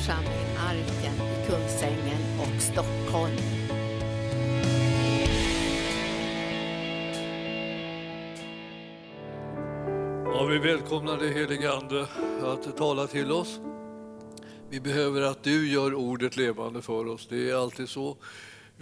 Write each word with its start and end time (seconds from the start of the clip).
församling 0.00 0.56
Arken 0.58 1.14
i 1.14 1.46
Kungsängen 1.46 2.40
och 2.40 2.62
Stockholm. 2.62 3.36
Ja, 10.24 10.44
vi 10.44 10.58
välkomnar 10.58 11.16
dig 11.18 11.32
helige 11.34 11.72
Ande 11.72 12.06
att 12.42 12.76
tala 12.76 13.06
till 13.06 13.32
oss. 13.32 13.60
Vi 14.70 14.80
behöver 14.80 15.22
att 15.22 15.42
du 15.42 15.72
gör 15.72 15.94
ordet 15.94 16.36
levande 16.36 16.82
för 16.82 17.08
oss. 17.08 17.26
Det 17.30 17.50
är 17.50 17.54
alltid 17.54 17.88
så. 17.88 18.16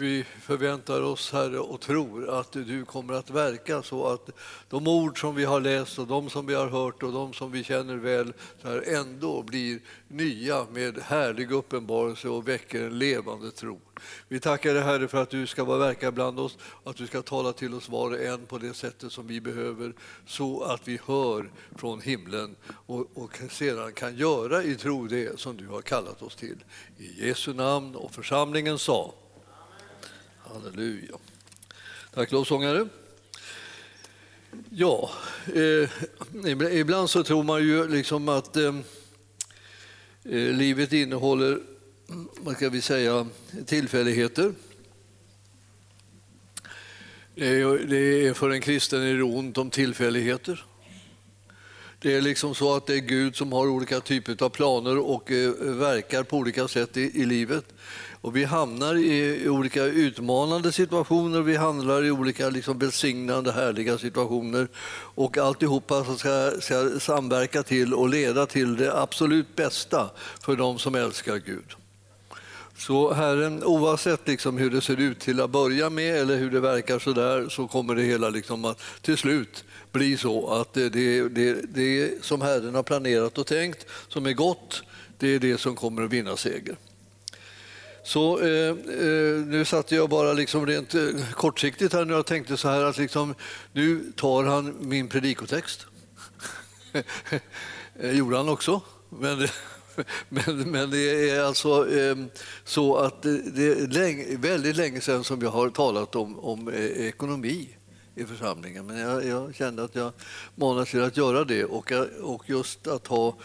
Vi 0.00 0.24
förväntar 0.40 1.02
oss, 1.02 1.32
Herre, 1.32 1.58
och 1.58 1.80
tror 1.80 2.40
att 2.40 2.52
du 2.52 2.84
kommer 2.84 3.14
att 3.14 3.30
verka 3.30 3.82
så 3.82 4.06
att 4.06 4.30
de 4.68 4.88
ord 4.88 5.20
som 5.20 5.34
vi 5.34 5.44
har 5.44 5.60
läst 5.60 5.98
och 5.98 6.06
de 6.06 6.30
som 6.30 6.46
vi 6.46 6.54
har 6.54 6.68
hört 6.68 7.02
och 7.02 7.12
de 7.12 7.32
som 7.32 7.52
vi 7.52 7.64
känner 7.64 7.96
väl 7.96 8.32
så 8.62 8.68
här, 8.68 8.84
ändå 8.86 9.42
blir 9.42 9.80
nya 10.08 10.66
med 10.72 10.98
härlig 10.98 11.52
uppenbarelse 11.52 12.28
och 12.28 12.48
väcker 12.48 12.84
en 12.84 12.98
levande 12.98 13.50
tro. 13.50 13.80
Vi 14.28 14.40
tackar 14.40 14.74
dig, 14.74 14.82
Herre, 14.82 15.08
för 15.08 15.22
att 15.22 15.30
du 15.30 15.46
ska 15.46 15.64
vara 15.64 15.78
verka 15.78 16.12
bland 16.12 16.40
oss 16.40 16.58
att 16.84 16.96
du 16.96 17.06
ska 17.06 17.22
tala 17.22 17.52
till 17.52 17.74
oss 17.74 17.88
var 17.88 18.10
och 18.10 18.20
en 18.20 18.46
på 18.46 18.58
det 18.58 18.74
sättet 18.74 19.12
som 19.12 19.26
vi 19.26 19.40
behöver 19.40 19.92
så 20.26 20.62
att 20.62 20.88
vi 20.88 21.00
hör 21.06 21.50
från 21.76 22.00
himlen 22.00 22.56
och, 22.86 23.06
och 23.14 23.38
sedan 23.50 23.92
kan 23.92 24.16
göra 24.16 24.62
i 24.62 24.74
tro 24.74 25.06
det 25.06 25.40
som 25.40 25.56
du 25.56 25.66
har 25.66 25.82
kallat 25.82 26.22
oss 26.22 26.36
till. 26.36 26.64
I 26.98 27.26
Jesu 27.26 27.54
namn 27.54 27.94
och 27.94 28.14
församlingen 28.14 28.78
sa 28.78 29.14
Halleluja. 30.52 31.16
Tack 32.14 32.32
lovsångare. 32.32 32.88
Ja, 34.70 35.10
eh, 35.54 36.78
ibland 36.78 37.10
så 37.10 37.22
tror 37.22 37.42
man 37.42 37.62
ju 37.62 37.88
liksom 37.88 38.28
att 38.28 38.56
eh, 38.56 38.76
eh 40.24 40.52
livet 40.52 40.92
innehåller, 40.92 41.60
vad 42.36 42.56
ska 42.56 42.68
vi 42.68 42.80
säga, 42.80 43.26
tillfälligheter. 43.66 44.52
Det 47.34 47.46
är, 47.46 48.34
för 48.34 48.50
en 48.50 48.60
kristen 48.60 49.02
är 49.02 49.14
det 49.14 49.22
ont 49.22 49.58
om 49.58 49.70
tillfälligheter. 49.70 50.64
Det 52.00 52.14
är 52.14 52.20
liksom 52.20 52.54
så 52.54 52.76
att 52.76 52.86
det 52.86 52.94
är 52.94 52.98
Gud 53.00 53.36
som 53.36 53.52
har 53.52 53.66
olika 53.68 54.00
typer 54.00 54.44
av 54.44 54.48
planer 54.48 54.98
och 54.98 55.30
eh, 55.30 55.50
verkar 55.60 56.22
på 56.22 56.36
olika 56.36 56.68
sätt 56.68 56.96
i, 56.96 57.00
i 57.00 57.24
livet. 57.24 57.64
Och 58.20 58.36
vi 58.36 58.44
hamnar 58.44 58.94
i 58.94 59.48
olika 59.48 59.84
utmanande 59.84 60.72
situationer, 60.72 61.40
vi 61.40 61.56
hamnar 61.56 62.02
i 62.04 62.10
olika 62.10 62.50
liksom 62.50 62.78
välsignande, 62.78 63.52
härliga 63.52 63.98
situationer. 63.98 64.68
Och 65.14 65.38
alltihopa 65.38 66.04
ska, 66.04 66.50
ska 66.60 67.00
samverka 67.00 67.62
till 67.62 67.94
och 67.94 68.08
leda 68.08 68.46
till 68.46 68.76
det 68.76 69.00
absolut 69.00 69.56
bästa 69.56 70.10
för 70.40 70.56
de 70.56 70.78
som 70.78 70.94
älskar 70.94 71.36
Gud. 71.36 71.74
Så 72.78 73.12
Herren, 73.12 73.64
oavsett 73.64 74.28
liksom 74.28 74.58
hur 74.58 74.70
det 74.70 74.80
ser 74.80 75.00
ut 75.00 75.20
till 75.20 75.40
att 75.40 75.50
börja 75.50 75.90
med 75.90 76.16
eller 76.16 76.36
hur 76.36 76.50
det 76.50 76.60
verkar 76.60 76.98
så 76.98 77.12
där, 77.12 77.48
så 77.48 77.68
kommer 77.68 77.94
det 77.94 78.02
hela 78.02 78.28
liksom 78.28 78.64
att 78.64 78.80
till 79.02 79.16
slut 79.16 79.64
bli 79.92 80.16
så 80.16 80.50
att 80.50 80.72
det, 80.72 80.88
det, 80.88 81.28
det, 81.28 81.74
det 81.74 82.24
som 82.24 82.40
Herren 82.40 82.74
har 82.74 82.82
planerat 82.82 83.38
och 83.38 83.46
tänkt, 83.46 83.86
som 84.08 84.26
är 84.26 84.32
gott, 84.32 84.82
det 85.18 85.28
är 85.28 85.38
det 85.38 85.58
som 85.58 85.76
kommer 85.76 86.02
att 86.02 86.12
vinna 86.12 86.36
seger. 86.36 86.76
Så 88.08 88.40
eh, 88.40 88.68
eh, 88.68 89.46
nu 89.46 89.64
satt 89.64 89.92
jag 89.92 90.08
bara 90.08 90.32
liksom 90.32 90.66
rent 90.66 90.94
eh, 90.94 91.02
kortsiktigt 91.32 91.92
här 91.92 92.12
och 92.12 92.26
tänkte 92.26 92.56
så 92.56 92.68
här 92.68 92.84
att 92.84 92.98
liksom, 92.98 93.34
nu 93.72 94.12
tar 94.16 94.44
han 94.44 94.76
min 94.80 95.08
predikotext. 95.08 95.86
Eh, 98.00 98.10
gjorde 98.10 98.36
han 98.36 98.48
också. 98.48 98.80
Men, 99.08 99.48
men, 100.28 100.70
men 100.70 100.90
det 100.90 101.30
är 101.30 101.42
alltså 101.42 101.98
eh, 101.98 102.16
så 102.64 102.96
att 102.96 103.22
det 103.22 103.62
är 103.62 103.86
länge, 103.86 104.36
väldigt 104.36 104.76
länge 104.76 105.00
sedan 105.00 105.24
som 105.24 105.42
jag 105.42 105.50
har 105.50 105.70
talat 105.70 106.16
om, 106.16 106.38
om 106.38 106.68
eh, 106.68 106.84
ekonomi 106.84 107.68
i 108.14 108.24
församlingen. 108.24 108.86
Men 108.86 108.98
jag, 108.98 109.26
jag 109.26 109.54
kände 109.54 109.84
att 109.84 109.94
jag 109.94 110.12
manade 110.54 110.86
till 110.86 111.02
att 111.02 111.16
göra 111.16 111.44
det 111.44 111.64
och, 111.64 111.92
och 112.22 112.42
just 112.46 112.86
att 112.86 113.06
ha 113.06 113.36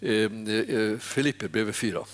ehm, 0.00 0.46
eh, 0.46 0.54
eh 0.54 0.98
Filipperbrevet 0.98 1.76
4 1.76 2.04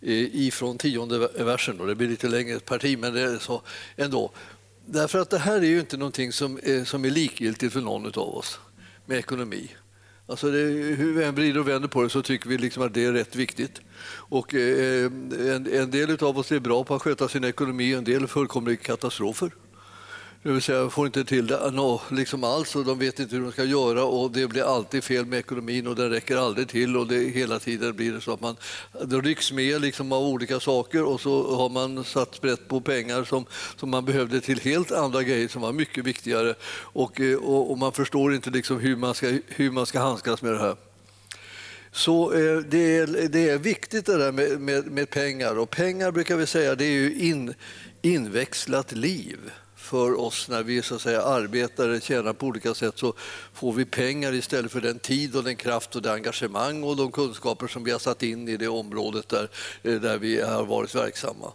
ifrån 0.00 0.78
tionde 0.78 1.18
versen. 1.18 1.80
Och 1.80 1.86
det 1.86 1.94
blir 1.94 2.08
lite 2.08 2.28
längre 2.28 2.60
parti, 2.60 2.98
men 2.98 3.14
det 3.14 3.20
är 3.20 3.38
så 3.38 3.62
ändå. 3.96 4.30
Därför 4.86 5.18
att 5.18 5.30
det 5.30 5.38
här 5.38 5.56
är 5.56 5.66
ju 5.66 5.80
inte 5.80 5.96
någonting 5.96 6.32
som 6.32 6.58
är, 6.62 6.84
som 6.84 7.04
är 7.04 7.10
likgiltigt 7.10 7.72
för 7.72 7.80
någon 7.80 8.06
av 8.06 8.36
oss 8.36 8.60
med 9.06 9.18
ekonomi. 9.18 9.70
Alltså 10.28 10.50
det, 10.50 10.58
hur 10.58 11.14
vi 11.14 11.24
än 11.24 11.34
vrider 11.34 11.60
och 11.60 11.68
vänder 11.68 11.88
på 11.88 12.02
det 12.02 12.10
så 12.10 12.22
tycker 12.22 12.48
vi 12.48 12.58
liksom 12.58 12.82
att 12.82 12.94
det 12.94 13.04
är 13.04 13.12
rätt 13.12 13.36
viktigt. 13.36 13.80
Och, 14.08 14.54
eh, 14.54 15.04
en, 15.04 15.68
en 15.72 15.90
del 15.90 16.24
av 16.24 16.38
oss 16.38 16.52
är 16.52 16.60
bra 16.60 16.84
på 16.84 16.94
att 16.94 17.02
sköta 17.02 17.28
sin 17.28 17.44
ekonomi, 17.44 17.94
en 17.94 18.04
del 18.04 18.26
fullkomliga 18.26 18.76
katastrofer. 18.76 19.50
Det 20.46 20.52
vill 20.52 20.62
säga, 20.62 20.90
får 20.90 21.06
inte 21.06 21.24
till 21.24 21.46
det 21.46 21.70
no, 21.70 22.00
liksom 22.10 22.44
alls 22.44 22.76
och 22.76 22.84
de 22.84 22.98
vet 22.98 23.20
inte 23.20 23.36
hur 23.36 23.42
de 23.42 23.52
ska 23.52 23.64
göra 23.64 24.04
och 24.04 24.30
det 24.30 24.46
blir 24.46 24.62
alltid 24.62 25.04
fel 25.04 25.26
med 25.26 25.38
ekonomin 25.38 25.86
och 25.86 25.96
den 25.96 26.10
räcker 26.10 26.36
aldrig 26.36 26.68
till 26.68 26.96
och 26.96 27.06
det, 27.06 27.18
hela 27.18 27.58
tiden 27.58 27.96
blir 27.96 28.12
det 28.12 28.20
så 28.20 28.32
att 28.32 28.40
man 28.40 28.56
det 29.04 29.16
rycks 29.16 29.52
med 29.52 29.80
liksom 29.80 30.12
av 30.12 30.22
olika 30.22 30.60
saker 30.60 31.04
och 31.04 31.20
så 31.20 31.56
har 31.56 31.68
man 31.68 32.04
satt 32.04 32.34
sprätt 32.34 32.68
på 32.68 32.80
pengar 32.80 33.24
som, 33.24 33.46
som 33.76 33.90
man 33.90 34.04
behövde 34.04 34.40
till 34.40 34.60
helt 34.60 34.92
andra 34.92 35.22
grejer 35.22 35.48
som 35.48 35.62
var 35.62 35.72
mycket 35.72 36.04
viktigare 36.04 36.54
och, 36.82 37.20
eh, 37.20 37.36
och, 37.36 37.70
och 37.70 37.78
man 37.78 37.92
förstår 37.92 38.34
inte 38.34 38.50
liksom 38.50 38.80
hur, 38.80 38.96
man 38.96 39.14
ska, 39.14 39.38
hur 39.46 39.70
man 39.70 39.86
ska 39.86 40.00
handskas 40.00 40.42
med 40.42 40.52
det 40.52 40.58
här. 40.58 40.76
Så 41.92 42.32
eh, 42.32 42.58
det 42.58 42.96
är, 42.96 43.28
det 43.28 43.48
är 43.48 43.58
viktigt 43.58 44.06
det 44.06 44.18
där 44.18 44.32
med, 44.32 44.60
med, 44.60 44.86
med, 44.86 45.10
pengar 45.10 45.58
och 45.58 45.70
pengar 45.70 46.10
brukar 46.10 46.36
vi 46.36 46.46
säga 46.46 46.74
det 46.74 46.84
är 46.84 47.00
ju 47.00 47.14
in, 47.14 47.54
inväxlat 48.02 48.92
liv 48.92 49.38
för 49.86 50.20
oss 50.20 50.48
när 50.48 50.62
vi 50.62 50.82
så 50.82 50.94
att 50.94 51.00
säga, 51.00 51.22
arbetar 51.22 51.84
eller 51.84 52.00
tjänar 52.00 52.32
på 52.32 52.46
olika 52.46 52.74
sätt 52.74 52.98
så 52.98 53.14
får 53.52 53.72
vi 53.72 53.84
pengar 53.84 54.34
istället 54.34 54.72
för 54.72 54.80
den 54.80 54.98
tid 54.98 55.36
och 55.36 55.44
den 55.44 55.56
kraft 55.56 55.96
och 55.96 56.02
det 56.02 56.12
engagemang 56.12 56.82
och 56.82 56.96
de 56.96 57.12
kunskaper 57.12 57.66
som 57.66 57.84
vi 57.84 57.90
har 57.90 57.98
satt 57.98 58.22
in 58.22 58.48
i 58.48 58.56
det 58.56 58.68
området 58.68 59.28
där, 59.28 59.50
eh, 59.82 59.94
där 59.94 60.18
vi 60.18 60.40
har 60.40 60.66
varit 60.66 60.94
verksamma. 60.94 61.52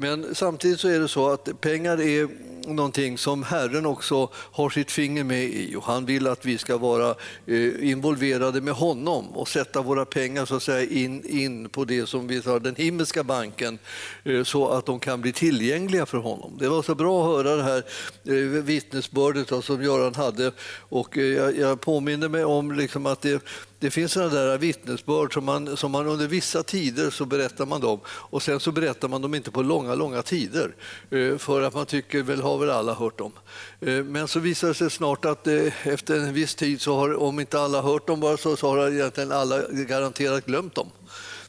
Men 0.00 0.34
samtidigt 0.34 0.80
så 0.80 0.88
är 0.88 1.00
det 1.00 1.08
så 1.08 1.28
att 1.28 1.60
pengar 1.60 2.00
är 2.00 2.28
någonting 2.66 3.18
som 3.18 3.42
Herren 3.42 3.86
också 3.86 4.28
har 4.34 4.70
sitt 4.70 4.90
finger 4.90 5.24
med 5.24 5.44
i 5.44 5.76
och 5.76 5.84
han 5.84 6.06
vill 6.06 6.26
att 6.26 6.44
vi 6.44 6.58
ska 6.58 6.78
vara 6.78 7.14
eh, 7.46 7.90
involverade 7.90 8.60
med 8.60 8.74
honom 8.74 9.28
och 9.28 9.48
sätta 9.48 9.82
våra 9.82 10.04
pengar 10.04 10.44
så 10.44 10.56
att 10.56 10.62
säga 10.62 10.90
in, 10.90 11.26
in 11.28 11.68
på 11.68 11.84
det 11.84 12.06
som 12.06 12.26
vi 12.26 12.42
tar 12.42 12.60
den 12.60 12.74
himmelska 12.74 13.24
banken 13.24 13.78
eh, 14.24 14.42
så 14.42 14.68
att 14.68 14.86
de 14.86 15.00
kan 15.00 15.20
bli 15.20 15.32
tillgängliga 15.32 16.06
för 16.06 16.18
honom. 16.18 16.56
Det 16.58 16.68
var 16.68 16.82
så 16.82 16.94
bra 16.94 17.20
att 17.20 17.46
höra 17.46 17.56
det 17.56 17.62
här 17.62 17.84
eh, 18.24 18.62
vittnesbördet 18.62 19.64
som 19.64 19.82
Göran 19.82 20.14
hade 20.14 20.52
och 20.88 21.16
jag 21.56 21.80
påminner 21.80 22.28
mig 22.28 22.44
om 22.44 22.72
liksom 22.72 23.06
att 23.06 23.22
det 23.22 23.42
det 23.80 23.90
finns 23.90 24.12
sådana 24.12 24.34
där 24.34 24.58
vittnesbörd 24.58 25.34
som 25.34 25.44
man, 25.44 25.76
som 25.76 25.90
man 25.90 26.06
under 26.06 26.26
vissa 26.26 26.62
tider 26.62 27.10
så 27.10 27.24
berättar 27.24 27.66
man 27.66 27.80
dem 27.80 28.00
och 28.06 28.42
sen 28.42 28.60
så 28.60 28.72
berättar 28.72 29.08
man 29.08 29.22
dem 29.22 29.34
inte 29.34 29.50
på 29.50 29.62
långa, 29.62 29.94
långa 29.94 30.22
tider 30.22 30.74
eh, 31.10 31.36
för 31.38 31.62
att 31.62 31.74
man 31.74 31.86
tycker 31.86 32.22
väl 32.22 32.40
har 32.40 32.58
väl 32.58 32.70
alla 32.70 32.94
hört 32.94 33.18
dem. 33.18 33.32
Eh, 33.80 34.04
men 34.04 34.28
så 34.28 34.40
visar 34.40 34.68
det 34.68 34.74
sig 34.74 34.90
snart 34.90 35.24
att 35.24 35.46
eh, 35.46 35.88
efter 35.88 36.14
en 36.14 36.34
viss 36.34 36.54
tid 36.54 36.80
så 36.80 36.96
har, 36.96 37.14
om 37.14 37.40
inte 37.40 37.60
alla 37.60 37.82
hört 37.82 38.06
dem 38.06 38.20
bara 38.20 38.36
så, 38.36 38.56
så 38.56 38.68
har 38.68 38.90
egentligen 38.90 39.32
alla 39.32 39.62
garanterat 39.68 40.46
glömt 40.46 40.74
dem. 40.74 40.90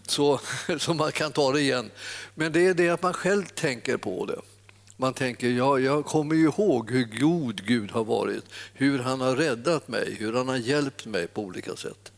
Så, 0.08 0.40
så 0.80 0.94
man 0.94 1.12
kan 1.12 1.32
ta 1.32 1.52
det 1.52 1.62
igen. 1.62 1.92
Men 2.36 2.52
det 2.52 2.68
är 2.68 2.74
det 2.74 2.90
att 2.90 3.04
man 3.04 3.14
själv 3.14 3.46
tänker 3.46 3.98
på 3.98 4.26
det. 4.26 4.42
Man 4.98 5.14
tänker, 5.14 5.50
ja, 5.50 5.80
jag 5.80 6.06
kommer 6.06 6.36
ju 6.36 6.44
ihåg 6.44 6.92
hur 6.92 7.20
god 7.20 7.66
Gud 7.66 7.92
har 7.92 8.04
varit, 8.04 8.44
hur 8.74 9.00
han 9.00 9.22
har 9.22 9.36
räddat 9.36 9.88
mig, 9.88 10.16
hur 10.20 10.34
han 10.34 10.48
har 10.48 10.58
hjälpt 10.58 11.06
mig 11.06 11.28
på 11.28 11.42
olika 11.42 11.76
sätt. 11.76 12.11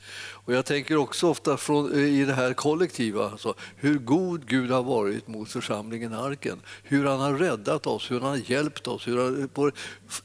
Och 0.45 0.53
jag 0.53 0.65
tänker 0.65 0.97
också 0.97 1.27
ofta 1.27 1.57
från, 1.57 1.93
eh, 1.93 1.99
i 1.99 2.25
det 2.25 2.33
här 2.33 2.53
kollektiva, 2.53 3.29
alltså, 3.29 3.53
hur 3.75 3.99
god 3.99 4.47
Gud 4.47 4.71
har 4.71 4.83
varit 4.83 5.27
mot 5.27 5.49
församlingen 5.49 6.13
Arken. 6.13 6.61
Hur 6.83 7.05
han 7.05 7.19
har 7.19 7.33
räddat 7.33 7.87
oss, 7.87 8.11
hur 8.11 8.19
han 8.19 8.29
har 8.29 8.51
hjälpt 8.51 8.87
oss 8.87 9.07
hur 9.07 9.17
han, 9.17 9.41
eh, 9.41 9.47
på 9.47 9.67
ett 9.67 9.75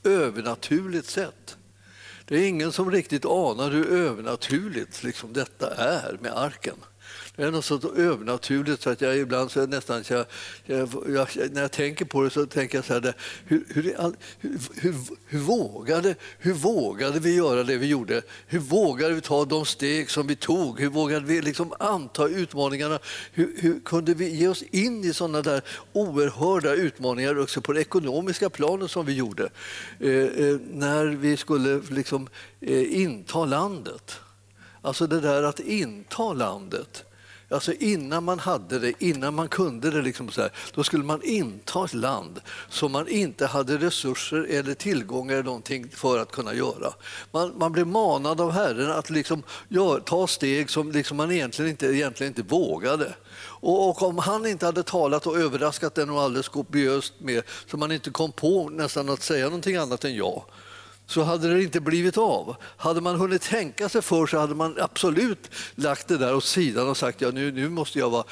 övernaturligt 0.04 1.06
sätt. 1.06 1.56
Det 2.24 2.36
är 2.36 2.48
ingen 2.48 2.72
som 2.72 2.90
riktigt 2.90 3.24
anar 3.24 3.70
hur 3.70 3.86
övernaturligt 3.86 5.02
liksom, 5.02 5.32
detta 5.32 5.74
är 5.74 6.18
med 6.20 6.32
arken. 6.38 6.76
Det 7.36 7.44
är 7.44 7.50
något 7.50 7.64
så 7.64 7.94
övernaturligt 7.96 8.82
så 8.82 8.90
att 8.90 9.00
jag 9.00 9.16
ibland 9.16 9.50
så 9.50 9.66
nästan... 9.66 10.04
Jag, 10.08 10.26
jag, 10.66 10.88
jag, 11.08 11.28
när 11.52 11.62
jag 11.62 11.72
tänker 11.72 12.04
på 12.04 12.22
det 12.22 12.30
så 12.30 12.46
tänker 12.46 12.78
jag 12.78 12.84
så 12.84 12.92
här, 12.92 13.14
hur, 13.44 13.64
hur, 13.68 13.82
hur, 13.82 14.58
hur, 14.74 14.94
hur, 15.26 15.38
vågade, 15.38 16.14
hur 16.38 16.52
vågade 16.52 17.20
vi 17.20 17.36
göra 17.36 17.62
det 17.62 17.76
vi 17.76 17.86
gjorde? 17.86 18.22
Hur 18.46 18.58
vågade 18.58 19.14
vi 19.14 19.20
ta 19.20 19.44
de 19.44 19.64
steg 19.66 20.10
som 20.10 20.26
vi 20.26 20.36
tog? 20.36 20.80
Hur 20.80 20.88
vågade 20.88 21.26
vi 21.26 21.42
liksom 21.42 21.72
anta 21.78 22.28
utmaningarna? 22.28 22.98
Hur, 23.32 23.54
hur 23.56 23.80
kunde 23.80 24.14
vi 24.14 24.36
ge 24.36 24.48
oss 24.48 24.62
in 24.62 25.04
i 25.04 25.12
sådana 25.12 25.42
där 25.42 25.62
oerhörda 25.92 26.74
utmaningar 26.74 27.38
också 27.38 27.60
på 27.60 27.72
det 27.72 27.80
ekonomiska 27.80 28.50
planet 28.50 28.90
som 28.90 29.06
vi 29.06 29.14
gjorde? 29.14 29.48
Eh, 30.00 30.10
eh, 30.10 30.56
när 30.70 31.06
vi 31.06 31.36
skulle 31.36 31.80
liksom, 31.90 32.28
eh, 32.60 33.00
inta 33.02 33.44
landet. 33.44 34.20
Alltså 34.82 35.06
det 35.06 35.20
där 35.20 35.42
att 35.42 35.60
inta 35.60 36.32
landet 36.32 37.04
Alltså 37.50 37.72
innan 37.72 38.24
man 38.24 38.38
hade 38.38 38.78
det, 38.78 38.92
innan 38.98 39.34
man 39.34 39.48
kunde 39.48 39.90
det, 39.90 40.02
liksom 40.02 40.30
så 40.30 40.40
här, 40.40 40.50
då 40.74 40.84
skulle 40.84 41.04
man 41.04 41.22
inta 41.22 41.84
ett 41.84 41.94
land 41.94 42.40
som 42.68 42.92
man 42.92 43.08
inte 43.08 43.46
hade 43.46 43.76
resurser 43.76 44.46
eller 44.50 44.74
tillgångar 44.74 45.34
eller 45.34 45.44
någonting 45.44 45.88
för 45.90 46.18
att 46.18 46.32
kunna 46.32 46.54
göra. 46.54 46.92
Man, 47.30 47.58
man 47.58 47.72
blev 47.72 47.86
manad 47.86 48.40
av 48.40 48.50
Herren 48.50 48.90
att 48.90 49.10
liksom 49.10 49.42
gör, 49.68 50.00
ta 50.00 50.26
steg 50.26 50.70
som 50.70 50.92
liksom 50.92 51.16
man 51.16 51.32
egentligen 51.32 51.70
inte, 51.70 51.86
egentligen 51.86 52.30
inte 52.30 52.42
vågade. 52.42 53.14
Och, 53.38 53.88
och, 53.88 54.02
om 54.02 54.18
han 54.18 54.46
inte 54.46 54.66
hade 54.66 54.82
talat 54.82 55.26
och 55.26 55.38
överraskat 55.38 55.94
den 55.94 56.10
och 56.10 56.20
alldeles 56.20 56.48
kopiöst 56.48 57.12
med 57.18 57.42
så 57.70 57.76
man 57.76 57.92
inte 57.92 58.10
kom 58.10 58.32
på 58.32 58.68
nästan 58.68 59.08
att 59.08 59.22
säga 59.22 59.44
någonting 59.44 59.76
annat 59.76 60.04
än 60.04 60.14
ja, 60.14 60.46
så 61.08 61.22
hade 61.22 61.54
det 61.54 61.62
inte 61.62 61.80
blivit 61.80 62.18
av. 62.18 62.56
Hade 62.76 63.00
man 63.00 63.16
hunnit 63.16 63.42
tänka 63.42 63.88
sig 63.88 64.02
för 64.02 64.26
så 64.26 64.38
hade 64.38 64.54
man 64.54 64.76
absolut 64.80 65.50
lagt 65.74 66.08
det 66.08 66.18
där 66.18 66.34
åt 66.34 66.44
sidan 66.44 66.88
och 66.88 66.96
sagt 66.96 67.20
ja, 67.20 67.30
nu, 67.30 67.52
nu 67.52 67.68
måste 67.68 67.98
jag 67.98 68.10
vara, 68.10 68.24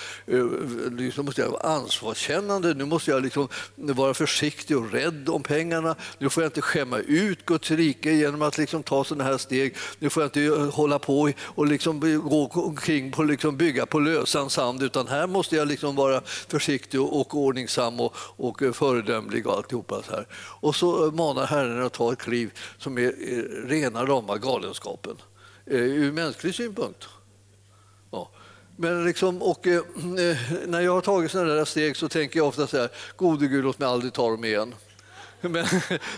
liksom 0.91 1.25
måste 1.27 1.41
jag 1.41 1.51
vara 1.51 1.63
ansvarskännande, 1.63 2.75
nu 2.75 2.85
måste 2.85 3.11
jag 3.11 3.23
liksom 3.23 3.49
vara 3.77 4.15
försiktig 4.15 4.77
och 4.77 4.93
rädd 4.93 5.29
om 5.29 5.43
pengarna, 5.43 5.97
nu 6.19 6.31
får 6.31 6.43
jag 6.43 6.49
inte 6.49 6.63
skämma 6.63 6.99
ut 6.99 7.47
Guds 7.47 7.71
rike 7.71 8.13
genom 8.13 8.43
att 8.43 8.59
liksom 8.59 8.83
ta 8.83 9.05
sådana 9.05 9.25
här 9.25 9.39
steg, 9.39 9.77
nu 9.99 10.11
får 10.11 10.23
jag 10.23 10.29
inte 10.29 10.45
eh, 10.45 10.71
hålla 10.71 10.99
på 10.99 11.33
och 11.43 11.67
liksom 11.67 12.21
gå 12.29 12.47
omkring 12.47 13.15
och 13.15 13.27
liksom 13.27 13.57
bygga 13.57 13.87
på 13.87 13.99
lösan 13.99 14.51
sand, 14.51 14.83
utan 14.83 15.09
här 15.09 15.27
måste 15.27 15.57
jag 15.57 15.69
liksom 15.69 15.97
vara 15.97 16.21
försiktig 16.49 17.01
och 17.01 17.35
ordningsam 17.35 18.01
och, 18.01 18.17
och 18.17 18.63
eh, 18.63 18.73
föredömlig 18.73 19.47
och 19.47 19.57
alltihopa. 19.57 20.03
Så 20.03 20.13
här. 20.13 20.27
Och 20.35 20.77
så 20.77 21.11
manar 21.11 21.47
Herren 21.47 21.87
att 21.87 21.93
ta 21.93 22.13
ett 22.13 22.19
kliv 22.19 22.51
som 22.79 22.99
är 22.99 23.13
rena 23.69 24.07
rama 24.07 24.37
galenskapen 24.37 25.17
eh, 25.67 25.77
ur 25.77 26.13
mänsklig 26.13 26.55
synpunkt. 26.55 27.09
Ja. 28.11 28.31
Men 28.77 29.05
liksom, 29.05 29.43
och, 29.43 29.67
eh, 29.67 29.75
eh 29.75 30.37
när 30.67 30.81
jag 30.81 30.93
har 30.93 31.01
tagit 31.01 31.31
sådana 31.31 31.55
där 31.55 31.65
steg 31.65 31.97
så 31.97 32.09
tänker 32.09 32.39
jag 32.39 32.49
ofta 32.49 32.67
så 32.67 32.79
här, 32.79 32.89
gode 33.17 33.47
Gud 33.47 33.65
låt 33.65 33.79
mig 33.79 33.89
aldrig 33.89 34.13
ta 34.13 34.31
dem 34.31 34.45
igen. 34.45 34.75
Men, 35.41 35.67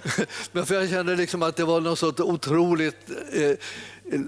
men 0.52 0.66
för 0.66 0.74
jag 0.74 0.88
kände 0.88 1.16
liksom 1.16 1.42
att 1.42 1.56
det 1.56 1.64
var 1.64 1.80
något 1.80 1.98
så 1.98 2.12
otroligt 2.18 3.10
eh, 3.32 3.54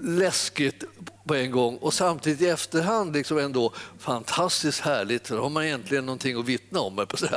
läskigt 0.03 0.83
på 1.25 1.35
en 1.35 1.51
gång 1.51 1.77
och 1.77 1.93
samtidigt 1.93 2.41
i 2.41 2.47
efterhand 2.47 3.13
liksom 3.13 3.37
ändå 3.37 3.73
fantastiskt 3.99 4.79
härligt. 4.79 5.29
Då 5.29 5.41
har 5.41 5.49
man 5.49 5.63
egentligen 5.63 6.05
någonting 6.05 6.39
att 6.39 6.45
vittna 6.45 6.79
om. 6.79 6.95
På. 6.95 7.17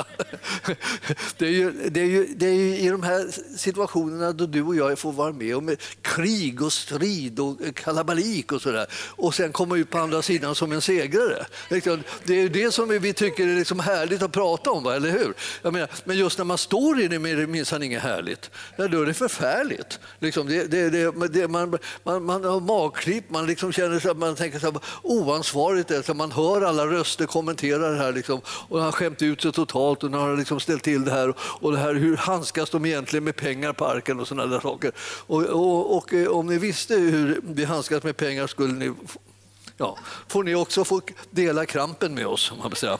Det, 1.38 1.46
är 1.46 1.50
ju, 1.50 1.72
det, 1.90 2.00
är 2.00 2.04
ju, 2.04 2.26
det 2.36 2.46
är 2.46 2.54
ju 2.54 2.76
i 2.78 2.88
de 2.88 3.02
här 3.02 3.28
situationerna 3.56 4.32
då 4.32 4.46
du 4.46 4.62
och 4.62 4.76
jag 4.76 4.98
får 4.98 5.12
vara 5.12 5.32
med 5.32 5.56
om 5.56 5.76
krig 6.02 6.62
och 6.62 6.72
strid 6.72 7.40
och 7.40 7.58
kalabalik 7.74 8.52
och 8.52 8.62
sådär 8.62 8.86
och 8.92 9.34
sen 9.34 9.52
komma 9.52 9.76
ut 9.76 9.90
på 9.90 9.98
andra 9.98 10.22
sidan 10.22 10.54
som 10.54 10.72
en 10.72 10.80
segrare. 10.80 11.46
Liksom, 11.70 12.02
det 12.24 12.34
är 12.34 12.40
ju 12.40 12.48
det 12.48 12.72
som 12.72 12.88
vi 12.88 13.12
tycker 13.12 13.48
är 13.48 13.56
liksom 13.56 13.80
härligt 13.80 14.22
att 14.22 14.32
prata 14.32 14.70
om, 14.70 14.86
eller 14.86 15.10
hur? 15.10 15.34
Jag 15.62 15.72
menar, 15.72 15.88
men 16.04 16.16
just 16.16 16.38
när 16.38 16.44
man 16.44 16.58
står 16.58 17.00
i 17.00 17.08
det 17.08 17.16
är 17.16 17.36
det 17.36 17.46
minsann 17.46 17.82
inget 17.82 18.02
härligt. 18.02 18.50
Då 18.76 18.84
är 18.84 19.06
det 19.06 19.14
förfärligt. 19.14 19.98
Liksom, 20.18 20.46
det, 20.46 20.90
det, 21.28 21.48
man, 21.48 21.78
man, 22.02 22.24
man 22.24 22.44
har 22.44 22.60
magklipp, 22.60 23.30
man 23.30 23.46
liksom 23.46 23.72
känner 23.74 24.00
sig, 24.00 24.14
man 24.14 24.36
tänker 24.36 24.58
så 24.58 24.70
här, 24.70 24.80
oansvarigt 25.02 25.88
det 25.88 26.02
så 26.02 26.14
man 26.14 26.32
hör 26.32 26.62
alla 26.62 26.86
röster 26.86 27.26
kommentera 27.26 27.90
det 27.90 27.98
här 27.98 28.12
liksom, 28.12 28.40
och 28.46 28.78
han 28.78 28.84
har 28.84 28.92
skämt 28.92 29.22
ut 29.22 29.42
sig 29.42 29.52
totalt 29.52 30.02
och 30.02 30.10
nu 30.10 30.16
har 30.16 30.36
liksom 30.36 30.60
ställt 30.60 30.82
till 30.82 31.04
det 31.04 31.10
här 31.10 31.34
och 31.38 31.72
det 31.72 31.78
här 31.78 31.94
hur 31.94 32.16
handskas 32.16 32.70
de 32.70 32.86
egentligen 32.86 33.24
med 33.24 33.36
pengar 33.36 33.72
på 33.72 33.86
arken 33.86 34.20
och 34.20 34.28
sådana 34.28 34.46
där 34.46 34.60
saker. 34.60 34.92
Och, 35.26 35.42
och, 35.42 35.96
och, 35.96 36.12
eh, 36.12 36.28
om 36.28 36.46
ni 36.46 36.58
visste 36.58 36.94
hur 36.94 37.40
vi 37.42 37.64
handskas 37.64 38.02
med 38.02 38.16
pengar 38.16 38.46
skulle 38.46 38.72
ni 38.72 38.92
ja, 39.76 39.98
får 40.28 40.44
ni 40.44 40.54
också 40.54 40.84
få 40.84 41.00
dela 41.30 41.66
krampen 41.66 42.14
med 42.14 42.26
oss. 42.26 42.52
Man 42.62 42.74
säga. 42.74 42.98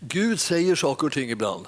Gud 0.00 0.40
säger 0.40 0.74
saker 0.74 1.06
och 1.06 1.12
ting 1.12 1.30
ibland, 1.30 1.66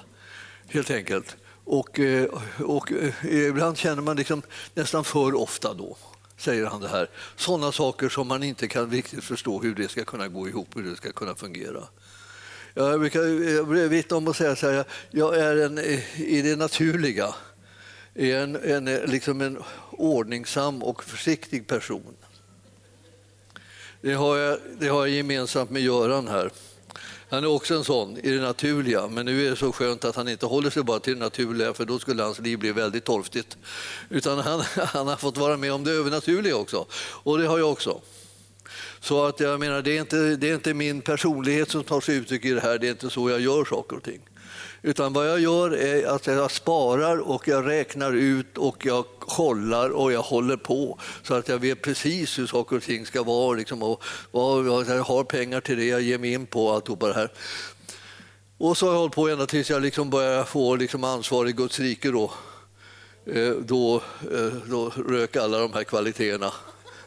helt 0.67 0.91
enkelt. 0.91 1.35
Och, 1.63 1.99
eh, 1.99 2.25
och, 2.25 2.71
och, 2.75 2.91
ibland 3.23 3.77
känner 3.77 4.01
man 4.01 4.17
liksom 4.17 4.41
nästan 4.73 5.03
för 5.03 5.35
ofta 5.35 5.73
då 5.73 5.97
säger 6.37 6.65
han 6.65 6.81
det 6.81 6.87
här. 6.87 7.09
Sådana 7.35 7.71
saker 7.71 8.09
som 8.09 8.27
man 8.27 8.43
inte 8.43 8.67
kan 8.67 8.91
riktigt 8.91 9.23
förstå 9.23 9.61
hur 9.61 9.75
det 9.75 9.87
ska 9.87 10.03
kunna 10.05 10.27
gå 10.27 10.47
ihop, 10.47 10.67
hur 10.75 10.83
det 10.83 10.95
ska 10.95 11.11
kunna 11.11 11.35
fungera. 11.35 11.83
Jag 12.73 12.99
brukar 12.99 13.87
vittna 13.87 14.17
om 14.17 14.27
att 14.27 14.35
säga 14.35 14.55
så 14.55 14.71
här, 14.71 14.85
jag 15.11 15.37
är 15.37 15.57
en, 15.57 15.79
i 16.15 16.41
det 16.41 16.55
naturliga 16.55 17.35
en, 18.17 18.55
en, 18.55 18.85
liksom 18.85 19.41
en 19.41 19.63
ordningsam 19.91 20.83
och 20.83 21.03
försiktig 21.03 21.67
person. 21.67 22.15
Det 24.01 24.13
har, 24.13 24.37
jag, 24.37 24.59
det 24.79 24.87
har 24.87 25.05
jag 25.05 25.15
gemensamt 25.15 25.69
med 25.69 25.81
Göran 25.81 26.27
här. 26.27 26.51
Han 27.29 27.43
är 27.43 27.47
också 27.47 27.75
en 27.75 27.83
sån 27.83 28.17
i 28.17 28.31
det 28.31 28.41
naturliga, 28.41 29.07
men 29.07 29.25
nu 29.25 29.45
är 29.45 29.49
det 29.49 29.55
så 29.55 29.71
skönt 29.71 30.05
att 30.05 30.15
han 30.15 30.27
inte 30.27 30.45
håller 30.45 30.69
sig 30.69 30.83
bara 30.83 30.99
till 30.99 31.13
det 31.13 31.19
naturliga 31.19 31.73
för 31.73 31.85
då 31.85 31.99
skulle 31.99 32.23
hans 32.23 32.39
liv 32.39 32.59
bli 32.59 32.71
väldigt 32.71 33.05
torftigt. 33.05 33.57
Utan 34.09 34.39
han, 34.39 34.63
han 34.77 35.07
har 35.07 35.15
fått 35.15 35.37
vara 35.37 35.57
med 35.57 35.73
om 35.73 35.83
det 35.83 35.91
övernaturliga 35.91 36.55
också, 36.55 36.85
och 37.23 37.37
det 37.37 37.47
har 37.47 37.59
jag 37.59 37.71
också. 37.71 38.01
Så 38.99 39.25
att 39.25 39.39
jag 39.39 39.59
menar, 39.59 39.81
det 39.81 39.97
är, 39.97 40.01
inte, 40.01 40.35
det 40.35 40.49
är 40.49 40.53
inte 40.53 40.73
min 40.73 41.01
personlighet 41.01 41.71
som 41.71 41.83
tar 41.83 42.01
sig 42.01 42.15
uttryck 42.15 42.45
i 42.45 42.51
det 42.51 42.61
här, 42.61 42.77
det 42.77 42.87
är 42.87 42.91
inte 42.91 43.09
så 43.09 43.29
jag 43.29 43.39
gör 43.39 43.65
saker 43.65 43.95
och 43.97 44.03
ting. 44.03 44.21
Utan 44.81 45.13
vad 45.13 45.29
jag 45.29 45.39
gör 45.39 45.75
är 45.75 46.07
att 46.07 46.27
jag 46.27 46.51
sparar 46.51 47.17
och 47.17 47.47
jag 47.47 47.67
räknar 47.67 48.13
ut 48.13 48.57
och 48.57 48.85
jag 48.85 49.05
kollar 49.19 49.89
och 49.89 50.11
jag 50.11 50.21
håller 50.21 50.57
på 50.57 50.99
så 51.23 51.33
att 51.33 51.49
jag 51.49 51.59
vet 51.59 51.81
precis 51.81 52.39
hur 52.39 52.47
saker 52.47 52.75
och 52.75 52.83
ting 52.83 53.05
ska 53.05 53.23
vara. 53.23 53.57
Liksom, 53.57 53.83
och, 53.83 54.03
och 54.31 54.65
jag 54.65 55.03
har 55.03 55.23
pengar 55.23 55.61
till 55.61 55.77
det, 55.77 55.85
jag 55.85 56.01
ger 56.01 56.17
mig 56.17 56.33
in 56.33 56.45
på 56.45 56.71
alltihopa 56.71 57.07
det 57.07 57.13
här. 57.13 57.31
Och 58.57 58.77
så 58.77 58.85
har 58.85 58.93
jag 58.93 58.99
hållit 58.99 59.15
på 59.15 59.29
ända 59.29 59.45
tills 59.45 59.69
jag 59.69 59.81
liksom 59.81 60.09
börjar 60.09 60.43
få 60.43 60.75
liksom 60.75 61.03
ansvar 61.03 61.45
i 61.47 61.51
Guds 61.51 61.79
rike. 61.79 62.11
Då, 62.11 62.31
eh, 63.25 63.49
då, 63.49 63.95
eh, 64.31 64.53
då 64.65 64.89
rök 64.89 65.35
alla 65.35 65.59
de 65.59 65.73
här 65.73 65.83
kvaliteterna. 65.83 66.51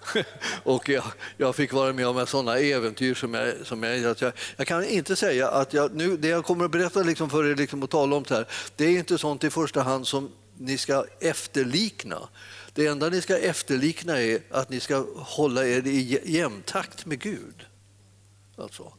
och 0.63 0.89
jag, 0.89 1.05
jag, 1.37 1.57
fick 1.57 1.73
vara 1.73 1.93
med 1.93 2.07
om 2.07 2.27
sådana 2.27 2.59
äventyr 2.59 3.15
som 3.15 3.35
jag, 3.35 3.67
som 3.67 3.83
jag, 3.83 4.05
att 4.05 4.21
jag, 4.21 4.33
jag 4.57 4.67
kan 4.67 4.85
inte 4.85 5.17
säga 5.17 5.49
att 5.49 5.73
jag, 5.73 5.95
nu, 5.95 6.17
det 6.17 6.29
jag 6.29 6.45
kommer 6.45 6.65
att 6.65 6.71
berätta 6.71 7.03
liksom 7.03 7.31
för 7.31 7.51
er 7.51 7.57
liksom 7.57 7.83
och 7.83 7.91
tala 7.91 8.17
om 8.17 8.25
det 8.29 8.35
här, 8.35 8.47
det 8.77 8.85
är 8.85 8.99
inte 8.99 9.19
sånt 9.19 9.45
i 9.45 9.51
första 9.51 9.83
hand 9.83 10.07
som 10.07 10.31
ni 10.59 10.79
ska 10.79 11.05
efterlikna. 11.21 12.29
Det 12.75 12.87
enda 12.87 13.09
ni 13.09 13.21
ska 13.21 13.39
efterlikna 13.39 14.21
är 14.21 14.41
att 14.51 14.71
ni 14.71 14.81
ska 14.81 15.07
hålla 15.17 15.67
er 15.67 15.87
i 15.87 16.21
jämntakt 16.25 17.07
med 17.07 17.21
Gud. 17.21 17.67
Alltså. 18.57 18.93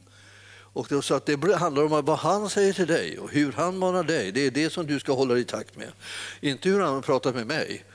Och 0.74 0.88
det, 0.89 1.01
så 1.01 1.13
att 1.13 1.25
det 1.25 1.55
handlar 1.55 1.84
om 1.84 2.05
vad 2.05 2.17
han 2.20 2.50
säger 2.50 2.74
till 2.74 2.88
dig 2.88 3.20
och 3.20 3.31
hur 3.31 3.51
han 3.51 3.77
manar 3.77 4.03
dig. 4.03 4.31
Det 4.31 4.41
är 4.41 4.51
det 4.51 4.70
som 4.70 4.88
du 4.88 5.00
ska 5.00 5.13
hålla 5.13 5.38
i 5.38 5.43
takt 5.43 5.75
med. 5.75 5.91
Inte 6.41 6.70
hur 6.70 6.79
han 6.79 7.01
pratar 7.01 7.34
med 7.34 7.48
mig. 7.48 7.86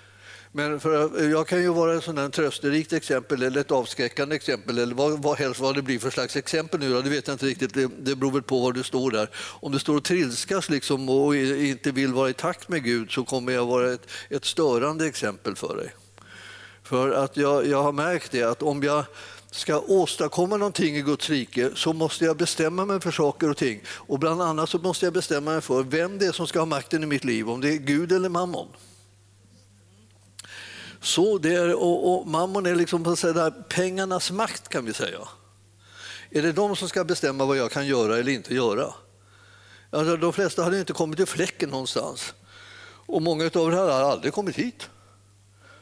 Men 0.56 0.80
för, 0.80 1.22
jag 1.30 1.46
kan 1.46 1.62
ju 1.62 1.68
vara 1.68 1.94
ett 1.94 2.04
sådant 2.04 2.34
trösterikt 2.34 2.92
exempel 2.92 3.42
eller 3.42 3.60
ett 3.60 3.70
avskräckande 3.70 4.36
exempel 4.36 4.78
eller 4.78 4.94
vad, 4.94 5.22
vad 5.22 5.38
helst 5.38 5.60
vad 5.60 5.74
det 5.74 5.82
blir 5.82 5.98
för 5.98 6.10
slags 6.10 6.36
exempel 6.36 6.80
nu. 6.80 7.02
Det 7.02 7.10
vet 7.10 7.26
jag 7.26 7.34
inte 7.34 7.46
riktigt. 7.46 7.74
Det, 7.74 7.90
det 7.98 8.16
beror 8.16 8.30
väl 8.30 8.42
på 8.42 8.60
var 8.60 8.72
du 8.72 8.82
står 8.82 9.10
där. 9.10 9.30
Om 9.36 9.72
du 9.72 9.78
står 9.78 9.96
och 9.96 10.04
trilskas 10.04 10.70
liksom 10.70 11.08
och 11.08 11.36
inte 11.36 11.90
vill 11.90 12.12
vara 12.12 12.30
i 12.30 12.32
takt 12.32 12.68
med 12.68 12.84
Gud 12.84 13.10
så 13.10 13.24
kommer 13.24 13.52
jag 13.52 13.66
vara 13.66 13.92
ett, 13.92 14.06
ett 14.30 14.44
störande 14.44 15.06
exempel 15.06 15.56
för 15.56 15.76
dig. 15.76 15.94
För 16.82 17.10
att 17.10 17.36
jag, 17.36 17.66
jag 17.66 17.82
har 17.82 17.92
märkt 17.92 18.32
det 18.32 18.42
att 18.42 18.62
om 18.62 18.82
jag 18.82 19.04
ska 19.50 19.78
åstadkomma 19.78 20.56
någonting 20.56 20.96
i 20.96 21.02
Guds 21.02 21.30
rike 21.30 21.70
så 21.74 21.92
måste 21.92 22.24
jag 22.24 22.36
bestämma 22.36 22.84
mig 22.84 23.00
för 23.00 23.10
saker 23.10 23.50
och 23.50 23.56
ting. 23.56 23.82
Och 23.88 24.18
bland 24.18 24.42
annat 24.42 24.68
så 24.68 24.78
måste 24.78 25.06
jag 25.06 25.12
bestämma 25.12 25.50
mig 25.50 25.60
för 25.60 25.82
vem 25.82 26.18
det 26.18 26.26
är 26.26 26.32
som 26.32 26.46
ska 26.46 26.58
ha 26.58 26.66
makten 26.66 27.02
i 27.02 27.06
mitt 27.06 27.24
liv, 27.24 27.50
om 27.50 27.60
det 27.60 27.68
är 27.68 27.76
Gud 27.76 28.12
eller 28.12 28.28
mammon. 28.28 28.68
Så 31.00 31.38
det 31.38 31.54
är, 31.54 31.74
och, 31.74 32.20
och 32.20 32.26
mammon 32.26 32.66
är 32.66 32.74
liksom 32.74 33.04
på 33.04 33.14
där, 33.14 33.50
pengarnas 33.50 34.30
makt 34.30 34.68
kan 34.68 34.84
vi 34.84 34.92
säga. 34.92 35.18
Är 36.30 36.42
det 36.42 36.52
de 36.52 36.76
som 36.76 36.88
ska 36.88 37.04
bestämma 37.04 37.44
vad 37.44 37.56
jag 37.56 37.70
kan 37.70 37.86
göra 37.86 38.18
eller 38.18 38.32
inte 38.32 38.54
göra? 38.54 38.94
Alltså, 39.90 40.16
de 40.16 40.32
flesta 40.32 40.64
hade 40.64 40.78
inte 40.78 40.92
kommit 40.92 41.16
till 41.16 41.26
fläcken 41.26 41.70
någonstans. 41.70 42.34
Och 43.06 43.22
många 43.22 43.44
av 43.44 43.72
er 43.72 43.76
hade 43.76 43.94
aldrig 43.94 44.32
kommit 44.32 44.56
hit 44.56 44.88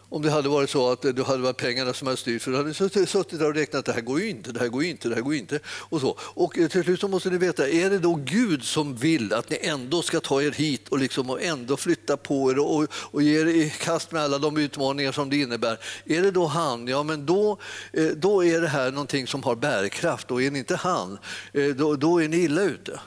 om 0.09 0.23
det 0.23 0.31
hade 0.31 0.49
varit 0.49 0.71
så 0.71 0.91
att 0.91 1.03
det 1.03 1.27
hade 1.27 1.43
varit 1.43 1.57
pengarna 1.57 1.93
som 1.93 2.07
hade 2.07 2.17
styrt. 2.17 2.43
För 2.43 2.51
då 2.51 2.57
hade 2.57 2.69
ni 2.69 3.07
suttit 3.07 3.39
där 3.39 3.49
och 3.49 3.55
räknat 3.55 3.79
att 3.79 3.85
det 3.85 3.93
här 3.93 4.01
går 4.01 4.21
ju 4.21 4.31
inte, 4.31 4.53
det 4.53 4.61
här 4.61 4.69
går 4.69 4.85
ju 4.85 4.91
inte, 4.91 5.09
det 5.09 5.15
här 5.15 5.23
går 5.23 5.35
ju 5.35 5.39
inte. 5.39 5.61
Och, 5.67 6.01
så. 6.01 6.19
och 6.21 6.59
eh, 6.59 6.69
till 6.69 6.85
slut 6.85 7.01
så 7.01 7.09
måste 7.09 7.31
ni 7.31 7.39
veta, 7.39 7.69
är 7.69 7.91
det 7.91 7.99
då 7.99 8.15
Gud 8.15 8.65
som 8.65 8.97
vill 8.97 9.33
att 9.33 9.51
ni 9.51 9.59
ändå 9.63 10.03
ska 10.03 10.21
ta 10.21 10.43
er 10.43 10.51
hit 10.51 10.89
och, 10.89 10.99
liksom, 10.99 11.31
och 11.31 11.43
ändå 11.43 11.77
flytta 11.77 12.17
på 12.17 12.51
er 12.51 12.59
och, 12.59 12.87
och 12.93 13.23
ge 13.23 13.41
er 13.41 13.47
i 13.47 13.73
kast 13.81 14.13
med 14.13 14.23
alla 14.23 14.39
de 14.39 14.57
utmaningar 14.57 15.13
som 15.13 15.31
det 15.31 15.37
innebär? 15.37 15.79
Är 16.05 16.23
det 16.23 16.31
då 16.31 16.47
han, 16.47 16.89
ja 16.89 17.03
men 17.03 17.27
då, 17.27 17.59
eh, 17.93 18.07
då 18.07 18.45
är 18.45 18.61
det 18.61 18.69
här 18.69 18.91
någonting 18.91 19.27
som 19.27 19.43
har 19.43 19.57
bärkraft 19.57 20.31
och 20.31 20.43
är 20.43 20.51
ni 20.51 20.59
inte 20.59 20.77
han, 20.77 21.19
eh, 21.53 21.67
då, 21.67 21.97
då 21.97 22.23
är 22.23 22.29
ni 22.29 22.37
illa 22.37 22.63
ute. 22.63 23.01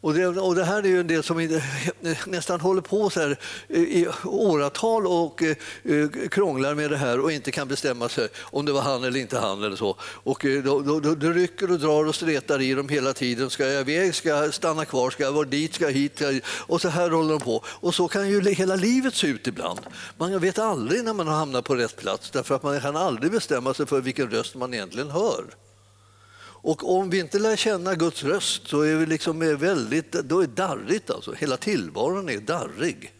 Och 0.00 0.14
det, 0.14 0.26
och 0.26 0.54
det, 0.54 0.64
här 0.64 0.82
är 0.82 0.88
ju 0.88 1.00
en 1.00 1.06
del 1.06 1.22
som 1.22 1.60
nästan 2.26 2.60
håller 2.60 2.80
på 2.80 3.10
så 3.10 3.20
här 3.20 3.38
i 3.68 4.06
åratal 4.24 5.06
och 5.06 5.42
eh, 5.42 6.08
krånglar 6.30 6.74
med 6.74 6.90
det 6.90 6.96
här 6.96 7.20
och 7.20 7.32
inte 7.32 7.50
kan 7.50 7.68
bestämma 7.68 8.08
sig 8.08 8.28
om 8.40 8.64
det 8.64 8.72
var 8.72 8.80
han 8.80 9.04
eller 9.04 9.20
inte 9.20 9.38
han. 9.38 9.62
eller 9.62 9.76
så. 9.76 9.96
Och 10.00 10.44
eh, 10.44 10.62
då, 10.62 10.80
då, 10.80 11.14
då, 11.14 11.30
rycker 11.30 11.70
och 11.70 11.78
drar 11.78 12.04
och 12.04 12.14
stretar 12.14 12.60
i 12.60 12.74
dem 12.74 12.88
hela 12.88 13.12
tiden. 13.12 13.50
Ska 13.50 13.66
jag 13.66 13.90
iväg? 13.90 14.14
Ska 14.14 14.28
jag 14.28 14.54
stanna 14.54 14.84
kvar? 14.84 15.10
Ska 15.10 15.22
jag 15.22 15.32
vara 15.32 15.44
dit? 15.44 15.74
Ska 15.74 15.84
jag 15.84 15.92
hit? 15.92 16.22
Och 16.44 16.80
så 16.80 16.88
här 16.88 17.10
håller 17.10 17.30
de 17.30 17.40
på. 17.40 17.64
Och 17.66 17.94
så 17.94 18.08
kan 18.08 18.28
ju 18.28 18.50
hela 18.50 18.74
livet 18.74 19.14
se 19.14 19.26
ut 19.26 19.46
ibland. 19.46 19.80
Man 20.16 20.38
vet 20.38 20.58
aldrig 20.58 21.04
när 21.04 21.14
man 21.14 21.26
har 21.26 21.36
hamnat 21.36 21.64
på 21.64 21.74
rätt 21.74 21.96
plats 21.96 22.30
därför 22.30 22.54
att 22.54 22.62
man 22.62 22.80
kan 22.80 22.96
aldrig 22.96 23.32
bestämma 23.32 23.74
sig 23.74 23.86
för 23.86 24.00
vilken 24.00 24.30
röst 24.30 24.54
man 24.54 24.74
egentligen 24.74 25.10
hör. 25.10 25.44
Och 26.60 26.94
om 26.96 27.10
vi 27.10 27.18
inte 27.18 27.38
lär 27.38 27.56
känna 27.56 27.94
Guds 27.94 28.24
röst 28.24 28.68
så 28.68 28.80
är 28.80 28.94
vi 28.94 29.06
liksom 29.06 29.56
väldigt, 29.58 30.12
då 30.12 30.40
är 30.40 30.46
det 30.46 30.54
darrigt. 30.54 31.10
Alltså. 31.10 31.32
Hela 31.32 31.56
tillvaron 31.56 32.28
är 32.28 32.38
darrig. 32.38 33.14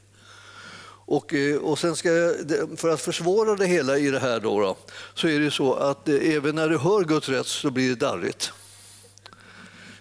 Och, 1.11 1.35
eh, 1.35 1.57
och 1.57 1.79
sen 1.79 1.97
ska 1.97 2.13
jag, 2.13 2.35
för 2.77 2.89
att 2.89 3.01
försvåra 3.01 3.57
det 3.57 3.67
hela 3.67 3.99
i 3.99 4.11
det 4.11 4.19
här 4.19 4.41
då, 4.41 4.61
då, 4.61 4.77
så 5.15 5.29
är 5.29 5.41
det 5.41 5.51
så 5.51 5.75
att 5.75 6.09
eh, 6.09 6.15
även 6.15 6.55
när 6.55 6.69
du 6.69 6.79
hör 6.79 7.05
Guds 7.05 7.29
röst 7.29 7.51
så 7.51 7.71
blir 7.71 7.89
det 7.89 7.95
darrigt. 7.95 8.53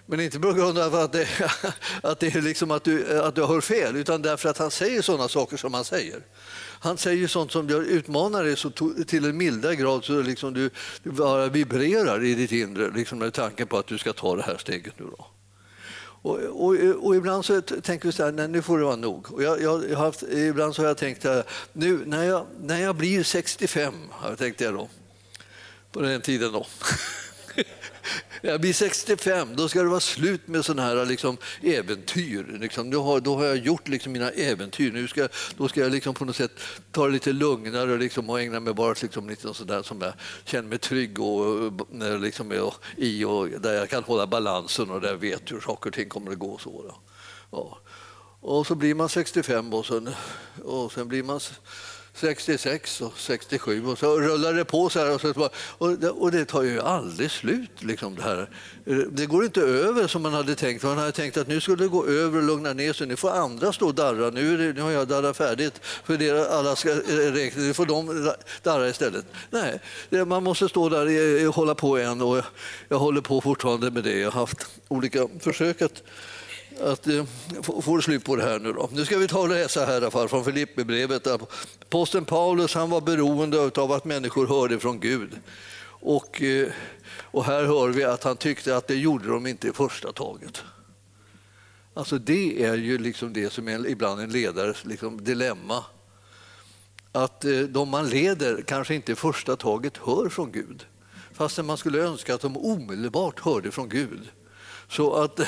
Men 0.06 0.20
inte 0.20 0.40
på 0.40 0.54
grund 0.54 0.78
av 0.78 0.96
att 0.96 1.12
det, 1.14 1.28
att 2.04 2.20
det 2.20 2.36
är 2.36 2.42
liksom 2.42 2.72
att, 2.72 2.84
du, 2.84 3.20
att 3.22 3.36
du 3.36 3.46
hör 3.46 3.62
fel, 3.62 3.96
utan 3.96 4.22
därför 4.22 4.50
att 4.50 4.58
han 4.58 4.72
säger 4.72 5.02
sådana 5.02 5.28
saker 5.28 5.58
som 5.58 5.74
han 5.74 5.86
säger. 5.86 6.22
Han 6.80 6.98
säger 6.98 7.28
sånt 7.28 7.52
som 7.52 7.70
utmanar 7.70 8.44
dig 8.44 8.58
så 8.58 8.70
till 9.08 9.26
en 9.26 9.38
milda 9.38 9.76
grad 9.76 10.06
så 10.06 10.22
liksom 10.22 10.54
du, 10.54 10.70
du 11.04 11.12
bara 11.12 11.48
vibrerar 11.48 12.24
i 12.24 12.36
ditt 12.36 12.52
inre 12.52 12.92
liksom 12.96 13.20
med 13.20 13.34
tanken 13.34 13.68
på 13.68 13.78
att 13.78 13.88
du 13.88 13.98
ska 13.98 14.14
ta 14.14 14.36
det 14.36 14.44
här 14.44 14.58
steget 14.58 15.00
nu. 15.00 15.06
Då. 15.18 15.28
Och, 16.22 16.40
och, 16.40 16.76
och, 17.06 17.16
ibland 17.16 17.46
så 17.46 17.62
tänker 17.62 18.08
vi 18.08 18.12
så 18.12 18.24
här, 18.24 18.32
nej 18.32 18.48
nu 18.48 18.62
får 18.62 18.78
det 18.78 18.84
vara 18.84 18.96
nog. 18.96 19.34
Och 19.34 19.44
jag, 19.44 19.62
jag, 19.62 19.98
haft, 19.98 20.24
ibland 20.24 20.76
så 20.76 20.82
har 20.82 20.88
jag 20.88 20.98
tänkt, 20.98 21.26
nu 21.74 22.04
när 22.06 22.24
jag, 22.24 22.46
när 22.62 22.82
jag 22.82 22.96
blir 22.96 23.24
65, 23.24 23.94
har 24.12 24.30
jag 24.30 24.38
tänkt 24.38 24.60
det 24.60 24.68
då, 24.68 24.90
på 25.92 26.02
den 26.02 26.22
tiden 26.22 26.52
då. 26.52 26.66
jag 28.42 28.62
blir 28.62 28.74
65, 28.74 29.56
då 29.56 29.70
ska 29.70 29.82
det 29.82 29.90
vara 29.90 30.00
slut 30.00 30.48
med 30.48 30.66
sådana 30.66 30.82
här 30.82 31.06
liksom, 31.06 31.38
äventyr. 31.62 32.58
Liksom, 32.60 32.90
då, 32.90 33.04
har, 33.04 33.20
då 33.20 33.36
har 33.36 33.46
jag 33.46 33.58
gjort 33.58 33.88
liksom, 33.88 34.12
mina 34.12 34.30
äventyr. 34.30 34.92
Nu 34.92 35.08
ska, 35.08 35.28
då 35.58 35.68
ska 35.68 35.82
jag 35.82 35.92
liksom, 35.92 36.14
på 36.14 36.26
något 36.26 36.36
sätt 36.36 36.52
ta 36.92 37.06
det 37.06 37.12
lite 37.12 37.32
lugnare 37.32 37.98
liksom, 37.98 38.30
och 38.30 38.42
ägna 38.42 38.60
mig 38.60 38.74
bara 38.74 38.96
liksom, 39.02 39.30
lite 39.30 39.54
sådär 39.54 39.84
som 39.84 40.02
jag 40.02 40.14
känner 40.46 40.70
mig 40.70 40.78
trygg 40.78 41.20
och, 41.20 41.66
eh, 42.04 42.20
liksom, 42.20 42.52
och, 42.52 42.76
i 42.98 43.24
och 43.24 43.50
där 43.50 43.74
jag 43.74 43.90
kan 43.90 44.04
hålla 44.04 44.28
balansen 44.28 44.92
och 44.92 45.02
där 45.02 45.10
jag 45.10 45.18
vet 45.18 45.52
hur 45.52 45.60
saker 45.60 45.90
och 45.90 45.94
ting 45.94 46.10
kommer 46.10 46.32
att 46.32 46.40
gå. 46.40 46.58
Så, 46.58 46.96
ja. 47.52 47.78
Och 48.40 48.68
så 48.68 48.76
blir 48.76 48.96
man 48.96 49.10
65 49.10 49.74
och 49.74 49.86
sen, 49.86 50.10
och 50.64 50.92
sen 50.92 51.08
blir 51.08 51.24
man 51.24 51.40
66 52.18 53.02
och 53.02 53.14
67 53.18 53.86
och 53.86 54.00
så 54.00 54.20
rullar 54.20 54.54
det 54.54 54.66
på 54.66 54.90
så 54.90 55.00
här. 55.00 55.14
Och, 55.14 55.22
så, 55.22 55.50
och, 55.78 55.98
det, 55.98 56.10
och 56.10 56.32
det 56.32 56.46
tar 56.46 56.64
ju 56.64 56.82
aldrig 56.82 57.32
slut. 57.32 57.72
Liksom, 57.80 58.16
det, 58.16 58.22
här. 58.22 58.50
Eh, 58.86 58.96
det 58.96 59.26
går 59.26 59.46
inte 59.46 59.62
över 59.62 60.08
som 60.08 60.22
man 60.22 60.34
hade 60.34 60.56
tänkt. 60.56 60.84
Man 60.84 60.98
hade 60.98 61.12
tänkt 61.12 61.38
att 61.38 61.48
nu 61.48 61.62
skulle 61.62 61.84
det 61.84 61.88
gå 61.88 62.06
över 62.06 62.38
och 62.38 62.44
lugna 62.44 62.74
ner 62.74 62.94
sig. 62.94 63.08
Nu 63.08 63.16
får 63.16 63.32
andra 63.32 63.74
stå 63.74 63.88
och 63.88 63.96
darra. 63.96 64.30
Nu, 64.30 64.58
det, 64.58 64.74
nu 64.74 64.82
har 64.82 64.92
jag 64.92 65.08
darrat 65.08 65.38
färdigt. 65.38 65.80
För 65.84 66.18
det, 66.18 66.50
alla 66.52 66.76
ska 66.76 66.92
eh, 66.92 67.32
räkna. 67.34 67.62
Nu 67.62 67.74
får 67.74 67.86
de 67.86 68.34
darra 68.64 68.90
istället. 68.90 69.26
Nej, 69.50 69.80
det, 70.10 70.26
man 70.26 70.44
måste 70.44 70.70
stå 70.70 70.90
där 70.90 71.48
och 71.48 71.56
hålla 71.56 71.76
på 71.76 71.98
än. 71.98 72.22
Och 72.22 72.42
jag 72.90 73.00
håller 73.00 73.22
på 73.22 73.42
fortfarande 73.42 73.92
med 73.92 74.04
det. 74.04 74.20
Jag 74.20 74.32
har 74.32 74.40
haft 74.40 74.68
olika 74.88 75.28
försök 75.40 75.82
att 75.82 76.04
att 76.82 77.08
eh, 77.08 77.26
få 77.82 78.02
slut 78.02 78.26
på 78.26 78.36
det 78.36 78.44
här 78.44 78.60
nu. 78.60 78.74
Då. 78.74 78.90
Nu 78.92 79.06
ska 79.06 79.18
vi 79.18 79.28
ta 79.28 79.40
och 79.40 79.50
läsa 79.50 79.86
här 79.86 79.94
i 79.94 79.98
alla 79.98 80.12
fall 80.12 80.30
från 80.30 80.46
Filipperbrevet. 80.46 81.28
Posten 81.90 82.26
Paulus 82.26 82.74
han 82.74 82.90
var 82.90 83.02
beroende 83.02 83.72
av 83.76 83.92
att 83.92 84.06
människor 84.06 84.48
hörde 84.48 84.80
från 84.80 85.00
Gud. 85.00 85.30
Och, 86.00 86.42
eh, 86.42 86.68
och 87.22 87.46
här 87.46 87.64
hör 87.66 87.88
vi 87.88 88.04
att 88.04 88.24
han 88.24 88.38
tyckte 88.38 88.78
att 88.78 88.88
det 88.88 88.96
gjorde 88.96 89.28
de 89.28 89.48
inte 89.48 89.68
i 89.68 89.72
första 89.72 90.12
taget. 90.12 90.64
Alltså 91.94 92.18
det 92.18 92.64
är 92.64 92.76
ju 92.76 92.98
liksom 92.98 93.34
det 93.34 93.54
som 93.54 93.68
är 93.68 93.88
ibland 93.88 94.22
en 94.22 94.30
ledares 94.30 94.86
liksom 94.86 95.24
dilemma. 95.24 95.84
Att 97.12 97.46
eh, 97.46 97.60
de 97.60 97.90
man 97.90 98.10
leder 98.10 98.62
kanske 98.62 98.96
inte 98.96 99.12
i 99.12 99.16
första 99.16 99.56
taget 99.56 99.98
hör 99.98 100.30
från 100.30 100.52
Gud. 100.52 100.86
Fastän 101.34 101.66
man 101.66 101.78
skulle 101.78 102.00
önska 102.00 102.36
att 102.36 102.42
de 102.42 102.58
omedelbart 102.58 103.40
hörde 103.40 103.72
från 103.72 103.90
Gud 103.90 104.32
så 104.90 105.14
att, 105.14 105.40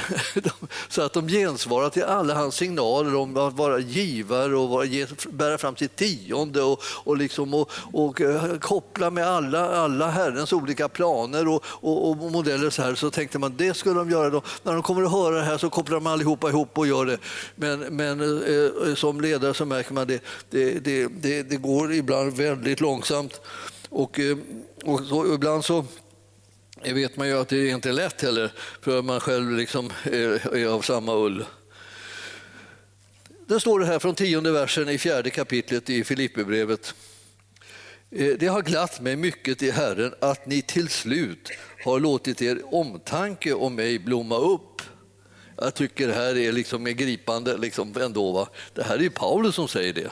så 0.89 1.01
att 1.01 1.13
de 1.13 1.27
gensvarar 1.27 1.89
till 1.89 2.03
alla 2.03 2.33
hans 2.33 2.55
signaler 2.55 3.15
om 3.15 3.37
att 3.37 3.53
vara 3.53 3.79
givare 3.79 4.55
och 4.55 4.69
vara, 4.69 4.87
bära 5.29 5.57
fram 5.57 5.75
sitt 5.75 5.95
tionde 5.95 6.61
och, 6.61 6.81
och, 6.83 7.17
liksom, 7.17 7.53
och, 7.53 7.71
och 7.93 8.21
eh, 8.21 8.57
koppla 8.57 9.09
med 9.09 9.27
alla, 9.27 9.69
alla 9.69 10.09
Herrens 10.09 10.53
olika 10.53 10.89
planer 10.89 11.47
och, 11.47 11.63
och, 11.65 12.09
och, 12.09 12.17
modeller. 12.17 12.69
Så, 12.69 12.81
här, 12.81 12.95
så 12.95 13.11
tänkte 13.11 13.39
man 13.39 13.55
det 13.57 13.73
skulle 13.73 13.95
de 13.95 14.09
göra. 14.09 14.29
Då. 14.29 14.41
När 14.63 14.73
de 14.73 14.83
kommer 14.83 15.03
att 15.03 15.11
höra 15.11 15.35
det 15.35 15.43
här 15.43 15.57
så 15.57 15.69
kopplar 15.69 15.95
de 15.95 16.07
allihopa 16.07 16.49
ihop 16.49 16.77
och 16.77 16.87
gör 16.87 17.05
det. 17.05 17.17
Men, 17.55 17.79
men 17.79 18.21
eh, 18.43 18.95
som 18.95 19.21
ledare 19.21 19.53
så 19.53 19.65
märker 19.65 19.93
man 19.93 20.07
det, 20.07 20.23
det, 20.49 20.79
det, 20.79 21.07
det, 21.07 21.43
det 21.43 21.57
går 21.57 21.93
ibland 21.93 22.33
väldigt 22.33 22.81
långsamt. 22.81 23.41
Och, 23.89 24.19
eh, 24.19 24.37
och 24.85 24.99
så, 24.99 25.33
ibland 25.33 25.65
så 25.65 25.85
det 26.83 26.93
vet 26.93 27.17
man 27.17 27.27
ju 27.27 27.39
att 27.39 27.49
det 27.49 27.69
inte 27.69 27.89
är 27.89 27.93
lätt 27.93 28.21
heller, 28.21 28.53
för 28.81 29.01
man 29.01 29.19
själv 29.19 29.51
liksom 29.51 29.89
är 30.03 30.67
av 30.67 30.81
samma 30.81 31.15
ull. 31.15 31.45
Det 33.47 33.59
står 33.59 33.79
det 33.79 33.85
här 33.85 33.99
från 33.99 34.15
tionde 34.15 34.51
versen 34.51 34.89
i 34.89 34.97
fjärde 34.97 35.29
kapitlet 35.29 35.89
i 35.89 36.03
Filipperbrevet. 36.03 36.93
Eh, 38.11 38.35
det 38.39 38.47
har 38.47 38.61
glatt 38.61 39.01
mig 39.01 39.15
mycket 39.15 39.63
i 39.63 39.71
Herren 39.71 40.13
att 40.19 40.45
ni 40.45 40.61
till 40.61 40.89
slut 40.89 41.51
har 41.83 41.99
låtit 41.99 42.41
er 42.41 42.75
omtanke 42.75 43.53
om 43.53 43.75
mig 43.75 43.99
blomma 43.99 44.37
upp. 44.37 44.81
Jag 45.57 45.73
tycker 45.73 46.07
det 46.07 46.13
här 46.13 46.37
är 46.37 46.51
liksom 46.51 46.83
gripande 46.83 47.57
liksom 47.57 47.97
ändå. 48.01 48.31
Va? 48.31 48.49
Det 48.73 48.83
här 48.83 49.03
är 49.03 49.09
Paulus 49.09 49.55
som 49.55 49.67
säger 49.67 49.93
det. 49.93 50.11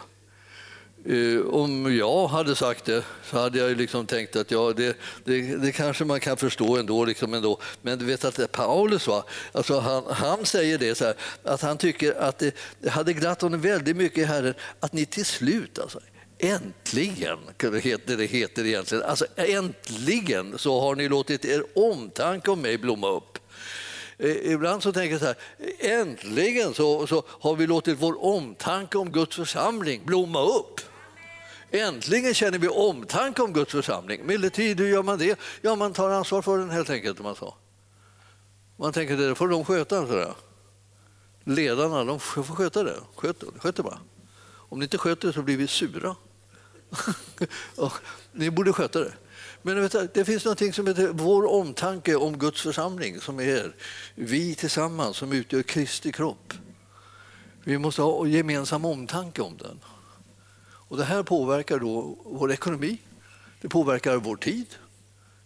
Eh, 1.09 1.41
om 1.41 1.97
jag 1.97 2.27
hade 2.27 2.55
sagt 2.55 2.85
det 2.85 3.03
så 3.23 3.37
hade 3.37 3.59
jag 3.59 3.77
liksom 3.77 4.05
tänkt 4.05 4.35
att 4.35 4.51
ja, 4.51 4.73
det, 4.75 4.97
det, 5.23 5.41
det 5.41 5.71
kanske 5.71 6.05
man 6.05 6.19
kan 6.19 6.37
förstå 6.37 6.77
ändå. 6.77 7.05
Liksom 7.05 7.33
ändå. 7.33 7.59
Men 7.81 7.99
du 7.99 8.05
vet 8.05 8.25
att 8.25 8.51
Paulus, 8.51 9.07
va? 9.07 9.23
Alltså 9.51 9.79
han, 9.79 10.03
han 10.09 10.45
säger 10.45 10.77
det 10.77 10.95
så 10.95 11.05
här, 11.05 11.15
att 11.43 11.61
han 11.61 11.77
tycker 11.77 12.21
att 12.21 12.37
det, 12.37 12.55
det 12.81 12.89
hade 12.89 13.13
glatt 13.13 13.41
honom 13.41 13.61
väldigt 13.61 13.95
mycket 13.95 14.17
i 14.17 14.23
Herren 14.23 14.53
att 14.79 14.93
ni 14.93 15.05
till 15.05 15.25
slut 15.25 15.79
alltså, 15.79 15.99
Äntligen, 16.39 17.39
heter 17.81 18.17
det 18.17 18.25
heter 18.25 18.65
egentligen. 18.65 19.03
Alltså, 19.03 19.25
äntligen 19.35 20.57
så 20.57 20.81
har 20.81 20.95
ni 20.95 21.09
låtit 21.09 21.45
er 21.45 21.63
omtanke 21.75 22.51
om 22.51 22.61
mig 22.61 22.77
blomma 22.77 23.09
upp. 23.09 23.39
Eh, 24.17 24.51
ibland 24.51 24.83
så 24.83 24.91
tänker 24.91 25.11
jag 25.11 25.19
så 25.19 25.25
här, 25.25 25.35
äntligen 25.79 26.73
så, 26.73 27.07
så 27.07 27.23
har 27.27 27.55
vi 27.55 27.67
låtit 27.67 27.97
vår 27.99 28.23
omtanke 28.23 28.97
om 28.97 29.11
Guds 29.11 29.35
församling 29.35 30.01
blomma 30.05 30.41
upp. 30.41 30.81
Äntligen 31.71 32.33
känner 32.33 32.59
vi 32.59 32.67
omtanke 32.67 33.41
om 33.41 33.53
Guds 33.53 33.71
församling. 33.71 34.25
Medeltid, 34.25 34.79
hur 34.79 34.88
gör 34.88 35.03
man 35.03 35.19
det? 35.19 35.39
Ja, 35.62 35.75
man 35.75 35.93
tar 35.93 36.09
ansvar 36.09 36.41
för 36.41 36.57
den 36.57 36.69
helt 36.69 36.89
enkelt. 36.89 37.19
Man, 37.19 37.36
sa. 37.36 37.55
man 38.77 38.93
tänker 38.93 39.17
det 39.17 39.36
får 39.36 39.47
de 39.47 39.65
sköta. 39.65 40.07
Sådär. 40.07 40.33
Ledarna 41.43 42.03
de 42.03 42.19
får 42.19 42.43
sköta 42.43 42.83
det. 42.83 42.95
Sköt, 43.15 43.43
sköt 43.57 43.75
det 43.75 43.83
bara. 43.83 44.00
Om 44.69 44.79
ni 44.79 44.83
inte 44.86 44.97
sköter 44.97 45.27
det 45.27 45.33
så 45.33 45.41
blir 45.41 45.57
vi 45.57 45.67
sura. 45.67 46.15
ni 48.31 48.51
borde 48.51 48.74
sköta 48.74 49.00
det. 49.00 49.13
Men 49.62 49.81
vet, 49.81 50.13
det 50.13 50.25
finns 50.25 50.45
något 50.45 50.75
som 50.75 50.88
heter 50.88 51.09
vår 51.13 51.45
omtanke 51.45 52.15
om 52.15 52.38
Guds 52.38 52.62
församling 52.62 53.19
som 53.19 53.39
är 53.39 53.75
vi 54.15 54.55
tillsammans 54.55 55.17
som 55.17 55.31
utgör 55.31 55.62
Kristi 55.62 56.12
kropp. 56.12 56.53
Vi 57.63 57.77
måste 57.77 58.01
ha 58.01 58.27
gemensam 58.27 58.86
omtanke 58.86 59.41
om 59.41 59.57
den. 59.57 59.79
Och 60.88 60.98
det 60.98 61.03
här 61.03 61.24
påverkar 61.24 61.79
då 61.79 62.17
vår 62.24 62.51
ekonomi, 62.51 62.98
det 63.62 63.70
påverkar 63.70 64.15
vår 64.15 64.36
tid, 64.36 64.65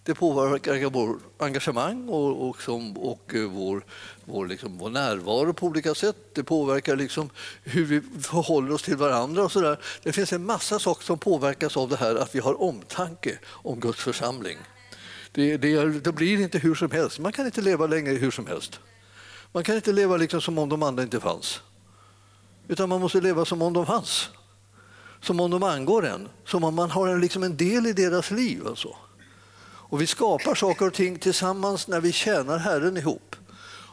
det 0.04 0.16
påverkar 0.16 0.90
vårt 0.90 1.22
engagemang 1.38 2.10
och, 2.10 2.50
och, 2.50 2.62
som, 2.62 2.98
och 2.98 3.36
eh, 3.36 3.42
vår, 3.42 3.86
vår, 4.26 4.48
liksom, 4.48 4.78
vår 4.78 4.90
närvaro 4.90 5.54
på 5.54 5.68
olika 5.68 5.96
sätt. 5.96 6.16
Det 6.34 6.44
påverkar 6.44 6.96
liksom 6.96 7.30
hur 7.64 7.86
vi 7.86 8.02
förhåller 8.22 8.72
oss 8.74 8.84
till 8.84 8.98
varandra. 8.98 9.44
och 9.44 9.52
så 9.52 9.62
där. 9.62 9.80
Det 10.04 10.14
finns 10.14 10.34
en 10.34 10.46
massa 10.46 10.80
saker 10.80 11.04
som 11.04 11.18
påverkas 11.18 11.78
av 11.78 11.90
det 11.90 11.96
här 11.96 12.16
att 12.16 12.36
vi 12.36 12.40
har 12.40 12.62
omtanke 12.62 13.40
om 13.48 13.80
Guds 13.80 14.00
församling. 14.00 14.58
Det, 15.32 15.58
det, 15.58 15.86
det 15.86 16.12
blir 16.12 16.42
inte 16.42 16.58
hur 16.60 16.76
som 16.76 16.92
helst. 16.92 17.20
Man 17.20 17.32
kan 17.32 17.46
inte 17.46 17.62
leva 17.62 17.88
längre 17.88 18.14
hur 18.14 18.32
som 18.32 18.48
helst. 18.48 18.80
Man 19.52 19.64
kan 19.64 19.76
inte 19.76 19.92
leva 19.92 20.18
liksom 20.18 20.42
som 20.42 20.58
om 20.58 20.70
de 20.70 20.84
andra 20.84 21.04
inte 21.04 21.20
fanns. 21.20 21.62
Utan 22.68 22.90
man 22.90 23.02
måste 23.02 23.22
leva 23.22 23.46
som 23.46 23.62
om 23.62 23.74
de 23.74 23.86
fanns 23.86 24.30
som 25.22 25.40
om 25.40 25.52
de 25.52 25.64
angår 25.64 26.06
en, 26.06 26.30
som 26.46 26.64
om 26.64 26.76
man 26.76 26.92
har 26.92 27.08
en, 27.08 27.22
liksom 27.22 27.44
en 27.44 27.58
del 27.58 27.88
i 27.88 27.94
deras 27.94 28.32
liv. 28.32 28.68
Alltså. 28.68 28.96
Och 29.64 30.02
vi 30.02 30.08
skapar 30.08 30.56
saker 30.56 30.88
och 30.88 30.94
ting 30.94 31.20
tillsammans 31.20 31.88
när 31.88 32.02
vi 32.02 32.12
tjänar 32.12 32.58
Herren 32.58 32.98
ihop. 32.98 33.36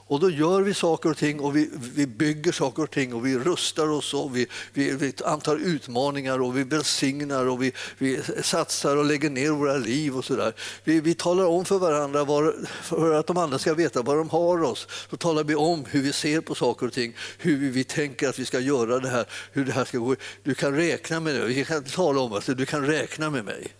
Och 0.09 0.21
då 0.21 0.31
gör 0.31 0.62
vi 0.62 0.75
saker 0.75 1.11
och 1.11 1.17
ting 1.17 1.41
och 1.41 1.57
vi, 1.57 1.71
vi 1.95 2.07
bygger 2.07 2.53
saker 2.53 2.83
och 2.83 2.91
ting 2.91 3.15
och 3.15 3.27
vi 3.27 3.38
rustar 3.38 3.91
oss 3.91 4.15
och 4.15 4.37
vi, 4.37 4.47
vi, 4.73 4.91
vi 4.91 5.12
antar 5.25 5.57
utmaningar 5.57 6.43
och 6.43 6.57
vi 6.57 6.65
välsignar 6.65 7.47
och 7.47 7.62
vi, 7.62 7.73
vi 7.99 8.21
satsar 8.43 8.97
och 8.97 9.05
lägger 9.05 9.31
ner 9.31 9.50
våra 9.50 9.77
liv 9.77 10.17
och 10.17 10.25
sådär. 10.25 10.53
Vi, 10.85 11.00
vi 11.00 11.15
talar 11.15 11.45
om 11.45 11.65
för 11.65 11.79
varandra 11.79 12.25
var, 12.25 12.55
för 12.83 13.15
att 13.15 13.27
de 13.27 13.37
andra 13.37 13.59
ska 13.59 13.75
veta 13.75 14.03
var 14.03 14.17
de 14.17 14.31
har 14.31 14.62
oss. 14.62 14.87
Så 15.11 15.17
talar 15.17 15.45
vi 15.45 15.55
om 15.55 15.85
hur 15.91 16.03
vi 16.03 16.12
ser 16.12 16.41
på 16.41 16.55
saker 16.55 16.87
och 16.87 16.93
ting, 16.93 17.17
hur 17.38 17.57
vi, 17.57 17.71
vi 17.71 17.85
tänker 17.85 18.29
att 18.29 18.38
vi 18.38 18.45
ska 18.45 18.61
göra 18.61 18.99
det 18.99 19.09
här, 19.09 19.27
hur 19.53 19.65
det 19.65 19.73
här 19.73 19.85
ska 19.85 19.99
gå. 19.99 20.17
Du 20.43 20.55
kan 20.55 20.77
räkna 20.77 21.21
med 21.21 21.35
det. 21.35 21.45
Vi 21.45 21.65
kan 21.65 21.85
tala 21.85 22.21
om 22.21 22.33
att 22.33 22.47
du 22.47 22.67
kan 22.67 22.87
räkna 22.87 23.31
med 23.31 23.45
mig. 23.45 23.75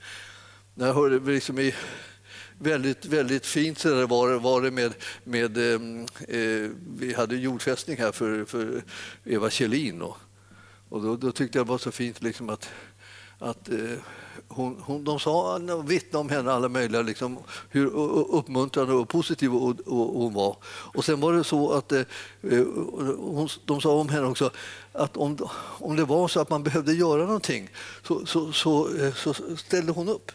Jag 0.75 0.95
hörde 0.95 1.33
liksom 1.33 1.59
i 1.59 1.75
väldigt, 2.59 3.05
väldigt 3.05 3.47
fint 3.47 3.79
så 3.79 3.89
där 3.89 4.07
var, 4.07 4.39
var 4.39 4.63
det 4.63 4.71
med, 4.71 4.95
med 5.25 5.75
ehm, 5.75 6.07
eh, 6.29 6.71
vi 6.99 7.15
hade 7.17 7.37
jordfästning 7.37 7.97
här 7.97 8.13
för, 8.13 8.45
för 8.45 8.83
Eva 9.25 9.51
Kjellin 9.51 10.03
och, 10.03 10.17
och 10.89 11.03
då, 11.03 11.17
då, 11.17 11.33
tyckte 11.33 11.59
jag 11.59 11.67
det 11.67 11.71
var 11.71 11.79
så 11.79 11.91
fint 11.91 12.23
liksom 12.23 12.51
att, 12.51 12.71
att 13.39 13.69
eh, 13.69 13.99
hon, 14.49 14.83
hon, 14.83 15.05
de 15.05 15.21
sa, 15.21 15.59
vittnade 15.85 16.21
om 16.21 16.29
henne 16.29 16.53
alla 16.53 16.69
möjliga, 16.69 17.03
liksom, 17.03 17.39
hur 17.71 17.87
uppmuntrande 18.37 18.93
och 18.93 19.09
positiv 19.09 19.51
hon 19.87 20.35
var. 20.35 20.57
Och 20.67 21.05
sen 21.05 21.21
var 21.21 21.33
det 21.33 21.45
så 21.45 21.73
att 21.73 21.93
eh, 21.93 22.01
eh, 22.43 22.65
hon, 23.19 23.49
de 23.65 23.81
sa 23.81 23.93
om 23.93 24.09
henne 24.09 24.27
också 24.27 24.51
att 24.93 25.17
om, 25.17 25.37
om 25.79 25.97
det 25.97 26.05
var 26.05 26.29
så 26.29 26.41
att 26.41 26.51
man 26.51 26.63
behövde 26.63 26.93
göra 26.93 27.23
någonting 27.23 27.71
så, 28.03 28.27
så, 28.27 28.53
så, 28.53 28.97
eh, 28.97 29.15
så 29.15 29.35
ställde 29.57 29.93
hon 29.93 30.09
upp. 30.09 30.33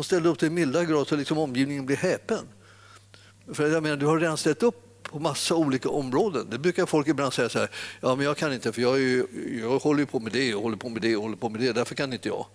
Hon 0.00 0.04
ställde 0.04 0.28
upp 0.28 0.38
till 0.38 0.50
milda 0.50 0.84
grad 0.84 1.08
så 1.08 1.16
liksom 1.16 1.38
omgivningen 1.38 1.86
blev 1.86 1.98
häpen. 1.98 2.48
För 3.52 3.70
jag 3.70 3.82
menar, 3.82 3.96
du 3.96 4.06
har 4.06 4.18
redan 4.18 4.36
ställt 4.36 4.62
upp 4.62 5.02
på 5.02 5.18
massa 5.18 5.54
olika 5.54 5.88
områden. 5.88 6.46
Det 6.50 6.58
brukar 6.58 6.86
folk 6.86 7.08
ibland 7.08 7.32
säga 7.32 7.48
så 7.48 7.58
här, 7.58 7.70
ja 8.00 8.14
men 8.14 8.26
jag 8.26 8.36
kan 8.36 8.52
inte 8.52 8.72
för 8.72 8.82
jag, 8.82 9.02
är, 9.02 9.26
jag 9.60 9.78
håller 9.78 10.04
på 10.04 10.20
med 10.20 10.32
det 10.32 10.54
och 10.54 10.62
håller 10.62 10.76
på 10.76 10.88
med 10.88 11.02
det 11.02 11.16
och 11.16 11.22
håller 11.22 11.36
på 11.36 11.48
med 11.48 11.60
det, 11.60 11.72
därför 11.72 11.94
kan 11.94 12.12
inte 12.12 12.28
jag. 12.28 12.46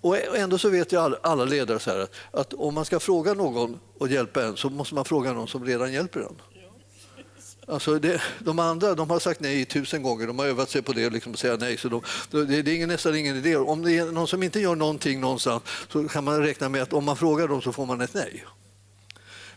Och 0.00 0.36
ändå 0.36 0.58
så 0.58 0.68
vet 0.68 0.92
jag 0.92 1.16
alla 1.22 1.44
ledare 1.44 1.78
så 1.78 1.90
här, 1.90 2.06
att 2.30 2.54
om 2.54 2.74
man 2.74 2.84
ska 2.84 3.00
fråga 3.00 3.34
någon 3.34 3.80
och 3.98 4.08
hjälpa 4.08 4.44
en 4.44 4.56
så 4.56 4.70
måste 4.70 4.94
man 4.94 5.04
fråga 5.04 5.32
någon 5.32 5.48
som 5.48 5.64
redan 5.64 5.92
hjälper 5.92 6.20
en. 6.20 6.36
Alltså 7.70 7.98
det, 7.98 8.22
de 8.38 8.58
andra 8.58 8.94
de 8.94 9.10
har 9.10 9.18
sagt 9.18 9.40
nej 9.40 9.64
tusen 9.64 10.02
gånger, 10.02 10.26
de 10.26 10.38
har 10.38 10.46
övat 10.46 10.70
sig 10.70 10.82
på 10.82 10.92
det, 10.92 11.10
liksom, 11.10 11.32
att 11.32 11.38
säga 11.38 11.56
nej. 11.56 11.76
Så 11.76 11.88
de, 11.88 12.02
det, 12.30 12.62
det 12.62 12.82
är 12.82 12.86
nästan 12.86 13.16
ingen 13.16 13.36
idé. 13.36 13.56
Om 13.56 13.82
det 13.82 13.92
är 13.92 14.04
någon 14.04 14.28
som 14.28 14.42
inte 14.42 14.60
gör 14.60 14.76
någonting 14.76 15.20
någonstans 15.20 15.62
så 15.88 16.08
kan 16.08 16.24
man 16.24 16.42
räkna 16.42 16.68
med 16.68 16.82
att 16.82 16.92
om 16.92 17.04
man 17.04 17.16
frågar 17.16 17.48
dem 17.48 17.62
så 17.62 17.72
får 17.72 17.86
man 17.86 18.00
ett 18.00 18.14
nej. 18.14 18.44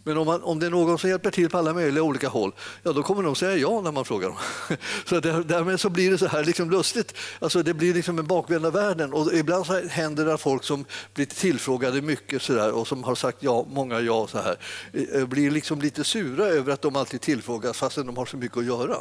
Men 0.04 0.18
om, 0.18 0.26
man, 0.26 0.44
om 0.44 0.60
det 0.60 0.66
är 0.66 0.70
någon 0.70 0.98
som 0.98 1.10
hjälper 1.10 1.32
till 1.32 1.50
på 1.50 1.58
alla 1.58 1.74
möjliga 1.74 2.04
olika 2.04 2.30
håll, 2.30 2.52
ja 2.84 2.94
då 2.94 3.04
kommer 3.04 3.24
de 3.24 3.36
säga 3.36 3.58
ja 3.58 3.82
när 3.82 3.92
man 3.92 4.06
frågar 4.06 4.28
dem. 4.28 4.38
Så 5.06 5.20
där, 5.20 5.44
därmed 5.44 5.80
så 5.80 5.90
blir 5.90 6.12
det 6.12 6.18
så 6.18 6.28
här 6.28 6.44
liksom 6.44 6.70
lustigt. 6.72 7.14
Alltså 7.40 7.64
det 7.64 7.74
blir 7.74 7.94
liksom 7.94 8.20
en 8.20 8.28
bakvända 8.28 8.70
världen. 8.72 9.14
Och 9.14 9.34
ibland 9.34 9.66
så 9.66 9.88
händer 9.88 10.26
det 10.26 10.34
att 10.34 10.42
folk 10.42 10.64
som 10.64 10.86
blir 11.14 11.26
tillfrågade 11.26 12.02
mycket 12.02 12.42
så 12.42 12.54
där, 12.54 12.72
och 12.72 12.88
som 12.88 13.04
har 13.04 13.16
sagt 13.16 13.38
ja, 13.40 13.66
många 13.70 14.00
ja 14.00 14.28
så 14.28 14.38
här, 14.38 14.58
eh, 14.94 15.22
eh, 15.22 15.28
blir 15.28 15.52
liksom 15.52 15.82
lite 15.82 16.04
sura 16.04 16.46
över 16.46 16.74
att 16.74 16.82
de 16.82 16.96
alltid 16.96 17.22
tillfrågas 17.22 17.78
fastän 17.78 18.06
de 18.06 18.18
har 18.18 18.26
så 18.26 18.38
mycket 18.38 18.58
att 18.58 18.66
göra. 18.66 18.98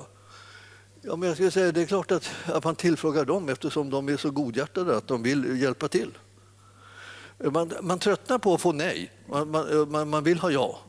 Ja, 1.02 1.16
men 1.16 1.26
jag 1.26 1.36
skulle 1.36 1.50
säga, 1.50 1.72
det 1.72 1.82
är 1.82 1.86
klart 1.86 2.10
att, 2.10 2.30
att 2.44 2.64
man 2.64 2.74
tillfrågar 2.74 3.24
dem 3.24 3.48
eftersom 3.48 3.90
de 3.90 4.08
är 4.08 4.16
så 4.16 4.30
godhjärtade 4.30 4.96
att 4.96 5.08
de 5.08 5.22
vill 5.22 5.62
hjälpa 5.62 5.88
till. 5.88 6.10
Man, 7.38 7.72
man 7.80 7.98
tröttnar 7.98 8.38
på 8.38 8.54
att 8.54 8.60
få 8.60 8.72
nej. 8.72 9.12
Man, 9.28 9.50
man, 9.90 10.08
man 10.08 10.24
vill 10.24 10.38
ha 10.38 10.50
ja. 10.50 10.80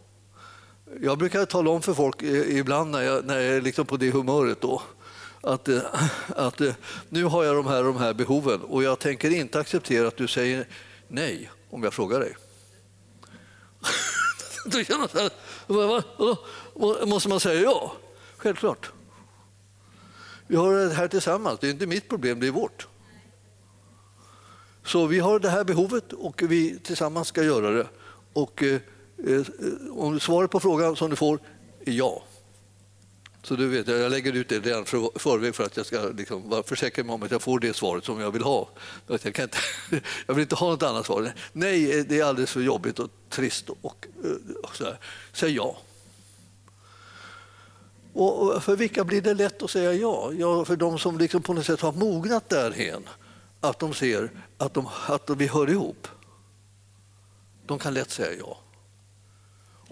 Jag 1.01 1.17
brukar 1.17 1.45
tala 1.45 1.69
om 1.69 1.81
för 1.81 1.93
folk 1.93 2.21
eh, 2.21 2.57
ibland 2.57 2.91
när 2.91 3.01
jag, 3.01 3.25
när 3.25 3.39
jag 3.39 3.55
är 3.55 3.62
liksom 3.62 3.85
på 3.85 3.97
det 3.97 4.12
humöret 4.12 4.62
då, 4.62 4.81
att, 5.41 5.67
eh, 5.67 5.81
att 6.27 6.62
eh, 6.62 6.73
nu 7.09 7.23
har 7.23 7.43
jag 7.43 7.55
de 7.55 7.67
här, 7.67 7.83
de 7.83 7.97
här 7.97 8.13
behoven 8.13 8.62
och 8.62 8.83
jag 8.83 9.00
tänker 9.00 9.29
inte 9.29 9.59
acceptera 9.59 10.07
att 10.07 10.17
du 10.17 10.27
säger 10.27 10.67
nej 11.07 11.51
om 11.69 11.83
jag 11.83 11.93
frågar 11.93 12.19
dig. 12.19 12.35
Då 15.67 17.06
måste 17.06 17.29
man 17.29 17.39
säga 17.39 17.62
ja, 17.62 17.93
självklart. 18.38 18.91
Vi 20.47 20.56
har 20.56 20.73
det 20.73 20.93
här 20.93 21.08
tillsammans, 21.08 21.60
det 21.60 21.67
är 21.67 21.71
inte 21.71 21.88
mitt 21.88 22.10
problem, 22.10 22.39
det 22.39 22.47
är 22.47 22.51
vårt. 22.51 22.88
Så 24.86 25.06
vi 25.06 25.19
har 25.19 25.39
det 25.39 25.49
här 25.49 25.63
behovet 25.63 26.13
och 26.13 26.41
vi 26.41 26.79
tillsammans 26.79 27.27
ska 27.27 27.43
göra 27.43 27.71
det. 27.71 27.88
Och 28.34 28.63
Eh, 29.27 29.33
eh, 29.33 29.43
om 29.91 30.19
svaret 30.19 30.51
på 30.51 30.59
frågan 30.59 30.95
som 30.95 31.09
du 31.09 31.15
får 31.15 31.39
är 31.86 31.91
ja. 31.91 32.23
Så 33.43 33.55
du 33.55 33.67
vet, 33.67 33.88
jag 33.88 34.12
lägger 34.12 34.33
ut 34.33 34.49
det 34.49 34.59
redan 34.59 34.86
för 34.86 35.19
förväg 35.19 35.55
för 35.55 35.63
att 35.63 35.77
jag 35.77 35.86
ska 35.86 35.99
liksom 36.17 36.49
vara 36.49 36.63
försäkra 36.63 37.03
mig 37.03 37.13
om 37.13 37.23
att 37.23 37.31
jag 37.31 37.41
får 37.41 37.59
det 37.59 37.75
svaret 37.75 38.05
som 38.05 38.19
jag 38.19 38.31
vill 38.31 38.43
ha. 38.43 38.69
Jag, 39.07 39.21
kan 39.21 39.43
inte, 39.43 39.57
jag 40.27 40.33
vill 40.33 40.41
inte 40.41 40.55
ha 40.55 40.69
något 40.69 40.83
annat 40.83 41.05
svar. 41.05 41.33
Nej, 41.53 41.99
eh, 41.99 42.05
det 42.05 42.19
är 42.19 42.23
alldeles 42.23 42.51
för 42.51 42.62
jobbigt 42.62 42.99
och 42.99 43.09
trist. 43.29 43.69
Och, 43.69 44.07
och 44.63 44.75
så 44.75 44.83
här. 44.83 44.99
Säg 45.33 45.55
ja. 45.55 45.77
Och 48.13 48.63
för 48.63 48.75
vilka 48.75 49.03
blir 49.03 49.21
det 49.21 49.33
lätt 49.33 49.63
att 49.63 49.71
säga 49.71 49.93
ja? 49.93 50.31
ja 50.38 50.65
för 50.65 50.75
de 50.75 50.99
som 50.99 51.17
liksom 51.17 51.41
på 51.41 51.53
något 51.53 51.65
sätt 51.65 51.81
har 51.81 51.91
mognat 51.91 52.49
därhen 52.49 53.09
att 53.62 53.79
de 53.79 53.93
ser 53.93 54.31
att, 54.57 54.73
de, 54.73 54.88
att 55.07 55.29
vi 55.29 55.47
hör 55.47 55.69
ihop. 55.69 56.07
De 57.65 57.79
kan 57.79 57.93
lätt 57.93 58.12
säga 58.12 58.39
ja. 58.39 58.57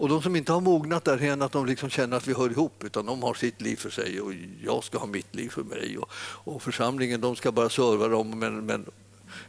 Och 0.02 0.08
de 0.08 0.22
som 0.22 0.36
inte 0.36 0.52
har 0.52 0.60
mognat 0.60 1.04
därhän 1.04 1.42
att 1.42 1.52
de 1.52 1.66
liksom 1.66 1.90
känner 1.90 2.16
att 2.16 2.26
vi 2.26 2.34
hör 2.34 2.50
ihop, 2.50 2.84
utan 2.84 3.06
de 3.06 3.22
har 3.22 3.34
sitt 3.34 3.60
liv 3.60 3.76
för 3.76 3.90
sig 3.90 4.20
och 4.20 4.32
jag 4.64 4.84
ska 4.84 4.98
ha 4.98 5.06
mitt 5.06 5.34
liv 5.34 5.48
för 5.48 5.62
mig. 5.62 5.98
Och, 5.98 6.10
och 6.44 6.62
församlingen 6.62 7.20
de 7.20 7.36
ska 7.36 7.52
bara 7.52 7.68
serva 7.68 8.08
dem, 8.08 8.38
men, 8.38 8.66
men 8.66 8.90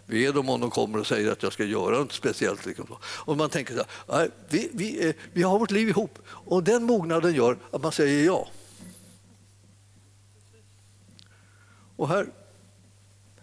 är 0.08 0.34
dem 0.34 0.50
om 0.50 0.62
de 0.62 0.70
kommer 0.70 1.00
och 1.00 1.08
säger 1.08 1.32
att 1.32 1.44
jag 1.44 1.54
ska 1.54 1.64
göra 1.64 2.00
något 2.00 2.12
speciellt. 2.12 2.66
Liksom. 2.66 2.86
Och 3.02 3.38
man 3.38 3.50
tänker 3.50 3.76
så 3.76 4.14
här, 4.14 4.32
vi, 4.50 4.70
vi, 4.74 5.08
eh, 5.08 5.16
vi 5.34 5.44
har 5.44 5.60
vårt 5.60 5.72
liv 5.72 5.90
ihop 5.90 6.20
och 6.28 6.64
den 6.64 6.84
mognaden 6.84 7.34
gör 7.34 7.58
att 7.72 7.84
man 7.84 7.92
säger 7.92 8.26
ja. 8.26 8.48
Och 11.96 12.08
här, 12.08 12.28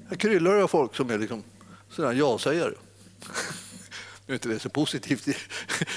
här 0.09 0.16
kryllar 0.16 0.55
det 0.55 0.64
av 0.64 0.68
folk 0.68 0.96
som 0.96 1.11
är 1.11 1.18
liksom 1.18 1.42
ja-sägare. 2.14 2.75
Nu 4.31 4.35
är 4.35 4.37
inte 4.37 4.49
det 4.49 4.59
så 4.59 4.69
positivt 4.69 5.29
i, 5.29 5.37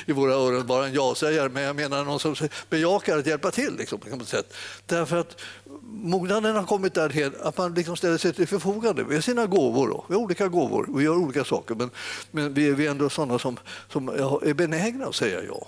i 0.06 0.12
våra 0.12 0.34
öron, 0.34 0.68
bara 0.68 0.88
en 0.88 0.94
ja-sägare, 0.94 1.50
men 1.50 1.64
jag 1.64 1.76
menar 1.76 2.04
någon 2.06 2.20
som 2.20 2.36
bejakar 2.70 3.18
att 3.18 3.26
hjälpa 3.26 3.52
till. 3.52 3.76
Liksom, 3.76 4.00
på 4.00 4.10
något 4.10 4.28
sätt. 4.28 4.54
Därför 4.86 5.18
att 5.18 5.42
mognaden 5.84 6.56
har 6.56 6.64
kommit 6.64 6.94
därhen 6.94 7.34
att 7.42 7.58
man 7.58 7.74
liksom 7.74 7.98
ställer 7.98 8.18
sig 8.18 8.34
till 8.34 8.48
förfogande 8.48 9.04
med 9.04 9.24
sina 9.24 9.46
gåvor. 9.46 9.88
Då. 9.88 10.06
Vi 10.08 10.16
har 10.16 10.22
olika 10.22 10.48
gåvor, 10.48 10.90
vi 10.98 11.04
gör 11.04 11.16
olika 11.16 11.44
saker, 11.44 11.76
men, 11.76 11.90
men 12.32 12.54
vi, 12.54 12.68
är, 12.68 12.74
vi 12.74 12.88
är 12.88 12.92
ändå 12.92 13.10
sådana 13.10 13.40
som, 13.40 13.58
som 13.90 14.10
är 14.10 14.54
benägna 14.54 15.06
att 15.06 15.16
säga 15.16 15.44
ja. 15.44 15.68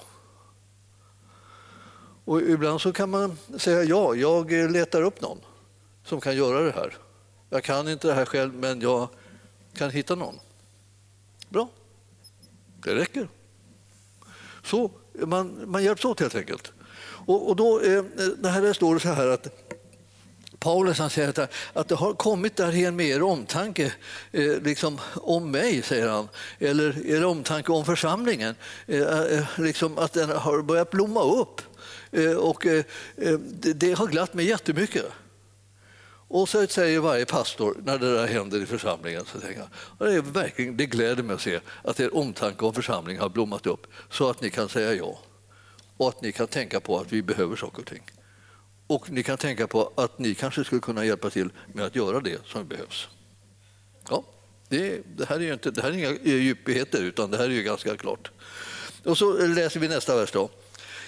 Och 2.25 2.41
ibland 2.41 2.81
så 2.81 2.91
kan 2.93 3.09
man 3.09 3.37
säga 3.57 3.83
ja, 3.83 4.15
jag 4.15 4.51
letar 4.51 5.01
upp 5.01 5.21
någon 5.21 5.37
som 6.05 6.21
kan 6.21 6.35
göra 6.35 6.61
det 6.61 6.71
här. 6.71 6.97
Jag 7.49 7.63
kan 7.63 7.89
inte 7.89 8.07
det 8.07 8.13
här 8.13 8.25
själv, 8.25 8.53
men 8.53 8.81
jag 8.81 9.07
kan 9.73 9.89
hitta 9.89 10.15
någon. 10.15 10.39
Bra. 11.49 11.67
Det 12.85 12.95
räcker. 12.95 13.27
Så 14.63 14.91
man, 15.13 15.69
man 15.71 15.83
hjälps 15.83 16.05
åt 16.05 16.19
helt 16.19 16.35
enkelt. 16.35 16.71
Och, 17.25 17.49
och 17.49 17.55
då, 17.55 17.81
eh, 17.81 18.03
det 18.37 18.49
här 18.49 18.73
står 18.73 18.93
det 18.93 18.99
så 18.99 19.09
här 19.09 19.27
att 19.27 19.47
Paulus 20.59 20.99
han 20.99 21.09
säger 21.09 21.29
att, 21.29 21.51
att 21.73 21.87
det 21.87 21.95
har 21.95 22.13
kommit 22.13 22.55
därhen 22.55 22.95
med 22.95 23.05
er 23.05 23.23
omtanke 23.23 23.93
eh, 24.31 24.61
liksom 24.61 24.99
om 25.13 25.51
mig, 25.51 25.81
säger 25.81 26.07
han. 26.07 26.29
Eller 26.59 27.07
er 27.07 27.25
omtanke 27.25 27.71
om 27.71 27.85
församlingen. 27.85 28.55
Eh, 28.87 29.01
eh 29.01 29.45
liksom 29.57 29.97
att 29.97 30.13
den 30.13 30.29
har 30.29 30.61
börjat 30.61 30.91
blomma 30.91 31.23
upp. 31.23 31.61
Eh, 32.11 32.33
och 32.33 32.65
eh, 32.65 32.83
eh 33.17 33.39
det, 33.39 33.73
det, 33.73 33.93
har 33.93 34.07
glatt 34.07 34.33
mig 34.33 34.45
jättemycket. 34.45 35.05
Och 36.27 36.49
så 36.49 36.67
säger 36.67 36.99
varje 36.99 37.25
pastor 37.25 37.77
när 37.83 37.97
det 37.97 38.15
där 38.15 38.27
händer 38.27 38.61
i 38.61 38.65
församlingen, 38.65 39.25
så 39.25 39.39
tänker 39.39 39.59
jag, 39.59 40.07
det, 40.07 40.15
är 40.15 40.21
verkligen, 40.21 40.77
det 40.77 40.85
gläder 40.85 41.23
mig 41.23 41.33
att 41.33 41.41
se 41.41 41.59
att 41.83 41.99
er 41.99 42.15
omtanke 42.15 42.65
om 42.65 42.73
församlingen 42.73 43.21
har 43.21 43.29
blommat 43.29 43.65
upp 43.65 43.87
så 44.09 44.29
att 44.29 44.41
ni 44.41 44.49
kan 44.49 44.69
säga 44.69 44.93
ja. 44.93 45.19
Och 45.97 46.09
att 46.09 46.21
ni 46.21 46.31
kan 46.31 46.47
tänka 46.47 46.79
på 46.79 46.99
att 46.99 47.13
vi 47.13 47.21
behöver 47.21 47.55
saker 47.55 47.81
och 47.81 47.87
ting. 47.87 48.03
Och 48.87 49.11
ni 49.11 49.23
kan 49.23 49.37
tänka 49.37 49.67
på 49.67 49.91
att 49.95 50.19
ni 50.19 50.35
kanske 50.35 50.63
skulle 50.63 50.81
kunna 50.81 51.05
hjälpa 51.05 51.29
till 51.29 51.49
med 51.73 51.85
att 51.85 51.95
göra 51.95 52.19
det 52.19 52.45
som 52.45 52.67
behövs. 52.67 53.07
Ja, 54.09 54.23
det, 54.69 55.01
det 55.17 55.25
här 55.29 55.35
är 55.35 55.41
ju 55.41 55.53
inte, 55.53 55.71
det 55.71 55.81
här 55.81 55.89
är 55.89 55.93
inga 55.93 56.11
djupigheter 56.23 57.01
utan 57.01 57.31
det 57.31 57.37
här 57.37 57.45
är 57.45 57.49
ju 57.49 57.63
ganska 57.63 57.97
klart. 57.97 58.31
Och 59.03 59.17
så 59.17 59.47
läser 59.47 59.79
vi 59.79 59.87
nästa 59.87 60.15
vers 60.15 60.31
då. 60.31 60.49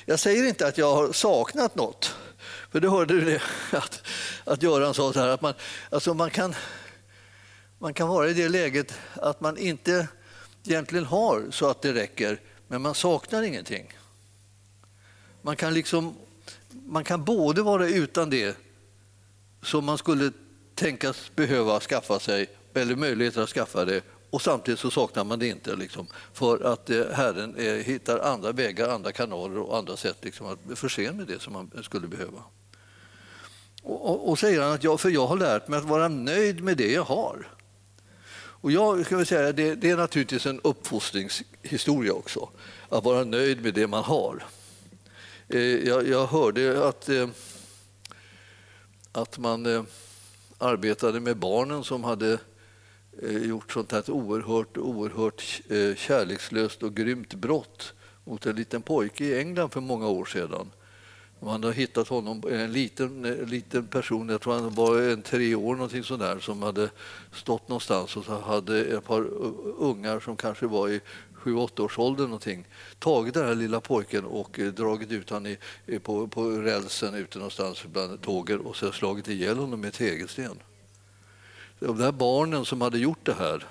Jag 0.06 0.19
säger 0.19 0.47
inte 0.47 0.67
att 0.67 0.77
jag 0.77 0.95
har 0.95 1.12
saknat 1.12 1.75
något 1.75 2.15
för 2.71 2.80
det 2.80 2.89
hörde 2.89 3.21
det, 3.21 3.41
att, 3.71 4.08
att 4.45 4.63
Göran 4.63 4.93
sa 4.93 5.13
så 5.13 5.19
här, 5.19 5.27
att 5.27 5.41
man, 5.41 5.53
alltså 5.89 6.13
man, 6.13 6.30
kan, 6.30 6.56
man 7.80 7.93
kan 7.93 8.08
vara 8.08 8.30
i 8.30 8.34
det 8.34 8.49
läget 8.49 8.93
att 9.15 9.41
man 9.41 9.58
inte 9.58 10.08
egentligen 10.65 11.06
har 11.06 11.47
så 11.51 11.69
att 11.69 11.82
det 11.82 11.93
räcker, 11.93 12.39
men 12.67 12.82
man 12.82 12.95
saknar 12.95 13.43
ingenting. 13.43 13.97
Man 15.41 15.56
kan 15.56 15.73
liksom 15.73 16.15
man 16.86 17.03
kan 17.03 17.23
både 17.23 17.62
vara 17.62 17.88
utan 17.88 18.30
det 18.30 18.58
som 19.62 19.86
man 19.86 19.97
skulle 19.97 20.32
tänkas 20.75 21.32
behöva 21.36 21.80
skaffa 21.80 22.19
sig 22.19 22.49
eller 22.73 22.95
möjligheter 22.95 23.41
att 23.41 23.49
skaffa 23.49 23.86
det 23.86 24.01
och 24.30 24.42
samtidigt 24.42 24.80
så 24.80 24.92
saknar 24.92 25.24
man 25.24 25.40
det 25.40 25.48
inte 25.48 25.76
liksom, 25.76 26.08
för 26.34 26.63
att 26.74 26.90
eh, 26.90 27.06
Herren 27.12 27.56
eh, 27.56 27.74
hittar 27.74 28.20
andra 28.20 28.52
vägar, 28.52 28.90
andra 28.90 29.12
kanaler 29.12 29.58
och 29.58 29.78
andra 29.78 29.98
sätt 29.98 30.18
liksom, 30.22 30.48
att 30.48 30.80
förse 30.80 31.06
en 31.06 31.18
med 31.18 31.28
det 31.28 31.42
som 31.42 31.54
man 31.54 31.72
skulle 31.84 32.08
behöva. 32.08 32.44
Och, 33.84 34.10
och, 34.10 34.30
och 34.30 34.40
säger 34.40 34.62
han 34.62 34.72
att 34.72 34.84
jag, 34.84 35.00
för 35.00 35.10
jag 35.10 35.28
har 35.28 35.38
lärt 35.38 35.68
mig 35.68 35.80
att 35.80 35.86
vara 35.86 36.08
nöjd 36.08 36.63
med 36.63 36.78
det 36.78 36.92
jag 36.92 37.04
har. 37.04 37.48
Och 38.60 38.72
jag 38.72 39.06
ska 39.06 39.26
säga, 39.26 39.52
det, 39.52 39.76
det 39.76 39.90
är 39.90 39.98
naturligtvis 39.98 40.46
en 40.46 40.62
uppfostringshistoria 40.63 42.13
också, 42.13 42.50
att 42.90 43.04
vara 43.04 43.24
nöjd 43.24 43.63
med 43.63 43.74
det 43.74 43.88
man 43.88 44.04
har. 44.04 44.44
Eh, 45.48 45.62
jag, 45.62 46.08
jag 46.08 46.28
hörde 46.28 46.88
att, 46.88 47.10
eh, 47.10 47.28
att 49.12 49.38
man 49.38 49.66
eh, 49.66 49.84
arbetade 50.58 51.20
med 51.20 51.38
barnen 51.38 51.84
som 51.84 52.04
hade 52.04 52.40
Eh, 53.21 53.47
gjort 53.47 53.71
sånt 53.71 53.91
här 53.91 54.12
oerhört, 54.12 54.77
oerhört 54.77 55.62
eh, 55.69 55.95
kärlekslöst 55.95 56.84
och 56.84 56.95
grymt 56.95 57.34
brott 57.34 57.93
mot 58.23 58.45
en 58.45 58.56
liten 58.56 58.82
pojke 58.82 59.25
i 59.25 59.39
England 59.39 59.69
för 59.69 59.82
många 59.82 60.08
år 60.08 60.25
sedan. 60.25 60.71
Man 61.39 61.63
har 61.63 61.71
hittat 61.71 62.08
honom, 62.08 62.43
en 62.51 62.71
liten, 62.71 63.25
eh, 63.25 63.45
liten 63.47 63.88
person, 63.88 64.30
jag 64.30 64.41
tror 64.41 64.53
han 64.53 64.73
var 64.73 65.01
en 65.01 65.21
tre 65.21 65.56
år 65.56 65.75
någonting 65.75 66.03
sådär, 66.03 66.39
som 66.39 66.62
hade 66.63 66.89
stått 67.32 67.69
någonstans 67.69 68.17
och 68.17 68.25
så 68.25 68.39
hade 68.39 68.86
ett 68.86 69.06
par 69.06 69.21
ungar 69.77 70.19
som 70.19 70.36
kanske 70.36 70.67
var 70.67 70.89
i 70.89 71.01
sju, 71.34 71.56
åttaårsåldern 71.56 72.25
någonting, 72.25 72.67
tagit 72.99 73.34
den 73.34 73.47
här 73.47 73.56
lilla 73.56 73.82
pojken 73.82 74.25
och 74.25 74.60
dragit 74.73 75.12
ut 75.12 75.30
honom 75.30 75.56
i, 75.86 75.99
på, 75.99 76.27
på 76.27 76.49
rälsen 76.49 77.13
ute 77.13 77.38
någonstans 77.38 77.86
bland 77.86 78.21
tågen 78.21 78.60
och 78.60 78.75
så 78.75 78.91
slagit 78.91 79.27
ihjäl 79.27 79.58
honom 79.58 79.82
med 79.82 79.93
tegelsten. 79.93 80.60
De 81.80 81.98
där 81.98 82.12
barnen 82.12 82.66
som 82.66 82.82
hade 82.82 83.00
gjort 83.00 83.26
det 83.26 83.34
här 83.34 83.66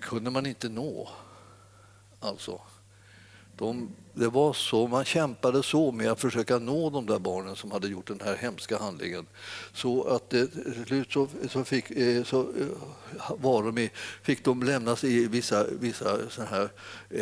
kunde 0.00 0.30
man 0.30 0.46
inte 0.46 0.68
nå. 0.68 1.08
Alltså, 2.20 2.60
de, 3.56 3.88
det 4.14 4.28
var 4.28 4.52
så, 4.52 4.86
man 4.86 5.04
kämpade 5.04 5.62
så 5.62 5.92
med 5.92 6.10
att 6.10 6.20
försöka 6.20 6.58
nå 6.58 6.90
de 6.90 7.06
där 7.06 7.18
barnen 7.18 7.56
som 7.56 7.70
hade 7.70 7.88
gjort 7.88 8.06
den 8.06 8.20
här 8.24 8.36
hemska 8.36 8.78
handlingen. 8.78 9.26
Så 9.72 10.04
att 10.04 10.34
eh, 10.34 10.44
till 10.46 10.84
slut 10.86 11.12
så, 11.12 11.28
så, 11.48 11.64
fick, 11.64 11.90
eh, 11.90 12.24
så 12.24 12.40
eh, 12.40 12.66
var 13.38 13.62
de 13.62 13.78
i, 13.78 13.90
fick 14.22 14.44
de 14.44 14.62
lämnas 14.62 15.04
i 15.04 15.26
vissa, 15.26 15.66
vissa 15.80 16.30
såna 16.30 16.46
här 16.46 16.70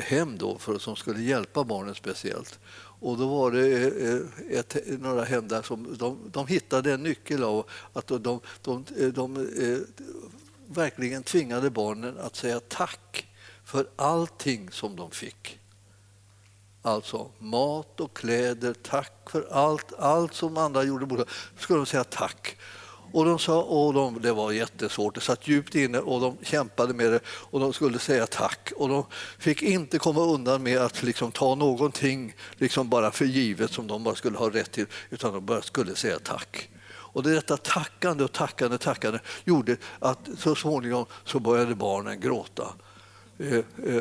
hem 0.02 0.38
då 0.38 0.58
för, 0.58 0.78
som 0.78 0.96
skulle 0.96 1.22
hjälpa 1.22 1.64
barnen 1.64 1.94
speciellt. 1.94 2.58
Och 3.00 3.18
då 3.18 3.28
var 3.28 3.50
det 3.50 3.68
eh, 3.68 4.14
eh, 4.14 4.58
ett, 4.58 5.00
några 5.00 5.24
händer 5.24 5.62
som 5.62 5.96
de, 5.98 6.18
de 6.32 6.46
hittade 6.46 6.92
en 6.92 7.02
nyckel 7.02 7.42
av 7.44 7.66
att 7.92 8.06
de, 8.06 8.22
de, 8.62 8.84
eh, 8.98 9.06
de, 9.08 9.12
de 9.12 9.86
verkligen 10.66 11.22
tvingade 11.22 11.70
barnen 11.70 12.18
att 12.18 12.36
säga 12.36 12.60
tack 12.60 13.26
för 13.64 13.88
allting 13.96 14.70
som 14.70 14.96
de 14.96 15.10
fick. 15.10 15.58
Alltså 16.82 17.30
mat 17.38 18.00
och 18.00 18.16
kläder, 18.16 18.74
tack 18.82 19.30
för 19.30 19.48
allt, 19.50 19.92
allt 19.98 20.34
som 20.34 20.56
andra 20.56 20.82
gjorde. 20.82 21.24
skulle 21.58 21.78
de 21.78 21.86
säga 21.86 22.04
tack. 22.04 22.56
Och 23.12 23.24
de 23.24 23.38
sa, 23.38 23.62
och 23.62 23.94
de, 23.94 24.22
det 24.22 24.32
var 24.32 24.52
jättesvårt, 24.52 25.14
det 25.14 25.20
satt 25.20 25.48
djupt 25.48 25.74
inne 25.74 25.98
och 25.98 26.20
de 26.20 26.36
kämpade 26.42 26.94
med 26.94 27.12
det 27.12 27.20
och 27.26 27.60
de 27.60 27.72
skulle 27.72 27.98
säga 27.98 28.26
tack. 28.26 28.72
Och 28.76 28.88
de 28.88 29.04
fick 29.38 29.62
inte 29.62 29.98
komma 29.98 30.20
undan 30.20 30.62
med 30.62 30.78
att 30.78 31.02
liksom 31.02 31.32
ta 31.32 31.54
någonting 31.54 32.34
liksom 32.56 32.88
bara 32.88 33.10
för 33.10 33.24
givet 33.24 33.72
som 33.72 33.86
de 33.86 34.04
bara 34.04 34.14
skulle 34.14 34.38
ha 34.38 34.50
rätt 34.50 34.72
till, 34.72 34.86
utan 35.10 35.32
de 35.32 35.46
bara 35.46 35.62
skulle 35.62 35.94
säga 35.94 36.18
tack. 36.18 36.70
Och 37.18 37.22
det 37.22 37.34
detta 37.34 37.56
tackande 37.56 38.24
och 38.24 38.32
tackande, 38.32 38.78
tackande 38.78 39.18
gjorde 39.44 39.76
att 39.98 40.28
så 40.38 40.54
småningom 40.54 41.06
så 41.24 41.40
började 41.40 41.74
barnen 41.74 42.20
gråta. 42.20 42.64
Eh, 43.40 43.54
eh, 43.54 43.96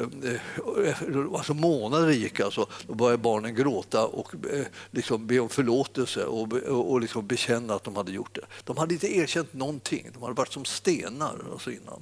eh, 0.86 1.34
alltså 1.34 1.54
månader 1.54 2.12
gick 2.12 2.40
alltså, 2.40 2.68
då 2.88 2.94
började 2.94 3.18
barnen 3.18 3.56
gråta 3.56 4.06
och 4.06 4.34
eh, 4.54 4.66
liksom 4.92 5.28
be 5.28 5.40
om 5.40 5.50
förlåtelse 5.50 6.26
och, 6.26 6.54
och 6.54 7.02
liksom 7.02 7.28
bekänna 7.28 7.74
att 7.74 7.84
de 7.84 7.96
hade 7.96 8.12
gjort 8.12 8.36
det. 8.36 8.46
De 8.64 8.78
hade 8.78 8.94
inte 8.94 9.18
erkänt 9.18 9.54
någonting, 9.54 10.10
de 10.14 10.24
hade 10.24 10.34
varit 10.34 10.54
som 10.54 10.66
stenar 10.66 11.36
alltså 11.52 11.72
innan. 11.72 12.02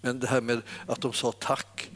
Men 0.00 0.20
det 0.20 0.26
här 0.26 0.40
med 0.40 0.62
att 0.86 1.00
de 1.00 1.12
sa 1.12 1.32
tack, 1.32 1.90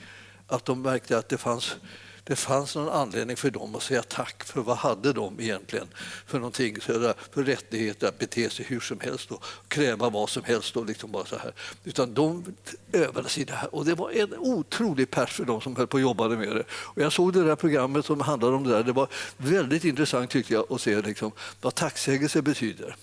att 0.47 0.65
de 0.65 0.83
märkte 0.83 1.19
att 1.19 1.29
det 1.29 1.39
fanns 1.39 1.77
det 2.25 2.37
fanns 2.37 2.75
någon 2.77 2.89
anledning 2.89 3.37
för 3.37 3.51
dem 3.51 3.75
att 3.75 3.83
säga 3.83 4.03
tack, 4.03 4.45
för 4.45 4.61
vad 4.61 4.77
hade 4.77 5.13
de 5.13 5.41
egentligen 5.41 5.89
för 6.27 6.39
någonting, 6.39 6.81
för 6.81 7.15
rättigheter 7.35 8.09
att 8.09 8.19
bete 8.19 8.51
sig 8.51 8.65
hur 8.69 8.81
som 8.81 9.01
helst 9.01 9.31
och 9.31 9.45
kräva 9.69 10.11
vad 10.11 10.31
som 10.31 10.45
helst. 10.45 10.77
Och 10.77 10.87
liksom 10.87 11.13
bara 11.13 11.25
så 11.25 11.37
här. 11.37 11.53
Utan 11.85 12.15
de 12.15 12.45
övade 12.93 13.29
sig 13.29 13.43
i 13.43 13.47
det 13.47 13.53
här 13.53 13.75
och 13.75 13.85
det 13.85 13.95
var 13.95 14.11
en 14.11 14.35
otrolig 14.39 15.11
pers 15.11 15.33
för 15.33 15.45
dem 15.45 15.61
som 15.61 15.77
höll 15.77 15.87
på 15.87 15.95
och 15.95 16.01
jobbade 16.01 16.37
med 16.37 16.57
det. 16.57 16.65
Och 16.71 17.03
jag 17.03 17.13
såg 17.13 17.33
det 17.33 17.45
där 17.45 17.57
programmet 17.57 18.05
som 18.05 18.21
handlade 18.21 18.57
om 18.57 18.65
det 18.65 18.71
där. 18.71 18.83
Det 18.83 18.93
var 18.93 19.09
väldigt 19.37 19.85
intressant 19.85 20.31
tyckte 20.31 20.55
jag 20.55 20.73
att 20.73 20.81
se 20.81 21.03
liksom, 21.03 21.33
vad 21.61 21.75
tacksägelse 21.75 22.43
betyder. 22.43 22.97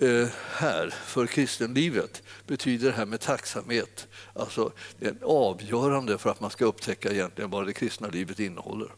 Eh, 0.00 0.28
här 0.52 0.90
för 0.90 1.26
kristenlivet 1.26 2.22
betyder 2.46 2.86
det 2.86 2.96
här 2.96 3.06
med 3.06 3.20
tacksamhet. 3.20 4.08
Alltså, 4.32 4.72
det 4.98 5.06
är 5.06 5.16
avgörande 5.22 6.18
för 6.18 6.30
att 6.30 6.40
man 6.40 6.50
ska 6.50 6.64
upptäcka 6.64 7.12
egentligen 7.12 7.50
vad 7.50 7.66
det 7.66 7.72
kristna 7.72 8.08
livet 8.08 8.40
innehåller 8.40 8.88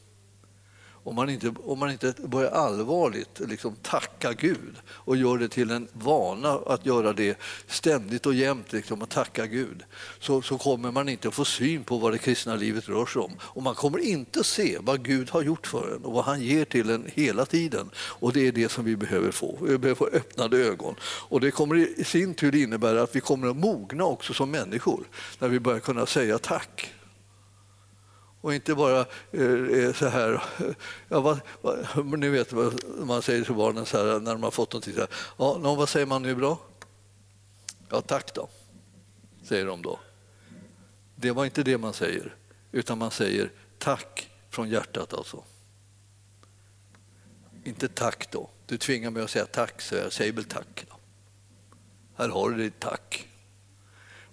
om 1.04 1.14
man 1.14 1.30
inte, 1.30 1.54
om 1.64 1.78
man 1.78 1.90
inte 1.90 2.14
börjar 2.24 2.50
allvarligt 2.50 3.40
liksom 3.40 3.76
tacka 3.82 4.32
Gud 4.32 4.76
och 4.88 5.16
gör 5.16 5.38
det 5.38 5.48
till 5.48 5.70
en 5.70 5.88
vana 5.92 6.52
att 6.66 6.86
göra 6.86 7.12
det 7.12 7.38
ständigt 7.66 8.26
och 8.26 8.34
jämt, 8.34 8.72
liksom, 8.72 9.02
att 9.02 9.10
tacka 9.10 9.46
Gud, 9.46 9.84
så, 10.20 10.42
så 10.42 10.58
kommer 10.58 10.90
man 10.90 11.08
inte 11.08 11.28
att 11.28 11.34
få 11.34 11.44
syn 11.44 11.84
på 11.84 11.98
vad 11.98 12.12
det 12.12 12.18
kristna 12.18 12.56
livet 12.56 12.88
rör 12.88 13.06
sig 13.06 13.22
om. 13.22 13.32
Och 13.40 13.62
man 13.62 13.74
kommer 13.74 13.98
inte 13.98 14.44
se 14.44 14.78
vad 14.80 15.04
Gud 15.04 15.30
har 15.30 15.42
gjort 15.42 15.66
för 15.66 15.94
en 15.94 16.04
och 16.04 16.12
vad 16.12 16.24
han 16.24 16.42
ger 16.42 16.64
till 16.64 16.90
en 16.90 17.10
hela 17.14 17.46
tiden. 17.46 17.90
Och 17.96 18.32
det 18.32 18.48
är 18.48 18.52
det 18.52 18.68
som 18.68 18.84
vi 18.84 18.96
behöver 18.96 19.30
få. 19.30 19.58
Vi 19.60 19.78
behöver 19.78 19.94
få 19.94 20.06
öppnade 20.06 20.58
ögon. 20.58 20.94
Och 21.02 21.40
det 21.40 21.50
kommer 21.50 21.76
i 22.00 22.04
sin 22.04 22.34
tur 22.34 22.54
innebära 22.54 23.02
att 23.02 23.16
vi 23.16 23.20
kommer 23.20 23.50
att 23.50 23.56
mogna 23.56 24.04
också 24.04 24.34
som 24.34 24.50
människor 24.50 25.04
när 25.38 25.48
vi 25.48 25.60
börjar 25.60 25.80
kunna 25.80 26.06
säga 26.06 26.38
tack. 26.38 26.94
Och 28.40 28.54
inte 28.54 28.74
bara 28.74 29.00
eh, 29.32 29.92
så 29.92 30.06
här, 30.06 30.42
ja, 31.08 31.20
vad, 31.20 31.40
vad, 31.62 32.18
ni 32.18 32.28
vet 32.28 32.52
vad 32.52 32.84
man 33.06 33.22
säger 33.22 33.44
till 33.44 33.54
barnen 33.54 33.86
så 33.86 33.98
här, 33.98 34.20
när 34.20 34.32
de 34.32 34.42
har 34.42 34.50
fått 34.50 34.72
någonting. 34.72 34.94
Så 34.94 35.00
här, 35.00 35.08
ja, 35.36 35.58
no, 35.62 35.74
vad 35.74 35.88
säger 35.88 36.06
man 36.06 36.22
nu 36.22 36.34
bra? 36.34 36.58
Ja, 37.88 38.00
tack 38.00 38.34
då, 38.34 38.48
säger 39.42 39.66
de 39.66 39.82
då. 39.82 39.98
Det 41.16 41.30
var 41.30 41.44
inte 41.44 41.62
det 41.62 41.78
man 41.78 41.92
säger, 41.92 42.34
utan 42.72 42.98
man 42.98 43.10
säger 43.10 43.50
tack 43.78 44.30
från 44.50 44.68
hjärtat 44.68 45.14
alltså. 45.14 45.44
Inte 47.64 47.88
tack 47.88 48.30
då. 48.30 48.50
Du 48.66 48.78
tvingar 48.78 49.10
mig 49.10 49.22
att 49.22 49.30
säga 49.30 49.46
tack, 49.46 49.80
så 49.80 49.94
jag 49.94 50.12
säger 50.12 50.32
väl 50.32 50.44
tack. 50.44 50.86
Då. 50.90 50.96
Här 52.14 52.28
har 52.28 52.50
du 52.50 52.56
ditt 52.56 52.80
tack. 52.80 53.28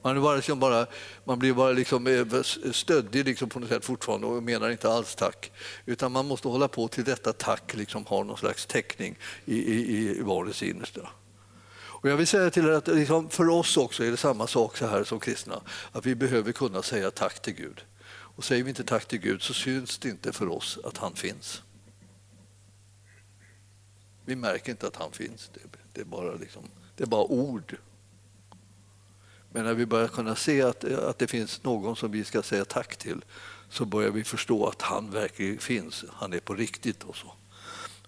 Man, 0.06 0.22
bara, 0.22 0.36
liksom 0.36 0.60
bara, 0.60 0.88
man 1.24 1.40
blir 1.40 1.54
bara 1.54 1.72
liksom 1.72 2.08
eh, 2.08 2.42
stöddig 2.72 3.26
liksom 3.26 3.50
på 3.50 3.60
något 3.60 3.70
sätt 3.70 3.86
fortfarande 3.86 4.28
och 4.28 4.44
menar 4.44 4.70
inte 4.70 4.92
alls 4.92 5.16
tack. 5.16 5.52
Utan 5.86 6.12
man 6.12 6.26
måste 6.28 6.48
hålla 6.48 6.68
på 6.68 6.88
till 6.88 7.04
detta 7.04 7.34
tack 7.34 7.76
liksom 7.76 8.06
har 8.06 8.24
någon 8.24 8.38
slags 8.38 8.66
täckning 8.66 9.18
i, 9.46 9.56
i, 9.56 10.10
i 10.18 10.22
vardagens 10.22 10.64
innersta. 10.64 11.10
Och 11.76 12.10
jag 12.10 12.18
vill 12.18 12.28
säga 12.28 12.50
till 12.50 12.66
er 12.66 12.72
att 12.72 12.88
liksom 12.88 13.30
för 13.30 13.50
oss 13.50 13.78
också 13.78 14.04
är 14.04 14.12
det 14.12 14.18
samma 14.18 14.48
sak 14.48 14.78
så 14.78 14.88
här 14.88 15.04
som 15.04 15.20
kristna, 15.20 15.62
att 15.92 16.06
vi 16.06 16.16
behöver 16.16 16.52
kunna 16.52 16.82
säga 16.82 17.12
tack 17.12 17.42
till 17.42 17.54
Gud. 17.54 17.82
Och 18.08 18.44
säger 18.44 18.64
vi 18.64 18.70
inte 18.70 18.84
tack 18.84 19.06
till 19.06 19.20
Gud 19.20 19.42
så 19.42 19.54
syns 19.54 19.98
det 19.98 20.10
inte 20.10 20.34
för 20.34 20.50
oss 20.50 20.80
att 20.84 20.98
han 20.98 21.16
finns. 21.16 21.62
Vi 24.26 24.36
märker 24.36 24.72
inte 24.72 24.88
att 24.88 24.96
han 24.96 25.12
finns, 25.12 25.50
det, 25.54 25.60
det 25.94 26.02
är, 26.02 26.06
bara 26.06 26.36
liksom, 26.36 26.64
det 26.96 27.04
är 27.04 27.08
bara 27.08 27.24
ord 27.24 27.78
men 29.56 29.66
när 29.66 29.74
vi 29.74 29.86
börjar 29.86 30.08
kunna 30.08 30.36
se 30.36 30.62
att, 30.62 30.84
att 30.84 31.20
det 31.20 31.28
finns 31.28 31.64
någon 31.64 31.96
som 31.96 32.12
vi 32.12 32.24
ska 32.24 32.44
säga 32.44 32.66
tack 32.66 32.96
till 32.98 33.22
så 33.70 33.86
börjar 33.86 34.12
vi 34.12 34.24
förstå 34.24 34.68
att 34.68 34.82
han 34.82 35.12
verkligen 35.12 35.58
finns, 35.58 36.06
han 36.14 36.34
är 36.34 36.40
på 36.40 36.54
riktigt. 36.54 37.04
Och 37.04 37.16
så. 37.16 37.34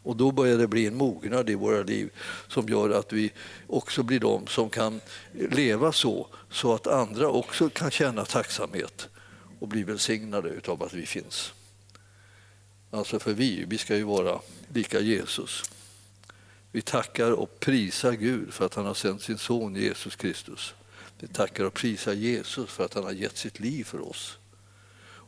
Och 0.04 0.16
då 0.16 0.32
börjar 0.32 0.58
det 0.58 0.68
bli 0.68 0.88
en 0.88 0.96
mognad 0.96 1.50
i 1.50 1.56
våra 1.56 1.84
liv 1.84 2.10
som 2.48 2.70
gör 2.70 2.90
att 2.90 3.14
vi 3.14 3.32
också 3.68 4.04
blir 4.04 4.20
de 4.20 4.48
som 4.48 4.70
kan 4.70 5.02
leva 5.34 5.92
så, 5.92 6.28
så 6.50 6.74
att 6.74 6.88
andra 6.88 7.28
också 7.28 7.70
kan 7.70 7.92
känna 7.92 8.26
tacksamhet 8.26 9.08
och 9.60 9.68
bli 9.68 9.84
välsignade 9.84 10.62
av 10.68 10.84
att 10.84 10.94
vi 10.94 11.06
finns. 11.06 11.54
Alltså 12.92 13.20
för 13.20 13.34
vi, 13.34 13.66
vi 13.68 13.78
ska 13.78 13.96
ju 13.96 14.04
vara 14.04 14.40
lika 14.74 15.00
Jesus. 15.00 15.64
Vi 16.72 16.82
tackar 16.82 17.32
och 17.32 17.60
prisar 17.60 18.12
Gud 18.12 18.54
för 18.54 18.66
att 18.66 18.74
han 18.74 18.86
har 18.86 18.94
sänt 18.94 19.22
sin 19.22 19.38
son 19.38 19.76
Jesus 19.76 20.16
Kristus 20.16 20.74
vi 21.20 21.28
tackar 21.28 21.64
och 21.64 21.74
prisar 21.74 22.14
Jesus 22.14 22.70
för 22.70 22.86
att 22.86 22.94
han 22.94 23.04
har 23.04 23.12
gett 23.12 23.38
sitt 23.38 23.60
liv 23.60 23.84
för 23.84 24.10
oss. 24.10 24.38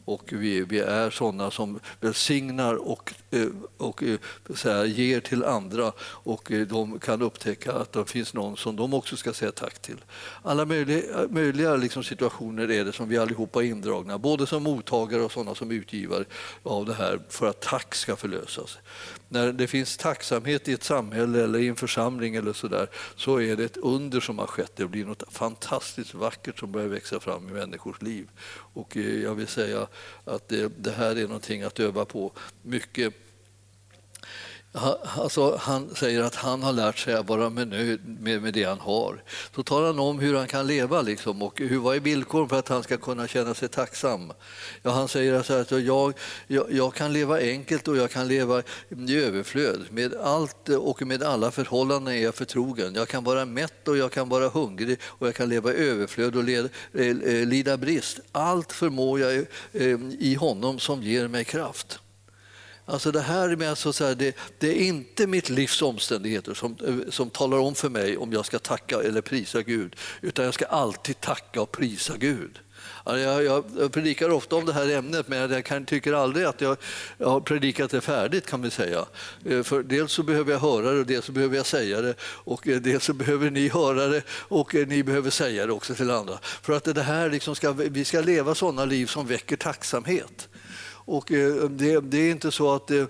och 0.10 0.34
vi, 0.34 0.62
vi 0.62 0.80
är 0.80 1.10
sådana 1.10 1.52
som 1.52 1.80
välsignar 2.00 2.76
och, 2.76 3.14
eh, 3.32 3.48
och 3.78 4.04
eh, 4.04 4.20
så 4.56 4.70
här, 4.70 4.86
ger 4.86 5.20
till 5.20 5.44
andra 5.44 5.94
och 6.02 6.52
eh, 6.52 6.68
de 6.68 7.00
kan 7.00 7.22
upptäcka 7.22 7.74
att 7.74 7.92
det 7.92 8.06
finns 8.06 8.34
någon 8.34 8.58
som 8.58 8.76
de 8.76 8.94
också 8.94 9.18
ska 9.18 9.34
säga 9.34 9.52
tack 9.52 9.80
till. 9.80 9.98
Alla 10.44 10.66
möjliga, 10.66 11.28
möjliga 11.30 11.76
liksom 11.76 12.04
situationer 12.04 12.72
är 12.72 12.86
det 12.86 12.92
som 12.92 13.10
vi 13.10 13.18
allihopa 13.18 13.64
är 13.64 13.68
indragna, 13.68 14.18
både 14.18 14.48
som 14.48 14.64
mottagare 14.64 15.22
och 15.22 15.32
sådana 15.32 15.56
som 15.56 15.72
utgivare 15.72 16.26
av 16.64 16.86
det 16.86 16.94
här 16.94 17.20
för 17.30 17.48
att 17.48 17.62
tack 17.62 17.96
ska 17.96 18.16
förlösas. 18.16 18.78
När 19.30 19.52
det 19.52 19.68
finns 19.68 19.98
tacksamhet 19.98 20.68
i 20.68 20.74
ett 20.74 20.84
samhälle 20.84 21.44
eller 21.44 21.60
i 21.60 21.68
en 21.68 21.76
församling 21.76 22.36
eller 22.36 22.54
så, 22.54 22.68
där, 22.68 22.90
så 23.16 23.42
är 23.42 23.56
det 23.56 23.64
ett 23.64 23.78
under 23.78 24.20
som 24.20 24.40
har 24.40 24.48
skett. 24.48 24.72
Det 24.76 24.86
blir 24.86 25.06
något 25.06 25.24
fantastiskt 25.34 26.14
vackert 26.14 26.60
som 26.60 26.72
börjar 26.72 26.88
växa 26.88 27.20
fram 27.20 27.50
i 27.50 27.52
människors 27.52 28.02
liv. 28.02 28.30
Och 28.74 28.98
eh, 28.98 29.24
jag 29.24 29.36
vill 29.36 29.48
säga 29.48 29.88
att 30.26 30.48
det, 30.48 30.72
det 30.78 30.92
här 30.92 31.16
är 31.16 31.28
någonting 31.28 31.64
att 31.64 31.80
öva 31.80 32.06
på 32.06 32.32
mycket 32.62 33.14
Alltså, 34.72 35.56
han 35.56 35.96
säger 35.96 36.24
att 36.24 36.36
han 36.36 36.64
har 36.64 36.74
lärt 36.74 36.98
sig 36.98 37.14
att 37.14 37.30
vara 37.30 37.50
med 37.50 37.68
nöjd 37.68 38.00
med, 38.20 38.42
med 38.42 38.54
det 38.54 38.64
han 38.64 38.80
har. 38.80 39.24
Så 39.56 39.64
talar 39.64 39.88
han 39.88 40.00
om 40.00 40.20
hur 40.20 40.36
han 40.36 40.48
kan 40.48 40.68
leva 40.68 41.02
liksom, 41.02 41.42
och 41.42 41.60
hur, 41.60 41.80
vad 41.80 41.96
är 41.96 42.00
villkoren 42.00 42.50
för 42.50 42.60
att 42.60 42.68
han 42.68 42.84
ska 42.84 42.98
kunna 42.98 43.28
känna 43.28 43.54
sig 43.54 43.70
tacksam. 43.70 44.34
Ja, 44.82 44.92
han 44.92 45.08
säger 45.08 45.34
att 45.34 45.72
jag, 45.72 46.14
jag, 46.48 46.72
jag, 46.72 46.94
kan 46.94 47.14
leva 47.14 47.40
enkelt 47.40 47.88
och 47.88 47.98
jag 47.98 48.12
kan 48.12 48.28
leva 48.28 48.64
i 49.08 49.16
överflöd. 49.16 49.86
Med 49.90 50.14
allt 50.14 50.70
och 50.70 51.02
med 51.08 51.24
alla 51.24 51.52
förhållanden 51.52 52.14
är 52.14 52.24
jag 52.24 52.36
förtrogen. 52.36 52.96
Jag 52.96 53.08
kan 53.08 53.24
vara 53.24 53.46
mätt 53.46 53.88
och 53.88 53.98
jag 53.98 54.12
kan 54.12 54.30
vara 54.30 54.50
hungrig 54.50 55.00
och 55.04 55.28
jag 55.28 55.36
kan 55.36 55.50
leva 55.50 55.74
i 55.74 55.90
överflöd 55.90 56.36
och 56.36 56.44
led, 56.44 56.70
eh, 56.94 57.08
eh, 57.08 57.48
lida 57.48 57.78
brist. 57.78 58.20
Allt 58.32 58.72
förmår 58.72 59.20
jag 59.20 59.36
eh, 59.72 60.00
i 60.20 60.36
honom 60.40 60.80
som 60.80 61.04
ger 61.04 61.28
mig 61.28 61.46
kraft. 61.46 62.00
Alltså 62.90 63.12
det 63.12 63.22
här 63.22 63.56
med 63.56 63.70
alltså 63.70 63.94
så 63.94 64.06
här, 64.06 64.16
det, 64.16 64.36
det, 64.60 64.68
är 64.68 64.86
inte 64.86 65.28
mitt 65.28 65.50
livs 65.50 65.82
omständigheter 65.82 66.54
som, 66.54 66.78
eh, 66.88 67.12
som 67.12 67.30
talar 67.30 67.58
om 67.58 67.76
för 67.76 67.90
mig 67.90 68.18
om 68.18 68.34
jag 68.34 68.46
ska 68.46 68.60
tacka 68.60 69.02
eller 69.04 69.22
prisa 69.22 69.62
Gud, 69.62 69.96
utan 70.22 70.46
jag 70.46 70.54
ska 70.54 70.66
alltid 70.66 71.22
tacka 71.22 71.62
och 71.62 71.72
prisa 71.72 72.18
Gud. 72.18 72.60
Jag, 73.06 73.46
jag 73.46 73.92
predikar 73.92 74.30
ofta 74.30 74.56
om 74.56 74.66
det 74.66 74.74
här 74.74 74.90
ämnet, 74.90 75.28
men 75.28 75.52
jag 75.52 75.66
kan, 75.66 75.86
tycker 75.86 76.14
aldrig 76.14 76.46
att 76.46 76.62
jag, 76.62 76.78
jag 77.18 77.30
har 77.30 77.40
predikat 77.40 77.92
det 77.92 78.02
färdigt. 78.02 78.46
kan 78.46 78.62
vi 78.62 78.72
säga. 78.72 79.06
Eh, 79.46 79.64
för 79.64 79.84
dels 79.84 80.12
så 80.12 80.24
behöver 80.24 80.52
jag 80.52 80.60
höra 80.60 80.92
det, 80.92 81.00
och 81.00 81.06
dels 81.06 81.26
så 81.26 81.32
behöver 81.32 81.58
jag 81.58 81.66
säga 81.66 82.02
det 82.02 82.16
och 82.22 82.68
eh, 82.68 82.82
dels 82.82 83.04
så 83.04 83.14
behöver 83.14 83.50
ni 83.50 83.70
höra 83.70 84.08
det 84.08 84.22
och 84.30 84.74
ni 84.74 85.04
behöver 85.04 85.30
säga 85.30 85.66
det 85.66 85.74
också 85.74 85.96
till 85.96 86.12
andra. 86.12 86.40
För 86.42 86.74
att 86.74 86.84
det 86.84 87.02
här 87.02 87.30
liksom 87.30 87.56
ska, 87.56 87.72
vi 87.72 88.06
ska 88.06 88.22
leva 88.22 88.56
sådana 88.56 88.86
liv 88.86 89.06
som 89.06 89.28
väcker 89.28 89.56
tacksamhet. 89.56 90.49
Och 91.10 91.32
eh, 91.32 91.70
det, 91.70 92.00
det 92.00 92.18
är 92.18 92.32
inte 92.32 92.52
så 92.52 92.76
att 92.76 92.88
det 92.88 93.08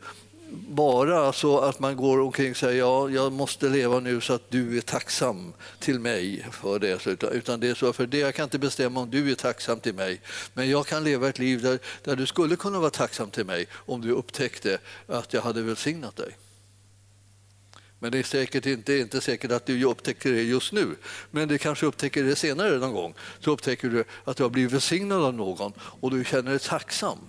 bara 0.69 1.33
så 1.33 1.59
att 1.59 1.79
man 1.79 1.95
går 1.95 2.19
omkring 2.19 2.51
och 2.51 2.57
säger 2.57 2.79
ja, 2.79 3.09
jag 3.09 3.31
måste 3.31 3.69
leva 3.69 3.99
nu 3.99 4.21
så 4.21 4.33
att 4.33 4.49
du 4.49 4.77
är 4.77 4.81
tacksam 4.81 5.53
till 5.79 5.99
mig 5.99 6.47
för 6.51 6.79
det. 6.79 7.07
Utan 7.31 7.59
det 7.59 7.69
är 7.69 7.73
så 7.73 7.93
för 7.93 8.07
det, 8.07 8.17
jag 8.17 8.35
kan 8.35 8.43
inte 8.43 8.59
bestämma 8.59 8.99
om 8.99 9.09
du 9.09 9.31
är 9.31 9.35
tacksam 9.35 9.79
till 9.79 9.93
mig. 9.93 10.21
Men 10.53 10.69
jag 10.69 10.85
kan 10.87 11.03
leva 11.03 11.29
ett 11.29 11.39
liv 11.39 11.61
där, 11.61 11.79
där 12.03 12.15
du 12.15 12.25
skulle 12.25 12.55
kunna 12.55 12.79
vara 12.79 12.89
tacksam 12.89 13.29
till 13.29 13.45
mig 13.45 13.67
om 13.73 14.01
du 14.01 14.11
upptäckte 14.11 14.77
att 15.07 15.33
jag 15.33 15.41
hade 15.41 15.61
välsignat 15.61 16.15
dig. 16.15 16.37
Men 17.99 18.11
det 18.11 18.19
är 18.19 18.23
säkert 18.23 18.65
inte, 18.65 18.93
inte 18.97 19.21
säkert 19.21 19.51
att 19.51 19.65
du 19.65 19.83
upptäcker 19.83 20.31
det 20.31 20.41
just 20.41 20.71
nu. 20.71 20.95
Men 21.31 21.47
du 21.47 21.57
kanske 21.57 21.85
upptäcker 21.85 22.23
det 22.23 22.35
senare 22.35 22.77
någon 22.77 22.93
gång. 22.93 23.13
Så 23.39 23.51
upptäcker 23.51 23.89
du 23.89 24.03
att 24.23 24.37
du 24.37 24.43
har 24.43 24.49
blivit 24.49 24.73
välsignad 24.73 25.23
av 25.23 25.33
någon 25.33 25.73
och 25.79 26.11
du 26.11 26.25
känner 26.25 26.51
dig 26.51 26.59
tacksam. 26.59 27.19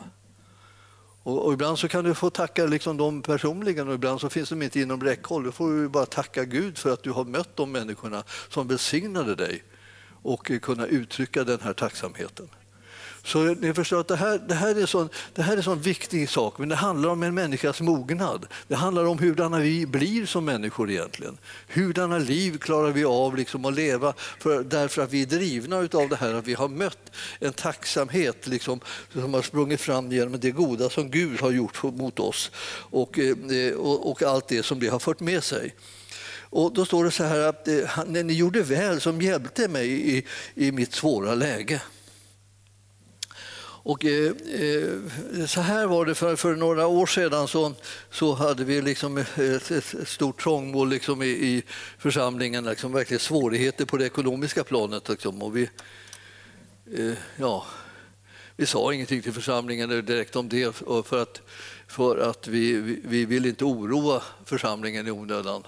Och, 1.22 1.46
och, 1.46 1.52
ibland 1.52 1.78
så 1.78 1.88
kan 1.88 2.04
du 2.04 2.14
få 2.14 2.30
tacka 2.30 2.66
liksom 2.66 2.96
dem 2.96 3.22
personligen 3.22 3.88
och 3.88 3.94
ibland 3.94 4.20
så 4.20 4.28
finns 4.28 4.48
de 4.48 4.62
inte 4.62 4.80
inom 4.80 5.02
räckhåll. 5.02 5.44
Då 5.44 5.52
får 5.52 5.70
du 5.70 5.88
bara 5.88 6.06
tacka 6.06 6.44
Gud 6.44 6.78
för 6.78 6.92
att 6.92 7.02
du 7.02 7.10
har 7.10 7.24
mött 7.24 7.56
de 7.56 7.72
människorna 7.72 8.24
som 8.48 8.68
välsignade 8.68 9.34
dig 9.34 9.64
och 10.22 10.52
kunna 10.62 10.86
uttrycka 10.86 11.44
den 11.44 11.60
här 11.60 11.72
tacksamheten. 11.72 12.48
Så 13.24 13.54
ni 13.54 13.74
förstår 13.74 14.00
att 14.00 14.08
det 14.08 14.16
här, 14.16 14.40
det 14.48 14.54
här 14.54 14.82
är 14.82 14.86
sån, 14.86 15.08
det 15.34 15.42
här 15.42 15.52
är 15.52 15.56
en 15.56 15.62
sån 15.62 15.80
viktig 15.80 16.28
sak, 16.28 16.58
men 16.58 16.68
det 16.68 16.74
handlar 16.74 17.08
om 17.08 17.22
en 17.22 17.34
människas 17.34 17.80
mognad. 17.80 18.46
Det 18.68 18.74
handlar 18.74 19.04
om 19.04 19.18
hurdana 19.18 19.58
vi 19.58 19.86
blir 19.86 20.26
som 20.26 20.44
människor 20.44 20.90
egentligen. 20.90 21.38
Hurdana 21.68 22.18
liv 22.18 22.58
klarar 22.58 22.90
vi 22.90 23.04
av 23.04 23.36
liksom 23.36 23.64
att 23.64 23.74
leva 23.74 24.12
för, 24.38 24.62
därför 24.62 25.02
att 25.02 25.12
vi 25.12 25.22
är 25.22 25.26
drivna 25.26 25.76
av 25.76 26.08
det 26.08 26.16
här 26.16 26.34
att 26.34 26.46
vi 26.46 26.54
har 26.54 26.68
mött 26.68 27.12
en 27.38 27.52
tacksamhet 27.52 28.46
liksom, 28.46 28.80
som 29.12 29.34
har 29.34 29.42
sprungit 29.42 29.80
fram 29.80 30.12
genom 30.12 30.40
det 30.40 30.50
goda 30.50 30.90
som 30.90 31.10
Gud 31.10 31.40
har 31.40 31.50
gjort 31.50 31.82
mot 31.82 32.20
oss 32.20 32.50
och, 32.90 33.18
eh, 33.18 33.74
och, 33.74 34.10
och 34.10 34.22
allt 34.22 34.48
det 34.48 34.62
som 34.62 34.80
det 34.80 34.88
har 34.88 34.98
fört 34.98 35.20
med 35.20 35.44
sig. 35.44 35.74
Och 36.52 36.72
då 36.72 36.84
står 36.84 37.04
det 37.04 37.10
så 37.10 37.24
här 37.24 37.40
att 37.40 37.68
eh, 37.68 37.74
när 38.06 38.24
ni 38.24 38.32
gjorde 38.32 38.62
väl 38.62 39.00
som 39.00 39.22
hjälpte 39.22 39.68
mig 39.68 40.16
i, 40.16 40.26
i 40.54 40.72
mitt 40.72 40.92
svåra 40.92 41.34
läge. 41.34 41.80
Och, 43.82 44.04
eh, 44.04 44.32
eh, 44.60 45.46
så 45.46 45.60
här 45.60 45.86
var 45.86 46.06
det 46.06 46.14
för, 46.14 46.36
för 46.36 46.56
några 46.56 46.86
år 46.86 47.06
sedan. 47.06 47.48
Så, 47.48 47.74
så 48.10 48.34
hade 48.34 48.64
vi 48.64 48.82
liksom 48.82 49.18
ett, 49.18 49.70
ett 49.70 49.94
stort 50.08 50.42
trångmål 50.42 50.88
liksom 50.88 51.22
i, 51.22 51.26
i 51.26 51.62
församlingen, 51.98 52.64
liksom 52.64 52.92
verkligen 52.92 53.20
svårigheter 53.20 53.84
på 53.84 53.96
det 53.96 54.06
ekonomiska 54.06 54.64
planet. 54.64 55.08
Liksom. 55.08 55.42
Och 55.42 55.56
vi, 55.56 55.70
eh, 56.96 57.12
ja, 57.36 57.66
vi 58.56 58.66
sa 58.66 58.92
ingenting 58.94 59.22
till 59.22 59.32
församlingen 59.32 59.88
direkt 59.88 60.36
om 60.36 60.48
det 60.48 60.76
för 61.04 61.22
att, 61.22 61.42
för 61.86 62.18
att 62.18 62.48
vi, 62.48 62.72
vi, 62.74 63.00
vi 63.04 63.24
vill 63.24 63.46
inte 63.46 63.64
oroa 63.64 64.22
församlingen 64.44 65.06
i 65.06 65.10
onödan. 65.10 65.62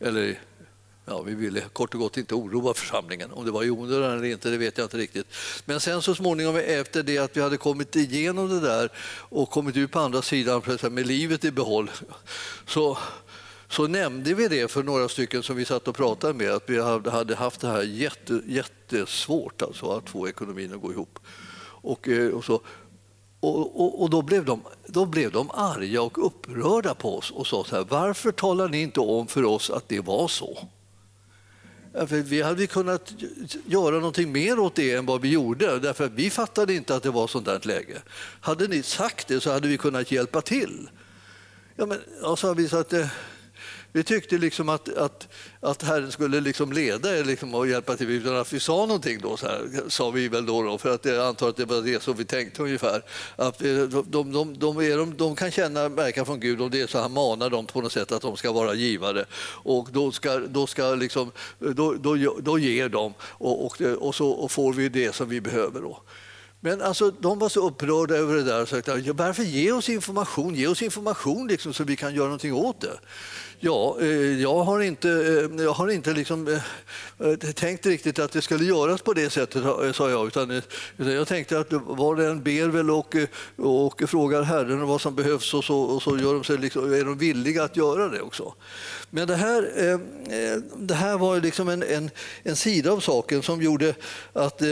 Eller 0.00 0.40
Ja, 1.06 1.22
vi 1.22 1.34
ville 1.34 1.60
kort 1.60 1.94
och 1.94 2.00
gott 2.00 2.16
inte 2.16 2.34
oroa 2.34 2.74
församlingen. 2.74 3.32
Om 3.32 3.44
det 3.44 3.50
var 3.50 3.64
i 3.64 3.70
onödan 3.70 4.12
eller 4.12 4.24
inte, 4.24 4.50
det 4.50 4.56
vet 4.56 4.78
jag 4.78 4.84
inte 4.84 4.96
riktigt. 4.96 5.26
Men 5.64 5.80
sen 5.80 6.02
så 6.02 6.14
småningom 6.14 6.56
efter 6.56 7.02
det 7.02 7.18
att 7.18 7.36
vi 7.36 7.40
hade 7.40 7.56
kommit 7.56 7.96
igenom 7.96 8.48
det 8.48 8.60
där 8.60 8.92
och 9.18 9.50
kommit 9.50 9.76
ut 9.76 9.90
på 9.90 10.00
andra 10.00 10.22
sidan 10.22 10.62
med 10.90 11.06
livet 11.06 11.44
i 11.44 11.50
behåll 11.50 11.90
så, 12.66 12.98
så 13.68 13.86
nämnde 13.86 14.34
vi 14.34 14.48
det 14.48 14.70
för 14.70 14.82
några 14.82 15.08
stycken 15.08 15.42
som 15.42 15.56
vi 15.56 15.64
satt 15.64 15.88
och 15.88 15.96
pratade 15.96 16.34
med 16.34 16.50
att 16.50 16.70
vi 16.70 16.80
hade 17.10 17.34
haft 17.34 17.60
det 17.60 17.68
här 17.68 17.82
jätte, 17.82 18.42
jättesvårt 18.46 19.62
alltså, 19.62 19.90
att 19.90 20.10
få 20.10 20.28
ekonomin 20.28 20.74
att 20.74 20.80
gå 20.80 20.92
ihop. 20.92 21.18
Och, 21.82 22.08
eh, 22.08 22.28
och 22.28 22.44
så, 22.44 22.60
och, 23.40 23.80
och, 23.80 24.02
och, 24.02 24.10
då, 24.10 24.22
blev 24.22 24.44
de, 24.44 24.62
då 24.86 25.06
blev 25.06 25.32
de 25.32 25.50
arga 25.50 26.02
och 26.02 26.26
upprörda 26.26 26.94
på 26.94 27.18
oss 27.18 27.30
och 27.30 27.46
sa 27.46 27.64
så 27.64 27.76
här, 27.76 27.86
varför 27.88 28.32
talar 28.32 28.68
ni 28.68 28.82
inte 28.82 29.00
om 29.00 29.26
för 29.26 29.44
oss 29.44 29.70
att 29.70 29.88
det 29.88 30.00
var 30.00 30.28
så? 30.28 30.68
Vi 32.08 32.42
hade 32.42 32.66
kunnat 32.66 33.14
göra 33.66 33.94
någonting 33.94 34.32
mer 34.32 34.58
åt 34.58 34.74
det 34.74 34.92
än 34.92 35.06
vad 35.06 35.20
vi 35.20 35.28
gjorde, 35.28 35.78
därför 35.78 36.04
att 36.04 36.12
vi 36.12 36.30
fattade 36.30 36.74
inte 36.74 36.96
att 36.96 37.02
det 37.02 37.10
var 37.10 37.26
sånt 37.26 37.46
där 37.46 37.60
läge. 37.62 38.02
Hade 38.40 38.68
ni 38.68 38.82
sagt 38.82 39.28
det 39.28 39.40
så 39.40 39.52
hade 39.52 39.68
vi 39.68 39.78
kunnat 39.78 40.12
hjälpa 40.12 40.40
till. 40.40 40.90
Ja, 41.76 41.86
men, 41.86 41.98
och 42.22 42.38
så 42.38 42.54
vi 42.54 42.68
sagt, 42.68 42.92
eh, 42.92 43.06
vi 43.96 44.02
tyckte 44.02 44.38
liksom 44.38 44.68
att, 44.68 44.96
att, 44.96 45.28
att 45.60 45.82
Herren 45.82 46.12
skulle 46.12 46.40
liksom 46.40 46.72
leda 46.72 47.18
er 47.18 47.24
liksom 47.24 47.54
och 47.54 47.68
hjälpa 47.68 47.96
till 47.96 48.10
utan 48.10 48.36
att 48.36 48.52
vi 48.52 48.60
sa 48.60 48.86
någonting. 48.86 49.18
Då, 49.22 49.36
så 49.36 49.46
här, 49.46 49.88
sa 49.88 50.10
vi 50.10 50.28
väl 50.28 50.46
då, 50.46 50.62
då 50.62 50.78
för 50.78 50.94
att 50.94 51.04
jag 51.04 51.26
antar 51.26 51.48
att 51.48 51.56
det 51.56 51.64
var 51.64 51.82
det 51.82 52.02
som 52.02 52.14
vi 52.14 52.24
tänkte 52.24 52.62
ungefär. 52.62 53.02
Att 53.36 53.58
de, 53.58 53.86
de, 54.06 54.32
de, 54.32 54.58
de, 54.58 54.78
är, 54.78 54.96
de, 54.96 55.16
de 55.16 55.36
kan 55.36 55.50
känna 55.50 55.88
märka 55.88 56.24
från 56.24 56.40
Gud 56.40 56.60
om 56.60 56.70
det 56.70 56.80
är 56.80 56.86
så 56.86 56.98
han 56.98 57.12
manar 57.12 57.50
dem 57.50 57.66
på 57.66 57.80
något 57.80 57.92
sätt 57.92 58.12
att 58.12 58.22
de 58.22 58.36
ska 58.36 58.52
vara 58.52 58.74
givare. 58.74 59.24
Och 59.46 59.88
då, 59.92 60.12
ska, 60.12 60.38
då, 60.38 60.66
ska 60.66 60.94
liksom, 60.94 61.30
då, 61.58 61.94
då, 61.94 62.16
då 62.40 62.58
ger 62.58 62.88
de 62.88 63.14
och, 63.20 63.66
och, 63.66 63.80
och 63.80 64.14
så 64.14 64.30
och 64.30 64.50
får 64.50 64.72
vi 64.72 64.88
det 64.88 65.14
som 65.14 65.28
vi 65.28 65.40
behöver. 65.40 65.80
Då. 65.80 66.02
Men 66.64 66.82
alltså, 66.82 67.10
de 67.10 67.38
var 67.38 67.48
så 67.48 67.66
upprörda 67.66 68.16
över 68.16 68.34
det 68.34 68.42
där 68.42 68.62
och 68.62 68.68
sa 68.68 68.76
varför 69.14 69.42
ge 69.42 69.72
oss 69.72 69.88
information, 69.88 70.54
ge 70.54 70.66
oss 70.66 70.82
information 70.82 71.48
liksom, 71.48 71.74
så 71.74 71.84
vi 71.84 71.96
kan 71.96 72.14
göra 72.14 72.24
någonting 72.24 72.54
åt 72.54 72.80
det. 72.80 72.98
Ja, 73.60 73.96
eh, 74.00 74.42
jag 74.42 74.64
har 74.64 74.80
inte, 74.80 75.08
eh, 75.10 75.64
jag 75.64 75.72
har 75.72 75.88
inte 75.88 76.12
liksom, 76.12 76.48
eh, 76.48 77.28
eh 77.28 77.52
tänkt 77.54 77.86
riktigt 77.86 78.18
att 78.18 78.32
det 78.32 78.42
skulle 78.42 78.64
göras 78.64 79.02
på 79.02 79.12
det 79.12 79.30
sättet, 79.30 79.64
eh, 79.64 79.92
sa 79.92 80.10
jag. 80.10 80.20
Eh, 80.20 80.26
utan, 80.26 80.62
jag 80.96 81.28
tänkte 81.28 81.58
att 81.58 81.72
var 81.72 82.14
och 82.14 82.24
en 82.24 82.42
ber 82.42 82.68
väl 82.68 82.90
och, 82.90 83.16
och 83.56 84.02
frågar 84.08 84.42
Herren 84.42 84.86
vad 84.86 85.00
som 85.00 85.14
behövs 85.14 85.54
och 85.54 85.64
så, 85.64 85.78
och 85.78 86.02
så 86.02 86.18
gör 86.18 86.34
de 86.34 86.44
sig 86.44 86.58
liksom, 86.58 86.92
är 86.92 87.04
de 87.04 87.18
villiga 87.18 87.64
att 87.64 87.76
göra 87.76 88.08
det 88.08 88.20
också. 88.20 88.54
Men 89.10 89.28
det 89.28 89.36
här, 89.36 89.70
det 90.76 90.94
här 90.94 91.18
var 91.18 91.40
liksom 91.40 91.68
en, 91.68 91.82
en, 91.82 92.10
en 92.42 92.56
sida 92.56 92.92
av 92.92 93.00
saken 93.00 93.42
som 93.42 93.62
gjorde 93.62 93.94
att 94.32 94.62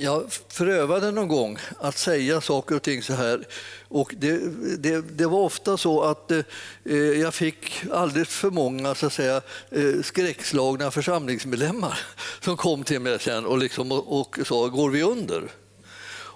jag 0.00 0.30
prövade 0.56 1.10
någon 1.10 1.28
gång 1.28 1.58
att 1.78 1.98
säga 1.98 2.40
saker 2.40 2.76
och 2.76 2.82
ting 2.82 3.02
så 3.02 3.12
här. 3.12 3.46
Och 3.88 4.14
det, 4.18 4.40
det, 4.78 5.00
det 5.00 5.26
var 5.26 5.38
ofta 5.38 5.76
så 5.76 6.02
att 6.02 6.30
eh, 6.30 6.96
jag 6.96 7.34
fick 7.34 7.84
alldeles 7.92 8.28
för 8.28 8.50
många 8.50 8.94
så 8.94 9.06
att 9.06 9.12
säga, 9.12 9.42
eh, 9.70 10.02
skräckslagna 10.02 10.90
församlingsmedlemmar 10.90 11.98
som 12.40 12.56
kom 12.56 12.84
till 12.84 13.00
mig 13.00 13.18
sen 13.18 13.46
och, 13.46 13.58
liksom, 13.58 13.92
och, 13.92 14.20
och 14.20 14.38
sa 14.46 14.66
“går 14.66 14.90
vi 14.90 15.02
under?” 15.02 15.42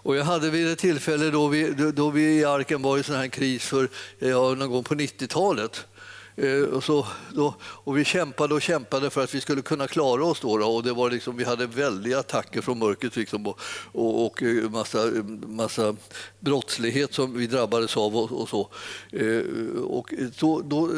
Och 0.04 0.16
jag 0.16 0.24
hade 0.24 0.50
vid 0.50 0.72
ett 0.72 0.78
tillfälle 0.78 1.30
då 1.30 1.48
vi, 1.48 1.70
då 1.94 2.10
vi 2.10 2.38
i 2.38 2.44
Arken 2.44 2.82
var 2.82 2.98
i 2.98 3.02
sån 3.02 3.16
här 3.16 3.28
kris 3.28 3.64
för 3.64 3.88
eh, 4.18 4.28
ja, 4.28 4.54
någon 4.54 4.70
gång 4.70 4.84
på 4.84 4.94
90-talet 4.94 5.84
Eh, 6.36 6.62
och, 6.62 6.84
så, 6.84 7.06
då, 7.34 7.54
och 7.62 7.98
vi 7.98 8.04
kämpade 8.04 8.54
och 8.54 8.62
kämpade 8.62 9.10
för 9.10 9.24
att 9.24 9.34
vi 9.34 9.40
skulle 9.40 9.62
kunna 9.62 9.88
klara 9.88 10.24
oss. 10.24 10.40
Då, 10.40 10.58
då 10.58 10.66
och 10.66 10.82
det 10.82 10.92
var 10.92 11.10
liksom, 11.10 11.36
vi 11.36 11.44
hade 11.44 11.66
väldiga 11.66 12.18
attacker 12.18 12.60
från 12.60 12.78
mörkret 12.78 13.16
liksom, 13.16 13.46
och, 13.46 13.60
och, 13.92 14.26
och 14.26 14.42
eh, 14.42 14.70
massa, 14.70 14.98
massa 15.46 15.96
brottslighet 16.40 17.14
som 17.14 17.38
vi 17.38 17.46
drabbades 17.46 17.96
av. 17.96 18.16
och, 18.16 18.32
och 18.32 18.48
så. 18.48 18.68
Eh, 19.10 19.42
och 19.82 20.14
då, 20.38 20.60
då 20.60 20.90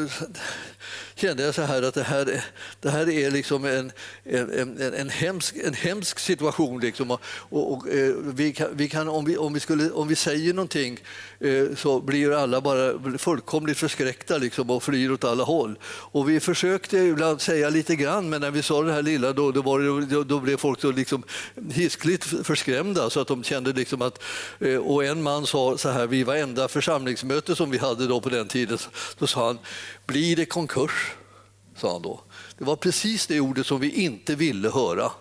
kände 1.15 1.43
jag 1.43 1.55
så 1.55 1.61
här 1.61 1.81
att 1.81 1.93
det 1.93 2.03
här, 2.03 2.43
det 2.81 2.89
här 2.89 3.09
är 3.09 3.31
liksom 3.31 3.65
en, 3.65 3.91
en, 4.23 4.79
en, 4.79 4.93
en, 4.93 5.09
hemsk, 5.09 5.55
en 5.55 5.73
hemsk 5.73 6.19
situation. 6.19 6.79
Liksom. 6.79 7.11
Och, 7.11 7.73
och, 7.73 7.87
vi 8.23 8.53
kan, 8.53 8.67
vi 8.73 8.89
kan, 8.89 9.07
om, 9.07 9.25
vi, 9.25 9.37
om, 9.37 9.53
vi 9.53 9.59
skulle, 9.59 9.91
om 9.91 10.07
vi 10.07 10.15
säger 10.15 10.53
någonting 10.53 10.99
Eh, 11.45 11.75
så 11.75 12.01
blir 12.01 12.31
alla 12.31 12.61
bara 12.61 13.17
fullkomligt 13.17 13.77
förskräckta 13.77 14.37
liksom, 14.37 14.69
och 14.69 14.83
flyr 14.83 15.11
åt 15.11 15.23
alla 15.23 15.43
håll. 15.43 15.77
Och 15.85 16.29
vi 16.29 16.39
försökte 16.39 16.97
ibland 16.97 17.41
säga 17.41 17.69
lite 17.69 17.95
grann, 17.95 18.29
men 18.29 18.41
när 18.41 18.51
vi 18.51 18.61
sa 18.61 18.81
det 18.81 18.93
här 18.93 19.01
lilla 19.01 19.33
då, 19.33 19.51
då, 19.51 19.61
var 19.61 19.79
det, 19.79 20.23
då 20.23 20.39
blev 20.39 20.57
folk 20.57 20.81
så 20.81 20.91
liksom 20.91 21.23
hiskligt 21.71 22.23
förskrämda 22.23 23.09
så 23.09 23.19
att 23.19 23.27
de 23.27 23.43
kände 23.43 23.73
liksom 23.73 24.01
att... 24.01 24.23
Eh, 24.59 24.77
och 24.77 25.05
en 25.05 25.23
man 25.23 25.45
sa 25.45 25.77
så 25.77 25.89
här, 25.89 26.07
vid 26.07 26.25
varenda 26.25 26.67
församlingsmöte 26.67 27.55
som 27.55 27.71
vi 27.71 27.77
hade 27.77 28.07
då 28.07 28.21
på 28.21 28.29
den 28.29 28.47
tiden, 28.47 28.77
då 29.17 29.27
sa 29.27 29.47
han, 29.47 29.59
blir 30.05 30.35
det 30.35 30.45
konkurs? 30.45 31.15
sa 31.77 31.91
han 31.91 32.01
då. 32.01 32.21
Det 32.57 32.63
var 32.63 32.75
precis 32.75 33.27
det 33.27 33.39
ordet 33.39 33.65
som 33.65 33.79
vi 33.79 33.89
inte 33.89 34.35
ville 34.35 34.69
höra. 34.69 35.11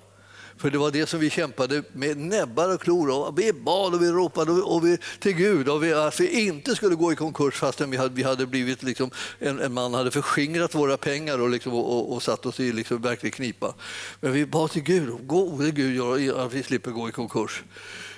För 0.64 0.70
det 0.70 0.78
var 0.78 0.90
det 0.90 1.06
som 1.06 1.20
vi 1.20 1.30
kämpade 1.30 1.82
med 1.92 2.16
näbbar 2.16 2.74
och 2.74 2.80
klor. 2.80 3.10
Och 3.10 3.38
vi 3.38 3.52
bad 3.52 3.94
och 3.94 4.02
vi 4.02 4.10
ropade 4.10 4.52
och 4.52 4.86
vi, 4.86 4.98
till 5.18 5.32
Gud 5.32 5.68
och 5.68 5.84
vi, 5.84 5.92
att 5.92 6.20
vi 6.20 6.46
inte 6.46 6.76
skulle 6.76 6.94
gå 6.94 7.12
i 7.12 7.16
konkurs 7.16 7.54
fastän 7.54 7.90
vi 7.90 7.96
hade, 7.96 8.14
vi 8.14 8.22
hade 8.22 8.46
blivit 8.46 8.82
liksom, 8.82 9.10
en, 9.38 9.60
en 9.60 9.72
man 9.72 9.94
hade 9.94 10.10
förskingrat 10.10 10.74
våra 10.74 10.96
pengar 10.96 11.38
och, 11.40 11.50
liksom, 11.50 11.72
och, 11.72 11.98
och, 11.98 12.12
och 12.12 12.22
satt 12.22 12.46
oss 12.46 12.60
i 12.60 12.72
liksom 12.72 13.02
verklig 13.02 13.34
knipa. 13.34 13.74
Men 14.20 14.32
vi 14.32 14.46
bad 14.46 14.70
till 14.70 14.82
Gud, 14.82 15.26
gode 15.26 15.70
Gud 15.70 16.30
att 16.30 16.52
vi 16.52 16.62
slipper 16.62 16.90
gå 16.90 17.08
i 17.08 17.12
konkurs. 17.12 17.62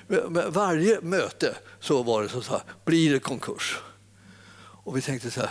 Men 0.06 0.52
varje 0.52 1.00
möte 1.00 1.56
så 1.80 2.02
var 2.02 2.22
det 2.22 2.28
så 2.28 2.40
här, 2.50 2.62
blir 2.84 3.12
det 3.12 3.18
konkurs? 3.18 3.78
Och 4.58 4.96
vi 4.96 5.02
tänkte 5.02 5.30
så 5.30 5.40
här, 5.40 5.50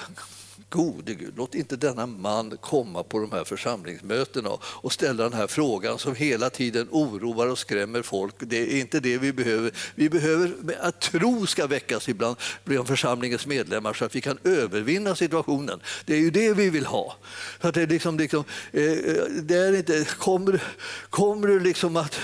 gode 0.69 1.13
Gud, 1.13 1.33
låt 1.37 1.55
inte 1.55 1.75
denna 1.75 2.05
man 2.05 2.57
komma 2.61 3.03
på 3.03 3.19
de 3.19 3.31
här 3.31 3.43
församlingsmötena 3.43 4.49
och 4.63 4.93
ställa 4.93 5.23
den 5.23 5.33
här 5.33 5.47
frågan 5.47 5.99
som 5.99 6.15
hela 6.15 6.49
tiden 6.49 6.87
oroar 6.91 7.47
och 7.47 7.59
skrämmer 7.59 8.01
folk. 8.01 8.35
Det 8.39 8.73
är 8.73 8.79
inte 8.79 8.99
det 8.99 9.17
vi 9.17 9.33
behöver. 9.33 9.71
Vi 9.95 10.09
behöver 10.09 10.53
att 10.79 11.01
tro 11.01 11.45
ska 11.45 11.67
väckas 11.67 12.09
ibland 12.09 12.35
bland 12.63 12.87
församlingens 12.87 13.45
medlemmar 13.45 13.93
så 13.93 14.05
att 14.05 14.15
vi 14.15 14.21
kan 14.21 14.37
övervinna 14.43 15.15
situationen. 15.15 15.79
Det 16.05 16.13
är 16.13 16.19
ju 16.19 16.31
det 16.31 16.53
vi 16.53 16.69
vill 16.69 16.85
ha. 16.85 17.15
Så 17.61 17.67
att 17.67 17.75
det, 17.75 17.85
liksom, 17.85 18.17
liksom, 18.17 18.43
eh, 18.71 18.83
det 19.41 19.55
är 19.55 19.75
inte, 19.75 20.05
kommer, 20.17 20.63
kommer 21.09 21.47
du 21.47 21.59
liksom 21.59 21.97
att, 21.97 22.19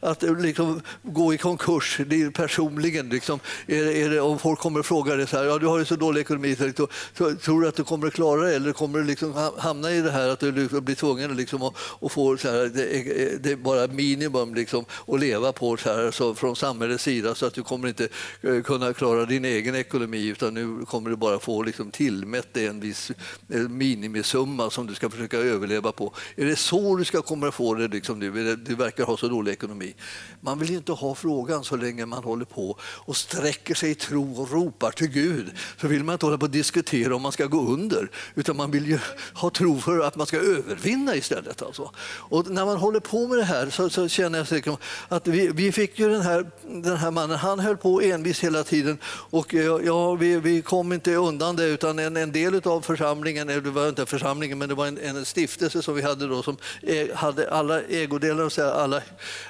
att, 0.00 0.24
att 0.24 0.42
liksom 0.42 0.80
gå 1.02 1.34
i 1.34 1.38
konkurs 1.38 2.00
personligen? 2.34 3.08
Liksom, 3.08 3.40
är, 3.66 3.86
är 3.86 4.10
det, 4.10 4.20
om 4.20 4.38
folk 4.38 4.58
kommer 4.58 4.80
och 4.80 4.86
frågar 4.86 5.16
dig 5.16 5.26
så 5.26 5.36
här, 5.36 5.44
ja, 5.44 5.58
du 5.58 5.66
har 5.66 5.78
ju 5.78 5.84
så 5.84 5.96
dålig 5.96 6.20
ekonomi, 6.20 6.56
så, 6.56 6.88
så, 7.18 7.34
tror 7.34 7.60
du 7.60 7.68
att 7.72 7.76
du 7.76 7.84
kommer 7.84 8.06
att 8.06 8.12
klara 8.12 8.42
det 8.42 8.56
eller 8.56 8.72
kommer 8.72 8.98
du 8.98 9.04
liksom 9.04 9.50
hamna 9.58 9.90
i 9.90 10.00
det 10.00 10.10
här 10.10 10.28
att 10.28 10.40
du 10.40 10.52
blir 10.52 10.94
tvungen 10.94 11.36
liksom 11.36 11.62
att, 11.62 11.74
och 11.78 12.12
få 12.12 12.36
så 12.36 12.48
här, 12.48 12.58
det, 12.58 13.42
det 13.42 13.52
är 13.52 13.56
bara 13.56 13.86
minimum 13.86 14.54
liksom 14.54 14.84
att 15.06 15.20
leva 15.20 15.52
på 15.52 15.76
så 15.76 15.88
här, 15.88 16.10
så 16.10 16.34
från 16.34 16.56
samhällets 16.56 17.04
sida 17.04 17.34
så 17.34 17.46
att 17.46 17.54
du 17.54 17.62
kommer 17.62 17.88
inte 17.88 18.08
eh, 18.42 18.62
kunna 18.62 18.92
klara 18.92 19.24
din 19.24 19.44
egen 19.44 19.74
ekonomi 19.74 20.26
utan 20.26 20.54
nu 20.54 20.84
kommer 20.84 21.10
du 21.10 21.16
bara 21.16 21.38
få 21.38 21.62
liksom 21.62 21.90
tillmätt 21.90 22.56
en 22.56 22.80
viss 22.80 23.10
eh, 23.48 23.60
minimisumma 23.60 24.70
som 24.70 24.86
du 24.86 24.94
ska 24.94 25.10
försöka 25.10 25.38
överleva 25.38 25.92
på. 25.92 26.14
Är 26.36 26.44
det 26.44 26.56
så 26.56 26.96
du 26.96 27.04
ska 27.04 27.22
komma 27.22 27.48
att 27.48 27.54
få 27.54 27.74
det 27.74 27.88
liksom 27.88 28.18
nu? 28.18 28.56
Du 28.56 28.74
verkar 28.74 29.04
ha 29.04 29.16
så 29.16 29.28
dålig 29.28 29.52
ekonomi. 29.52 29.94
Man 30.40 30.58
vill 30.58 30.70
inte 30.70 30.92
ha 30.92 31.14
frågan 31.14 31.64
så 31.64 31.76
länge 31.76 32.06
man 32.06 32.24
håller 32.24 32.44
på 32.44 32.78
och 32.82 33.16
sträcker 33.16 33.74
sig 33.74 33.90
i 33.90 33.94
tro 33.94 34.42
och 34.42 34.50
ropar 34.50 34.90
till 34.90 35.08
Gud. 35.08 35.50
Så 35.80 35.88
vill 35.88 36.04
man 36.04 36.12
inte 36.12 36.26
hålla 36.26 36.38
på 36.38 36.44
och 36.44 36.50
diskutera 36.50 37.16
om 37.16 37.22
man 37.22 37.32
ska 37.32 37.46
gå 37.46 37.61
under, 37.68 38.10
utan 38.34 38.56
man 38.56 38.70
vill 38.70 38.86
ju 38.86 38.98
ha 39.34 39.50
tro 39.50 39.80
för 39.80 40.00
att 40.00 40.16
man 40.16 40.26
ska 40.26 40.36
övervinna 40.36 41.16
istället. 41.16 41.62
Alltså. 41.62 41.90
Och 42.18 42.50
när 42.50 42.64
man 42.64 42.76
håller 42.76 43.00
på 43.00 43.28
med 43.28 43.38
det 43.38 43.44
här 43.44 43.70
så, 43.70 43.90
så 43.90 44.08
känner 44.08 44.38
jag 44.38 44.48
säkert 44.48 44.78
att 45.08 45.26
vi, 45.26 45.48
vi 45.48 45.72
fick 45.72 45.98
ju 45.98 46.08
den 46.08 46.22
här, 46.22 46.50
den 46.62 46.96
här 46.96 47.10
mannen, 47.10 47.38
han 47.38 47.60
höll 47.60 47.76
på 47.76 48.00
envis 48.00 48.40
hela 48.44 48.64
tiden 48.64 48.98
och 49.04 49.54
eh, 49.54 49.80
ja, 49.84 50.14
vi, 50.14 50.36
vi 50.36 50.62
kom 50.62 50.92
inte 50.92 51.14
undan 51.14 51.56
det 51.56 51.64
utan 51.64 51.98
en, 51.98 52.16
en 52.16 52.32
del 52.32 52.60
av 52.64 52.80
församlingen, 52.80 53.46
det 53.46 53.60
var 53.60 53.88
inte 53.88 54.06
församlingen 54.06 54.58
men 54.58 54.68
det 54.68 54.74
var 54.74 54.86
en, 54.86 54.98
en 54.98 55.24
stiftelse 55.24 55.82
som 55.82 55.94
vi 55.94 56.02
hade 56.02 56.26
då 56.26 56.42
som 56.42 56.56
eh, 56.82 57.14
hade 57.14 57.50
alla 57.50 57.82
ägodelar, 57.82 58.60
alla, 58.60 59.02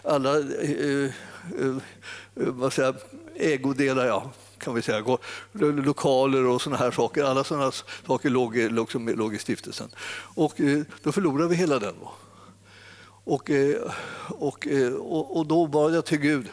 alla 0.02 0.38
eh, 0.38 0.70
eh, 0.70 1.04
eh 1.56 1.74
vad 2.34 2.72
säger, 2.72 2.94
ägodelar, 3.36 4.06
ja, 4.06 4.30
kan 4.62 4.74
vi 4.74 4.82
säga, 4.82 5.18
lokaler 5.52 6.46
och 6.46 6.62
såna 6.62 6.76
här 6.76 6.90
saker. 6.90 7.24
Alla 7.24 7.44
sådana 7.44 7.72
saker 8.06 8.30
låg, 8.30 8.56
låg, 8.56 8.88
låg 8.94 9.34
i 9.34 9.38
stiftelsen. 9.38 9.88
Och 10.34 10.60
eh, 10.60 10.82
då 11.02 11.12
förlorade 11.12 11.48
vi 11.48 11.56
hela 11.56 11.78
den. 11.78 11.94
Och, 13.24 13.50
eh, 13.50 13.76
och, 14.28 14.66
eh, 14.66 14.92
och, 14.92 15.36
och 15.36 15.46
då 15.46 15.66
bad 15.66 15.94
jag 15.94 16.04
till 16.04 16.18
Gud 16.18 16.48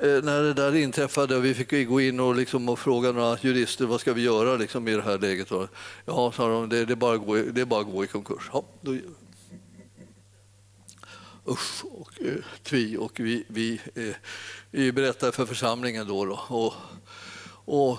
när 0.00 0.42
det 0.42 0.54
där 0.54 0.74
inträffade 0.74 1.36
och 1.36 1.44
vi 1.44 1.54
fick 1.54 1.88
gå 1.88 2.00
in 2.00 2.20
och, 2.20 2.36
liksom 2.36 2.68
och 2.68 2.78
fråga 2.78 3.12
några 3.12 3.38
jurister 3.40 3.86
vad 3.86 4.00
ska 4.00 4.12
vi 4.12 4.22
göra 4.22 4.56
liksom 4.56 4.88
i 4.88 4.94
det 4.94 5.02
här 5.02 5.18
läget. 5.18 5.50
Ja, 6.04 6.32
sa 6.32 6.48
de, 6.48 6.68
det, 6.68 6.84
det, 6.84 6.92
är 6.92 6.96
bara 6.96 7.14
att 7.14 7.26
gå, 7.26 7.34
det 7.34 7.60
är 7.60 7.64
bara 7.64 7.80
att 7.80 7.92
gå 7.92 8.04
i 8.04 8.06
konkurs. 8.06 8.50
Ja, 8.52 8.64
då, 8.80 8.96
usch 11.48 11.84
och 11.84 12.12
eh, 12.20 12.34
tvi 12.62 12.96
och 12.96 13.20
vi, 13.20 13.44
vi, 13.48 13.80
eh, 13.94 14.14
vi 14.82 14.92
berättade 14.92 15.32
för 15.32 15.46
församlingen 15.46 16.08
då, 16.08 16.24
då 16.24 16.40
och, 16.48 16.74
och 17.64 17.98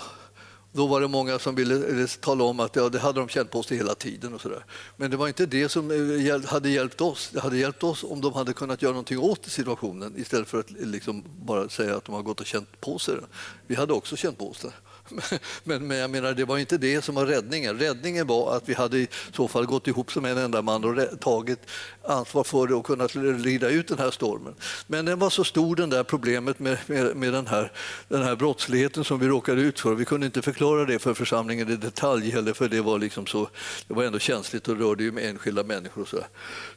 då 0.71 0.87
var 0.87 1.01
det 1.01 1.07
många 1.07 1.39
som 1.39 1.55
ville 1.55 2.01
eh, 2.01 2.07
tala 2.07 2.43
om 2.43 2.59
att 2.59 2.75
ja, 2.75 2.89
det 2.89 2.99
hade 2.99 3.19
de 3.19 3.29
känt 3.29 3.51
på 3.51 3.63
sig 3.63 3.77
hela 3.77 3.95
tiden. 3.95 4.33
och 4.33 4.41
så 4.41 4.49
där. 4.49 4.65
Men 4.97 5.11
det 5.11 5.17
var 5.17 5.27
inte 5.27 5.45
det 5.45 5.69
som 5.69 5.91
eh, 5.91 6.49
hade 6.49 6.69
hjälpt 6.69 7.01
oss. 7.01 7.29
Det 7.33 7.39
hade 7.39 7.57
hjälpt 7.57 7.83
oss 7.83 8.03
om 8.03 8.21
de 8.21 8.33
hade 8.33 8.53
kunnat 8.53 8.81
göra 8.81 8.91
någonting 8.91 9.19
åt 9.19 9.45
situationen 9.45 10.13
istället 10.17 10.47
för 10.47 10.59
att 10.59 10.71
liksom 10.71 11.23
bara 11.41 11.69
säga 11.69 11.95
att 11.95 12.05
de 12.05 12.15
har 12.15 12.21
gått 12.21 12.39
och 12.39 12.45
känt 12.45 12.81
på 12.81 12.99
sig 12.99 13.15
den. 13.15 13.25
Vi 13.67 13.75
hade 13.75 13.93
också 13.93 14.15
känt 14.15 14.37
på 14.37 14.49
oss 14.49 14.59
det. 14.59 14.73
Men, 15.63 15.87
men 15.87 15.97
jag 15.97 16.09
menar, 16.09 16.33
det 16.33 16.45
var 16.45 16.57
inte 16.57 16.77
det 16.77 17.01
som 17.01 17.15
var 17.15 17.25
räddningen. 17.25 17.79
Räddningen 17.79 18.27
var 18.27 18.55
att 18.55 18.69
vi 18.69 18.73
hade 18.73 18.97
i 18.97 19.07
så 19.33 19.47
fall 19.47 19.65
gått 19.65 19.87
ihop 19.87 20.11
som 20.11 20.25
en 20.25 20.37
enda 20.37 20.61
man 20.61 20.83
och 20.83 21.19
tagit 21.19 21.59
ansvar 22.03 22.43
för 22.43 22.67
det 22.67 22.75
och 22.75 22.85
kunnat 22.85 23.15
rida 23.15 23.69
ut 23.69 23.87
den 23.87 23.99
här 23.99 24.11
stormen. 24.11 24.55
Men 24.87 25.05
den 25.05 25.19
var 25.19 25.29
så 25.29 25.43
stor, 25.43 25.75
det 25.75 25.85
där 25.85 26.03
problemet 26.03 26.59
med, 26.59 26.77
med, 26.87 27.15
med, 27.15 27.33
den, 27.33 27.47
här, 27.47 27.71
den 28.07 28.23
här 28.23 28.35
brottsligheten 28.35 29.03
som 29.03 29.19
vi 29.19 29.27
råkade 29.27 29.61
ut 29.61 29.79
för. 29.79 29.95
Vi 29.95 30.05
kunde 30.05 30.25
inte 30.25 30.41
förklara 30.41 30.85
det 30.85 30.99
för 30.99 31.13
församlingen 31.13 31.69
i 31.69 31.75
detalj 31.75 32.29
heller, 32.29 32.53
för 32.53 32.67
det 32.67 32.81
var, 32.81 32.99
liksom 32.99 33.25
så, 33.25 33.49
det 33.87 33.93
var 33.93 34.03
ändå 34.03 34.19
känsligt 34.19 34.67
och 34.67 34.77
rörde 34.77 35.03
ju 35.03 35.11
med 35.11 35.29
enskilda 35.29 35.63
människor. 35.63 36.01
Och 36.01 36.07
så 36.07 36.17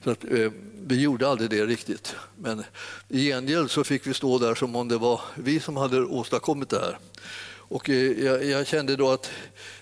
så 0.05 0.11
att, 0.11 0.25
eh, 0.25 0.53
vi 0.87 1.01
gjorde 1.01 1.29
aldrig 1.29 1.51
det 1.51 1.67
riktigt. 1.67 2.15
Men 2.37 2.65
i 3.09 3.29
gengäld 3.29 3.71
så 3.71 3.85
fick 3.85 4.07
vi 4.07 4.15
stå 4.15 4.39
där 4.39 4.55
som 4.55 4.77
om 4.77 4.89
det 4.89 4.99
var 4.99 5.21
vi 5.35 5.61
som 5.61 5.77
hade 5.77 6.05
åstadkommit 6.05 6.69
det 6.69 6.79
här. 6.79 6.99
Och 7.71 7.91
eh, 7.91 8.25
jag, 8.25 8.45
jag, 8.45 8.67
kände 8.67 8.97
då 8.97 9.11
att 9.11 9.31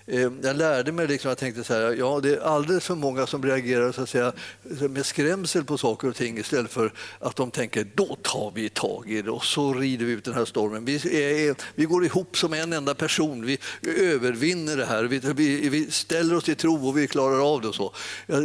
eh, 0.06 0.30
jag 0.42 0.56
lärde 0.56 0.92
mig, 0.92 1.06
liksom, 1.06 1.28
jag 1.28 1.38
tänkte 1.38 1.64
så 1.64 1.74
här, 1.74 1.94
ja 1.98 2.20
det 2.20 2.34
är 2.34 2.40
alldeles 2.40 2.84
för 2.84 2.94
många 2.94 3.26
som 3.26 3.44
reagerar 3.44 3.92
så 3.92 4.02
att 4.02 4.08
säga, 4.08 4.32
med 4.62 5.06
skrämsel 5.06 5.64
på 5.64 5.78
saker 5.78 6.08
och 6.08 6.16
ting 6.16 6.38
istället 6.38 6.70
för 6.70 6.92
att 7.18 7.36
de 7.36 7.50
tänker 7.50 7.86
då 7.94 8.16
tar 8.22 8.52
vi 8.54 8.68
tag 8.68 9.10
i 9.10 9.22
det 9.22 9.30
och 9.30 9.44
så 9.44 9.74
rider 9.74 10.04
vi 10.06 10.12
ut 10.12 10.24
den 10.24 10.34
här 10.34 10.44
stormen. 10.44 10.84
Vi, 10.84 10.94
är, 10.94 11.54
vi 11.74 11.84
går 11.84 12.04
ihop 12.04 12.36
som 12.36 12.52
en 12.52 12.72
enda 12.72 12.94
person, 12.94 13.46
vi 13.46 13.58
övervinner 13.82 14.76
det 14.76 14.86
här, 14.86 15.04
vi, 15.04 15.18
vi, 15.18 15.68
vi 15.68 15.90
ställer 15.90 16.36
oss 16.36 16.48
i 16.48 16.54
tro 16.54 16.88
och 16.88 16.98
vi 16.98 17.06
klarar 17.06 17.54
av 17.54 17.60
det. 17.60 17.68
Och 17.68 17.74
så. 17.74 17.92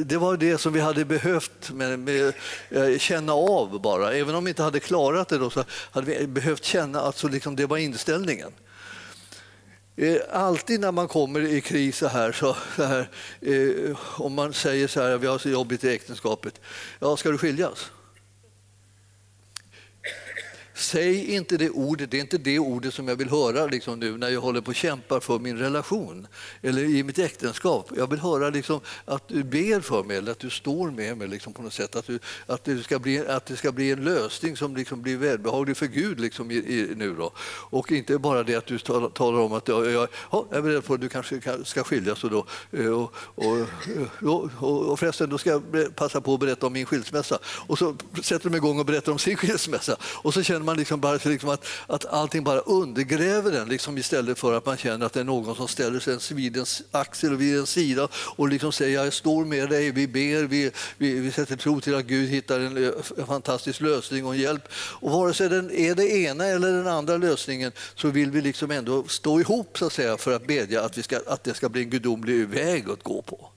Det 0.06 0.18
var 0.18 0.38
det 0.38 0.58
som 0.58 0.74
vi 0.74 0.80
hade 0.80 1.06
behövt 1.06 1.72
med, 1.72 2.00
med, 2.00 2.34
eh, 2.70 2.98
känna 2.98 3.34
av 3.34 3.82
bara. 3.82 4.14
Även 4.14 4.36
om 4.36 4.44
vi 4.44 4.50
inte 4.50 4.64
hade 4.64 4.80
klarat 4.80 5.30
det 5.30 5.38
då, 5.38 5.50
så 5.50 5.64
hade 5.91 6.08
vi 6.08 6.28
behövt 6.28 6.64
känna 6.64 7.02
att 7.02 7.18
så 7.18 7.28
liksom, 7.28 7.56
det 7.56 7.66
var 7.66 7.78
inställningen. 7.78 8.52
Eh, 9.96 10.18
alltid 10.32 10.80
när 10.80 10.91
man 10.91 11.08
kommer 11.08 11.39
i 11.39 11.62
kris 11.62 11.98
så 11.98 12.08
här, 12.08 12.32
så, 12.32 12.58
så 12.76 12.84
här 12.84 13.10
eh, 13.41 14.22
om 14.22 14.34
man 14.34 14.54
säger 14.54 14.88
så 14.88 15.02
här, 15.02 15.18
vi 15.18 15.28
har 15.28 15.38
så 15.38 15.50
jobbigt 15.50 15.84
i 15.84 15.89
äktenskapet, 15.89 16.62
ja, 17.00 17.18
ska 17.18 17.30
du 17.30 17.38
skiljas? 17.38 17.91
Säg 20.74 21.36
inte 21.36 21.57
det 21.57 21.69
ordet, 21.69 22.11
det 22.11 22.17
är 22.17 22.21
inte 22.21 22.38
det 22.38 22.59
ordet 22.59 22.93
som 22.93 23.07
jag 23.07 23.15
vill 23.15 23.30
höra 23.30 23.65
liksom 23.65 23.99
nu 23.99 24.17
när 24.17 24.30
jag 24.30 24.41
håller 24.41 24.61
på 24.61 24.69
och 24.69 24.76
kämpar 24.76 25.19
för 25.19 25.39
min 25.39 25.57
relation 25.57 26.28
eller 26.61 26.84
i 26.84 27.03
mitt 27.03 27.19
äktenskap. 27.19 27.89
Jag 27.95 28.09
vill 28.09 28.19
höra 28.19 28.49
liksom 28.49 28.80
att 29.05 29.28
du 29.28 29.43
ber 29.43 29.80
för 29.80 30.03
mig 30.03 30.17
eller 30.17 30.32
att 30.32 30.39
du 30.39 30.49
står 30.49 30.91
med 30.91 31.17
mig 31.17 31.28
liksom 31.28 31.53
på 31.53 31.61
något 31.61 31.74
sätt. 31.74 31.95
Att, 31.95 32.07
du, 32.07 32.19
att, 32.45 32.63
det, 32.63 32.84
ska 32.84 32.99
bli, 32.99 33.28
att 33.28 33.45
det 33.45 33.55
ska 33.55 33.71
bli 33.71 33.91
en 33.91 34.03
lösning 34.03 34.57
som 34.57 34.76
liksom 34.76 35.01
blir 35.01 35.17
välbehaglig 35.17 35.78
för 35.78 35.86
Gud 35.86 36.19
liksom 36.19 36.51
i, 36.51 36.55
i, 36.55 36.93
nu. 36.95 37.15
Då. 37.15 37.32
Och 37.69 37.91
inte 37.91 38.17
bara 38.17 38.43
det 38.43 38.55
att 38.55 38.65
du 38.65 38.80
talar 38.80 39.39
om 39.39 39.53
att 39.53 39.67
jag, 39.67 39.91
jag, 39.91 40.07
jag 40.32 40.47
är 40.51 40.61
beredd 40.61 40.86
på 40.86 40.93
att 40.93 41.01
du 41.01 41.09
kanske 41.09 41.41
ska 41.63 41.84
skiljas. 41.84 42.24
Och, 42.24 42.30
då, 42.30 42.45
eh, 42.71 42.88
och, 42.89 43.57
eh, 43.57 44.30
och, 44.30 44.49
och, 44.59 44.91
och 44.91 44.99
förresten, 44.99 45.30
då 45.30 45.38
ska 45.38 45.49
jag 45.49 45.95
passa 45.95 46.21
på 46.21 46.34
att 46.34 46.39
berätta 46.39 46.67
om 46.67 46.74
min 46.74 46.86
skilsmässa. 46.86 47.39
Och 47.45 47.80
så 47.80 47.95
sätter 48.24 48.49
de 48.49 48.55
igång 48.55 48.80
och 48.80 48.86
berättar 48.86 49.11
om 49.11 49.19
sin 49.19 49.38
skilsmässa. 49.38 49.97
Och 50.01 50.34
så 50.34 50.43
känner 50.64 50.72
man 50.72 50.78
liksom 50.78 50.99
bara 50.99 51.20
liksom 51.24 51.49
att, 51.49 51.66
att 51.88 52.05
allting 52.05 52.43
bara 52.43 52.59
undergräver 52.59 53.51
den 53.51 53.70
liksom 53.70 53.97
istället 53.97 54.39
för 54.39 54.53
att 54.53 54.66
man 54.66 54.78
känner 54.78 55.05
att 55.05 55.14
det 55.14 55.20
är 55.20 55.24
någon 55.24 55.55
som 55.55 55.68
ställer 55.68 55.99
sig 55.99 56.38
vid 56.38 56.55
ens 56.55 56.82
axel 56.91 57.34
och 57.34 57.41
vid 57.41 57.53
ens 57.53 57.70
sida 57.70 58.07
och 58.38 58.49
liksom 58.49 58.72
säger 58.72 59.03
jag 59.03 59.14
står 59.14 59.45
med 59.45 59.70
dig, 59.70 59.91
vi 59.91 60.07
ber, 60.07 60.47
vi, 60.47 60.72
vi, 60.97 61.20
vi 61.20 61.32
sätter 61.32 61.55
tro 61.55 61.82
till 61.82 61.95
att 61.95 62.05
Gud 62.05 62.30
hittar 62.30 62.59
en, 62.59 62.78
en 63.18 63.26
fantastisk 63.28 63.82
lösning 63.82 64.26
och 64.26 64.36
hjälp. 64.36 64.64
Och 65.01 65.11
vare 65.11 65.34
sig 65.34 65.49
den 65.49 65.72
är 65.72 65.95
det 65.95 66.07
ena 66.07 66.45
eller 66.45 66.72
den 66.72 66.88
andra 66.88 67.18
lösningen 67.18 67.72
så 67.95 68.07
vill 68.09 68.32
vi 68.32 68.41
liksom 68.41 68.72
ändå 68.72 69.03
stå 69.07 69.39
ihop 69.39 69.78
så 69.78 69.86
att 69.86 69.93
säga, 69.93 70.18
för 70.18 70.36
att 70.36 70.47
bedja 70.47 70.82
att, 70.82 70.97
vi 70.97 71.03
ska, 71.03 71.20
att 71.28 71.43
det 71.43 71.53
ska 71.53 71.70
bli 71.70 71.82
en 71.82 71.89
gudomlig 71.89 72.47
väg 72.47 72.89
att 72.89 73.03
gå 73.03 73.22
på. 73.22 73.53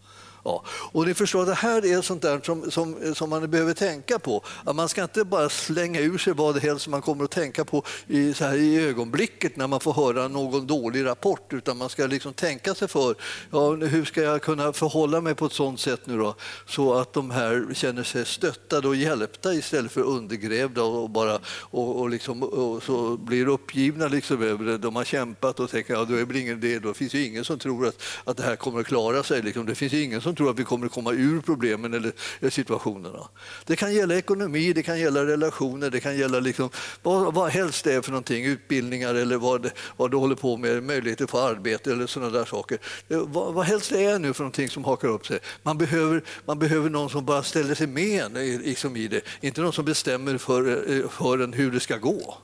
Ja. 0.46 0.62
Och 0.68 1.06
ni 1.06 1.14
förstår, 1.14 1.46
det 1.46 1.54
här 1.54 1.86
är 1.86 2.02
sånt 2.02 2.22
där 2.22 2.40
som, 2.44 2.70
som, 2.70 3.14
som 3.14 3.30
man 3.30 3.50
behöver 3.50 3.74
tänka 3.74 4.18
på. 4.18 4.44
Att 4.64 4.76
man 4.76 4.88
ska 4.88 5.02
inte 5.02 5.24
bara 5.24 5.48
slänga 5.48 6.00
ur 6.00 6.18
sig 6.18 6.32
vad 6.32 6.54
det 6.54 6.60
helst 6.60 6.88
man 6.88 7.02
kommer 7.02 7.24
att 7.24 7.30
tänka 7.30 7.64
på 7.64 7.82
i, 8.06 8.34
så 8.34 8.44
här, 8.44 8.56
i 8.56 8.88
ögonblicket 8.88 9.56
när 9.56 9.66
man 9.66 9.80
får 9.80 9.92
höra 9.92 10.28
någon 10.28 10.66
dålig 10.66 11.04
rapport, 11.04 11.52
utan 11.52 11.76
man 11.76 11.88
ska 11.88 12.06
liksom 12.06 12.32
tänka 12.32 12.74
sig 12.74 12.88
för. 12.88 13.14
Ja, 13.50 13.70
hur 13.74 14.04
ska 14.04 14.22
jag 14.22 14.42
kunna 14.42 14.72
förhålla 14.72 15.20
mig 15.20 15.34
på 15.34 15.46
ett 15.46 15.52
sånt 15.52 15.80
sätt 15.80 16.06
nu 16.06 16.18
då, 16.18 16.34
så 16.66 16.94
att 16.94 17.12
de 17.12 17.30
här 17.30 17.74
känner 17.74 18.02
sig 18.02 18.26
stöttade 18.26 18.88
och 18.88 18.96
hjälpta 18.96 19.54
istället 19.54 19.92
för 19.92 20.00
undergrävda 20.00 20.82
och, 20.82 21.10
bara, 21.10 21.38
och, 21.60 22.00
och, 22.00 22.10
liksom, 22.10 22.42
och 22.42 22.82
så 22.82 23.16
blir 23.16 23.48
uppgivna 23.48 24.08
liksom 24.08 24.42
över 24.42 24.64
det. 24.64 24.78
De 24.78 24.96
har 24.96 25.04
kämpat 25.04 25.60
och 25.60 25.70
tänker 25.70 25.94
att 25.94 26.00
ja, 26.00 26.04
då 26.04 26.20
är 26.20 26.26
det 26.26 26.40
ingen 26.40 26.60
det. 26.60 26.78
Då 26.78 26.94
finns 26.94 27.14
ju 27.14 27.26
ingen 27.26 27.44
som 27.44 27.58
tror 27.58 27.86
att, 27.86 28.02
att 28.24 28.36
det 28.36 28.42
här 28.42 28.56
kommer 28.56 28.80
att 28.80 28.86
klara 28.86 29.22
sig. 29.22 29.42
Liksom. 29.42 29.66
Det 29.66 29.74
finns 29.74 29.92
ingen 29.92 30.20
som 30.20 30.35
tror 30.36 30.50
att 30.50 30.58
vi 30.58 30.64
kommer 30.64 30.86
att 30.86 30.92
komma 30.92 31.12
ur 31.12 31.40
problemen 31.40 31.94
eller 31.94 32.12
eh, 32.40 32.50
situationerna. 32.50 33.28
Det 33.64 33.76
kan 33.76 33.94
gälla 33.94 34.14
ekonomi, 34.14 34.72
det 34.72 34.82
kan 34.82 35.00
gälla 35.00 35.26
relationer, 35.26 35.90
det 35.90 36.00
kan 36.00 36.16
gälla 36.18 36.40
liksom, 36.40 36.70
vad, 37.02 37.34
vad 37.34 37.50
helst 37.50 37.84
det 37.84 37.94
är 37.94 38.00
för 38.00 38.10
någonting, 38.10 38.44
utbildningar 38.44 39.14
eller 39.14 39.36
vad, 39.36 39.70
vad 39.96 40.10
du 40.10 40.16
håller 40.16 40.34
på 40.34 40.56
med, 40.56 40.82
möjligheter 40.82 41.26
för 41.26 41.48
arbete 41.48 41.92
eller 41.92 42.06
sådana 42.06 42.38
där 42.38 42.44
saker. 42.44 42.78
Eh, 43.08 43.18
vad, 43.18 43.54
vad 43.54 43.64
helst 43.64 43.90
det 43.90 44.04
är 44.04 44.18
nu 44.18 44.32
för 44.32 44.42
någonting 44.42 44.70
som 44.70 44.84
hakar 44.84 45.08
upp 45.08 45.26
sig. 45.26 45.38
Man 45.62 45.78
behöver, 45.78 46.22
man 46.44 46.58
behöver 46.58 46.90
någon 46.90 47.10
som 47.10 47.24
bara 47.24 47.42
ställer 47.42 47.74
sig 47.74 47.86
med 47.86 48.32
liksom 48.64 48.96
i 48.96 49.08
det, 49.08 49.20
inte 49.40 49.60
någon 49.60 49.72
som 49.72 49.84
bestämmer 49.84 50.38
för, 50.38 50.92
eh, 50.92 51.08
för 51.08 51.38
en 51.38 51.52
hur 51.52 51.70
det 51.70 51.80
ska 51.80 51.96
gå. 51.96 52.38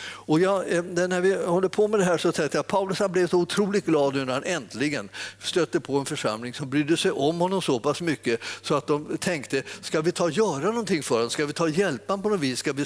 Och 0.00 0.40
jag, 0.40 0.72
eh, 0.72 0.82
när 0.82 1.20
vi 1.20 1.46
håller 1.46 1.68
på 1.68 1.88
med 1.88 2.00
det 2.00 2.04
här 2.04 2.18
så 2.18 2.32
tänkte 2.32 2.56
jag 2.56 2.60
att 2.60 2.66
Paulus 2.66 2.98
han 2.98 3.12
blev 3.12 3.26
så 3.26 3.38
otroligt 3.38 3.86
glad 3.86 4.14
nu 4.14 4.24
när 4.24 4.32
han 4.32 4.44
äntligen 4.44 5.08
stötte 5.38 5.80
på 5.80 5.98
en 5.98 6.06
församling 6.06 6.54
som 6.54 6.70
brydde 6.70 6.96
sig 6.96 7.10
om 7.10 7.40
honom 7.40 7.62
så 7.62 7.80
pass 7.80 8.00
mycket 8.00 8.40
så 8.62 8.74
att 8.74 8.86
de 8.86 9.18
tänkte, 9.18 9.62
ska 9.80 10.00
vi 10.00 10.12
ta 10.12 10.24
och 10.24 10.30
göra 10.30 10.64
någonting 10.64 11.02
för 11.02 11.14
honom? 11.14 11.30
Ska 11.30 11.46
vi 11.46 11.52
ta 11.52 11.64
och 11.64 11.70
hjälpa 11.70 12.12
honom 12.12 12.22
på 12.22 12.28
något 12.28 12.40
vis? 12.40 12.58
Ska 12.58 12.72
vi 12.72 12.84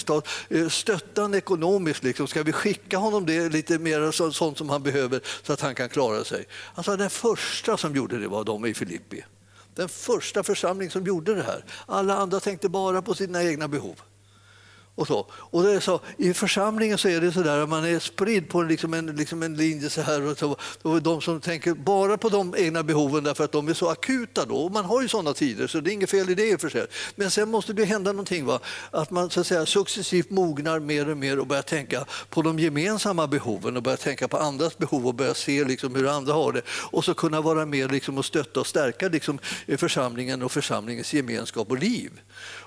eh, 0.49 0.69
stötta 0.69 1.23
honom 1.23 1.39
ekonomiskt? 1.39 2.05
Liksom? 2.05 2.27
Ska 2.27 2.43
vi 2.43 2.53
skicka 2.53 2.99
honom 2.99 3.27
det 3.27 3.49
lite 3.49 3.79
mer 3.79 4.11
så, 4.11 4.33
sånt 4.33 4.59
som 4.59 4.69
han 4.69 4.83
behöver 4.83 5.21
så 5.43 5.53
att 5.53 5.61
han 5.61 5.75
kan 5.75 5.89
klara 5.89 6.25
sig? 6.25 6.47
Alltså 6.75 6.97
den 6.97 7.11
första 7.11 7.77
som 7.77 7.97
gjorde 7.97 8.19
det 8.19 8.29
var 8.29 8.45
de 8.45 8.67
i 8.67 8.75
Filippi. 8.75 9.25
Den 9.75 9.89
första 9.89 10.43
församling 10.43 10.91
som 10.91 11.05
gjorde 11.05 11.35
det 11.35 11.43
här. 11.43 11.65
Alla 11.87 12.17
andra 12.17 12.41
tänkte 12.41 12.69
bara 12.69 13.03
på 13.03 13.15
sina 13.15 13.43
egna 13.43 13.69
behov. 13.69 14.01
Och 14.97 15.07
så. 15.07 15.27
Och 15.33 15.63
det 15.63 15.73
är 15.73 15.81
så, 15.81 16.01
I 16.17 16.35
församlingen 16.35 16.99
så 16.99 17.09
är 17.09 17.21
det 17.21 17.33
så 17.33 17.43
där 17.43 17.61
att 17.61 17.69
man 17.69 17.85
är 17.85 17.99
spridd 17.99 18.49
på 18.49 18.63
liksom 18.63 18.95
en, 18.95 19.07
liksom 19.07 19.43
en 19.43 19.57
linje 19.57 19.91
så 19.91 20.01
här. 20.01 20.23
Och 20.23 20.39
så, 20.39 20.57
och 20.83 21.03
de 21.03 21.21
som 21.21 21.41
tänker 21.41 21.75
bara 21.75 22.19
på 22.19 22.29
de 22.29 22.55
egna 22.59 22.83
behoven 22.83 23.25
därför 23.25 23.45
att 23.45 23.53
de 23.53 23.69
är 23.69 23.75
så 23.75 23.89
akuta 23.89 24.45
då. 24.45 24.57
Och 24.57 24.73
man 24.73 24.85
har 24.85 25.03
ju 25.03 25.09
sådana 25.09 25.35
tider 25.35 25.67
så 25.67 25.81
det 25.81 25.91
är 25.91 25.93
inget 25.93 26.11
fel 26.11 26.31
i 26.31 26.35
det 26.35 26.49
i 26.49 26.59
för 26.59 26.69
sig. 26.69 26.87
Men 27.15 27.31
sen 27.31 27.51
måste 27.51 27.73
det 27.73 27.85
hända 27.85 28.13
någonting. 28.13 28.47
Va? 28.47 28.61
Att 28.91 29.11
man 29.11 29.31
så 29.31 29.41
att 29.41 29.47
säga, 29.47 29.67
successivt 29.67 30.31
mognar 30.31 30.81
mer 30.81 31.11
och 31.11 31.17
mer 31.17 31.39
och 31.39 31.47
börjar 31.47 31.63
tänka 31.63 32.05
på 32.31 32.43
de 32.43 32.59
gemensamma 32.59 33.27
behoven 33.27 33.77
och 33.77 33.83
börjar 33.83 33.97
tänka 33.97 34.29
på 34.29 34.37
andras 34.37 34.79
behov 34.79 35.07
och 35.07 35.15
börjar 35.15 35.35
se 35.35 35.65
liksom 35.65 35.95
hur 35.95 36.09
andra 36.09 36.33
har 36.33 36.53
det. 36.53 36.63
Och 36.69 37.05
så 37.05 37.15
kunna 37.15 37.41
vara 37.41 37.67
med 37.67 37.93
liksom 37.93 38.19
och 38.19 38.25
stötta 38.25 38.61
och 38.61 38.67
stärka 38.67 39.09
liksom 39.09 39.39
församlingen 39.77 40.43
och 40.43 40.53
församlingens 40.53 41.15
gemenskap 41.15 41.71
och 41.71 41.79
liv. 41.79 42.11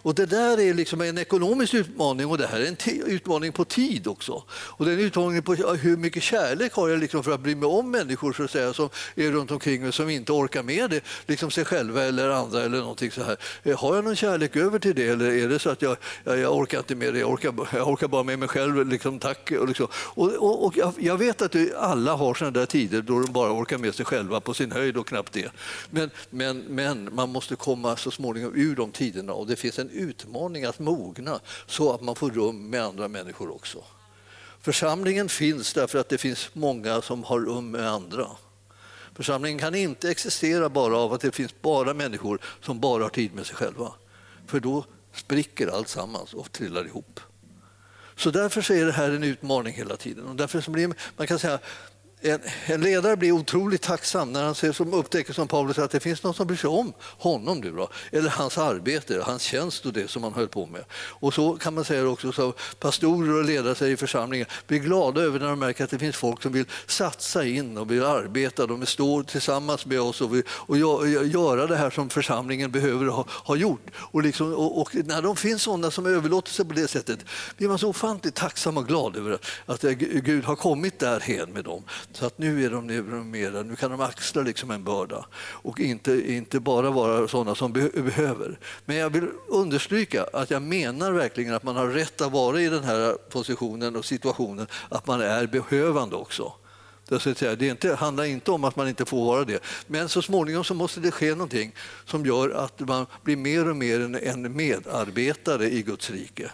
Och 0.02 0.16
det 0.16 0.26
där 0.26 0.60
är 0.60 0.74
liksom 0.74 1.02
en 1.02 1.18
ekonomisk 1.18 1.74
utmaning 1.74 2.19
och 2.26 2.38
det 2.38 2.48
här 2.48 2.60
är 2.60 2.66
en 2.66 3.06
utmaning 3.06 3.52
på 3.52 3.66
tid 3.66 4.08
också. 4.08 4.44
Och 4.50 4.86
det 4.86 4.92
är 4.92 4.96
en 4.96 5.04
utmaning 5.04 5.42
på 5.42 5.54
hur 5.54 5.98
mycket 5.98 6.24
kärlek 6.24 6.74
har 6.74 6.90
jag 6.90 7.00
liksom 7.00 7.24
för 7.24 7.32
att 7.32 7.40
bry 7.40 7.56
mig 7.56 7.68
om 7.68 7.92
människor 7.92 8.34
så 8.34 8.44
att 8.44 8.52
säga, 8.52 8.74
som 8.74 8.90
är 9.16 9.32
runt 9.32 9.52
omkring 9.52 9.82
mig 9.82 9.94
som 9.94 10.10
inte 10.10 10.32
orkar 10.32 10.64
med 10.64 10.90
det, 10.90 11.02
liksom 11.28 11.52
sig 11.52 11.66
själva 11.66 12.04
eller 12.04 12.30
andra 12.30 12.64
eller 12.64 12.78
någonting 12.78 13.12
så 13.12 13.24
här. 13.24 13.38
Eh, 13.64 13.80
har 13.80 13.96
jag 13.96 14.06
någon 14.06 14.16
kärlek 14.16 14.56
över 14.56 14.80
till 14.80 14.96
det 14.96 15.08
eller 15.08 15.32
är 15.32 15.48
det 15.50 15.60
så 15.60 15.70
att 15.70 15.82
jag, 15.82 15.98
jag, 16.24 16.40
jag 16.40 16.58
orkar 16.58 16.78
inte 16.78 16.96
med 16.96 17.14
det, 17.14 17.20
jag 17.20 17.30
orkar, 17.30 17.54
jag 17.74 17.88
orkar 17.88 18.08
bara 18.08 18.24
med 18.24 18.40
mig 18.40 18.48
själv, 18.48 18.88
liksom, 18.88 19.20
tack. 19.20 19.52
Och, 19.52 19.68
liksom. 19.68 19.88
och, 19.94 20.34
och, 20.34 20.66
och 20.66 20.78
jag, 20.78 20.94
jag, 21.00 21.18
vet 21.18 21.42
att 21.42 21.56
alla 21.78 22.16
har 22.16 22.34
sådana 22.34 22.60
där 22.60 22.66
tider 22.66 23.02
då 23.02 23.20
de 23.20 23.34
bara 23.34 23.52
orkar 23.52 23.78
med 23.78 23.96
sig 23.96 24.06
själva 24.06 24.40
på 24.40 24.54
sin 24.54 24.72
höjd 24.72 24.98
och 24.98 25.08
knappt 25.08 25.34
det. 25.34 25.52
Men, 25.90 26.10
men, 26.30 26.58
men 26.60 27.10
man 27.16 27.30
måste 27.30 27.56
komma 27.56 27.98
så 27.98 28.12
småningom 28.12 28.56
ur 28.56 28.76
de 28.76 28.92
tiderna 28.92 29.34
och 29.34 29.48
det 29.48 29.56
finns 29.56 29.80
en 29.80 29.90
utmaning 29.90 30.66
att 30.66 30.80
mogna 30.80 31.40
så 31.68 31.94
att 31.94 32.02
man 32.02 32.09
man 32.10 32.16
får 32.16 32.30
rum 32.30 32.70
med 32.70 32.84
andra 32.84 33.08
människor 33.08 33.56
också. 33.56 33.84
Församlingen 34.62 35.30
finns 35.30 35.74
därför 35.74 36.00
att 36.00 36.10
det 36.10 36.18
finns 36.18 36.50
många 36.54 37.02
som 37.02 37.24
har 37.24 37.40
rum 37.40 37.72
med 37.72 37.90
andra. 37.90 38.28
Församlingen 39.16 39.60
kan 39.60 39.76
inte 39.76 40.12
existera 40.12 40.70
bara 40.70 40.98
av 40.98 41.14
att 41.14 41.22
det 41.22 41.32
finns 41.32 41.62
bara 41.62 41.94
människor 41.94 42.40
som 42.62 42.80
bara 42.80 43.04
har 43.04 43.10
tid 43.10 43.34
med 43.34 43.46
sig 43.46 43.56
själva. 43.56 43.94
För 44.48 44.60
då 44.60 44.86
spricker 45.14 45.68
allt 45.68 45.88
sammans 45.88 46.34
och 46.34 46.52
trillar 46.52 46.86
ihop. 46.86 47.20
Så 48.16 48.32
därför 48.32 48.72
är 48.72 48.86
det 48.86 48.92
här 48.92 49.12
en 49.12 49.24
utmaning 49.24 49.74
hela 49.74 49.96
tiden. 49.96 50.26
Och 50.28 50.36
därför 50.36 50.72
blir 50.72 50.94
man 51.18 51.28
kan 51.28 51.40
säga 51.40 51.60
en, 52.22 52.40
en, 52.66 52.82
ledare 52.82 53.18
blir 53.18 53.32
otroligt 53.32 53.82
tacksam 53.82 54.32
när 54.32 54.44
han 54.44 54.56
ser, 54.56 54.72
som 54.72 54.94
upptäcker 54.94 55.34
som 55.34 55.48
Paulus 55.48 55.80
att 55.80 55.92
det 55.92 56.00
finns 56.00 56.24
någon 56.24 56.34
som 56.34 56.48
bryr 56.48 56.58
sig 56.58 56.70
om 56.70 56.94
honom 57.02 57.60
nu 57.60 57.72
då, 57.72 57.90
eller 58.12 58.30
hans 58.30 58.58
arbete, 58.58 59.22
hans 59.26 59.42
tjänst 59.42 59.86
och 59.86 59.94
det 59.94 60.10
som 60.10 60.24
han 60.24 60.34
höll 60.34 60.48
på 60.48 60.66
med. 60.66 60.84
Och 60.94 61.34
så 61.34 61.54
kan 61.54 61.74
man 61.74 61.86
säga 61.86 62.08
också 62.08 62.32
så 62.32 62.54
pastorer 62.80 63.34
och 63.34 63.46
ledare 63.46 63.88
i 63.88 63.98
församlingen 63.98 64.48
blir 64.68 64.80
glada 64.80 65.22
över 65.22 65.40
när 65.40 65.48
de 65.48 65.60
märker 65.60 65.84
att 65.84 65.90
det 65.90 66.00
finns 66.00 66.16
folk 66.16 66.42
som 66.42 66.52
vill 66.52 66.66
satsa 66.86 67.46
in 67.46 67.78
och 67.78 67.92
vill 67.92 68.04
arbeta. 68.04 68.68
De 68.68 68.86
står 68.86 69.24
tillsammans 69.24 69.86
med 69.86 70.02
oss 70.02 70.22
och 70.22 70.36
vill 70.36 70.44
och 70.50 70.78
göra 71.28 71.68
det 71.68 71.78
här 71.78 71.90
som 71.90 72.10
församlingen 72.10 72.72
behöver 72.72 73.06
ha, 73.06 73.26
ha 73.30 73.56
gjort. 73.56 73.88
Och, 73.96 74.24
liksom, 74.24 74.54
och, 74.54 74.82
och, 74.82 74.96
när 74.96 75.22
de 75.22 75.36
finns 75.36 75.62
sådana 75.62 75.92
som 75.92 76.06
överlåter 76.06 76.52
sig 76.52 76.66
på 76.66 76.74
det 76.74 76.88
sättet 76.88 77.20
blir 77.58 77.68
man 77.68 77.80
så 77.80 77.90
ofantligt 77.90 78.36
tacksam 78.36 78.78
och 78.78 78.88
glad 78.88 79.16
över 79.16 79.38
att 79.66 79.82
Gud 79.82 80.44
har 80.44 80.56
kommit 80.56 81.00
därhen 81.00 81.54
med 81.54 81.64
dem. 81.64 81.84
Så 82.12 82.26
att 82.26 82.38
nu 82.38 82.66
är 82.66 82.70
de 82.70 82.88
neuromerade, 82.88 83.64
nu 83.64 83.76
kan 83.76 83.92
de 83.92 84.02
axla 84.02 84.42
liksom 84.42 84.72
en 84.72 84.84
börda 84.84 85.26
och 85.40 85.80
inte, 85.80 86.34
inte 86.34 86.60
bara 86.60 86.90
vara 86.90 87.28
sådana 87.28 87.56
som 87.56 87.74
behöver. 87.74 88.60
Men 88.86 88.96
jag 88.96 89.10
vill 89.10 89.28
understryka 89.48 90.24
att 90.34 90.52
jag 90.52 90.62
menar 90.62 91.12
verkligen 91.12 91.54
att 91.54 91.64
man 91.64 91.76
har 91.76 91.88
rätt 91.88 92.22
att 92.22 92.32
vara 92.32 92.62
i 92.62 92.70
den 92.70 92.84
här 92.84 93.14
positionen 93.30 93.96
och 93.96 94.06
situationen, 94.06 94.68
att 94.90 95.08
man 95.08 95.22
är 95.22 95.48
behövande 95.48 96.16
också. 96.16 96.54
Det 97.06 97.62
inte, 97.62 97.96
handlar 97.96 98.24
inte 98.24 98.52
om 98.52 98.64
att 98.64 98.76
man 98.76 98.88
inte 98.88 99.06
får 99.06 99.26
vara 99.26 99.44
det. 99.44 99.64
Men 99.88 100.10
så 100.10 100.22
småningom 100.22 100.64
så 100.64 100.74
måste 100.74 101.00
det 101.00 101.12
ske 101.12 101.32
någonting 101.32 101.76
som 102.06 102.26
gör 102.26 102.50
att 102.50 102.80
man 102.80 103.06
blir 103.24 103.38
mer 103.38 103.70
och 103.70 103.76
mer 103.76 104.20
en 104.24 104.56
medarbetare 104.56 105.70
i 105.70 105.82
Guds 105.82 106.10
rike. 106.10 106.52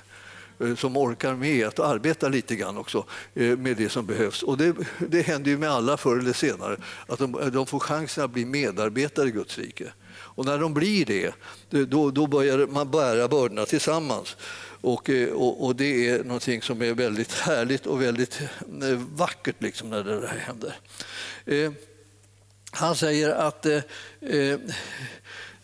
Eh, 0.59 0.75
som 0.75 0.97
orkar 0.97 1.35
med 1.35 1.67
att 1.67 1.79
arbeta 1.79 2.29
lite 2.29 2.55
grann 2.55 2.77
också 2.77 3.05
eh, 3.33 3.57
med 3.57 3.77
det 3.77 3.89
som 3.89 4.05
behövs. 4.05 4.43
Och 4.43 4.57
det, 4.57 4.75
det 5.09 5.21
händer 5.21 5.51
ju 5.51 5.57
med 5.57 5.69
alla 5.69 5.97
förr 5.97 6.19
eller 6.19 6.33
senare, 6.33 6.77
att 7.07 7.19
de, 7.19 7.39
eh, 7.39 7.47
de 7.47 7.65
får 7.65 7.79
chansen 7.79 8.23
att 8.23 8.31
bli 8.31 8.45
medarbetare 8.45 9.27
i 9.27 9.31
Guds 9.31 9.57
rike. 9.57 9.93
Och 10.17 10.45
när 10.45 10.57
de 10.57 10.73
blir 10.73 11.05
det, 11.05 11.33
då, 11.85 12.11
då 12.11 12.27
börjar 12.27 12.67
man 12.67 12.91
bära 12.91 13.27
bördorna 13.27 13.65
tillsammans. 13.65 14.37
Och, 14.81 15.09
och, 15.33 15.65
och, 15.65 15.75
det 15.75 16.09
är 16.09 16.23
någonting 16.23 16.61
som 16.61 16.81
är 16.81 16.93
väldigt 16.93 17.33
härligt 17.33 17.85
och 17.85 18.01
väldigt 18.01 18.39
vackert 18.97 19.55
liksom 19.59 19.89
när 19.89 20.03
det 20.03 20.19
där 20.19 20.43
händer. 20.47 20.75
han 22.71 22.95
säger 22.95 23.29
att 23.29 23.65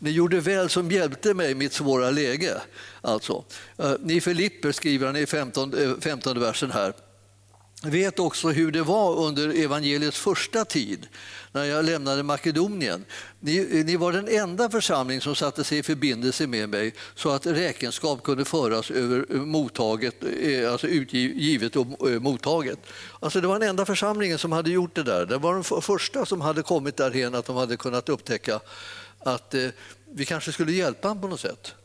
Ni 0.03 0.11
gjorde 0.11 0.39
väl 0.39 0.69
som 0.69 0.91
hjälpte 0.91 1.33
mig 1.33 1.51
i 1.51 1.55
mitt 1.55 1.73
svåra 1.73 2.09
läge. 2.09 2.61
Alltså, 3.01 3.43
eh, 3.77 3.93
ni 3.99 4.21
Filipper 4.21 4.71
skriver 4.71 5.05
han 5.05 5.15
i 5.15 5.25
15, 5.25 5.73
15 6.01 6.37
eh, 6.37 6.43
versen 6.43 6.71
här 6.71 6.93
vet 7.83 8.19
också 8.19 8.49
hur 8.49 8.71
det 8.71 8.81
var 8.81 9.15
under 9.15 9.49
evangeliets 9.49 10.19
första 10.19 10.65
tid, 10.65 11.07
när 11.51 11.63
jag 11.63 11.85
lämnade 11.85 12.23
Makedonien. 12.23 13.05
Ni, 13.39 13.57
eh, 13.57 13.85
ni, 13.85 13.95
var 13.95 14.11
den 14.11 14.27
enda 14.27 14.69
församling 14.69 15.21
som 15.21 15.35
satte 15.35 15.63
sig 15.63 15.77
i 15.77 15.83
förbindelse 15.83 16.47
med 16.47 16.69
mig 16.69 16.93
så 17.15 17.29
att 17.29 17.45
räkenskap 17.45 18.23
kunde 18.23 18.45
föras 18.45 18.91
över 18.91 19.35
mottaget, 19.35 20.15
alltså 20.71 20.87
utgivet 20.87 21.75
och 21.75 21.87
mottaget. 22.21 22.79
Alltså 23.19 23.41
det 23.41 23.47
var 23.47 23.59
den 23.59 23.69
enda 23.69 23.85
församlingen 23.85 24.37
som 24.37 24.51
hade 24.51 24.71
gjort 24.71 24.95
det 24.95 25.03
där. 25.03 25.25
Det 25.25 25.37
var 25.37 25.53
den 25.53 25.81
första 25.81 26.25
som 26.25 26.41
hade 26.41 26.61
kommit 26.61 26.97
därhen 26.97 27.35
att 27.35 27.45
de 27.45 27.55
hade 27.55 27.77
kunnat 27.77 28.09
upptäcka 28.09 28.59
att 29.23 29.53
eh, 29.53 29.67
vi 30.11 30.25
kanske 30.25 30.51
skulle 30.51 30.71
hjälpa 30.71 31.07
honom 31.07 31.21
på 31.21 31.27
något 31.27 31.39
sätt. 31.39 31.75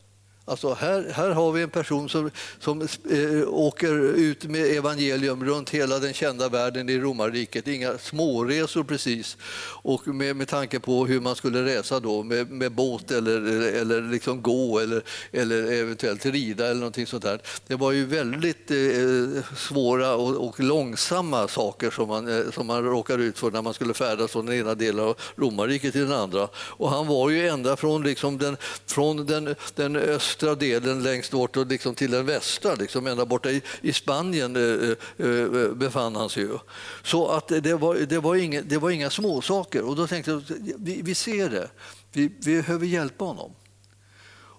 Alltså 0.49 0.73
här, 0.73 1.11
här 1.13 1.29
har 1.29 1.51
vi 1.51 1.63
en 1.63 1.69
person 1.69 2.09
som, 2.09 2.31
som 2.59 2.81
eh, 2.81 3.47
åker 3.47 3.99
ut 4.15 4.43
med 4.43 4.65
evangelium 4.65 5.45
runt 5.45 5.69
hela 5.69 5.99
den 5.99 6.13
kända 6.13 6.49
världen 6.49 6.89
i 6.89 6.99
romarriket. 6.99 7.67
Inga 7.67 7.97
småresor 7.97 8.83
precis. 8.83 9.37
Och 9.83 10.07
med, 10.07 10.35
med 10.35 10.47
tanke 10.47 10.79
på 10.79 11.05
hur 11.05 11.19
man 11.19 11.35
skulle 11.35 11.65
resa 11.65 11.99
då 11.99 12.23
med, 12.23 12.51
med 12.51 12.71
båt 12.71 13.11
eller, 13.11 13.61
eller 13.75 14.01
liksom 14.01 14.41
gå 14.41 14.79
eller, 14.79 15.03
eller 15.31 15.71
eventuellt 15.71 16.25
rida 16.25 16.65
eller 16.65 16.79
någonting 16.79 17.07
sånt 17.07 17.23
där. 17.23 17.41
Det 17.67 17.75
var 17.75 17.91
ju 17.91 18.05
väldigt 18.05 18.71
eh, 18.71 19.55
svåra 19.57 20.15
och, 20.15 20.47
och, 20.47 20.59
långsamma 20.59 21.47
saker 21.47 21.91
som 21.91 22.07
man, 22.07 22.27
eh, 22.27 22.51
som 22.51 22.67
man 22.67 22.83
råkade 22.83 23.23
ut 23.23 23.39
för 23.39 23.51
när 23.51 23.61
man 23.61 23.73
skulle 23.73 23.93
färdas 23.93 24.31
från 24.31 24.45
den 24.45 24.55
ena 24.55 24.75
delen 24.75 25.05
av 25.05 25.17
romarriket 25.35 25.91
till 25.91 26.01
den 26.01 26.19
andra. 26.19 26.47
Och 26.55 26.89
han 26.89 27.07
var 27.07 27.29
ju 27.29 27.47
ända 27.47 27.75
från, 27.75 28.03
liksom 28.03 28.37
den, 28.37 28.57
från 28.85 29.25
den, 29.25 29.55
den 29.75 29.95
öst 29.95 30.36
östra 30.37 30.55
delen 30.55 31.03
längst 31.03 31.31
bort 31.31 31.57
och 31.57 31.67
liksom 31.67 31.95
till 31.95 32.11
den 32.11 32.25
västra, 32.25 32.75
liksom 32.75 33.07
ända 33.07 33.25
borta 33.25 33.51
i, 33.51 33.61
i 33.81 33.93
Spanien 33.93 34.55
eh, 34.55 34.89
eh, 35.17 35.27
eh, 35.27 35.71
befann 35.71 36.15
han 36.15 36.29
sig 36.29 36.43
ju. 36.43 36.57
Så 37.03 37.27
att 37.27 37.47
det 37.47 37.73
var, 37.73 37.95
det 37.95 38.19
var, 38.19 38.35
inga, 38.35 38.61
det 38.61 38.77
var 38.77 38.89
inga 38.89 39.09
småsaker. 39.09 39.81
Och 39.81 39.95
då 39.95 40.07
tänkte 40.07 40.31
jag, 40.31 40.43
vi, 40.77 41.01
vi 41.01 41.15
ser 41.15 41.49
det, 41.49 41.69
vi, 42.11 42.31
vi 42.39 42.55
behöver 42.55 42.85
hjälpa 42.85 43.25
honom. 43.25 43.51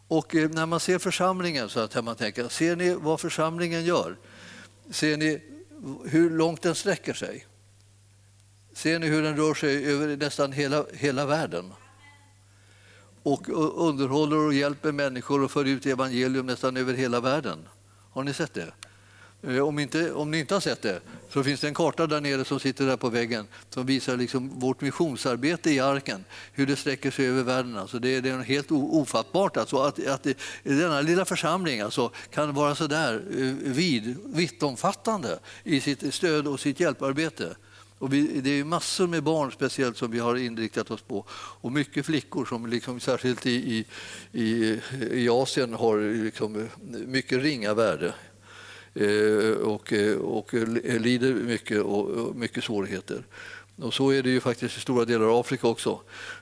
Och 0.09 0.35
eh, 0.35 0.51
när 0.51 0.66
man 0.66 0.81
ser 0.81 0.99
församlingen 0.99 1.68
så 1.68 1.81
att 1.81 2.05
man 2.05 2.16
tänker, 2.16 2.49
ser 2.49 2.76
ni 2.76 2.95
vad 2.95 3.20
församlingen 3.20 3.85
gör? 3.85 4.16
Ser 4.91 5.16
ni 5.16 5.41
hur 6.05 6.31
långt 6.31 6.62
den 6.62 6.74
sträcker 6.74 7.14
sig? 7.14 7.47
Ser 8.72 8.99
ni 8.99 9.07
hur 9.07 9.22
den 9.22 9.37
rör 9.37 9.55
sig 9.55 9.87
över 9.87 10.16
nästan 10.16 10.53
hela, 10.53 10.85
hela 10.93 11.26
världen? 11.26 11.72
Och 13.23 13.49
underhåller 13.89 14.37
och 14.37 14.55
hjälper 14.55 14.93
människor 14.93 15.45
och 15.45 15.51
för 15.51 15.64
ut 15.64 15.87
evangelium 15.87 16.47
nästan 16.47 16.77
över 16.77 16.95
hela 16.95 17.21
världen. 17.21 17.59
Har 18.11 18.25
ni 18.25 18.35
sett 18.35 18.55
det? 18.55 18.73
Eh, 19.43 19.59
om, 19.59 19.79
inte, 19.79 20.12
om 20.12 20.31
ni 20.31 20.39
inte 20.39 20.55
har 20.55 20.61
sett 20.61 20.83
det 20.83 21.01
så 21.31 21.45
finns 21.45 21.61
det 21.61 21.69
en 21.69 21.75
karta 21.75 22.07
där 22.07 22.21
nere 22.21 22.45
som 22.45 22.61
sitter 22.61 22.87
där 22.87 22.97
på 22.97 23.09
väggen 23.09 23.47
som 23.71 23.87
visar 23.87 24.16
liksom 24.16 24.59
vårt 24.59 24.81
missionsarbete 24.81 25.71
i 25.71 25.81
arken, 25.81 26.25
hur 26.53 26.66
det 26.66 26.77
sträcker 26.77 27.11
sig 27.11 27.27
över 27.27 27.43
världen. 27.43 27.77
Alltså 27.77 27.99
det, 27.99 28.21
det 28.21 28.31
är 28.31 28.39
helt 28.39 28.71
ofattbart 28.71 29.57
alltså 29.57 29.79
att, 29.79 30.07
att 30.07 30.23
det, 30.23 30.39
denna 30.62 31.01
lilla 31.01 31.25
församling 31.25 31.81
alltså 31.81 32.12
kan 32.31 32.55
vara 32.55 32.75
så 32.75 32.87
där 32.87 33.14
eh, 33.14 33.73
vid, 33.73 34.16
vittomfattande 34.25 35.39
i 35.64 35.81
sitt 35.81 36.14
stöd 36.14 36.47
och 36.47 36.61
sitt 36.61 36.81
hjälparbete. 36.81 37.57
Och 37.99 38.12
vi, 38.12 38.40
det 38.40 38.51
är 38.51 38.64
massor 38.64 39.07
med 39.07 39.22
barn 39.22 39.53
speciellt 39.53 39.96
som 39.96 40.11
vi 40.11 40.18
har 40.18 40.36
inriktat 40.36 40.90
oss 40.90 41.03
på 41.03 41.24
och 41.61 41.72
mycket 41.72 42.07
flickor 42.07 42.44
som 42.44 42.66
liksom, 42.66 43.01
särskilt 43.01 43.46
i, 43.46 43.86
i, 44.32 44.80
i 45.11 45.28
Asien 45.28 45.74
har 45.74 46.22
liksom 46.24 46.57
eh, 46.57 46.66
mycket 47.07 47.42
ringa 47.42 47.74
värde 47.74 48.14
eh, 48.94 49.51
och, 49.51 49.92
eh, 49.92 50.16
och 50.16 50.55
lider 50.84 51.34
mycket 51.34 51.82
och 51.82 52.36
mycket 52.36 52.64
svårigheter. 52.64 53.22
Och 53.82 53.94
så 53.94 54.11
är 54.11 54.22
det 54.22 54.30
ju 54.30 54.40
faktiskt 54.40 54.76
i 54.76 54.80
stora 54.80 55.05
delar 55.05 55.26
av 55.26 55.36
Afrika 55.36 55.66
också. 55.68 56.01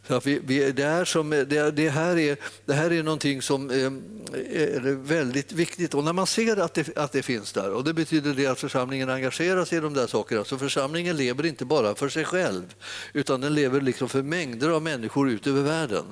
Så 0.08 0.20
vi, 0.20 0.40
vi, 0.44 0.72
det, 0.72 0.82
är 0.82 1.04
som, 1.04 1.32
eh, 1.32 1.40
det, 1.40 1.70
det, 1.70 1.88
här 1.88 2.18
är, 2.18 2.36
det 2.64 2.74
här 2.74 2.92
är 2.92 3.02
någonting 3.02 3.42
som 3.42 3.70
eh, 3.70 3.76
är, 3.76 4.94
väldigt 4.94 5.52
viktigt. 5.52 5.94
Och 5.94 6.04
när 6.04 6.12
man 6.12 6.26
ser 6.26 6.56
att 6.56 6.74
det, 6.74 6.98
att 6.98 7.12
det 7.12 7.22
finns 7.22 7.52
där, 7.52 7.72
och 7.72 7.84
det 7.84 7.94
betyder 7.94 8.34
det 8.34 8.46
att 8.46 8.60
församlingen 8.60 9.10
engagerar 9.10 9.64
sig 9.64 9.78
i 9.78 9.80
de 9.80 9.94
där 9.94 10.06
sakerna, 10.06 10.44
så 10.44 10.58
församlingen 10.58 11.16
lever 11.16 11.46
inte 11.46 11.64
bara 11.64 11.94
för 11.94 12.08
sig 12.08 12.24
själv, 12.24 12.74
utan 13.12 13.40
den 13.40 13.54
lever 13.54 13.80
liksom 13.80 14.08
för 14.08 14.22
mängder 14.22 14.70
av 14.70 14.82
människor 14.82 15.30
ut 15.30 15.46
över 15.46 15.62
världen, 15.62 16.04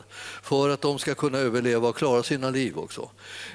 för 0.42 0.68
att 0.68 0.80
de 0.80 0.98
ska 0.98 1.14
kunna 1.14 1.38
överleva 1.38 1.88
och 1.88 1.96
klara 1.96 2.22
sina 2.22 2.50
liv 2.50 2.78
också. 2.78 3.10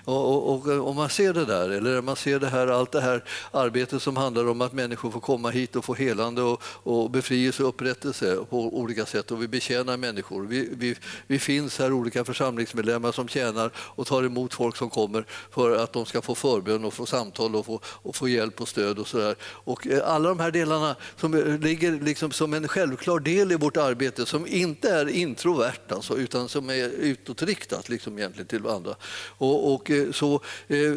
Och, 0.06 0.34
och, 0.34 0.56
och 0.56 0.74
eh, 0.74 0.88
om 0.88 0.96
man 0.96 1.10
ser 1.10 1.34
det 1.34 1.46
där, 1.46 1.70
eller 1.70 2.02
man 2.02 2.16
ser 2.16 2.40
det 2.40 2.48
här, 2.48 2.68
allt 2.68 2.92
det 2.92 3.02
här 3.02 3.24
arbetet 3.52 4.02
som 4.02 4.18
handlar 4.18 4.48
om 4.48 4.62
att 4.62 4.74
människor 4.74 5.12
får 5.12 5.20
komma 5.20 5.50
hit 5.50 5.76
och 5.76 5.86
få 5.86 5.94
helande 5.94 6.42
och, 6.42 6.62
och 6.64 7.12
befrielse 7.12 7.64
och 7.64 7.70
upprättelse 7.70 8.38
på 8.50 8.78
olika 8.80 9.06
sätt, 9.06 9.32
och 9.32 9.42
vi 9.42 9.48
betjänar 9.48 9.98
människor 9.98 10.29
människor. 10.30 10.48
Vi, 10.48 10.70
vi, 10.78 10.96
vi 11.28 11.40
finns 11.40 11.80
här 11.80 11.94
olika 11.94 12.26
församlingsmedlemmar 12.26 13.12
som 13.12 13.28
tjänar 13.28 13.72
och 13.76 14.08
tar 14.08 14.24
emot 14.24 14.54
folk 14.54 14.76
som 14.76 14.90
kommer 14.90 15.26
för 15.52 15.84
att 15.84 15.94
de 15.94 16.06
ska 16.06 16.22
få 16.22 16.36
förbön 16.36 16.86
och 16.86 16.94
få 16.94 17.06
samtal 17.06 17.56
och 17.56 17.66
få, 17.66 17.82
och 17.84 18.16
få 18.16 18.28
hjälp 18.28 18.62
och 18.62 18.68
stöd. 18.68 19.00
och 19.00 19.08
så 19.08 19.18
där. 19.18 19.36
Och 19.42 19.88
eh, 19.88 20.10
Alla 20.10 20.30
de 20.30 20.40
här 20.40 20.52
delarna 20.52 20.96
som 21.16 21.34
eh, 21.34 21.60
ligger 21.60 21.92
liksom 21.92 22.32
som 22.32 22.54
en 22.54 22.68
självklar 22.68 23.20
del 23.20 23.52
i 23.52 23.56
vårt 23.56 23.78
arbete 23.78 24.26
som 24.26 24.48
inte 24.48 24.90
är 24.90 25.10
introvert 25.10 25.92
alltså, 25.92 26.18
utan 26.18 26.50
som 26.50 26.70
är 26.70 26.90
utåtriktat 26.90 27.90
liksom 27.90 28.18
egentligen 28.18 28.48
till 28.48 28.68
andra. 28.68 28.96
Och, 29.38 29.74
och 29.74 29.92
eh, 29.92 30.12
så, 30.12 30.42
eh, 30.68 30.94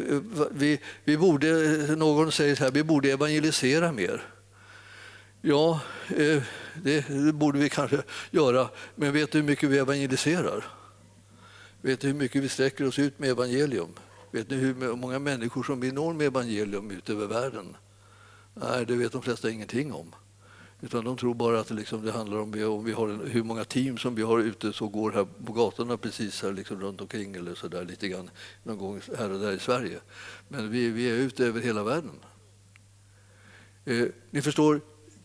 vi, 0.51 0.79
vi 1.03 1.17
borde, 1.17 1.49
eh, 1.49 1.97
någon 1.97 2.31
säger 2.31 2.55
så 2.55 2.63
här, 2.63 2.71
vi 2.71 2.83
borde 2.83 3.11
evangelisera 3.11 3.91
mer. 3.91 4.21
Ja, 5.41 5.79
eh, 6.17 6.43
det, 6.83 7.35
borde 7.35 7.59
vi 7.59 7.69
kanske 7.69 8.03
göra. 8.31 8.69
Men 8.95 9.13
vet 9.13 9.31
du 9.31 9.37
hur 9.37 9.45
mycket 9.45 9.69
vi 9.69 9.77
evangeliserar? 9.77 10.65
Vet 11.81 11.99
du 11.99 12.07
hur 12.07 12.13
mycket 12.13 12.43
vi 12.43 12.49
sträcker 12.49 12.87
oss 12.87 12.99
ut 12.99 13.19
med 13.19 13.29
evangelium? 13.29 13.93
Vet 14.31 14.49
ni 14.49 14.55
hur 14.55 14.95
många 14.95 15.19
människor 15.19 15.63
som 15.63 15.79
vi 15.79 15.91
når 15.91 16.13
med 16.13 16.27
evangelium 16.27 16.91
ut 16.91 17.09
över 17.09 17.27
världen? 17.27 17.75
Nej, 18.53 18.85
det 18.85 18.95
vet 18.95 19.11
de 19.11 19.21
flesta 19.21 19.49
ingenting 19.49 19.93
om. 19.93 20.15
Utan 20.83 21.05
de 21.05 21.17
tror 21.17 21.33
bara 21.33 21.59
att 21.59 21.67
det, 21.67 21.73
liksom, 21.73 22.05
det 22.05 22.11
handlar 22.11 22.37
om, 22.37 22.63
om 22.63 22.85
vi 22.85 22.91
har 22.91 23.09
en, 23.09 23.27
hur 23.27 23.43
många 23.43 23.63
team 23.63 23.97
som 23.97 24.15
vi 24.15 24.21
har 24.21 24.39
ute 24.39 24.73
som 24.73 24.91
går 24.91 25.11
här 25.11 25.27
på 25.45 25.53
gatorna 25.53 25.97
precis 25.97 26.41
här 26.41 26.53
liksom 26.53 26.79
runt 26.79 27.01
omkring 27.01 27.35
eller 27.35 27.55
så 27.55 27.67
där 27.67 27.85
lite 27.85 28.07
grann 28.07 28.29
någon 28.63 28.77
gång 28.77 29.01
här 29.17 29.31
och 29.31 29.39
där 29.39 29.51
i 29.51 29.59
Sverige. 29.59 29.99
Men 30.47 30.71
vi, 30.71 30.89
vi 30.89 31.09
är 31.09 31.15
ute 31.15 31.45
över 31.45 31.61
hela 31.61 31.83
världen. 31.83 32.19
Eh, 33.85 34.07
ni 34.31 34.41
förstår, 34.41 34.81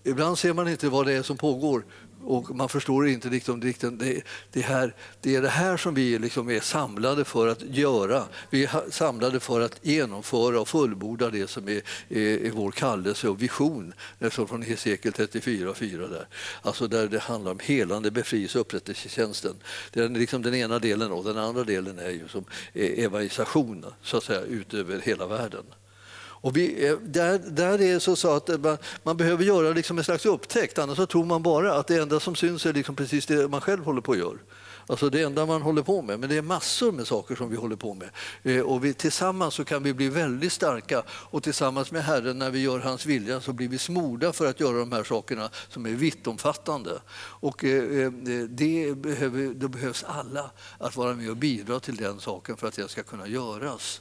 Ibland 0.08 0.38
ser 0.38 0.52
man 0.52 0.68
inte 0.68 0.88
vad 0.88 1.06
det 1.06 1.12
är 1.12 1.22
som 1.22 1.36
pågår 1.36 1.82
och 2.24 2.56
man 2.56 2.68
förstår 2.68 3.08
inte 3.08 3.28
liksom, 3.28 3.60
det, 3.60 4.22
det, 4.52 4.60
här, 4.60 4.94
det 5.20 5.36
är 5.36 5.42
det 5.42 5.48
här 5.48 5.76
som 5.76 5.94
vi 5.94 6.18
liksom 6.18 6.50
är 6.50 6.60
samlade 6.60 7.24
för 7.24 7.48
att 7.48 7.62
göra. 7.62 8.24
Vi 8.50 8.64
är 8.64 8.90
samlade 8.90 9.40
för 9.40 9.60
att 9.60 9.78
genomföra 9.82 10.60
och 10.60 10.68
fullborda 10.68 11.30
det 11.30 11.50
som 11.50 11.68
är, 11.68 11.82
är, 12.08 12.46
är 12.46 12.50
vår 12.50 12.70
kallelse 12.70 13.28
och 13.28 13.42
vision 13.42 13.92
från 14.30 14.62
Hesekiel 14.62 15.14
34 15.14 15.74
4 15.74 16.06
där. 16.06 16.28
Alltså 16.62 16.88
där 16.88 17.08
det 17.08 17.18
handlar 17.18 17.50
om 17.50 17.58
helande, 17.62 18.10
befrielse 18.10 18.58
och 18.58 18.66
upprättelsetjänsten. 18.66 19.54
Det 19.92 20.00
är 20.00 20.08
liksom 20.08 20.42
den 20.42 20.54
ena 20.54 20.78
delen 20.78 21.12
och 21.12 21.24
den 21.24 21.38
andra 21.38 21.64
delen 21.64 21.98
är 21.98 22.10
ju 22.10 22.28
som 22.28 22.44
e-, 22.72 23.04
evangelisation 23.04 23.84
så 24.02 24.16
att 24.16 24.24
säga 24.24 24.40
ut 24.40 24.74
över 24.74 25.00
hela 25.00 25.26
världen. 25.26 25.64
Och 26.40 26.56
vi, 26.56 26.86
eh, 26.86 26.96
där, 26.96 27.38
där 27.38 27.72
är 27.72 27.94
det 27.94 28.16
så, 28.16 28.36
att 28.36 28.48
eh, 28.48 28.58
man, 28.58 28.78
man, 29.02 29.16
behöver 29.16 29.44
göra 29.44 29.72
liksom 29.72 29.98
en 29.98 30.04
slags 30.04 30.26
upptäckt, 30.26 30.78
annars 30.78 30.96
så 30.96 31.06
tror 31.06 31.24
man 31.24 31.42
bara 31.42 31.74
att 31.74 31.86
det 31.86 31.96
enda 31.96 32.20
som 32.20 32.34
syns 32.34 32.66
är 32.66 32.72
liksom 32.72 32.96
precis 32.96 33.26
det 33.26 33.48
man 33.48 33.60
själv 33.60 33.84
håller 33.84 34.00
på 34.00 34.12
att 34.12 34.18
göra. 34.18 34.38
Alltså 34.90 35.10
det 35.10 35.22
enda 35.22 35.46
man 35.46 35.62
håller 35.62 35.82
på 35.82 36.02
med. 36.02 36.20
Men 36.20 36.28
det 36.28 36.36
är 36.36 36.42
massor 36.42 36.92
med 36.92 37.06
saker 37.06 37.34
som 37.34 37.50
vi 37.50 37.56
håller 37.56 37.76
på 37.76 37.94
med. 37.94 38.08
Eh, 38.42 38.60
och 38.60 38.84
vi, 38.84 38.94
tillsammans 38.94 39.54
så 39.54 39.64
kan 39.64 39.82
vi 39.82 39.94
bli 39.94 40.08
väldigt 40.08 40.52
starka 40.52 41.02
och 41.08 41.42
tillsammans 41.42 41.92
med 41.92 42.04
Herren 42.04 42.38
när 42.38 42.50
vi 42.50 42.58
gör 42.58 42.78
hans 42.78 43.06
vilja 43.06 43.40
så 43.40 43.52
blir 43.52 43.68
vi 43.68 43.78
smorda 43.78 44.32
för 44.32 44.46
att 44.46 44.60
göra 44.60 44.78
de 44.78 44.92
här 44.92 45.04
sakerna 45.04 45.50
som 45.68 45.86
är 45.86 45.90
vittomfattande. 45.90 47.00
Och 47.18 47.64
eh, 47.64 48.04
eh 48.04 48.12
det, 48.48 48.96
behöver, 48.96 49.54
det 49.54 49.68
behövs 49.68 50.04
alla 50.04 50.50
att 50.78 50.96
vara 50.96 51.14
med 51.14 51.30
och 51.30 51.36
bidra 51.36 51.80
till 51.80 51.96
den 51.96 52.20
saken 52.20 52.56
för 52.56 52.68
att 52.68 52.74
det 52.74 52.88
ska 52.88 53.02
kunna 53.02 53.26
göras. 53.26 54.00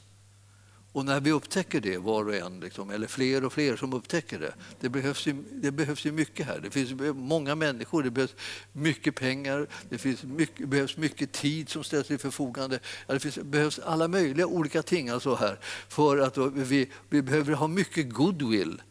Och 0.92 1.04
när 1.04 1.20
vi 1.20 1.32
upptäcker 1.32 1.80
det, 1.80 1.98
var 1.98 2.24
och 2.24 2.34
en, 2.34 2.60
liksom, 2.60 2.90
eller 2.90 3.06
fler 3.06 3.44
och 3.44 3.52
fler 3.52 3.76
som 3.76 3.92
upptäcker 3.92 4.38
det, 4.38 4.54
det 4.80 4.88
behövs, 4.88 5.26
ju, 5.26 5.44
det 5.52 5.70
behövs 5.70 6.04
ju 6.04 6.12
mycket 6.12 6.46
här. 6.46 6.60
Det 6.60 6.70
finns 6.70 6.92
många 7.14 7.54
människor, 7.54 8.02
det 8.02 8.10
behövs 8.10 8.34
mycket 8.72 9.14
pengar, 9.14 9.66
det 9.88 9.98
finns 9.98 10.22
mycket, 10.24 10.68
behövs 10.68 10.96
mycket 10.96 11.32
tid 11.32 11.68
som 11.68 11.84
ställs 11.84 12.06
till 12.06 12.18
förfogande. 12.18 12.80
Det 13.06 13.20
finns, 13.20 13.38
behövs 13.38 13.78
alla 13.78 14.08
möjliga 14.08 14.46
olika 14.46 14.82
ting 14.82 15.08
alltså 15.08 15.34
här 15.34 15.58
för 15.88 16.18
att 16.18 16.38
vi, 16.38 16.90
vi 17.08 17.22
behöver 17.22 17.52
ha 17.52 17.66
mycket 17.66 18.10
goodwill 18.10 18.82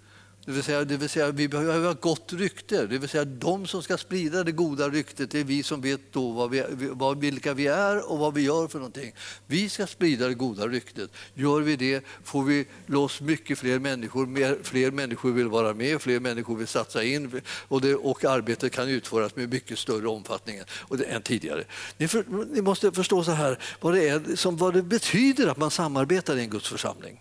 det 0.48 0.54
vill 0.54 0.64
säga, 0.64 0.86
det 0.86 0.98
vill 0.98 1.10
säga 1.10 1.32
vi 1.32 1.48
behöver 1.48 1.88
ha 1.88 1.94
gott 1.94 2.34
rykte. 2.34 2.88
Det 2.88 2.98
vill 2.98 3.10
säga 3.10 3.26
de 3.26 3.68
som 3.68 3.84
ska 3.84 3.98
sprida 3.98 4.44
det 4.44 4.52
goda 4.52 4.90
ryktet 4.90 5.32
det 5.32 5.40
är 5.40 5.44
vi 5.44 5.64
som 5.64 5.82
vet 5.82 6.02
då 6.12 6.32
vad 6.32 6.50
vi, 6.50 6.64
vad, 6.92 7.20
vilka 7.20 7.54
vi 7.54 7.68
är 7.68 8.12
och 8.12 8.20
vad 8.20 8.34
vi 8.34 8.42
gör 8.42 8.68
för 8.68 8.80
någonting. 8.80 9.14
Vi 9.48 9.70
ska 9.70 9.88
sprida 9.88 10.28
det 10.28 10.34
goda 10.34 10.68
ryktet. 10.68 11.12
Gör 11.34 11.62
vi 11.62 11.76
det 11.76 12.04
får 12.24 12.44
vi 12.44 12.66
loss 12.86 13.22
mycket 13.22 13.60
fler 13.60 13.80
människor. 13.80 14.26
Mer, 14.26 14.58
fler 14.64 14.92
människor 14.92 15.32
vill 15.32 15.48
vara 15.48 15.74
med, 15.74 16.02
fler 16.02 16.20
människor 16.20 16.56
vill 16.56 16.68
satsa 16.68 17.04
in 17.04 17.42
och, 17.68 17.82
det, 17.82 17.96
och 17.96 18.26
arbetet 18.26 18.72
kan 18.72 18.90
utföras 18.90 19.36
med 19.36 19.50
mycket 19.50 19.80
större 19.80 20.08
omfattning 20.08 20.62
än 21.08 21.22
tidigare. 21.22 21.64
Ni, 21.98 22.08
för, 22.08 22.26
ni 22.54 22.62
måste 22.62 22.92
förstå 22.92 23.24
så 23.24 23.32
här, 23.32 23.60
vad 23.80 23.94
det, 23.94 24.10
är, 24.10 24.36
som, 24.36 24.58
vad 24.58 24.74
det 24.74 24.84
betyder 24.84 25.48
att 25.48 25.58
man 25.58 25.72
samarbetar 25.72 26.38
i 26.38 26.42
en 26.42 26.50
Guds 26.50 26.68
församling. 26.68 27.20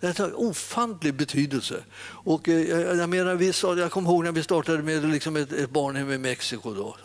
Det 0.00 0.18
har 0.18 0.40
ofantlig 0.40 1.14
betydelse. 1.14 1.84
Och, 2.00 2.48
eh, 2.48 2.98
jag, 2.98 3.08
menar, 3.08 3.34
vi, 3.34 3.52
sa, 3.52 3.76
jag 3.76 3.92
kommer 3.92 4.10
ihåg 4.10 4.24
när 4.24 4.32
vi 4.32 4.42
startade 4.42 4.82
med 4.82 5.04
liksom 5.10 5.36
ett, 5.36 5.52
ett 5.52 5.70
barnhem 5.70 6.10
i 6.10 6.18
Mexiko. 6.18 6.74
Då, 6.74 6.96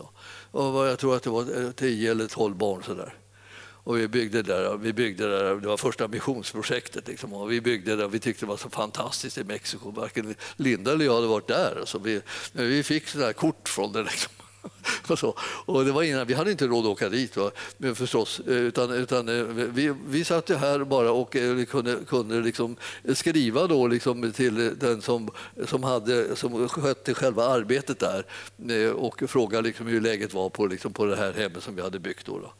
och 0.60 0.86
jag 0.86 0.98
tror 0.98 1.16
att 1.16 1.22
det 1.22 1.30
var 1.30 1.64
eh, 1.64 1.70
10 1.70 2.10
eller 2.10 2.26
12 2.26 2.56
barn. 2.56 2.82
Så 2.86 2.94
där. 2.94 3.14
Och 3.84 3.98
vi 3.98 4.08
byggde 4.08 4.42
där, 4.42 4.76
vi 4.76 4.92
byggde 4.92 5.28
där, 5.28 5.54
det 5.54 5.68
var 5.68 5.76
första 5.76 6.08
missionsprojektet. 6.08 7.08
Liksom, 7.08 7.32
och 7.32 7.52
vi 7.52 7.60
byggde 7.60 7.96
där, 7.96 8.08
vi 8.08 8.18
tyckte 8.18 8.44
det 8.44 8.48
var 8.48 8.56
så 8.56 8.70
fantastiskt 8.70 9.38
i 9.38 9.44
Mexiko. 9.44 9.90
Varken 9.90 10.34
Linda 10.56 10.92
eller 10.92 11.04
jag 11.04 11.14
hade 11.14 11.26
varit 11.26 11.48
där. 11.48 11.82
Så 11.84 11.98
vi, 11.98 12.20
vi 12.52 12.82
fick 12.82 13.08
sådana 13.08 13.32
kort 13.32 13.68
från 13.68 13.92
det. 13.92 14.02
Liksom. 14.02 14.32
och, 15.08 15.18
så. 15.18 15.34
och 15.40 15.84
det 15.84 15.92
var 15.92 16.02
innan, 16.02 16.26
vi 16.26 16.34
hade 16.34 16.50
inte 16.50 16.66
råd 16.66 16.84
att 16.84 16.92
åka 16.92 17.08
dit 17.08 17.36
va? 17.36 17.50
Men 17.78 17.94
förstås, 17.94 18.40
eh, 18.40 18.52
utan, 18.52 18.90
utan 18.90 19.28
eh, 19.28 19.44
vi, 19.44 19.94
vi 20.06 20.24
satt 20.24 20.50
ju 20.50 20.54
här 20.54 20.84
bara 20.84 21.12
och 21.12 21.36
eh, 21.36 21.64
kunde, 21.64 21.98
kunde 22.08 22.40
liksom 22.40 22.76
skriva 23.14 23.66
då 23.66 23.86
liksom 23.86 24.32
till 24.32 24.78
den 24.78 25.02
som, 25.02 25.30
som, 25.66 25.82
hade, 25.82 26.36
som 26.36 26.68
skötte 26.68 27.14
själva 27.14 27.44
arbetet 27.48 27.98
där 27.98 28.24
och 28.94 29.22
fråga 29.30 29.60
liksom 29.60 29.86
hur 29.86 30.00
läget 30.00 30.34
var 30.34 30.50
på, 30.50 30.66
liksom 30.66 30.92
på 30.92 31.04
det 31.04 31.16
här 31.16 31.32
hemmet 31.32 31.62
som 31.62 31.76
vi 31.76 31.82
hade 31.82 31.98
byggt. 31.98 32.26
Då, 32.26 32.38
då. 32.38 32.52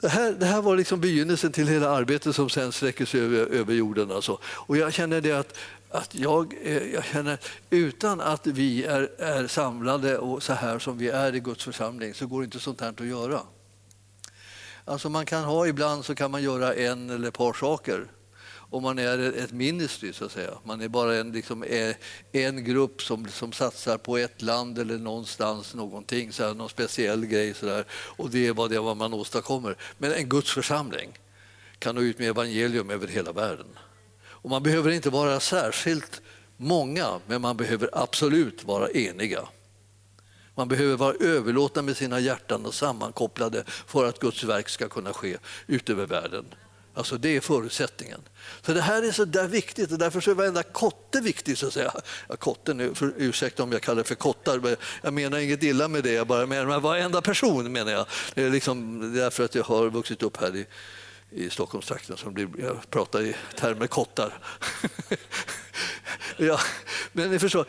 Det, 0.00 0.08
här, 0.08 0.32
det 0.32 0.46
här 0.46 0.62
var 0.62 0.76
liksom 0.76 1.00
begynnelsen 1.00 1.52
till 1.52 1.68
hela 1.68 1.90
arbetet 1.90 2.34
som 2.34 2.50
sen 2.50 2.72
sträcker 2.72 3.04
sig 3.04 3.20
över, 3.20 3.46
över 3.46 3.74
jorden. 3.74 4.10
Alltså. 4.10 4.38
Och 4.44 4.76
jag 4.76 4.92
känner 4.92 5.20
det 5.20 5.32
att 5.32 5.58
att 5.90 6.14
jag, 6.14 6.54
eh, 6.62 6.94
jag 6.94 7.04
känner 7.04 7.38
utan 7.70 8.20
att 8.20 8.46
vi 8.46 8.84
är, 8.84 9.10
är 9.18 9.46
samlade 9.46 10.18
och 10.18 10.42
så 10.42 10.52
här 10.52 10.78
som 10.78 10.98
vi 10.98 11.08
är 11.08 11.34
i 11.34 11.40
Guds 11.40 11.64
församling 11.64 12.14
så 12.14 12.26
går 12.26 12.44
inte 12.44 12.60
sånt 12.60 12.80
här 12.80 12.88
att 12.88 13.06
göra. 13.06 13.40
Alltså 14.84 15.08
man 15.08 15.26
kan 15.26 15.44
ha, 15.44 15.66
ibland 15.66 16.04
så 16.04 16.14
kan 16.14 16.30
man 16.30 16.42
göra 16.42 16.74
en 16.74 17.10
eller 17.10 17.28
ett 17.28 17.38
par 17.38 17.52
saker 17.52 18.06
om 18.70 18.82
man 18.82 18.98
är 18.98 19.18
ett 19.18 19.52
ministry, 19.52 20.12
så 20.12 20.24
att 20.24 20.32
säga. 20.32 20.50
Man 20.64 20.80
är 20.80 20.88
bara 20.88 21.16
en, 21.16 21.32
liksom, 21.32 21.62
eh, 21.62 21.96
en 22.32 22.64
grupp 22.64 23.02
som, 23.02 23.28
som 23.28 23.52
satsar 23.52 23.98
på 23.98 24.18
ett 24.18 24.42
land 24.42 24.78
eller 24.78 24.98
någonstans, 24.98 25.74
någonting, 25.74 26.32
så 26.32 26.46
här, 26.46 26.54
någon 26.54 26.68
speciell 26.68 27.26
grej. 27.26 27.54
Så 27.54 27.66
där, 27.66 27.84
och 27.90 28.30
det 28.30 28.46
är 28.46 28.52
vad, 28.52 28.70
det 28.70 28.76
är 28.76 28.80
vad 28.80 28.96
man 28.96 29.14
åstadkommer. 29.14 29.76
Men 29.98 30.12
en 30.12 30.28
Guds 30.28 30.52
församling 30.52 31.18
kan 31.78 31.94
nå 31.94 32.00
ut 32.00 32.18
med 32.18 32.28
evangelium 32.28 32.90
över 32.90 33.06
hela 33.06 33.32
världen. 33.32 33.78
Och 34.48 34.50
man 34.50 34.62
behöver 34.62 34.90
inte 34.90 35.10
vara 35.10 35.40
särskilt 35.40 36.22
många, 36.56 37.20
men 37.26 37.40
man 37.40 37.56
behöver 37.56 37.90
absolut 37.92 38.64
vara 38.64 38.90
eniga. 38.90 39.48
Man 40.54 40.68
behöver 40.68 40.96
vara 40.96 41.14
överlåtna 41.20 41.82
med 41.82 41.96
sina 41.96 42.20
hjärtan 42.20 42.66
och 42.66 42.74
sammankopplade 42.74 43.64
för 43.66 44.08
att 44.08 44.18
Guds 44.18 44.44
verk 44.44 44.68
ska 44.68 44.88
kunna 44.88 45.12
ske 45.12 45.36
ut 45.66 45.90
över 45.90 46.06
världen. 46.06 46.44
Alltså 46.94 47.18
det 47.18 47.36
är 47.36 47.40
förutsättningen. 47.40 48.20
Så 48.62 48.72
det 48.72 48.80
här 48.80 49.02
är 49.02 49.12
så 49.12 49.24
där 49.24 49.48
viktigt 49.48 49.92
och 49.92 49.98
därför 49.98 50.30
är 50.30 50.34
varenda 50.34 50.62
kotte 50.62 51.20
viktig. 51.20 51.58
Så 51.58 51.66
att 51.66 51.72
säga. 51.72 51.92
Ja, 52.28 52.36
kotten, 52.36 52.80
eh, 52.80 52.94
för, 52.94 53.12
ursäkta 53.16 53.62
om 53.62 53.72
jag 53.72 53.82
kallar 53.82 54.02
det 54.02 54.08
för 54.08 54.14
kottar, 54.14 54.76
jag 55.02 55.12
menar 55.12 55.38
inget 55.38 55.62
illa 55.62 55.88
med 55.88 56.02
det. 56.04 56.12
Jag 56.12 56.26
bara 56.26 56.46
menar 56.46 56.80
varenda 56.80 57.22
person 57.22 57.72
menar 57.72 57.92
jag. 57.92 58.06
Det 58.34 58.42
är, 58.42 58.50
liksom, 58.50 59.00
därför 59.14 59.44
att 59.44 59.54
jag 59.54 59.64
har 59.64 59.90
vuxit 59.90 60.22
upp 60.22 60.36
här 60.36 60.56
i, 60.56 60.66
i 61.30 61.50
Stockholmstrakten 61.50 62.16
som 62.16 62.34
blir, 62.34 62.48
jag 62.58 62.90
pratar 62.90 63.22
i 63.22 63.34
termer 63.56 63.86
kottar. 63.86 64.38
ja, 66.36 66.60
men 67.12 67.30
ni 67.30 67.38
förstår, 67.38 67.66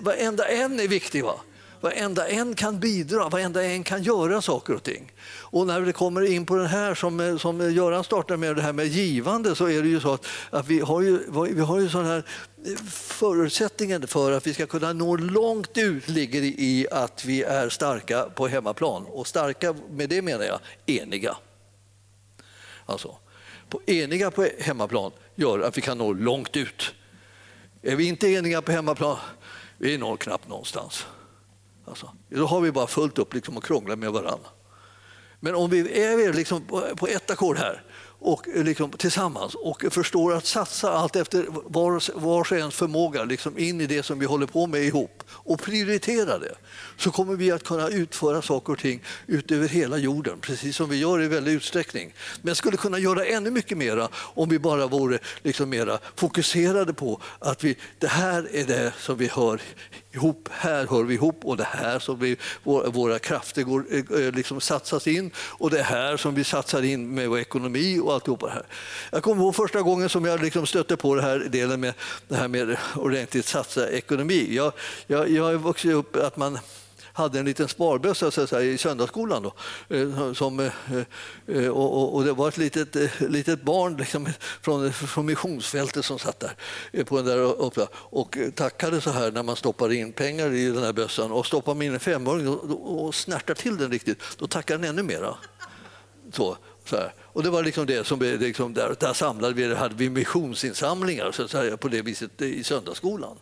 varenda 0.00 0.48
en 0.48 0.80
är 0.80 0.88
viktig. 0.88 1.24
Va? 1.24 1.40
Varenda 1.80 2.28
en 2.28 2.54
kan 2.54 2.80
bidra, 2.80 3.28
varenda 3.28 3.64
en 3.64 3.84
kan 3.84 4.02
göra 4.02 4.42
saker 4.42 4.74
och 4.74 4.82
ting. 4.82 5.12
Och 5.28 5.66
när 5.66 5.80
det 5.80 5.92
kommer 5.92 6.22
in 6.22 6.46
på 6.46 6.56
det 6.56 6.66
här 6.66 6.94
som, 6.94 7.38
som 7.38 7.72
Göran 7.72 8.04
startade 8.04 8.36
med, 8.36 8.56
det 8.56 8.62
här 8.62 8.72
med 8.72 8.86
givande, 8.86 9.54
så 9.54 9.68
är 9.68 9.82
det 9.82 9.88
ju 9.88 10.00
så 10.00 10.12
att, 10.12 10.26
att 10.50 10.66
vi 10.66 10.80
har 10.80 11.00
ju, 11.00 11.18
vi 11.54 11.60
har 11.60 11.80
ju 11.80 11.88
sån 11.88 12.04
här 12.04 12.24
eh, 12.66 12.76
förutsättningen 12.92 14.06
för 14.06 14.32
att 14.32 14.46
vi 14.46 14.54
ska 14.54 14.66
kunna 14.66 14.92
nå 14.92 15.16
långt 15.16 15.78
ut 15.78 16.08
ligger 16.08 16.42
i 16.42 16.86
att 16.90 17.24
vi 17.24 17.42
är 17.42 17.68
starka 17.68 18.22
på 18.34 18.48
hemmaplan. 18.48 19.06
Och 19.06 19.26
starka, 19.26 19.74
med 19.90 20.08
det 20.08 20.22
menar 20.22 20.44
jag 20.44 20.58
eniga. 20.86 21.36
Alltså, 22.86 23.16
på 23.68 23.80
eniga 23.86 24.30
på 24.30 24.48
hemmaplan 24.58 25.12
gör 25.34 25.60
att 25.60 25.78
vi 25.78 25.82
kan 25.82 25.98
nå 25.98 26.12
långt 26.12 26.56
ut. 26.56 26.94
Är 27.82 27.96
vi 27.96 28.08
inte 28.08 28.28
eniga 28.28 28.62
på 28.62 28.72
hemmaplan, 28.72 29.16
vi 29.78 29.98
når 29.98 30.16
knappt 30.16 30.48
någonstans. 30.48 31.06
Alltså, 31.84 32.12
då 32.28 32.46
har 32.46 32.60
vi 32.60 32.72
bara 32.72 32.86
fullt 32.86 33.18
upp 33.18 33.34
liksom 33.34 33.56
och 33.56 33.64
krånglar 33.64 33.96
med 33.96 34.12
varandra. 34.12 34.48
Men 35.40 35.54
om 35.54 35.70
vi 35.70 36.02
är 36.02 36.32
liksom 36.32 36.62
på 36.96 37.06
ett 37.06 37.30
ackord 37.30 37.56
här 37.56 37.82
och 38.26 38.48
eh, 38.48 38.64
liksom 38.64 38.90
tillsammans. 38.90 39.54
Och 39.54 39.84
förstår 39.90 40.34
att 40.34 40.46
satsa 40.46 40.92
allt 40.92 41.16
efter 41.16 41.46
vars, 41.50 42.10
vars 42.14 42.52
och 42.52 42.58
ens 42.58 42.74
förmåga 42.74 43.24
liksom 43.24 43.58
in 43.58 43.80
i 43.80 43.86
det 43.86 44.02
som 44.02 44.18
vi 44.18 44.26
håller 44.26 44.46
på 44.46 44.66
med 44.66 44.82
ihop. 44.82 45.22
Och 45.28 45.62
prioritera 45.62 46.38
det. 46.38 46.54
Så 46.96 47.10
kommer 47.10 47.36
vi 47.36 47.50
att 47.50 47.64
kunna 47.64 47.88
utföra 47.88 48.42
saker 48.42 48.72
och 48.72 48.78
ting 48.78 49.02
ut 49.26 49.50
över 49.50 49.68
hela 49.68 49.98
jorden, 49.98 50.38
precis 50.40 50.76
som 50.76 50.88
vi 50.88 50.96
gör 50.96 51.22
i 51.22 51.28
väldig 51.28 51.52
utsträckning. 51.52 52.14
Men 52.42 52.54
skulle 52.54 52.76
kunna 52.76 52.98
göra 52.98 53.24
ännu 53.24 53.50
mycket 53.50 53.78
mera 53.78 54.08
om 54.14 54.48
vi 54.48 54.58
bara 54.58 54.86
vore 54.86 55.18
liksom 55.42 55.70
mera 55.70 55.98
fokuserade 56.16 56.94
på 56.94 57.20
att 57.38 57.64
vi, 57.64 57.76
det 57.98 58.08
här 58.08 58.48
är 58.52 58.64
det 58.64 58.92
som 58.98 59.16
vi 59.16 59.28
hör 59.28 59.60
ihop, 60.16 60.48
här 60.52 60.86
hör 60.86 61.02
vi 61.02 61.14
ihop 61.14 61.44
och 61.44 61.56
det 61.56 61.68
här 61.70 61.98
som 61.98 62.18
vi, 62.18 62.36
våra 62.64 63.18
krafter 63.18 63.62
går, 63.62 63.84
eh, 63.90 64.26
eh, 64.26 64.32
liksom 64.32 64.60
satsas 64.60 65.06
in 65.06 65.30
och 65.36 65.70
det 65.70 65.82
här 65.82 66.16
som 66.16 66.34
vi 66.34 66.44
satsar 66.44 66.82
in 66.82 67.14
med 67.14 67.28
vår 67.28 67.38
ekonomi 67.38 68.00
och 68.02 68.14
alltihopa 68.14 68.46
det 68.46 68.52
här. 68.52 68.66
Jag 69.12 69.22
kommer 69.22 69.42
ihåg 69.42 69.54
första 69.54 69.82
gången 69.82 70.08
som 70.08 70.24
jag 70.24 70.42
liksom 70.42 70.66
stötte 70.66 70.96
på 70.96 71.14
det 71.14 71.22
här 71.22 71.38
delen 71.38 71.80
med 71.80 71.94
det 72.28 72.34
här 72.34 72.48
med 72.48 72.76
ordentligt 72.96 73.46
satsa 73.46 73.90
ekonomi. 73.90 74.48
Jag, 74.50 74.72
jag, 75.06 75.30
jag 75.30 75.44
har 75.44 75.54
vuxit 75.54 75.92
upp 75.92 76.16
att 76.16 76.36
man 76.36 76.58
hade 77.16 77.38
en 77.38 77.44
liten 77.44 77.68
sparbössa 77.68 78.30
så 78.30 78.46
säga, 78.46 78.72
i 78.72 78.78
söndagsskolan. 78.78 79.42
Då, 79.42 79.52
eh, 79.96 80.32
som, 80.32 80.60
eh, 80.60 80.72
eh, 81.46 81.68
och, 81.68 82.14
och, 82.14 82.24
det 82.24 82.32
var 82.32 82.48
ett 82.48 82.56
litet, 82.56 83.20
litet 83.20 83.62
barn 83.62 83.96
liksom, 83.96 84.28
från, 84.62 84.92
från 84.92 85.26
missionsfältet 85.26 86.04
som 86.04 86.18
satt 86.18 86.40
där 86.40 87.04
på 87.04 87.16
den 87.16 87.26
där 87.26 87.38
uppe 87.38 87.86
och 87.92 88.38
tackade 88.54 89.00
så 89.00 89.10
här 89.10 89.30
när 89.30 89.42
man 89.42 89.56
stoppar 89.56 89.92
in 89.92 90.12
pengar 90.12 90.52
i 90.52 90.70
den 90.70 90.82
här 90.82 90.92
bössan. 90.92 91.32
Och 91.32 91.46
stoppar 91.46 91.74
man 91.74 91.82
in 91.82 91.94
en 91.94 92.00
femåring 92.00 92.48
och, 92.48 93.04
och 93.06 93.14
snärtar 93.14 93.54
till 93.54 93.76
den 93.76 93.90
riktigt, 93.90 94.22
då 94.38 94.46
tackar 94.46 94.78
den 94.78 94.90
ännu 94.90 95.02
mera. 95.02 95.34
Så, 96.32 96.56
så 96.84 96.96
här. 96.96 97.14
Och 97.22 97.42
det 97.42 97.50
var 97.50 97.62
liksom 97.62 97.86
det 97.86 98.06
som 98.06 98.20
liksom 98.20 98.74
där, 98.74 98.96
där 99.00 99.12
samlade 99.12 99.54
vi, 99.54 99.74
hade 99.74 99.94
vi 99.94 100.10
missionsinsamlingar 100.10 101.32
så 101.32 101.58
här, 101.58 101.76
på 101.76 101.88
det 101.88 102.02
viset 102.02 102.42
i 102.42 102.64
söndagsskolan. 102.64 103.36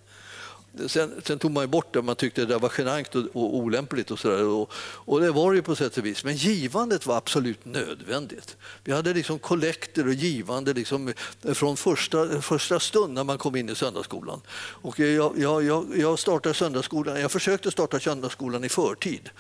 Sen, 0.87 1.23
sen, 1.25 1.39
tog 1.39 1.51
man 1.51 1.71
bort 1.71 1.95
det, 1.95 2.03
man 2.03 2.17
tyckte 2.17 2.45
det 2.45 2.59
var 2.59 2.73
genant 2.79 3.15
och, 3.15 3.23
och 3.33 3.57
olämpligt. 3.57 4.11
Och, 4.11 4.19
sådär. 4.19 4.45
Och, 4.45 4.73
och 4.77 5.21
det 5.21 5.31
var 5.31 5.53
det 5.53 5.57
ju 5.57 5.63
på 5.63 5.77
sätt 5.77 5.99
och 5.99 6.07
vis. 6.07 6.25
Men 6.25 6.37
givandet 6.37 7.07
var 7.07 7.17
absolut 7.17 7.65
nödvändigt. 7.65 8.57
Vi 8.85 8.93
hade 8.93 9.15
liksom 9.15 9.39
kollekter 9.39 10.07
och 10.07 10.15
givande 10.15 10.73
liksom 10.73 11.13
från 11.43 11.77
första, 11.77 12.41
första 12.41 12.81
stund 12.81 13.15
när 13.15 13.25
man 13.25 13.39
kom 13.39 13.57
in 13.57 13.69
i 13.69 13.75
söndagsskolan. 13.75 14.41
Och 14.57 14.99
jag, 14.99 15.39
jag, 15.39 15.87
jag, 15.97 16.19
startade 16.19 16.55
söndagsskolan, 16.55 17.21
jag 17.21 17.31
försökte 17.31 17.71
starta 17.71 18.01
söndagsskolan 18.01 18.65
i 18.65 18.69
förtid. 18.69 19.31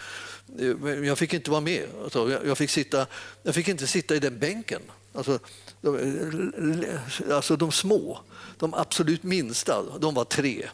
Men 0.80 1.04
jag 1.04 1.18
fick 1.18 1.34
inte 1.34 1.50
vara 1.50 1.60
med. 1.60 1.86
Alltså, 2.04 2.40
jag, 2.44 2.58
fick 2.58 2.70
sitta, 2.70 3.06
jag 3.42 3.54
fick 3.54 3.68
inte 3.68 3.86
sitta 3.86 4.16
i 4.16 4.18
den 4.18 4.38
bänken. 4.38 4.82
Alltså, 5.12 5.38
de, 5.80 6.84
alltså 7.30 7.56
de 7.56 7.72
små, 7.72 8.20
de 8.58 8.74
absolut 8.74 9.22
minsta, 9.22 9.82
de 9.98 10.14
var 10.14 10.24
tre. 10.24 10.68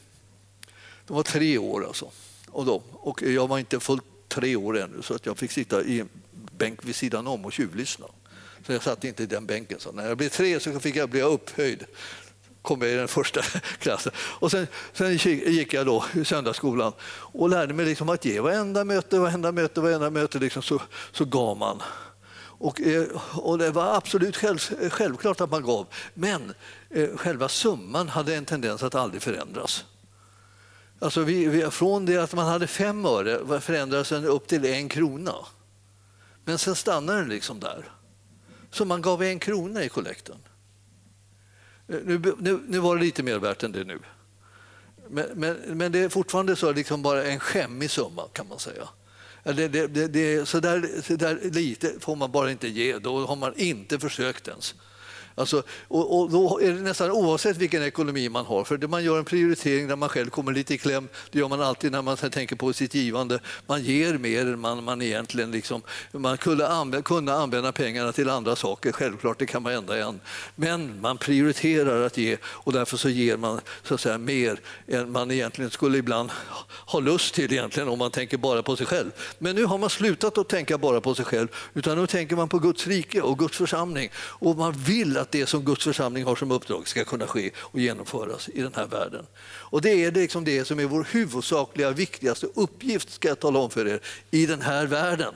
De 1.11 1.17
var 1.17 1.23
tre 1.23 1.59
år 1.59 1.87
alltså. 1.87 2.11
Och, 2.49 2.67
de, 2.67 2.83
och 2.93 3.23
jag 3.23 3.49
var 3.49 3.59
inte 3.59 3.81
fullt 3.81 4.05
tre 4.29 4.57
år 4.57 4.79
ännu 4.79 5.03
så 5.03 5.15
att 5.15 5.27
jag 5.27 5.39
fick 5.39 5.51
sitta 5.51 5.83
i 5.83 6.01
en 6.01 6.09
bänk 6.33 6.85
vid 6.85 6.97
sidan 6.97 7.27
om 7.27 7.45
och 7.45 7.53
tjuvlyssna. 7.53 8.07
Så 8.67 8.73
jag 8.73 8.83
satt 8.83 9.05
inte 9.05 9.23
i 9.23 9.27
den 9.27 9.47
bänken. 9.47 9.81
Så 9.81 9.93
när 9.93 10.09
jag 10.09 10.17
blev 10.17 10.29
tre 10.29 10.61
så 10.61 10.81
fick 10.81 10.97
jag 10.97 11.11
bli 11.11 11.23
upphöjd 11.23 11.85
kom 12.63 12.83
jag 12.83 12.91
i 12.91 12.95
den 12.95 13.09
första 13.09 13.43
klassen. 13.79 14.13
Och 14.17 14.51
sen, 14.51 14.67
sen 14.93 15.17
gick 15.17 15.75
jag 15.75 15.87
då 15.87 16.05
i 16.15 16.25
söndagsskolan 16.25 16.93
och 17.13 17.49
lärde 17.49 17.75
mig 17.75 17.87
liksom 17.87 18.09
att 18.09 18.25
ge 18.25 18.41
varenda 18.41 18.85
möte, 18.85 19.19
varenda 19.19 19.53
möte, 19.53 19.81
varenda 19.81 20.11
möte 20.11 20.39
liksom 20.39 20.63
så, 20.63 20.83
så 21.13 21.25
gav 21.25 21.57
man. 21.57 21.83
Och, 22.43 22.81
eh, 22.81 23.07
och 23.33 23.59
det 23.59 23.71
var 23.71 23.97
absolut 23.97 24.37
själv, 24.37 24.59
självklart 24.91 25.41
att 25.41 25.51
man 25.51 25.63
gav, 25.63 25.87
men 26.15 26.55
eh, 26.91 27.17
själva 27.17 27.49
summan 27.49 28.09
hade 28.09 28.35
en 28.35 28.45
tendens 28.45 28.83
att 28.83 28.95
aldrig 28.95 29.23
förändras. 29.23 29.85
Alltså 31.03 31.23
vi, 31.23 31.47
vi, 31.47 31.71
från 31.71 32.07
det 32.07 32.17
att 32.17 32.35
man 32.35 32.47
hade 32.47 32.67
fem 32.67 33.05
öre 33.07 33.61
förändrades 33.61 34.09
den 34.09 34.25
upp 34.25 34.47
till 34.47 34.65
en 34.65 34.89
krona. 34.89 35.35
Men 36.45 36.59
sen 36.59 36.75
stannade 36.77 37.19
den 37.19 37.29
liksom 37.29 37.61
där. 37.61 37.93
Så 38.71 38.85
man 38.85 39.03
gav 39.03 39.23
en 39.23 39.39
krona 39.39 39.85
i 39.85 39.89
kollekten. 39.89 40.37
Eh, 41.89 41.99
nu, 42.05 42.35
nu, 42.39 42.61
nu 42.69 42.79
var 42.79 42.97
det 42.97 43.03
lite 43.03 43.23
mer 43.23 43.39
värt 43.39 43.63
än 43.63 43.73
det 43.73 43.85
nu. 43.85 43.99
Men, 45.09 45.27
men, 45.35 45.57
men 45.67 45.93
det 45.93 45.99
är 45.99 46.09
fortfarande 46.09 46.57
så 46.57 46.73
liksom 46.73 47.03
bara 47.03 47.25
en 47.25 47.41
skämmig 47.41 47.91
summa 47.91 48.23
kan 48.33 48.49
man 48.49 48.59
säga. 48.59 48.89
Det, 49.43 49.69
det, 49.69 49.87
det, 49.87 50.09
det, 50.09 50.49
så, 50.49 50.61
där, 50.61 51.03
så 51.03 51.17
där 51.17 51.51
lite 51.51 52.01
får 52.01 52.17
man 52.17 52.33
bara 52.33 52.51
inte 52.51 52.69
ge, 52.69 52.99
då 52.99 53.27
har 53.27 53.37
man 53.37 53.55
inte 53.57 53.99
försökt 53.99 54.49
ens. 54.49 54.75
Alltså, 55.35 55.63
och, 55.89 56.21
och, 56.21 56.31
då 56.31 56.61
är 56.61 56.73
det 56.73 56.81
nästan 56.81 57.11
oavsett 57.11 57.57
vilken 57.57 57.83
ekonomi 57.83 58.29
man 58.29 58.45
har, 58.45 58.65
för 58.65 58.89
man 58.89 59.05
gör 59.05 59.19
en 59.19 59.25
prioritering 59.25 59.89
där 59.89 59.97
man 59.97 60.09
själv 60.09 60.31
kommer 60.31 60.53
lite 60.53 60.75
i 60.75 60.79
kläm. 60.79 61.09
Det 61.31 61.39
gör 61.39 61.49
man 61.49 61.61
alltid 61.61 61.93
när 61.93 62.03
man 62.03 62.17
tänker 62.17 62.57
på 62.57 62.73
sitt 62.73 62.95
givande. 62.95 63.41
Man 63.67 63.83
ger 63.83 64.19
mer 64.19 64.41
än 64.41 64.61
man, 64.61 64.85
man 64.85 65.03
egentligen... 65.03 65.51
Liksom, 65.51 65.83
man 66.13 66.39
kunde 66.39 66.69
använda, 66.69 67.03
kunna 67.03 67.33
använda 67.33 67.73
pengarna 67.73 68.13
till 68.13 68.29
andra 68.29 68.57
saker, 68.57 68.93
självklart, 68.93 69.39
det 69.39 69.47
kan 69.47 69.63
man 69.63 69.73
ändra 69.73 69.97
igen. 69.97 70.21
Men 70.57 71.01
man 71.01 71.19
prioriterar 71.19 72.07
att 72.07 72.17
ge 72.17 72.37
och 72.45 72.73
därför 72.73 72.97
så 72.97 73.09
ger 73.09 73.37
man 73.37 73.61
så 73.83 73.95
att 73.95 74.01
säga, 74.01 74.19
mer 74.19 74.61
än 74.87 75.13
man 75.13 75.31
egentligen 75.31 75.71
skulle 75.71 75.99
ibland 75.99 76.31
ha 76.87 77.01
lust 77.01 77.35
till 77.35 77.53
egentligen 77.53 77.89
om 77.89 77.99
man 77.99 78.11
tänker 78.11 78.37
bara 78.37 78.63
på 78.63 78.77
sig 78.77 78.87
själv. 78.87 79.11
Men 79.39 79.57
nu 79.57 79.65
har 79.65 79.79
man 79.79 79.91
slutat 79.91 80.39
att 80.39 80.49
tänka 80.49 80.79
bara 80.79 81.01
på 81.01 81.15
sig 81.15 81.25
själv, 81.25 81.49
utan 81.75 81.99
nu 81.99 82.07
tänker 82.07 82.37
man 82.37 82.49
på 82.49 82.59
Guds 82.59 82.87
rike 82.87 83.21
och 83.21 83.39
Guds 83.39 83.57
församling. 83.57 84.11
Och 84.17 84.57
man 84.57 84.73
vill 84.73 85.17
att 85.21 85.33
det 85.33 85.47
som 85.47 85.65
Guds 85.65 85.85
församling 85.85 86.25
har 86.25 86.37
som 86.37 86.51
uppdrag 86.51 86.89
ska 86.89 87.05
kunna 87.05 87.27
ske 87.27 87.51
och 87.57 87.81
genomföras 87.81 88.49
i 88.49 88.63
den 88.63 88.75
här 88.77 88.87
världen. 88.87 89.27
Och 89.43 89.83
det 89.83 90.05
är 90.05 90.13
liksom 90.13 90.45
det 90.45 90.65
som 90.65 90.81
är 90.81 90.85
vår 90.85 91.07
huvudsakliga, 91.11 91.91
viktigaste 91.91 92.47
uppgift, 92.55 93.11
ska 93.11 93.29
jag 93.29 93.41
tala 93.41 93.59
om 93.59 93.71
för 93.71 93.89
er, 93.89 94.01
i 94.31 94.47
den 94.47 94.61
här 94.61 94.87
världen. 94.87 95.35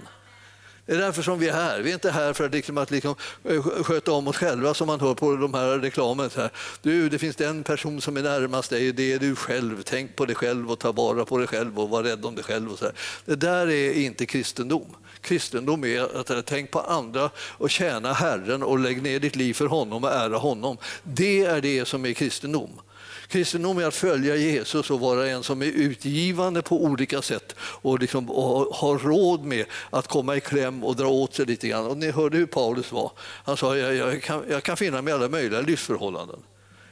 Det 0.87 0.93
är 0.93 0.99
därför 0.99 1.22
som 1.22 1.39
vi 1.39 1.49
är 1.49 1.53
här. 1.53 1.80
Vi 1.80 1.91
är 1.91 1.95
inte 1.95 2.11
här 2.11 2.32
för 2.32 2.47
att, 2.47 2.53
liksom, 2.53 2.78
att 2.78 2.91
liksom, 2.91 3.14
eh, 3.45 3.62
sköta 3.62 4.12
om 4.12 4.28
oss 4.28 4.37
själva 4.37 4.74
som 4.74 4.87
man 4.87 5.01
hör 5.01 5.14
på 5.14 5.37
de 5.37 5.55
här 5.55 5.78
reklamen. 5.78 6.30
Här. 6.37 6.51
Du, 6.82 7.09
det 7.09 7.18
finns 7.18 7.41
en 7.41 7.64
person 7.64 8.01
som 8.01 8.16
är 8.16 8.22
närmast 8.22 8.70
dig, 8.70 8.93
det 8.93 9.12
är 9.12 9.18
du 9.18 9.37
själv. 9.37 9.82
Tänk 9.82 10.16
på 10.16 10.26
dig 10.26 10.37
själv 10.37 10.70
och 10.70 10.78
ta 10.78 10.93
vara 10.93 11.24
på 11.24 11.39
dig 11.39 11.47
själv 11.47 11.80
och 11.80 11.89
var 11.89 12.03
rädd 12.03 12.24
om 12.24 12.35
dig 12.35 12.45
själv. 12.45 12.72
Och 12.72 12.78
så 12.78 12.85
här. 12.85 12.95
Det 13.24 13.37
där 13.37 13.70
är 13.70 13.93
inte 13.93 14.26
kristendom. 14.26 14.97
Kristendom 15.25 15.85
är 15.85 16.20
att 16.20 16.47
tänk 16.47 16.70
på 16.70 16.81
andra 16.81 17.31
och 17.39 17.70
tjäna 17.70 18.12
Herren 18.12 18.62
och 18.62 18.79
lägg 18.79 19.03
ner 19.03 19.20
ditt 19.20 19.37
liv 19.37 19.55
för 19.55 19.66
honom 19.66 20.05
och 20.05 20.11
ära 20.11 20.37
honom. 20.37 20.77
Det 21.03 21.45
är 21.45 21.61
det 21.61 21.89
som 21.89 22.07
är 22.07 22.12
kristendom. 22.12 22.81
Kristendom 23.29 23.79
är 23.79 23.87
att 23.87 23.95
följa 23.95 24.37
Jesus 24.37 24.91
och 24.91 25.01
vara 25.01 25.29
en 25.29 25.43
som 25.43 25.62
är 25.62 25.66
utgivande 25.66 26.62
på 26.62 26.85
olika 26.85 27.22
sätt 27.22 27.55
och, 27.59 27.99
liksom, 27.99 28.31
och 28.31 28.77
har 28.77 28.99
råd 28.99 29.45
med 29.45 29.66
att 29.91 30.09
komma 30.09 30.37
i 30.37 30.41
kläm 30.41 30.85
och 30.85 30.97
dra 30.97 31.09
åt 31.09 31.35
sig 31.35 31.47
lite 31.47 31.68
grann. 31.68 31.87
Och 31.87 31.97
ni 31.97 32.11
hörde 32.11 32.37
hur 32.37 32.47
Paulus 32.47 32.93
var. 32.93 33.12
Han 33.18 33.57
sa 33.57 33.77
jag, 33.77 33.95
jag, 33.95 34.22
kan, 34.22 34.45
jag 34.51 34.62
kan 34.62 34.77
finna 34.77 35.03
mig 35.03 35.11
i 35.11 35.14
alla 35.14 35.29
möjliga 35.29 35.61
livsförhållanden. 35.61 36.39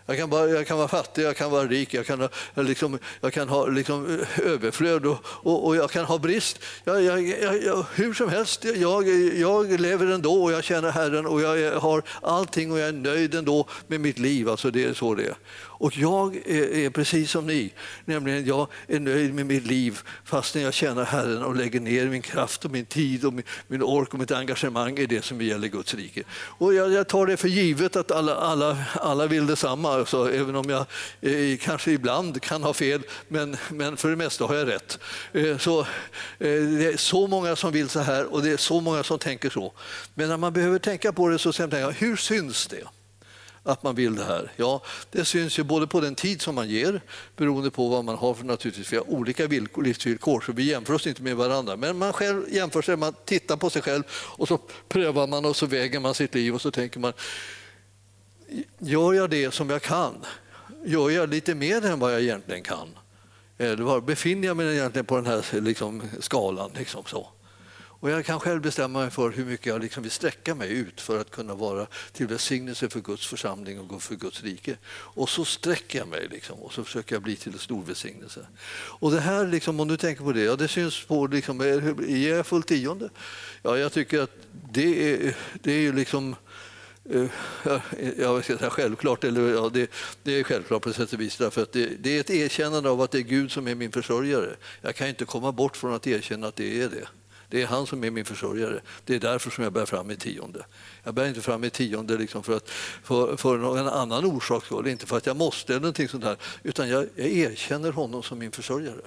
Jag 0.06 0.16
kan, 0.16 0.30
bara, 0.30 0.48
jag 0.48 0.66
kan 0.66 0.78
vara 0.78 0.88
fattig, 0.88 1.22
jag 1.22 1.36
kan 1.36 1.50
vara 1.50 1.66
rik, 1.66 1.94
jag 1.94 2.06
kan, 2.06 2.28
liksom, 2.54 2.98
jag 3.20 3.32
kan 3.32 3.48
ha 3.48 3.66
liksom, 3.66 4.24
överflöd 4.44 5.06
och, 5.06 5.18
och, 5.24 5.66
och, 5.66 5.76
jag 5.76 5.90
kan 5.90 6.04
ha 6.04 6.18
brist. 6.18 6.58
Jag, 6.84 7.02
jag, 7.02 7.86
hur 7.94 8.14
som 8.14 8.28
helst, 8.28 8.64
jag, 8.64 9.08
jag 9.38 9.80
lever 9.80 10.06
ändå 10.06 10.42
och 10.42 10.52
jag 10.52 10.64
känner 10.64 10.90
Herren 10.90 11.26
och 11.26 11.40
jag 11.40 11.80
har 11.80 12.02
allting 12.20 12.72
och 12.72 12.78
jag 12.78 12.88
är 12.88 12.92
nöjd 12.92 13.34
ändå 13.34 13.68
med 13.86 14.00
mitt 14.00 14.18
liv. 14.18 14.48
Alltså, 14.48 14.70
det 14.70 14.84
är 14.84 14.94
så 14.94 15.14
det 15.14 15.24
är. 15.24 15.36
Och 15.82 15.96
jag 15.96 16.36
eh, 16.36 16.84
är, 16.84 16.90
precis 16.90 17.30
som 17.30 17.46
ni, 17.46 17.72
nämligen 18.04 18.46
jag 18.46 18.68
är 18.86 19.00
nöjd 19.00 19.34
med 19.34 19.46
mitt 19.46 19.66
liv 19.66 19.98
fastän 20.24 20.62
jag 20.62 20.74
tjänar 20.74 21.04
Herren 21.04 21.42
och 21.42 21.56
lägger 21.56 21.80
ner 21.80 22.06
min 22.06 22.22
kraft 22.22 22.64
och 22.64 22.70
min 22.70 22.84
tid 22.84 23.24
och 23.24 23.32
min, 23.32 23.44
min 23.66 23.82
ork 23.82 24.12
och 24.12 24.18
mitt 24.18 24.30
engagemang 24.30 24.98
i 24.98 25.06
det 25.06 25.24
som 25.24 25.40
gäller 25.40 25.68
Guds 25.68 25.94
rike. 25.94 26.22
Och 26.32 26.74
jag, 26.74 26.92
jag 26.92 27.08
tar 27.08 27.26
det 27.26 27.36
för 27.36 27.48
givet 27.48 27.96
att 27.96 28.10
alla, 28.10 28.34
alla, 28.34 28.78
alla 28.94 29.26
vill 29.26 29.46
detsamma, 29.46 30.06
så 30.06 30.26
även 30.26 30.56
om 30.56 30.70
jag 30.70 30.86
eh, 31.20 31.58
kanske 31.60 31.90
ibland 31.90 32.42
kan 32.42 32.62
ha 32.62 32.74
fel, 32.74 33.02
men, 33.28 33.56
men 33.70 33.96
för 33.96 34.10
det 34.10 34.16
mesta 34.16 34.44
har 34.44 34.54
jag 34.54 34.68
rätt. 34.68 34.98
Eh, 35.32 35.58
så, 35.58 35.80
eh, 35.80 35.86
det 36.38 36.86
är 36.86 36.96
så 36.96 37.26
många 37.26 37.56
som 37.56 37.72
vill 37.72 37.88
så 37.88 38.00
här 38.00 38.32
och 38.32 38.42
det 38.42 38.50
är 38.50 38.56
så 38.56 38.80
många 38.80 39.02
som 39.02 39.18
tänker 39.18 39.50
så. 39.50 39.72
Men 40.14 40.28
när 40.28 40.36
man 40.36 40.52
behöver 40.52 40.78
tänka 40.78 41.12
på 41.12 41.28
det 41.28 41.38
så 41.38 41.52
tänker 41.52 41.78
jag, 41.78 41.92
hur 41.92 42.16
syns 42.16 42.66
det? 42.66 43.01
Att 43.64 43.82
man 43.82 43.94
vill 43.94 44.14
det 44.14 44.24
här? 44.24 44.52
Ja, 44.56 44.82
det 45.10 45.24
syns 45.24 45.58
ju 45.58 45.62
både 45.62 45.86
på 45.86 46.00
den 46.00 46.14
tid 46.14 46.42
som 46.42 46.54
man 46.54 46.68
ger, 46.68 47.00
beroende 47.36 47.70
på 47.70 47.88
vad 47.88 48.04
man 48.04 48.16
har 48.16 48.34
för 48.34 48.44
naturligtvis, 48.44 48.92
vi 48.92 48.96
har 48.96 49.10
olika 49.10 49.46
villkor, 49.46 49.82
livsvillkor, 49.82 50.40
så 50.40 50.52
vi 50.52 50.62
jämför 50.62 50.94
oss 50.94 51.06
inte 51.06 51.22
med 51.22 51.36
varandra. 51.36 51.76
Men 51.76 51.98
man 51.98 52.12
själv 52.12 52.54
jämför 52.54 52.82
sig, 52.82 52.96
man 52.96 53.14
tittar 53.24 53.56
på 53.56 53.70
sig 53.70 53.82
själv 53.82 54.02
och 54.10 54.48
så 54.48 54.58
prövar 54.88 55.26
man 55.26 55.44
och 55.44 55.56
så 55.56 55.66
väger 55.66 56.00
man 56.00 56.14
sitt 56.14 56.34
liv 56.34 56.54
och 56.54 56.60
så 56.60 56.70
tänker 56.70 57.00
man, 57.00 57.12
gör 58.78 59.12
jag 59.12 59.30
det 59.30 59.54
som 59.54 59.70
jag 59.70 59.82
kan? 59.82 60.14
Gör 60.84 61.10
jag 61.10 61.28
lite 61.30 61.54
mer 61.54 61.86
än 61.86 61.98
vad 61.98 62.12
jag 62.12 62.20
egentligen 62.20 62.62
kan? 62.62 62.88
Eller 63.58 64.00
befinner 64.00 64.48
jag 64.48 64.56
mig 64.56 64.76
egentligen 64.76 65.06
på 65.06 65.16
den 65.16 65.26
här 65.26 65.60
liksom, 65.60 66.02
skalan? 66.20 66.70
Liksom 66.78 67.04
så? 67.06 67.28
Och 68.02 68.10
jag 68.10 68.24
kan 68.24 68.40
själv 68.40 68.60
bestämma 68.62 69.00
mig 69.00 69.10
för 69.10 69.30
hur 69.30 69.44
mycket 69.44 69.66
jag 69.66 69.80
liksom 69.80 70.02
vill 70.02 70.12
sträcka 70.12 70.54
mig 70.54 70.72
ut 70.72 71.00
för 71.00 71.20
att 71.20 71.30
kunna 71.30 71.54
vara 71.54 71.86
till 72.12 72.26
välsignelse 72.26 72.88
för 72.88 73.00
Guds 73.00 73.26
församling 73.26 73.80
och 73.80 74.02
för 74.02 74.14
Guds 74.14 74.42
rike. 74.42 74.76
Och 74.92 75.28
så 75.28 75.44
sträcker 75.44 75.98
jag 75.98 76.08
mig 76.08 76.28
liksom, 76.30 76.58
och 76.58 76.72
så 76.72 76.84
försöker 76.84 77.14
jag 77.14 77.22
bli 77.22 77.36
till 77.36 77.52
en 77.52 77.58
stor 77.58 77.82
välsignelse. 77.82 78.46
Och 78.72 79.10
det 79.10 79.20
här, 79.20 79.46
liksom, 79.46 79.80
om 79.80 79.88
du 79.88 79.96
tänker 79.96 80.24
på 80.24 80.32
det, 80.32 80.42
ja, 80.42 80.56
det 80.56 80.68
syns 80.68 81.04
på, 81.04 81.26
liksom, 81.26 81.60
ger 82.08 82.36
jag 82.36 82.46
fullt 82.46 82.66
tionde? 82.66 83.10
Ja, 83.62 83.78
jag 83.78 83.92
tycker 83.92 84.20
att 84.20 84.36
det 84.72 85.12
är, 85.12 85.36
det 85.62 85.72
är 85.72 85.80
ju 85.80 85.92
liksom 85.92 86.36
eh, 87.10 87.26
ja 87.64 87.80
jag 88.18 88.44
ska 88.44 88.58
säga 88.58 88.70
självklart, 88.70 89.24
eller 89.24 89.52
ja, 89.52 89.70
det, 89.74 89.90
det, 90.22 90.32
är 90.32 90.42
självklart 90.42 90.82
på 90.82 90.92
sätt 90.92 91.12
och 91.12 91.20
vis. 91.20 91.36
Därför 91.36 91.62
att 91.62 91.72
det, 91.72 91.86
det, 91.86 92.16
är 92.16 92.20
ett 92.20 92.30
erkännande 92.30 92.90
av 92.90 93.00
att 93.00 93.10
det 93.10 93.18
är 93.18 93.22
Gud 93.22 93.50
som 93.50 93.68
är 93.68 93.74
min 93.74 93.92
försörjare. 93.92 94.56
Jag 94.80 94.94
kan 94.94 95.08
inte 95.08 95.24
komma 95.24 95.52
bort 95.52 95.76
från 95.76 95.94
att 95.94 96.06
erkänna 96.06 96.46
att 96.46 96.56
det 96.56 96.82
är 96.82 96.88
det. 96.88 97.08
Det 97.52 97.62
är 97.62 97.66
han 97.66 97.86
som 97.86 98.04
är 98.04 98.10
min 98.10 98.24
försörjare. 98.24 98.80
Det 99.04 99.14
är 99.14 99.20
därför 99.20 99.50
som 99.50 99.64
jag 99.64 99.72
bär 99.72 99.86
fram 99.86 100.10
i 100.10 100.16
tionde. 100.16 100.64
Jag 101.04 101.14
bär 101.14 101.28
inte 101.28 101.40
fram 101.40 101.64
i 101.64 101.70
tionde 101.70 102.16
liksom 102.16 102.42
för, 102.42 102.56
att, 102.56 102.70
för, 103.04 103.36
för 103.36 103.58
någon 103.58 103.88
annan 103.88 104.24
orsak 104.24 104.64
skull, 104.64 104.86
inte 104.86 105.06
för 105.06 105.16
att 105.16 105.26
jag 105.26 105.36
måste 105.36 105.72
eller 105.72 105.80
någonting 105.80 106.08
sånt 106.08 106.24
där, 106.24 106.36
utan 106.62 106.88
jag, 106.88 107.08
jag 107.14 107.28
erkänner 107.28 107.92
honom 107.92 108.22
som 108.22 108.38
min 108.38 108.52
försörjare. 108.52 109.00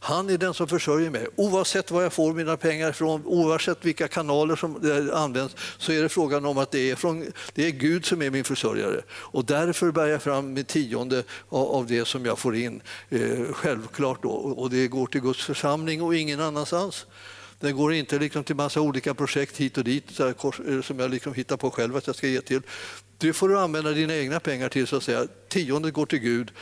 Han 0.00 0.30
är 0.30 0.38
den 0.38 0.54
som 0.54 0.68
försörjer 0.68 1.10
mig. 1.10 1.26
Oavsett 1.36 1.90
var 1.90 2.02
jag 2.02 2.12
får 2.12 2.32
mina 2.32 2.56
pengar 2.56 2.90
ifrån, 2.90 3.22
oavsett 3.24 3.84
vilka 3.84 4.08
kanaler 4.08 4.56
som 4.56 4.90
eh, 4.90 5.22
används, 5.22 5.54
så 5.78 5.92
är 5.92 6.02
det 6.02 6.08
frågan 6.08 6.44
om 6.44 6.58
att 6.58 6.70
det 6.70 6.90
är, 6.90 6.96
från, 6.96 7.26
det 7.54 7.66
är 7.66 7.70
Gud 7.70 8.06
som 8.06 8.22
är 8.22 8.30
min 8.30 8.44
försörjare. 8.44 9.02
Och 9.10 9.44
därför 9.44 9.90
bär 9.90 10.06
jag 10.06 10.22
fram 10.22 10.52
mitt 10.52 10.68
tionde 10.68 11.24
av 11.48 11.86
det 11.86 12.04
som 12.04 12.26
jag 12.26 12.38
får 12.38 12.56
in, 12.56 12.82
eh, 13.10 13.52
självklart. 13.52 14.22
Då. 14.22 14.30
Och 14.30 14.70
det 14.70 14.88
går 14.88 15.06
till 15.06 15.20
Guds 15.20 15.44
församling 15.44 16.02
och 16.02 16.14
ingen 16.14 16.40
annanstans. 16.40 17.06
Den 17.62 17.76
går 17.76 17.94
inte 17.94 18.18
liksom 18.18 18.44
till 18.44 18.56
massa 18.56 18.80
olika 18.80 19.14
projekt 19.14 19.56
hit 19.56 19.78
och 19.78 19.84
dit 19.84 20.18
här, 20.18 20.34
eh, 20.68 20.82
som 20.82 20.98
jag 20.98 21.10
liksom 21.10 21.34
hittar 21.34 21.56
på 21.56 21.70
själv 21.70 21.96
att 21.96 22.06
jag 22.06 22.16
ska 22.16 22.26
ge 22.26 22.40
till. 22.40 22.62
Det 23.18 23.32
får 23.32 23.48
du 23.48 23.58
använda 23.58 23.90
dina 23.90 24.16
egna 24.16 24.40
pengar 24.40 24.68
till. 24.68 24.86
så 24.86 24.96
att 24.96 25.02
säga. 25.02 25.26
Tiondet 25.48 25.94
går 25.94 26.06
till 26.06 26.18
Gud 26.18 26.52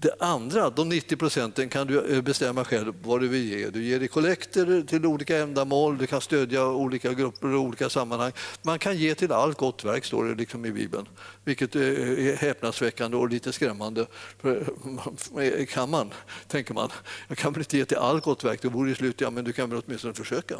det 0.00 0.14
andra, 0.18 0.70
de 0.70 0.88
90 0.88 1.16
procenten, 1.16 1.68
kan 1.68 1.86
du 1.86 2.16
eh, 2.16 2.22
bestämma 2.22 2.64
själv 2.64 2.94
vad 3.02 3.20
du 3.20 3.28
vill 3.28 3.48
ge. 3.48 3.70
Du 3.70 3.82
ger 3.84 4.00
i 4.00 4.08
kollekter 4.08 4.82
till 4.86 5.06
olika 5.06 5.38
ändamål, 5.38 5.98
du 5.98 6.06
kan 6.06 6.20
stödja 6.20 6.66
olika 6.66 7.12
grupper 7.12 7.54
och 7.54 7.60
olika 7.60 7.90
sammanhang. 7.90 8.32
Man 8.62 8.78
kan 8.78 8.96
ge 8.96 9.14
till 9.14 9.32
allt 9.32 9.58
gott 9.58 9.84
verk, 9.84 10.04
står 10.04 10.24
det 10.24 10.34
liksom 10.34 10.64
i 10.64 10.72
Bibeln. 10.72 11.08
Vilket 11.44 11.76
eh, 11.76 11.82
är 11.82 12.36
häpnadsväckande 12.36 13.16
och 13.16 13.28
lite 13.28 13.52
skrämmande. 13.52 14.06
Eh, 14.42 15.66
kan 15.66 15.90
man, 15.90 16.10
tänker 16.48 16.74
man. 16.74 16.88
Jag 17.28 17.38
kan 17.38 17.52
väl 17.52 17.60
inte 17.60 17.76
ge 17.76 17.84
till 17.84 17.96
allt 17.96 18.24
gott 18.24 18.44
verk, 18.44 18.62
det 18.62 18.68
vore 18.68 18.88
ju 18.88 18.94
slut. 18.94 19.20
Ja, 19.20 19.30
men 19.30 19.44
du 19.44 19.52
kan 19.52 19.70
väl 19.70 19.82
åtminstone 19.86 20.14
försöka. 20.14 20.54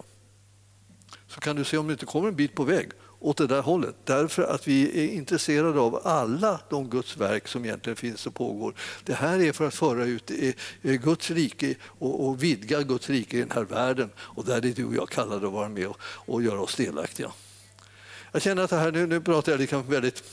Så 1.27 1.41
kan 1.41 1.57
du 1.57 1.65
se 1.65 1.79
om 1.79 1.87
du 1.87 1.93
inte 1.93 2.07
kommer 2.07 2.29
en 2.29 2.37
bit 2.37 2.55
på 2.55 2.65
väg 2.65 2.91
åt 3.21 3.37
det 3.37 3.47
där 3.47 3.63
hållet. 3.63 3.95
Därför 4.05 4.43
att 4.43 4.69
vi 4.69 5.05
är 5.05 5.13
intresserade 5.13 5.81
av 5.81 6.01
alla 6.05 6.61
de 6.71 6.91
Guds 6.91 7.17
verk 7.17 7.49
som 7.49 7.65
egentligen 7.65 7.97
finns 7.97 8.27
och 8.27 8.35
pågår. 8.35 8.75
Det 9.05 9.15
här 9.15 9.41
är 9.41 9.53
för 9.53 9.67
att 9.67 9.75
föra 9.75 10.05
ut 10.05 10.31
Guds 10.83 11.31
rike 11.31 11.75
och, 11.83 12.43
vidga 12.43 12.83
Guds 12.83 13.11
rike 13.11 13.37
i 13.37 13.41
den 13.41 13.51
här 13.51 13.65
världen. 13.65 14.11
Och 14.19 14.45
där 14.45 14.67
är 14.67 14.73
du 14.73 14.85
och 14.85 14.95
jag 14.95 15.09
kallade 15.09 15.47
att 15.47 15.53
vara 15.53 15.69
med 15.69 15.87
och, 15.87 15.97
och 16.03 16.43
göra 16.43 16.61
oss 16.61 16.75
delaktiga. 16.75 17.33
Jag 18.33 18.43
känner 18.43 18.63
att 18.63 18.71
det 18.71 18.77
här, 18.77 18.93
nu, 18.93 19.07
nu 19.07 19.21
pratar 19.21 19.53
jag 19.53 19.61
liksom 19.61 19.91
väldigt 19.91 20.25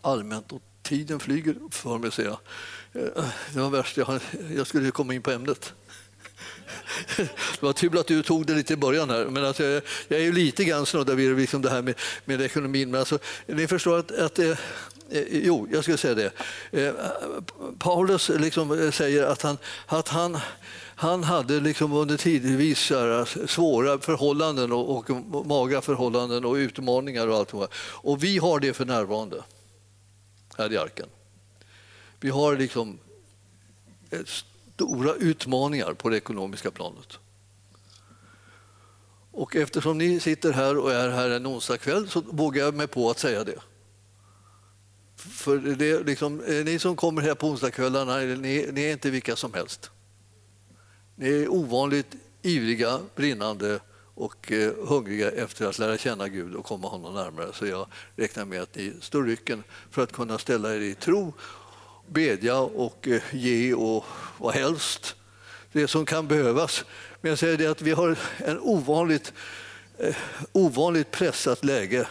allmänt 0.00 0.52
och 0.52 0.62
tiden 0.82 1.20
flyger 1.20 1.56
för 1.70 1.98
mig, 1.98 2.12
säger 2.12 2.28
jag. 2.28 2.38
Eh, 3.02 3.24
det 3.54 3.60
var 3.60 3.70
värst, 3.70 3.96
jag, 3.96 4.20
jag 4.56 4.66
skulle 4.66 4.90
komma 4.90 5.14
in 5.14 5.22
på 5.22 5.30
ämnet. 5.30 5.74
Det 7.16 7.62
var 7.62 7.72
tur 7.72 8.00
att 8.00 8.06
du 8.06 8.22
tog 8.22 8.46
det 8.46 8.54
lite 8.54 8.72
i 8.72 8.76
början 8.76 9.10
här. 9.10 9.24
Men 9.24 9.44
alltså, 9.44 9.62
jag 9.62 9.82
är 10.20 10.24
ju 10.24 10.32
lite 10.32 10.64
grann 10.64 10.86
snuddad 10.86 11.16
vid 11.16 11.36
liksom 11.36 11.62
det 11.62 11.70
här 11.70 11.82
med, 11.82 11.94
med 12.24 12.40
ekonomin. 12.40 12.90
Men 12.90 13.00
alltså, 13.00 13.18
ni 13.46 13.66
förstår 13.66 13.98
att, 13.98 14.18
att, 14.18 14.38
eh, 14.38 14.50
eh 15.10 15.24
jo, 15.30 15.68
jag 15.72 15.82
skulle 15.82 15.98
säga 15.98 16.14
det. 16.14 16.32
Eh, 16.70 16.94
Paulus 17.78 18.28
liksom 18.28 18.80
eh, 18.80 18.90
säger 18.90 19.26
att 19.26 19.42
han, 19.42 19.58
att 19.86 20.08
han, 20.08 20.38
han 20.94 21.24
hade 21.24 21.60
liksom 21.60 21.92
under 21.92 22.16
tidvis 22.16 22.90
eh, 22.90 23.24
svåra 23.24 23.98
förhållanden 23.98 24.72
och, 24.72 25.10
och 25.10 25.46
magra 25.46 25.80
förhållanden 25.80 26.44
och 26.44 26.54
utmaningar 26.54 27.28
och 27.28 27.36
allt. 27.36 27.52
Och 27.84 28.24
vi 28.24 28.38
har 28.38 28.60
det 28.60 28.72
för 28.72 28.84
närvarande 28.84 29.42
här 30.58 30.72
i 30.72 30.76
arken. 30.76 31.06
Vi 32.20 32.30
har 32.30 32.56
liksom 32.56 32.98
stora 34.82 35.14
utmaningar 35.14 35.94
på 35.94 36.08
det 36.08 36.16
ekonomiska 36.16 36.70
planet. 36.70 37.18
Och 39.30 39.56
eftersom 39.56 39.98
ni 39.98 40.20
sitter 40.20 40.52
här 40.52 40.78
och 40.78 40.92
är 40.92 41.08
här 41.08 41.30
en 41.30 41.46
onsdagskväll 41.46 42.08
så 42.08 42.20
vågar 42.20 42.64
jag 42.64 42.74
mig 42.74 42.86
på 42.86 43.10
att 43.10 43.18
säga 43.18 43.44
det. 43.44 43.58
För 45.16 45.56
det 45.56 46.02
liksom, 46.02 46.36
ni 46.36 46.78
som 46.78 46.96
kommer 46.96 47.22
här 47.22 47.34
på 47.34 47.48
onsdagskvällarna, 47.48 48.16
ni, 48.16 48.68
ni 48.72 48.82
är 48.82 48.92
inte 48.92 49.10
vilka 49.10 49.36
som 49.36 49.52
helst. 49.54 49.90
Ni 51.16 51.28
är 51.28 51.48
ovanligt 51.48 52.14
ivriga, 52.42 53.00
brinnande 53.16 53.80
och 54.14 54.52
eh, 54.52 54.72
hungriga 54.86 55.30
efter 55.30 55.66
att 55.66 55.78
lära 55.78 55.98
känna 55.98 56.28
Gud 56.28 56.54
och 56.54 56.64
komma 56.64 56.88
honom 56.88 57.14
närmare. 57.14 57.52
Så 57.52 57.66
jag 57.66 57.86
räknar 58.16 58.44
med 58.44 58.62
att 58.62 58.74
ni 58.74 58.92
står 59.00 59.24
rycken 59.24 59.62
för 59.90 60.02
att 60.02 60.12
kunna 60.12 60.38
ställa 60.38 60.74
er 60.74 60.80
i 60.80 60.94
tro, 60.94 61.32
bedja 62.12 62.58
och 62.58 63.08
eh, 63.08 63.22
ge 63.32 63.74
och 63.74 64.04
vad 64.38 64.54
helst 64.54 65.16
det 65.72 65.88
som 65.88 66.06
kan 66.06 66.28
behövas. 66.28 66.84
Men 67.20 67.28
jag 67.28 67.38
säger 67.38 67.56
det 67.56 67.66
att 67.66 67.82
vi 67.82 67.92
har 67.92 68.18
en 68.36 68.58
ovanligt, 68.60 69.32
eh, 69.98 70.16
ovanligt 70.52 71.10
pressat 71.10 71.64
läge 71.64 72.06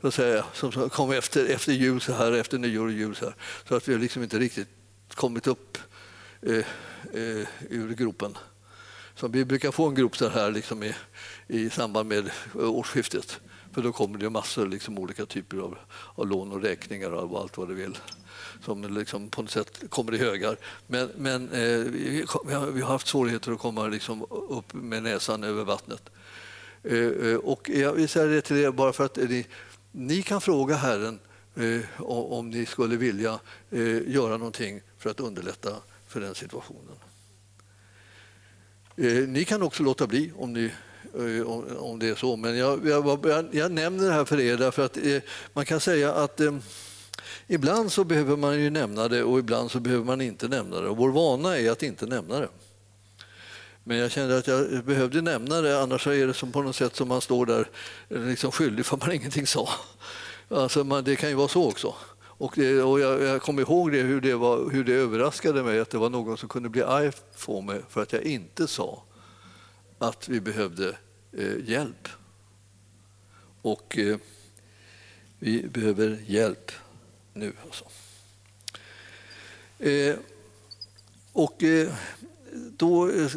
så 0.00 0.08
att 0.08 0.14
säga, 0.14 0.44
som 0.52 0.90
kom 0.90 1.12
efter, 1.12 1.46
efter 1.46 1.72
jul, 1.72 2.00
så 2.00 2.12
här, 2.12 2.32
efter 2.32 2.58
nyår 2.58 2.86
och 2.86 2.92
jul. 2.92 3.16
Så, 3.16 3.24
här, 3.24 3.34
så 3.68 3.74
att 3.74 3.88
vi 3.88 3.92
har 3.92 4.00
liksom 4.00 4.22
inte 4.22 4.38
riktigt 4.38 4.68
kommit 5.14 5.46
upp 5.46 5.78
eh, 6.42 6.56
eh, 7.14 7.46
ur 7.68 7.94
gropen. 7.94 8.36
Så 9.14 9.28
vi 9.28 9.44
brukar 9.44 9.70
få 9.70 9.88
en 9.88 9.94
grop 9.94 10.16
så 10.16 10.28
här 10.28 10.50
liksom 10.50 10.82
i, 10.82 10.94
i 11.46 11.70
samband 11.70 12.08
med 12.08 12.30
eh, 12.54 12.70
årsskiftet. 12.70 13.40
För 13.72 13.82
då 13.82 13.92
kommer 13.92 14.18
det 14.18 14.30
massor 14.30 14.66
liksom 14.66 14.98
olika 14.98 15.26
typer 15.26 15.56
av, 15.56 15.78
av 16.14 16.26
lån 16.26 16.52
och 16.52 16.62
räkningar 16.62 17.10
och 17.10 17.40
allt 17.40 17.58
vad 17.58 17.68
du 17.68 17.74
vill 17.74 17.98
som 18.64 18.94
liksom 18.94 19.30
på 19.30 19.42
något 19.42 19.50
sätt 19.50 19.82
kommer 19.88 20.14
i 20.14 20.18
högar. 20.18 20.56
Men, 20.86 21.10
men 21.16 21.48
eh, 21.52 21.78
vi, 21.78 22.24
har, 22.28 22.70
vi, 22.70 22.80
har, 22.80 22.92
haft 22.92 23.06
svårigheter 23.06 23.52
att 23.52 23.58
komma 23.58 23.86
liksom 23.86 24.26
upp 24.30 24.74
med 24.74 25.02
näsan 25.02 25.44
över 25.44 25.64
vattnet. 25.64 26.02
Eh, 26.82 26.98
eh, 26.98 27.36
och 27.36 27.68
jag 27.68 27.92
vill 27.92 28.08
säga 28.08 28.26
det 28.26 28.40
till 28.40 28.56
er 28.56 28.70
bara 28.70 28.92
för 28.92 29.04
att 29.04 29.16
ni, 29.16 29.46
ni 29.92 30.22
kan 30.22 30.40
fråga 30.40 30.74
Herren 30.74 31.20
eh, 31.54 32.02
om 32.02 32.50
ni 32.50 32.66
skulle 32.66 32.96
vilja 32.96 33.40
eh, 33.70 34.08
göra 34.08 34.36
någonting 34.36 34.80
för 34.98 35.10
att 35.10 35.20
underlätta 35.20 35.70
för 36.08 36.20
den 36.20 36.34
situationen. 36.34 36.96
Eh, 38.96 39.28
ni 39.28 39.44
kan 39.44 39.62
också 39.62 39.82
låta 39.82 40.06
bli 40.06 40.32
om 40.36 40.52
ni 40.52 40.72
eh, 41.18 41.76
om 41.78 41.98
det 41.98 42.08
är 42.08 42.14
så. 42.14 42.36
Men 42.36 42.56
jag, 42.56 42.88
jag, 42.88 43.48
jag, 43.52 43.72
nämner 43.72 44.04
det 44.04 44.12
här 44.12 44.24
för 44.24 44.40
er 44.40 44.56
därför 44.56 44.84
att 44.84 44.96
eh, 44.96 45.22
man 45.52 45.66
kan 45.66 45.80
säga 45.80 46.12
att 46.12 46.40
Ibland 47.46 47.92
så 47.92 48.04
behöver 48.04 48.36
man 48.36 48.60
ju 48.60 48.70
nämna 48.70 49.08
det 49.08 49.22
och 49.22 49.38
ibland 49.38 49.70
så 49.70 49.80
behöver 49.80 50.04
man 50.04 50.20
inte 50.20 50.48
nämna 50.48 50.80
det. 50.80 50.88
Och 50.88 50.96
vår 50.96 51.10
vana 51.10 51.58
är 51.58 51.70
att 51.70 51.82
inte 51.82 52.06
nämna 52.06 52.40
det. 52.40 52.48
Men 53.84 53.96
jag 53.96 54.10
kände 54.10 54.38
att 54.38 54.46
jag 54.46 54.84
behövde 54.84 55.22
nämna 55.22 55.60
det, 55.60 55.82
annars 55.82 56.06
är 56.06 56.26
det 56.26 56.34
som 56.34 56.52
på 56.52 56.62
något 56.62 56.76
sätt 56.76 56.96
som 56.96 57.08
man 57.08 57.20
står 57.20 57.46
där 57.46 57.68
eh, 58.08 58.20
liksom 58.20 58.52
skyldig 58.52 58.86
för 58.86 58.96
man 58.96 59.12
ingenting 59.12 59.46
sa. 59.46 59.68
Alltså 60.48 60.84
man, 60.84 61.04
det 61.04 61.16
kan 61.16 61.28
ju 61.28 61.34
vara 61.34 61.48
så 61.48 61.68
också. 61.68 61.94
Och, 62.22 62.52
det, 62.56 62.82
och 62.82 63.00
jag, 63.00 63.22
jag 63.22 63.42
kommer 63.42 63.62
ihåg 63.62 63.92
det 63.92 64.02
hur, 64.02 64.20
det 64.20 64.34
var, 64.34 64.70
hur 64.70 64.84
det 64.84 64.92
överraskade 64.92 65.62
mig 65.62 65.80
att 65.80 65.90
det 65.90 65.98
var 65.98 66.10
någon 66.10 66.36
som 66.36 66.48
kunde 66.48 66.68
bli 66.68 66.82
arg 66.82 67.12
på 67.44 67.60
mig 67.60 67.80
för 67.88 68.02
att 68.02 68.12
jag 68.12 68.22
inte 68.22 68.66
sa 68.66 69.02
att 69.98 70.28
vi 70.28 70.40
behövde 70.40 70.96
eh, 71.32 71.68
hjälp. 71.68 72.08
Och 73.62 73.98
eh, 73.98 74.16
vi 75.38 75.62
behöver 75.62 76.22
hjälp 76.26 76.72
nu. 77.32 77.52
Alltså. 77.64 77.84
Eh, 79.78 80.16
och 81.32 81.62
eh, 81.62 81.88
då, 82.76 83.08
eh, 83.08 83.30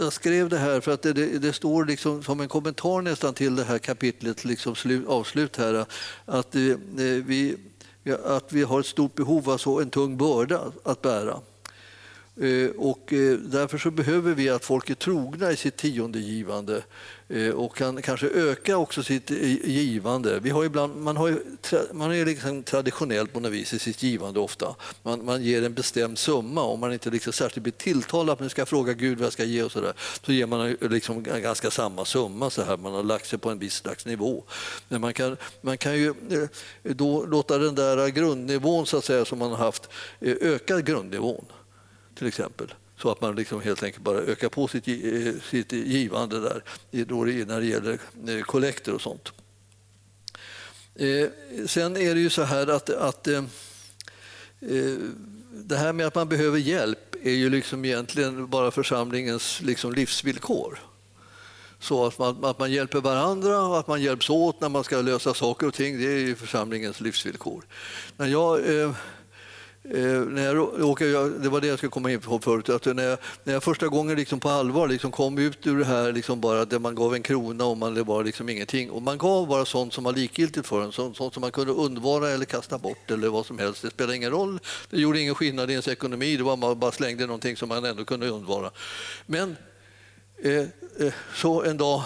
jag 0.00 0.12
skrev 0.12 0.48
det 0.48 0.58
här 0.58 0.80
för 0.80 0.92
att 0.92 1.02
det, 1.02 1.12
det, 1.12 1.38
det, 1.38 1.52
står 1.52 1.84
liksom 1.84 2.22
som 2.22 2.40
en 2.40 2.48
kommentar 2.48 3.02
nästan 3.02 3.34
till 3.34 3.56
det 3.56 3.64
här 3.64 3.78
kapitlet, 3.78 4.44
liksom 4.44 4.74
slut, 4.74 5.06
avslut 5.06 5.56
här, 5.56 5.86
att, 6.24 6.54
eh, 6.54 6.62
vi, 7.24 7.56
att 8.24 8.52
vi 8.52 8.62
har 8.62 8.80
ett 8.80 8.86
stort 8.86 9.14
behov 9.14 9.50
av 9.50 9.58
så 9.58 9.80
en 9.80 9.90
tung 9.90 10.16
börda 10.16 10.72
att 10.82 11.02
bära. 11.02 11.40
Eh, 12.40 12.70
och 12.76 13.12
eh, 13.12 13.38
därför 13.38 13.78
så 13.78 13.90
behöver 13.90 14.34
vi 14.34 14.48
att 14.48 14.64
folk 14.64 14.90
är 14.90 14.94
trogna 14.94 15.52
i 15.52 15.56
sitt 15.56 15.76
tiondegivande 15.76 16.82
Eh, 17.28 17.50
och 17.50 17.76
kan 17.76 18.02
kanske 18.02 18.28
öka 18.28 18.76
också 18.76 19.02
sitt 19.02 19.30
eh, 19.30 19.70
givande. 19.70 20.40
Vi 20.40 20.50
har 20.50 20.64
ibland, 20.64 20.96
man, 20.96 21.16
har 21.16 21.28
ju, 21.28 21.38
man 21.92 22.12
är 22.12 22.24
liksom 22.24 22.62
traditionellt 22.62 23.32
på 23.32 23.40
något 23.40 23.52
vis 23.52 23.74
i 23.74 23.78
sitt 23.78 24.02
givande 24.02 24.40
ofta. 24.40 24.74
Man, 25.02 25.24
man 25.24 25.42
ger 25.42 25.64
en 25.64 25.74
bestämd 25.74 26.18
summa. 26.18 26.62
Om 26.62 26.80
man 26.80 26.92
inte 26.92 27.10
liksom 27.10 27.32
särskilt 27.32 27.62
blir 27.62 27.72
tilltalad 27.72 28.32
att 28.32 28.40
man 28.40 28.50
ska 28.50 28.66
fråga 28.66 28.92
Gud 28.92 29.18
vad 29.18 29.26
jag 29.26 29.32
ska 29.32 29.44
ge 29.44 29.62
och 29.62 29.72
så, 29.72 29.80
där, 29.80 29.92
så 30.22 30.32
ger 30.32 30.46
man 30.46 30.76
liksom 30.80 31.22
ganska 31.22 31.70
samma 31.70 32.04
summa. 32.04 32.50
Så 32.50 32.62
här. 32.62 32.76
Man 32.76 32.92
har 32.92 33.02
lagt 33.02 33.26
sig 33.26 33.38
på 33.38 33.50
en 33.50 33.58
viss 33.58 33.74
slags 33.74 34.06
nivå. 34.06 34.44
Men 34.88 35.00
man 35.00 35.14
kan, 35.14 35.36
man 35.60 35.78
kan 35.78 35.98
ju 35.98 36.08
eh, 36.08 36.48
då 36.82 37.26
låta 37.26 37.58
den 37.58 37.74
där 37.74 38.08
grundnivån 38.08 38.86
så 38.86 38.96
att 38.96 39.04
säga, 39.04 39.24
som 39.24 39.38
man 39.38 39.50
har 39.50 39.58
haft 39.58 39.88
öka 40.20 40.80
grundnivån 40.80 41.44
till 42.14 42.26
exempel. 42.26 42.74
Så 42.98 43.10
att 43.10 43.20
man 43.20 43.36
liksom 43.36 43.60
helt 43.60 43.82
enkelt 43.82 44.04
bara 44.04 44.18
ökar 44.18 44.48
på 44.48 44.68
sitt, 44.68 44.88
eh, 44.88 45.42
sitt 45.50 45.72
givande 45.72 46.40
där 46.40 46.62
när 47.46 47.60
det 47.60 47.66
gäller 47.66 47.98
eh, 48.28 48.42
kollekter 48.42 48.94
och 48.94 49.00
sånt. 49.00 49.32
Eh, 50.94 51.28
sen 51.66 51.96
är 51.96 52.14
det 52.14 52.20
ju 52.20 52.30
så 52.30 52.42
här 52.42 52.66
att, 52.66 52.90
att 52.90 53.28
eh, 53.28 53.42
det 55.52 55.76
här 55.76 55.92
med 55.92 56.06
att 56.06 56.14
man 56.14 56.28
behöver 56.28 56.58
hjälp 56.58 57.14
är 57.22 57.32
ju 57.32 57.50
liksom 57.50 57.84
egentligen 57.84 58.46
bara 58.46 58.70
församlingens 58.70 59.60
liksom 59.62 59.92
livsvillkor. 59.92 60.78
Så 61.80 62.06
att 62.06 62.18
man, 62.18 62.44
att 62.44 62.58
man 62.58 62.72
hjälper 62.72 63.00
varandra 63.00 63.62
och 63.62 63.78
att 63.78 63.86
man 63.86 64.02
hjälps 64.02 64.30
åt 64.30 64.60
när 64.60 64.68
man 64.68 64.84
ska 64.84 65.00
lösa 65.00 65.34
saker 65.34 65.66
och 65.66 65.74
ting, 65.74 65.98
det 65.98 66.06
är 66.06 66.18
ju 66.18 66.34
församlingens 66.34 67.00
livsvillkor. 67.00 67.64
När 68.16 68.26
jag 68.26 68.58
Eh, 68.58 68.94
Eh, 69.90 70.20
när 70.20 70.44
jag 70.44 70.56
råkade, 70.56 71.38
det 71.38 71.48
var 71.48 71.60
det 71.60 71.66
jag 71.66 71.78
skulle 71.78 71.90
komma 71.90 72.10
in 72.10 72.20
på 72.20 72.38
förut. 72.38 72.68
Att 72.68 72.84
när, 72.84 73.02
jag, 73.02 73.18
när 73.44 73.52
jag 73.52 73.62
första 73.62 73.88
gången 73.88 74.16
liksom 74.16 74.40
på 74.40 74.48
allvar 74.48 74.88
liksom 74.88 75.12
kom 75.12 75.38
ut 75.38 75.66
ur 75.66 75.78
det 75.78 75.84
här 75.84 76.12
liksom 76.12 76.40
bara 76.40 76.64
där 76.64 76.78
man 76.78 76.94
gav 76.94 77.14
en 77.14 77.22
krona 77.22 77.64
och 77.64 77.76
man, 77.76 77.94
det 77.94 78.02
var 78.02 78.24
liksom 78.24 78.48
ingenting. 78.48 78.90
Och 78.90 79.02
man 79.02 79.18
gav 79.18 79.48
bara 79.48 79.64
sånt 79.64 79.94
som 79.94 80.04
var 80.04 80.12
likgiltigt 80.12 80.66
för 80.66 80.82
en, 80.82 80.92
sånt, 80.92 81.16
sånt 81.16 81.34
som 81.34 81.40
man 81.40 81.52
kunde 81.52 81.72
undvara 81.72 82.30
eller 82.30 82.44
kasta 82.44 82.78
bort 82.78 83.10
eller 83.10 83.28
vad 83.28 83.46
som 83.46 83.58
helst. 83.58 83.82
Det 83.82 83.90
spelade 83.90 84.16
ingen 84.16 84.30
roll, 84.30 84.58
det 84.90 85.00
gjorde 85.00 85.20
ingen 85.20 85.34
skillnad 85.34 85.70
i 85.70 85.72
ens 85.72 85.88
ekonomi. 85.88 86.36
Det 86.36 86.42
var 86.42 86.56
man 86.56 86.78
bara 86.78 86.92
slängde 86.92 87.26
någonting 87.26 87.56
som 87.56 87.68
man 87.68 87.84
ändå 87.84 88.04
kunde 88.04 88.28
undvara. 88.28 88.70
Men 89.26 89.56
eh, 90.42 90.60
eh, 91.06 91.12
så 91.34 91.62
en 91.62 91.76
dag, 91.76 92.02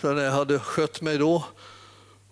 så 0.00 0.12
när 0.12 0.24
jag 0.24 0.32
hade 0.32 0.58
skött 0.58 1.00
mig 1.00 1.18
då 1.18 1.44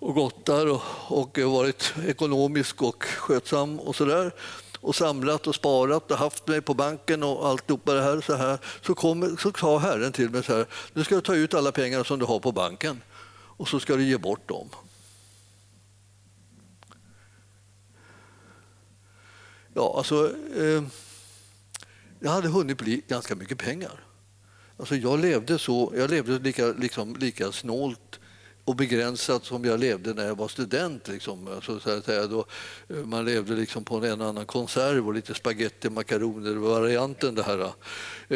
och 0.03 0.15
gått 0.15 0.47
där 0.47 0.69
och, 0.69 0.83
och 1.09 1.39
varit 1.39 1.95
ekonomisk 2.07 2.83
och 2.83 3.05
skötsam 3.05 3.81
och 3.81 3.97
sådär. 3.97 4.33
och 4.81 4.95
samlat 4.95 5.47
och 5.47 5.55
sparat 5.55 6.11
och 6.11 6.19
haft 6.19 6.49
mig 6.49 6.61
på 6.61 6.75
banken 6.75 7.23
och 7.23 7.49
alltihopa 7.49 7.95
det 7.95 8.03
här 8.03 8.21
så 8.21 8.35
här 8.35 8.59
så, 8.87 8.95
kom, 8.95 9.37
så 9.37 9.53
sa 9.53 9.79
Herren 9.79 10.13
till 10.13 10.31
mig 10.31 10.43
så 10.43 10.57
här, 10.57 10.67
nu 10.93 11.05
ska 11.05 11.15
du 11.15 11.21
ta 11.21 11.35
ut 11.35 11.55
alla 11.55 11.73
pengar 11.73 12.05
som 12.05 12.19
du 12.19 12.25
har 12.25 12.41
på 12.41 12.53
banken 12.53 13.03
och 13.33 13.69
så 13.69 13.81
ska 13.81 13.97
du 13.97 14.05
ge 14.05 14.17
bort 14.17 14.49
dem. 14.49 14.69
Ja, 19.75 19.95
alltså, 19.97 20.33
eh, 20.57 20.83
jag 22.21 22.31
hade 22.31 22.49
hunnit 22.49 22.79
bli 22.79 23.03
ganska 23.09 23.35
mycket 23.35 23.59
pengar. 23.59 24.05
Alltså 24.77 24.97
jag 24.97 25.21
levde 25.21 25.59
så, 25.59 25.93
jag 25.97 26.11
levde 26.11 26.39
lika, 26.39 26.67
liksom, 26.67 27.17
lika 27.17 27.53
snålt 27.53 28.19
och 28.65 28.77
begränsat 28.77 29.45
som 29.45 29.65
jag 29.65 29.81
levde 29.81 30.15
när 30.15 30.27
jag 30.27 30.39
var 30.39 30.49
student. 30.49 31.09
Liksom. 31.09 31.49
Alltså, 31.49 31.81
så 31.81 31.91
att 31.91 32.05
säga, 32.05 32.27
då, 32.27 32.47
eh, 32.89 32.97
man 32.97 33.25
levde 33.25 33.55
liksom 33.55 33.85
på 33.85 33.97
en 33.97 34.21
annan 34.21 34.47
konserv 34.47 35.07
och 35.07 35.15
lite 35.15 35.35
spagetti 35.35 35.91
makaroner, 35.91 36.55
varianten 36.55 37.35
det 37.35 37.43
här. 37.43 37.59
Eh. 37.59 37.73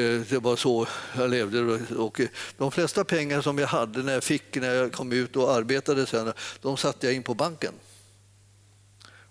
Eh, 0.03 0.21
det 0.29 0.39
var 0.39 0.57
så 0.57 0.87
jag 1.17 1.31
levde. 1.31 1.61
Och 1.97 2.21
de 2.57 2.73
flesta 2.73 3.05
pengar 3.05 3.41
som 3.41 3.59
jag 3.59 3.69
hade 3.69 4.03
när 4.03 4.13
jag 4.13 4.25
fick 4.25 4.57
när 4.57 4.75
jag 4.75 4.93
kom 4.93 5.13
ut 5.13 5.37
och 5.37 5.53
arbetade 5.53 6.07
sen, 6.07 6.33
de 6.63 6.77
satte 6.77 7.07
jag 7.07 7.15
in 7.15 7.23
på 7.23 7.35
banken. 7.35 7.73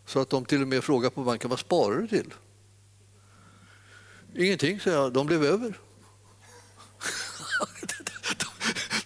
Så 0.06 0.20
att 0.20 0.30
de 0.30 0.46
till 0.46 0.62
och 0.62 0.68
med 0.68 0.84
frågade 0.84 1.16
på 1.16 1.24
banken 1.24 1.50
vad 1.50 1.60
sparar 1.60 1.98
du 1.98 2.08
till? 2.08 2.34
Ingenting, 4.38 4.80
sa 4.80 4.90
jag. 4.90 5.14
De 5.14 5.28
blev 5.28 5.46
över. 5.46 5.80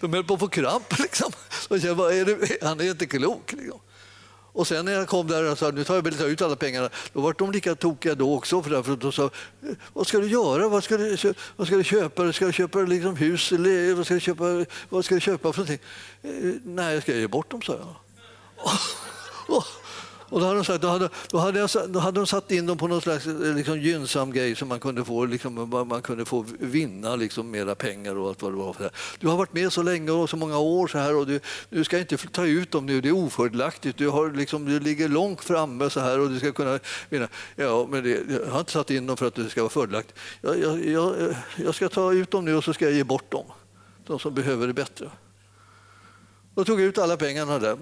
de 0.00 0.12
höll 0.12 0.24
på 0.24 0.34
att 0.34 0.40
få 0.40 0.48
kramp. 0.48 0.98
Liksom. 0.98 1.32
Och 1.70 1.78
jag 1.78 1.96
bara, 1.96 2.14
är 2.14 2.24
det, 2.24 2.62
han 2.62 2.80
är 2.80 2.84
inte 2.84 3.06
klok. 3.06 3.52
Liksom. 3.52 3.80
Och 4.52 4.66
sen 4.66 4.84
när 4.84 4.92
jag 4.92 5.08
kom 5.08 5.26
där 5.26 5.52
och 5.52 5.58
sa 5.58 5.70
nu 5.70 5.84
tar 5.84 5.94
jag 5.94 6.18
ta 6.18 6.24
ut 6.24 6.42
alla 6.42 6.56
pengarna, 6.56 6.90
då 7.12 7.20
var 7.20 7.34
de 7.38 7.52
lika 7.52 7.74
tokiga 7.74 8.14
då 8.14 8.34
också. 8.34 8.62
För 8.62 8.70
därför 8.70 8.96
de 8.96 9.12
sa, 9.12 9.30
vad 9.92 10.06
ska 10.06 10.18
du 10.18 10.26
göra? 10.26 10.68
Vad 10.68 10.84
ska 10.84 10.96
du, 10.96 11.34
vad 11.56 11.66
ska 11.66 11.76
du 11.76 11.84
köpa? 11.84 12.32
Ska 12.32 12.46
du 12.46 12.52
köpa 12.52 12.78
liksom 12.78 13.16
hus? 13.16 13.52
Eller 13.52 13.94
vad 13.94 14.04
ska 14.04 14.14
du 14.14 14.20
köpa, 14.20 14.66
vad 14.88 15.04
ska 15.04 15.14
du 15.14 15.20
köpa 15.20 15.52
för 15.52 15.60
någonting? 15.60 15.86
Eh, 16.22 16.54
nej, 16.64 16.94
jag 16.94 17.02
ska 17.02 17.14
ge 17.14 17.26
bort 17.26 17.50
dem, 17.50 17.62
sa 17.62 17.72
jag. 17.72 17.96
Och 20.30 20.40
då 20.40 20.46
hade 20.46 20.58
de, 20.58 20.64
sagt, 20.64 20.82
då 20.82 20.88
hade, 20.88 21.08
då 21.30 21.38
hade, 21.38 21.58
jag, 21.58 21.70
då 21.88 21.98
hade 21.98 22.20
de 22.20 22.26
satt 22.26 22.50
in 22.50 22.66
dem 22.66 22.78
på 22.78 22.88
någon 22.88 23.00
slags 23.00 23.26
eh, 23.26 23.54
liksom, 23.54 23.80
gynnsam 23.80 24.32
grej 24.32 24.56
som 24.56 24.68
man 24.68 24.80
kunde 24.80 25.04
få, 25.04 25.24
liksom, 25.24 25.86
man 25.88 26.02
kunde 26.02 26.24
få 26.24 26.44
vinna 26.58 27.16
liksom, 27.16 27.50
mera 27.50 27.74
pengar 27.74 28.16
och 28.16 28.28
allt 28.28 28.42
vad 28.42 28.52
det 28.52 28.56
var. 28.56 28.72
För 28.72 28.84
det. 28.84 28.90
Du 29.18 29.28
har 29.28 29.36
varit 29.36 29.52
med 29.52 29.72
så 29.72 29.82
länge 29.82 30.10
och 30.10 30.30
så 30.30 30.36
många 30.36 30.58
år 30.58 30.86
så 30.86 30.98
här 30.98 31.16
och 31.16 31.26
du, 31.26 31.40
du 31.68 31.84
ska 31.84 31.98
inte 31.98 32.16
ta 32.16 32.46
ut 32.46 32.70
dem 32.70 32.86
nu, 32.86 33.00
det 33.00 33.08
är 33.08 33.12
ofördelaktigt. 33.12 33.98
Du, 33.98 34.08
har, 34.08 34.30
liksom, 34.30 34.64
du 34.64 34.80
ligger 34.80 35.08
långt 35.08 35.44
framme 35.44 35.90
så 35.90 36.00
här 36.00 36.20
och 36.20 36.28
du 36.30 36.38
ska 36.38 36.52
kunna 36.52 36.78
vinna. 37.08 37.28
Ja, 37.56 37.86
men 37.90 38.04
det, 38.04 38.20
jag 38.28 38.46
har 38.46 38.60
inte 38.60 38.72
satt 38.72 38.90
in 38.90 39.06
dem 39.06 39.16
för 39.16 39.26
att 39.26 39.34
det 39.34 39.50
ska 39.50 39.60
vara 39.60 39.70
fördelaktigt. 39.70 40.18
Jag, 40.40 40.58
jag, 40.58 40.86
jag, 40.86 41.20
eh, 41.20 41.36
jag 41.56 41.74
ska 41.74 41.88
ta 41.88 42.12
ut 42.12 42.30
dem 42.30 42.44
nu 42.44 42.54
och 42.54 42.64
så 42.64 42.72
ska 42.72 42.84
jag 42.84 42.94
ge 42.94 43.04
bort 43.04 43.30
dem, 43.30 43.44
de 44.06 44.18
som 44.18 44.34
behöver 44.34 44.66
det 44.66 44.74
bättre. 44.74 45.10
Då 46.54 46.64
tog 46.64 46.80
jag 46.80 46.86
ut 46.86 46.98
alla 46.98 47.16
pengarna 47.16 47.58
där. 47.58 47.76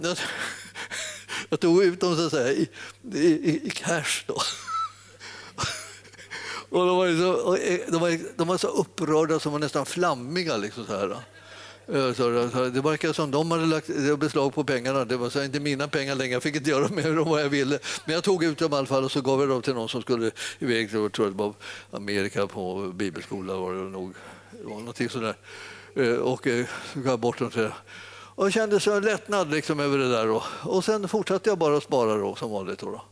Jag 1.49 1.61
tog 1.61 1.83
ut 1.83 2.01
dem 2.01 2.17
så 2.17 2.27
att 2.27 2.33
säga, 2.33 2.53
i, 2.53 2.69
i, 3.15 3.61
i 3.67 3.71
cash. 3.71 4.25
Då. 4.27 4.37
Och 6.71 6.87
de, 6.87 6.97
var 6.97 7.19
så, 7.19 7.57
eh, 7.57 7.81
de, 7.89 8.01
var, 8.01 8.19
de 8.37 8.49
var 8.49 8.59
så 8.59 8.69
upprörda 8.69 9.41
som 9.41 9.53
var 9.53 9.59
nästan 9.59 9.87
flammiga. 9.87 10.57
Liksom 10.57 10.87
så 10.87 10.97
här. 10.97 11.11
Eh, 11.11 12.73
det 12.73 12.81
verkar 12.81 13.13
som 13.13 13.31
de 13.31 13.51
hade 13.51 13.67
lagt 13.67 14.19
beslag 14.19 14.55
på 14.55 14.65
pengarna. 14.65 15.05
Det 15.05 15.17
var 15.17 15.31
så 15.31 15.45
inte 15.45 15.61
mina 15.61 15.89
pengar 15.89 16.15
längre. 16.15 16.33
Jag 16.33 16.43
fick 16.43 16.57
inte 16.57 16.71
göra 16.71 16.89
med 16.89 17.17
dem 17.17 17.29
vad 17.29 17.43
jag 17.43 17.49
ville. 17.49 17.79
Men 18.05 18.15
jag 18.15 18.25
tog 18.25 18.45
ut 18.45 18.59
dem 18.59 18.73
i 18.73 18.77
alla 18.77 18.87
fall 18.87 19.05
och 19.05 19.13
så 19.13 19.21
gav 19.21 19.41
jag 19.41 19.49
dem 19.49 19.63
till 19.63 19.75
någon 19.75 19.89
som 19.89 20.03
skulle 20.03 20.31
iväg 20.59 20.91
till 20.91 21.11
tror 21.11 21.27
det 21.27 21.33
var 21.33 21.55
Amerika 21.91 22.47
på 22.47 22.93
bibelskola. 22.95 23.55
Var 23.55 23.73
det 23.75 23.81
nog. 23.81 24.15
Det 24.51 24.65
var 24.65 24.79
någonting 24.79 25.09
sådär. 25.09 25.35
Eh, 25.95 26.15
och 26.15 26.43
så 26.45 27.01
gav 27.01 27.07
jag 27.07 27.19
bort 27.19 27.39
dem 27.39 27.51
till 27.51 27.71
och 28.39 28.53
kände 28.53 28.81
så 28.81 28.93
en 28.93 29.03
lättnad 29.03 29.51
liksom 29.51 29.81
över 29.81 29.99
det 29.99 30.11
där. 30.11 30.27
Då. 30.27 30.43
Och 30.63 30.85
sen 30.85 31.09
fortsatte 31.09 31.51
jag 31.51 31.59
bara 31.59 31.77
att 31.77 31.83
spara 31.83 32.17
då, 32.17 32.35
som 32.35 32.51
vanligt. 32.51 32.79
Då, 32.79 32.91
då. 32.91 33.03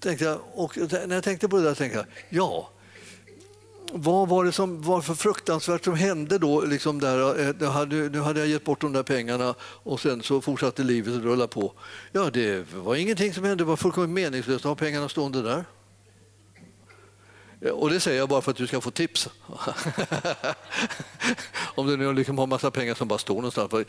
Tänkte 0.00 0.24
jag, 0.24 0.38
och 0.54 0.76
när 0.76 1.14
jag 1.14 1.24
tänkte 1.24 1.48
på 1.48 1.56
det 1.56 1.62
där 1.62 1.74
tänkte 1.74 1.98
jag, 1.98 2.06
ja, 2.28 2.70
vad 3.92 4.28
var 4.28 4.44
det 4.44 4.52
som 4.52 4.82
var 4.82 5.00
för 5.00 5.14
fruktansvärt 5.14 5.84
som 5.84 5.94
hände 5.94 6.38
då? 6.38 6.60
Liksom 6.60 7.00
där, 7.00 7.48
eh, 7.48 7.54
nu, 7.58 7.66
hade, 7.66 7.96
nu 7.96 8.20
hade 8.20 8.40
jag 8.40 8.48
gett 8.48 8.64
bort 8.64 8.80
de 8.80 8.92
där 8.92 9.02
pengarna 9.02 9.54
och 9.60 10.00
sen 10.00 10.22
så 10.22 10.40
fortsatte 10.40 10.82
livet 10.82 11.14
att 11.14 11.22
rulla 11.22 11.46
på. 11.46 11.72
Ja, 12.12 12.30
det 12.30 12.74
var 12.74 12.94
ingenting 12.94 13.34
som 13.34 13.44
hände, 13.44 13.64
det 13.64 13.68
var 13.68 13.76
fullkomligt 13.76 14.14
meningslöst 14.14 14.64
att 14.64 14.68
ha 14.68 14.74
pengarna 14.74 15.08
stående 15.08 15.42
där. 15.42 15.64
Eh, 17.66 17.72
och 17.72 17.90
det 17.90 18.00
säger 18.00 18.18
jag 18.18 18.28
bara 18.28 18.40
för 18.40 18.50
att 18.50 18.56
du 18.56 18.66
ska 18.66 18.80
få 18.80 18.90
tips. 18.90 19.28
Om 21.74 21.86
du 21.86 21.96
nu 21.96 22.12
liksom 22.12 22.38
har 22.38 22.46
massa 22.46 22.70
pengar 22.70 22.94
som 22.94 23.08
bara 23.08 23.18
står 23.18 23.34
någonstans. 23.34 23.70
För 23.70 23.84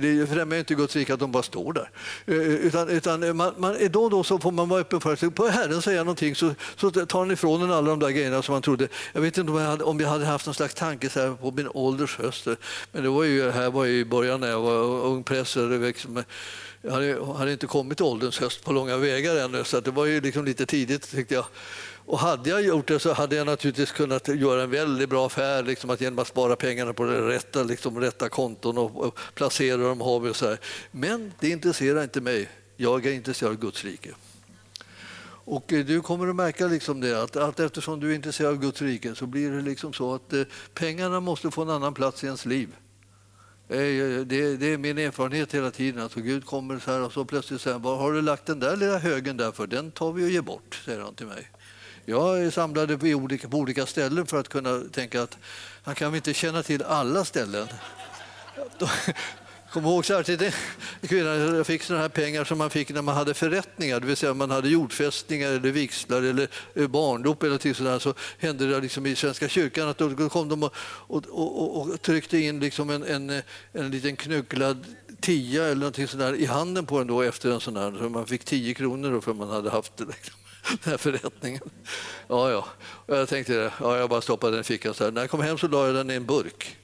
det 0.00 0.26
främjar 0.26 0.58
inte 0.58 0.74
Guds 0.74 0.96
rike 0.96 1.14
att 1.14 1.20
de 1.20 1.32
bara 1.32 1.42
står 1.42 1.72
där. 1.72 1.90
Eh, 2.26 2.36
utan, 2.36 2.88
utan 2.88 3.36
man, 3.36 3.54
man, 3.56 3.76
då 3.90 4.04
och 4.04 4.10
då 4.10 4.24
så 4.24 4.38
får 4.38 4.52
man 4.52 4.68
vara 4.68 4.80
öppen 4.80 5.00
för 5.00 5.12
att 5.12 5.34
på 5.34 5.46
Herren 5.46 5.82
säga 5.82 6.04
någonting 6.04 6.34
så, 6.34 6.54
så 6.76 6.90
tar 6.90 7.18
han 7.18 7.30
ifrån 7.30 7.62
en 7.62 7.72
alla 7.72 7.90
de 7.90 7.98
där 7.98 8.10
grejerna 8.10 8.42
som 8.42 8.52
man 8.52 8.62
trodde. 8.62 8.88
Jag 9.12 9.20
vet 9.20 9.38
inte 9.38 9.52
om 9.52 9.58
jag 9.58 9.66
hade, 9.66 9.84
om 9.84 10.00
jag 10.00 10.08
hade 10.08 10.26
haft 10.26 10.46
någon 10.46 10.54
slags 10.54 10.74
tanke 10.74 11.10
så 11.10 11.20
här 11.20 11.34
på 11.34 11.50
min 11.50 11.68
ålders 11.68 12.18
höst. 12.18 12.46
Men 12.92 13.02
det 13.02 13.08
var 13.08 13.24
ju, 13.24 13.50
här 13.50 13.70
var 13.70 13.84
ju 13.84 13.98
i 13.98 14.04
början 14.04 14.40
när 14.40 14.48
jag 14.48 14.60
var 14.60 15.06
ung 15.06 15.22
präst. 15.22 15.56
Jag 16.82 16.90
hade, 16.90 17.24
hade 17.36 17.52
inte 17.52 17.66
kommit 17.66 17.98
till 17.98 18.06
ålderns 18.06 18.40
höst 18.40 18.64
på 18.64 18.72
långa 18.72 18.96
vägar 18.96 19.36
ännu 19.36 19.64
så 19.64 19.80
det 19.80 19.90
var 19.90 20.06
ju 20.06 20.20
liksom 20.20 20.44
lite 20.44 20.66
tidigt 20.66 21.10
tyckte 21.10 21.34
jag. 21.34 21.44
Och 22.10 22.18
hade 22.18 22.50
jag 22.50 22.62
gjort 22.62 22.88
det 22.88 22.98
så 22.98 23.12
hade 23.12 23.36
jag 23.36 23.46
naturligtvis 23.46 23.92
kunnat 23.92 24.28
göra 24.28 24.62
en 24.62 24.70
väldigt 24.70 25.08
bra 25.08 25.26
affär 25.26 25.62
liksom 25.62 25.90
att 25.90 26.00
genom 26.00 26.18
att 26.18 26.26
spara 26.26 26.56
pengarna 26.56 26.92
på 26.92 27.04
det 27.04 27.28
rätta, 27.28 27.62
liksom, 27.62 28.00
rätta 28.00 28.28
konton 28.28 28.78
och, 28.78 29.04
och 29.04 29.18
placera 29.34 29.76
dem 29.76 30.00
har 30.00 30.20
vi 30.20 30.34
så 30.34 30.48
här. 30.48 30.58
Men 30.90 31.32
det 31.40 31.48
intresserar 31.48 32.02
inte 32.02 32.20
mig. 32.20 32.48
Jag 32.76 33.06
är 33.06 33.12
intresserad 33.12 33.52
av 33.52 33.58
Guds 33.58 33.84
rike. 33.84 34.10
Och 35.44 35.72
eh, 35.72 35.84
du 35.84 36.00
kommer 36.00 36.28
att 36.28 36.36
märka 36.36 36.66
liksom 36.66 37.00
det 37.00 37.22
att, 37.22 37.36
att 37.36 37.60
eftersom 37.60 38.00
du 38.00 38.10
är 38.10 38.14
intresserad 38.14 38.50
av 38.50 38.60
Guds 38.60 38.82
rike 38.82 39.14
så 39.14 39.26
blir 39.26 39.50
det 39.50 39.62
liksom 39.62 39.92
så 39.92 40.14
att 40.14 40.32
eh, 40.32 40.42
pengarna 40.74 41.20
måste 41.20 41.50
få 41.50 41.62
en 41.62 41.70
annan 41.70 41.94
plats 41.94 42.24
i 42.24 42.26
ens 42.26 42.46
liv. 42.46 42.68
Eh, 43.68 43.78
eh, 43.78 44.20
det, 44.20 44.56
det 44.56 44.66
är 44.66 44.78
min 44.78 44.98
erfarenhet 44.98 45.54
hela 45.54 45.70
tiden. 45.70 46.02
Alltså 46.02 46.20
Gud 46.20 46.46
kommer 46.46 46.78
så 46.78 46.90
här 46.90 47.02
och 47.02 47.12
så 47.12 47.24
plötsligt 47.24 47.60
säger 47.60 47.78
var 47.78 47.96
har 47.96 48.12
du 48.12 48.22
lagt 48.22 48.46
den 48.46 48.60
där 48.60 48.76
lilla 48.76 48.98
högen 48.98 49.36
där 49.36 49.52
för? 49.52 49.66
Den 49.66 49.90
tar 49.90 50.12
vi 50.12 50.24
och 50.24 50.30
ger 50.30 50.42
bort, 50.42 50.82
säger 50.84 51.00
han 51.00 51.14
till 51.14 51.26
mig. 51.26 51.50
Jag 52.04 52.52
samlade 52.52 52.98
på 52.98 53.06
olika, 53.06 53.48
på 53.48 53.56
olika 53.56 53.86
ställen 53.86 54.26
för 54.26 54.40
att 54.40 54.48
kunna 54.48 54.80
tänka 54.92 55.22
att 55.22 55.38
han 55.82 55.94
kan 55.94 56.10
väl 56.10 56.16
inte 56.16 56.34
känna 56.34 56.62
till 56.62 56.82
alla 56.82 57.24
ställen. 57.24 57.68
Kom 59.72 59.84
ihåg 59.84 60.06
så 60.06 60.14
här, 60.14 60.22
till 60.22 60.52
kvinnan, 61.08 61.56
jag 61.56 61.66
fick 61.66 61.82
sådana 61.82 62.02
här 62.02 62.08
pengar 62.08 62.44
som 62.44 62.58
man 62.58 62.70
fick 62.70 62.90
när 62.90 63.02
man 63.02 63.14
hade 63.14 63.34
förrättningar, 63.34 64.00
det 64.00 64.06
vill 64.06 64.16
säga 64.16 64.34
man 64.34 64.50
hade 64.50 64.68
jordfästningar 64.68 65.48
eller 65.48 65.70
vigslar 65.70 66.22
eller 66.22 66.48
eh, 66.74 66.86
barndop 66.86 67.42
eller 67.42 67.52
något 67.52 67.76
sådär, 67.76 67.98
så 67.98 68.14
hände 68.38 68.70
det 68.70 68.80
liksom 68.80 69.06
i 69.06 69.16
Svenska 69.16 69.48
kyrkan 69.48 69.88
att 69.88 69.98
då 69.98 70.28
kom 70.28 70.48
de 70.48 70.62
och, 70.62 70.74
och, 71.06 71.26
och, 71.30 71.80
och 71.80 72.02
tryckte 72.02 72.38
in 72.38 72.60
liksom 72.60 72.90
en, 72.90 73.02
en, 73.02 73.42
en 73.72 73.90
liten 73.90 74.16
knucklad 74.16 74.86
tia 75.20 75.64
eller 75.64 75.74
någonting 75.74 76.08
sådär 76.08 76.34
i 76.34 76.46
handen 76.46 76.86
på 76.86 76.98
en 76.98 77.06
då 77.06 77.22
efter 77.22 77.50
en 77.50 77.60
sån 77.60 77.76
här, 77.76 77.98
så 77.98 78.08
man 78.08 78.26
fick 78.26 78.44
tio 78.44 78.74
kronor 78.74 79.12
då 79.12 79.20
för 79.20 79.34
man 79.34 79.50
hade 79.50 79.70
haft 79.70 79.96
det. 79.96 80.04
Liksom 80.04 80.34
den 80.70 80.90
här 80.90 80.96
förrättningen. 80.96 81.62
Ja, 82.28 82.50
ja. 82.50 82.66
Och 82.80 83.16
jag 83.16 83.28
tänkte, 83.28 83.72
ja, 83.80 83.98
jag 83.98 84.10
bara 84.10 84.20
stoppade 84.20 84.52
den 84.52 84.60
i 84.60 84.64
fickan. 84.64 84.94
Så 84.94 85.04
här. 85.04 85.10
När 85.10 85.20
jag 85.20 85.30
kom 85.30 85.40
hem 85.40 85.58
så 85.58 85.68
la 85.68 85.86
jag 85.86 85.94
den 85.94 86.10
i 86.10 86.14
en 86.14 86.26
burk. 86.26 86.76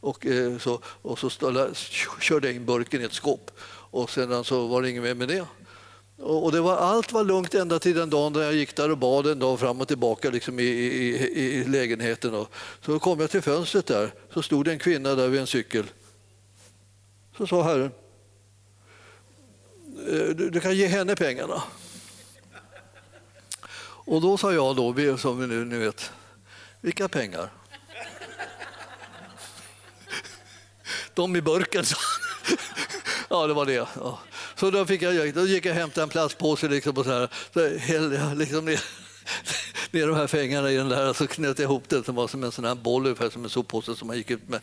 Och, 0.00 0.26
eh, 0.26 0.58
så, 0.58 0.80
och 0.84 1.18
så 1.18 1.30
ställde, 1.30 1.70
körde 2.20 2.46
jag 2.46 2.56
in 2.56 2.64
burken 2.64 3.00
i 3.00 3.04
ett 3.04 3.12
skåp. 3.12 3.50
Och 3.90 4.10
sedan 4.10 4.44
så 4.44 4.66
var 4.66 4.82
det 4.82 4.90
inget 4.90 5.02
mer 5.02 5.14
med 5.14 5.28
det. 5.28 5.46
Och 6.18 6.52
det 6.52 6.60
var, 6.60 6.76
allt 6.76 7.12
var 7.12 7.24
lugnt 7.24 7.54
ända 7.54 7.78
till 7.78 7.94
den 7.94 8.10
dagen 8.10 8.32
då 8.32 8.40
jag 8.40 8.54
gick 8.54 8.76
där 8.76 8.90
och 8.90 8.98
bad 8.98 9.26
en 9.26 9.38
dag 9.38 9.60
fram 9.60 9.80
och 9.80 9.88
tillbaka 9.88 10.30
liksom 10.30 10.60
i, 10.60 10.62
i, 10.62 11.58
i 11.60 11.64
lägenheten. 11.64 12.34
Och 12.34 12.52
så 12.84 12.98
kom 12.98 13.20
jag 13.20 13.30
till 13.30 13.42
fönstret 13.42 13.86
där, 13.86 14.14
så 14.34 14.42
stod 14.42 14.64
det 14.64 14.72
en 14.72 14.78
kvinna 14.78 15.14
där 15.14 15.28
vid 15.28 15.40
en 15.40 15.46
cykel. 15.46 15.84
Så 17.36 17.46
sa 17.46 17.62
Herren, 17.62 17.90
eh, 20.08 20.28
du, 20.36 20.50
du 20.50 20.60
kan 20.60 20.76
ge 20.76 20.86
henne 20.86 21.16
pengarna. 21.16 21.62
Och 24.06 24.20
då 24.20 24.36
sa 24.36 24.52
jag 24.52 24.76
då, 24.76 25.16
som 25.18 25.40
vi 25.40 25.46
nu 25.46 25.64
ni 25.64 25.78
vet, 25.78 26.12
vilka 26.80 27.08
pengar? 27.08 27.50
De 31.14 31.36
i 31.36 31.42
burken, 31.42 31.84
sa 31.84 31.96
Ja, 33.30 33.46
det 33.46 33.54
var 33.54 33.66
det. 33.66 33.72
Ja. 33.72 34.18
Så 34.54 34.70
då, 34.70 34.86
fick 34.86 35.02
jag, 35.02 35.34
då 35.34 35.46
gick 35.46 35.64
jag 35.64 35.72
och 35.72 35.76
hämtade 35.76 36.02
en 36.02 36.08
plastpåse 36.08 36.68
liksom 36.68 36.98
och 36.98 37.04
så 37.04 37.10
här, 37.10 37.30
så 37.54 37.78
hällde 37.78 38.16
jag 38.16 38.36
liksom 38.36 38.64
ner, 38.64 38.80
ner 39.90 40.06
de 40.06 40.16
här 40.16 40.26
pengarna 40.26 40.70
i 40.70 40.76
den 40.76 40.88
där 40.88 41.10
och 41.10 41.16
så 41.16 41.26
knöt 41.26 41.58
jag 41.58 41.64
ihop 41.64 41.88
den 41.88 42.04
som 42.04 42.14
var 42.14 42.28
som 42.28 42.44
en 42.44 42.52
sån 42.52 42.64
här 42.64 42.74
boll, 42.74 43.06
ungefär 43.06 43.30
som 43.30 43.44
en 43.44 43.50
soppåse 43.50 43.96
som 43.96 44.08
man 44.08 44.16
gick 44.16 44.30
ut 44.30 44.48
med. 44.48 44.60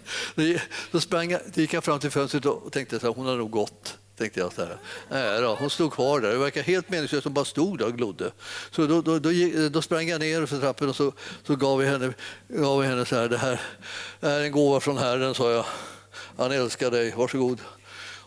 Då 0.91 0.99
sprang 0.99 1.31
jag, 1.31 1.41
gick 1.53 1.73
jag 1.73 1.83
fram 1.83 1.99
till 1.99 2.11
fönstret 2.11 2.45
och 2.45 2.71
tänkte 2.71 2.95
att 2.95 3.15
hon 3.15 3.25
har 3.25 3.35
nog 3.35 3.51
gått 3.51 3.97
tänkte 4.17 4.39
jag. 4.39 4.53
Så 4.53 4.61
här. 4.61 4.77
Nej, 5.09 5.41
då, 5.41 5.55
hon 5.55 5.69
stod 5.69 5.93
kvar 5.93 6.19
där. 6.19 6.29
Det 6.29 6.37
verkar 6.37 6.63
helt 6.63 6.89
meningslöst. 6.89 7.23
Hon 7.23 7.33
bara 7.33 7.45
stod 7.45 7.77
där 7.77 7.85
och 7.85 7.97
glodde. 7.97 8.31
Så 8.71 8.87
då, 8.87 9.01
då, 9.01 9.19
då, 9.19 9.29
då 9.69 9.81
sprang 9.81 10.07
jag 10.07 10.19
ner 10.19 10.45
för 10.45 10.59
trappen 10.59 10.89
och 10.89 10.95
så, 10.95 11.11
så 11.43 11.55
gav 11.55 11.79
vi 11.79 11.85
henne, 11.85 12.13
gav 12.47 12.81
vi 12.81 12.87
henne 12.87 13.05
så 13.05 13.15
här. 13.15 13.29
Det 13.29 13.37
här 13.37 13.61
är 14.21 14.43
en 14.43 14.51
gåva 14.51 14.79
från 14.79 14.97
Herren, 14.97 15.35
sa 15.35 15.51
jag. 15.51 15.65
Han 16.37 16.51
älskar 16.51 16.91
dig. 16.91 17.13
Varsågod. 17.17 17.59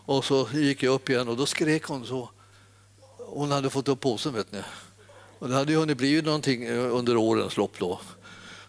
Och 0.05 0.25
så 0.25 0.47
gick 0.53 0.83
jag 0.83 0.93
upp 0.93 1.09
igen 1.09 1.27
och 1.27 1.37
då 1.37 1.45
skrek 1.45 1.83
hon 1.83 2.05
så. 2.05 2.29
Hon 3.17 3.51
hade 3.51 3.69
fått 3.69 3.87
upp 3.87 3.99
påsen, 3.99 4.33
vet 4.33 4.51
ni. 4.51 4.61
Och 5.39 5.49
det 5.49 5.55
hade 5.55 5.71
ju 5.71 5.77
hunnit 5.77 5.97
bli 5.97 6.21
någonting 6.21 6.63
eh, 6.63 6.95
under 6.95 7.17
årens 7.17 7.57
lopp 7.57 7.79
då. 7.79 7.99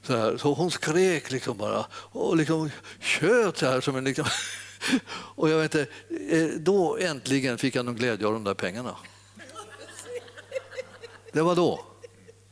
Så, 0.02 0.16
här. 0.16 0.36
så 0.36 0.54
hon 0.54 0.70
skrek 0.70 1.30
liksom 1.30 1.58
bara 1.58 1.86
och 1.92 2.36
liksom 2.36 2.70
tjöt 3.00 3.58
så 3.58 3.66
här 3.66 3.80
som 3.80 3.96
en 3.96 4.04
liksom 4.04 4.24
Och 5.10 5.50
jag 5.50 5.58
vet 5.58 5.74
inte, 5.74 5.92
eh, 6.36 6.48
då 6.60 6.96
äntligen 6.96 7.58
fick 7.58 7.74
jag 7.74 7.84
någon 7.84 7.96
glädje 7.96 8.26
av 8.26 8.32
de 8.32 8.44
där 8.44 8.54
pengarna. 8.54 8.96
Det 11.32 11.42
var 11.42 11.56
då. 11.56 11.84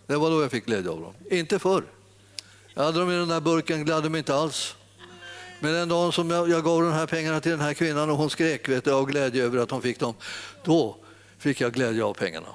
Det 0.06 0.16
var 0.16 0.30
då 0.30 0.42
jag 0.42 0.50
fick 0.50 0.66
glädje 0.66 0.90
av 0.90 1.00
dem. 1.00 1.14
Inte 1.30 1.58
förr. 1.58 1.84
Jag 2.74 2.84
hade 2.84 3.00
dem 3.00 3.10
i 3.10 3.14
den 3.14 3.28
där 3.28 3.40
burken, 3.40 3.84
gladde 3.84 4.08
mig 4.08 4.18
inte 4.18 4.34
alls. 4.34 4.76
Men 5.60 5.72
den 5.72 5.88
dagen 5.88 6.12
som 6.12 6.30
jag, 6.30 6.48
jag 6.48 6.64
gav 6.64 6.82
de 6.82 6.92
här 6.92 7.06
pengarna 7.06 7.40
till 7.40 7.50
den 7.50 7.60
här 7.60 7.74
kvinnan 7.74 8.10
och 8.10 8.16
hon 8.16 8.30
skrek 8.30 8.68
vet 8.68 8.84
du, 8.84 8.92
av 8.92 9.06
glädje 9.06 9.44
över 9.44 9.58
att 9.58 9.70
hon 9.70 9.82
fick 9.82 10.00
dem, 10.00 10.14
då 10.64 10.96
fick 11.38 11.60
jag 11.60 11.72
glädje 11.72 12.04
av 12.04 12.14
pengarna. 12.14 12.48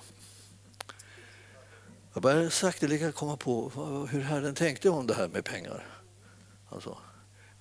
Jag 2.14 2.24
började 2.24 2.50
sakteliga 2.50 3.12
komma 3.12 3.38
på 3.38 3.72
hur 4.12 4.22
Herren 4.22 4.56
tänkte 4.56 4.90
om 4.90 5.08
det 5.08 5.14
här 5.14 5.28
med 5.28 5.46
pengar. 5.46 5.86
Alltså, 6.70 6.98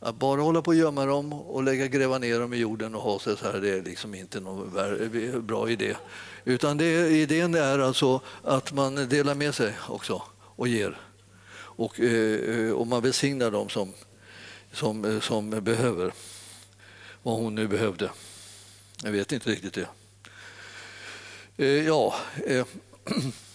att 0.00 0.18
bara 0.18 0.40
hålla 0.40 0.62
på 0.62 0.68
och 0.68 0.74
gömma 0.74 1.06
dem 1.06 1.32
och 1.32 1.62
lägga, 1.62 1.86
gräva 1.86 2.18
ner 2.18 2.40
dem 2.40 2.54
i 2.54 2.56
jorden 2.56 2.94
och 2.94 3.02
ha 3.02 3.18
sig 3.18 3.36
så 3.36 3.44
här, 3.44 3.60
det 3.60 3.70
är 3.70 3.82
liksom 3.82 4.14
inte 4.14 4.40
någon 4.40 5.46
bra 5.46 5.70
idé. 5.70 5.96
Utan 6.44 6.76
det, 6.76 7.08
idén 7.08 7.54
är 7.54 7.78
alltså 7.78 8.20
att 8.42 8.72
man 8.72 9.08
delar 9.08 9.34
med 9.34 9.54
sig 9.54 9.74
också 9.88 10.22
och 10.38 10.68
ger. 10.68 11.00
Och, 11.52 12.00
eh, 12.00 12.72
och 12.72 12.86
man 12.86 13.02
välsignar 13.02 13.50
dem 13.50 13.68
som, 13.68 13.92
som, 14.72 15.20
som 15.20 15.50
behöver 15.50 16.12
vad 17.22 17.34
hon 17.34 17.54
nu 17.54 17.68
behövde. 17.68 18.10
Jag 19.02 19.10
vet 19.10 19.32
inte 19.32 19.50
riktigt 19.50 19.74
det. 19.74 19.88
Eh, 21.56 21.86
ja, 21.86 22.14
eh, 22.46 22.66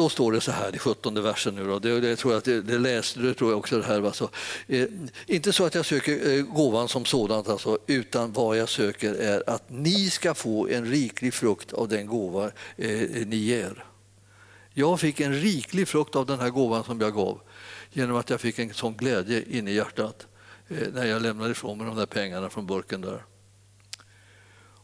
då 0.00 0.08
står 0.08 0.32
det 0.32 0.40
så 0.40 0.52
här 0.52 0.76
i 0.76 0.78
17 0.78 1.22
versen. 1.22 1.54
Nu 1.54 1.64
då. 1.64 1.78
Det, 1.78 2.00
det, 2.00 2.16
tror 2.16 2.32
jag 2.32 2.38
att 2.38 2.44
det, 2.44 2.60
det 2.60 2.78
läste 2.78 3.20
du 3.20 3.34
tror 3.34 3.50
jag 3.50 3.58
också. 3.58 3.78
Det 3.78 3.86
här, 3.86 4.02
alltså. 4.02 4.30
Eh, 4.66 4.86
inte 5.26 5.52
så 5.52 5.64
att 5.64 5.74
jag 5.74 5.86
söker 5.86 6.30
eh, 6.30 6.42
gåvan 6.42 6.88
som 6.88 7.04
sådant, 7.04 7.48
alltså, 7.48 7.78
utan 7.86 8.32
vad 8.32 8.56
jag 8.56 8.68
söker 8.68 9.14
är 9.14 9.50
att 9.50 9.70
ni 9.70 10.10
ska 10.10 10.34
få 10.34 10.68
en 10.68 10.86
riklig 10.86 11.34
frukt 11.34 11.72
av 11.72 11.88
den 11.88 12.06
gåva 12.06 12.50
eh, 12.76 13.26
ni 13.26 13.36
ger. 13.36 13.84
Jag 14.74 15.00
fick 15.00 15.20
en 15.20 15.34
riklig 15.34 15.88
frukt 15.88 16.16
av 16.16 16.26
den 16.26 16.40
här 16.40 16.50
gåvan 16.50 16.84
som 16.84 17.00
jag 17.00 17.14
gav 17.14 17.40
genom 17.92 18.16
att 18.16 18.30
jag 18.30 18.40
fick 18.40 18.58
en 18.58 18.74
sån 18.74 18.96
glädje 18.96 19.44
inne 19.50 19.70
i 19.70 19.74
hjärtat 19.74 20.26
eh, 20.68 20.88
när 20.94 21.06
jag 21.06 21.22
lämnade 21.22 21.50
ifrån 21.50 21.78
mig 21.78 21.86
de 21.86 21.96
där 21.96 22.06
pengarna 22.06 22.50
från 22.50 22.66
burken 22.66 23.00
där. 23.00 23.22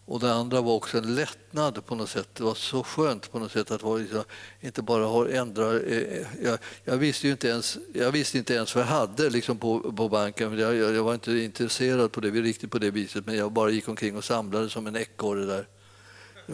Och 0.08 0.20
det 0.20 0.32
andra 0.32 0.60
var 0.60 0.74
också 0.74 0.98
en 0.98 1.14
lättnad 1.14 1.86
på 1.86 1.94
något 1.94 2.10
sätt. 2.10 2.28
Det 2.32 2.42
var 2.42 2.54
så 2.54 2.82
skönt 2.82 3.32
på 3.32 3.38
något 3.38 3.52
sätt 3.52 3.70
att 3.70 3.82
vara, 3.82 3.98
liksom, 3.98 4.24
inte 4.60 4.82
bara 4.82 5.04
ha 5.04 5.28
ändrat... 5.28 5.82
Eh, 5.86 5.98
eh, 5.98 6.26
jag, 6.42 6.58
jag, 6.84 6.96
visste 6.96 7.26
ju 7.26 7.32
inte 7.32 7.48
ens, 7.48 7.78
jag 7.92 8.12
visste 8.12 8.38
inte 8.38 8.54
ens 8.54 8.74
vad 8.74 8.84
jag 8.84 8.88
hade 8.88 9.30
liksom 9.30 9.58
på, 9.58 9.92
på 9.92 10.08
banken. 10.08 10.58
Jag, 10.58 10.74
jag, 10.74 11.04
var 11.04 11.14
inte 11.14 11.32
intresserad 11.32 12.12
på 12.12 12.20
det, 12.20 12.30
riktigt 12.30 12.70
på 12.70 12.78
det 12.78 12.90
viset 12.90 13.26
men 13.26 13.36
jag 13.36 13.52
bara 13.52 13.70
gick 13.70 13.88
omkring 13.88 14.16
och 14.16 14.24
samlade 14.24 14.70
som 14.70 14.86
en 14.86 14.96
ekorre 14.96 15.44
där. 15.44 15.66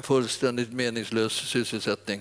Fullständigt 0.02 0.72
meningslös 0.72 1.32
sysselsättning. 1.32 2.20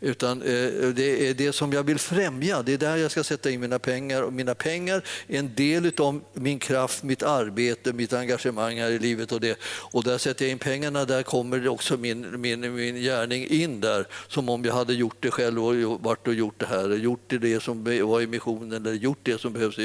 Utan 0.00 0.42
eh, 0.42 0.88
det 0.94 1.28
är 1.28 1.34
det 1.34 1.52
som 1.52 1.72
jag 1.72 1.82
vill 1.82 1.98
främja, 1.98 2.62
det 2.62 2.72
är 2.72 2.78
där 2.78 2.96
jag 2.96 3.10
ska 3.10 3.24
sätta 3.24 3.50
in 3.50 3.60
mina 3.60 3.78
pengar. 3.78 4.22
Och 4.22 4.32
mina 4.32 4.54
pengar 4.54 5.02
är 5.28 5.38
en 5.38 5.54
del 5.54 5.92
av 5.98 6.20
min 6.32 6.58
kraft, 6.58 7.02
mitt 7.02 7.22
arbete, 7.22 7.92
mitt 7.92 8.12
engagemang 8.12 8.78
här 8.80 8.90
i 8.90 8.98
livet. 8.98 9.32
Och, 9.32 9.40
det. 9.40 9.58
och 9.64 10.04
där 10.04 10.18
sätter 10.18 10.44
jag 10.44 10.52
in 10.52 10.58
pengarna, 10.58 11.04
där 11.04 11.22
kommer 11.22 11.68
också 11.68 11.96
min, 11.96 12.40
min, 12.40 12.74
min 12.74 12.96
gärning 12.96 13.46
in 13.46 13.80
där. 13.80 14.06
Som 14.28 14.48
om 14.48 14.64
jag 14.64 14.74
hade 14.74 14.94
gjort 14.94 15.16
det 15.20 15.30
själv 15.30 15.66
och 15.66 16.00
varit 16.00 16.28
och 16.28 16.34
gjort 16.34 16.60
det 16.60 16.66
här, 16.66 16.88
gjort 16.88 17.32
det 17.40 17.62
som 17.62 17.84
var 17.84 18.20
i 18.20 18.26
missionen 18.26 18.72
eller 18.72 18.92
gjort 18.92 19.18
det 19.22 19.40
som 19.40 19.52
behövs 19.52 19.78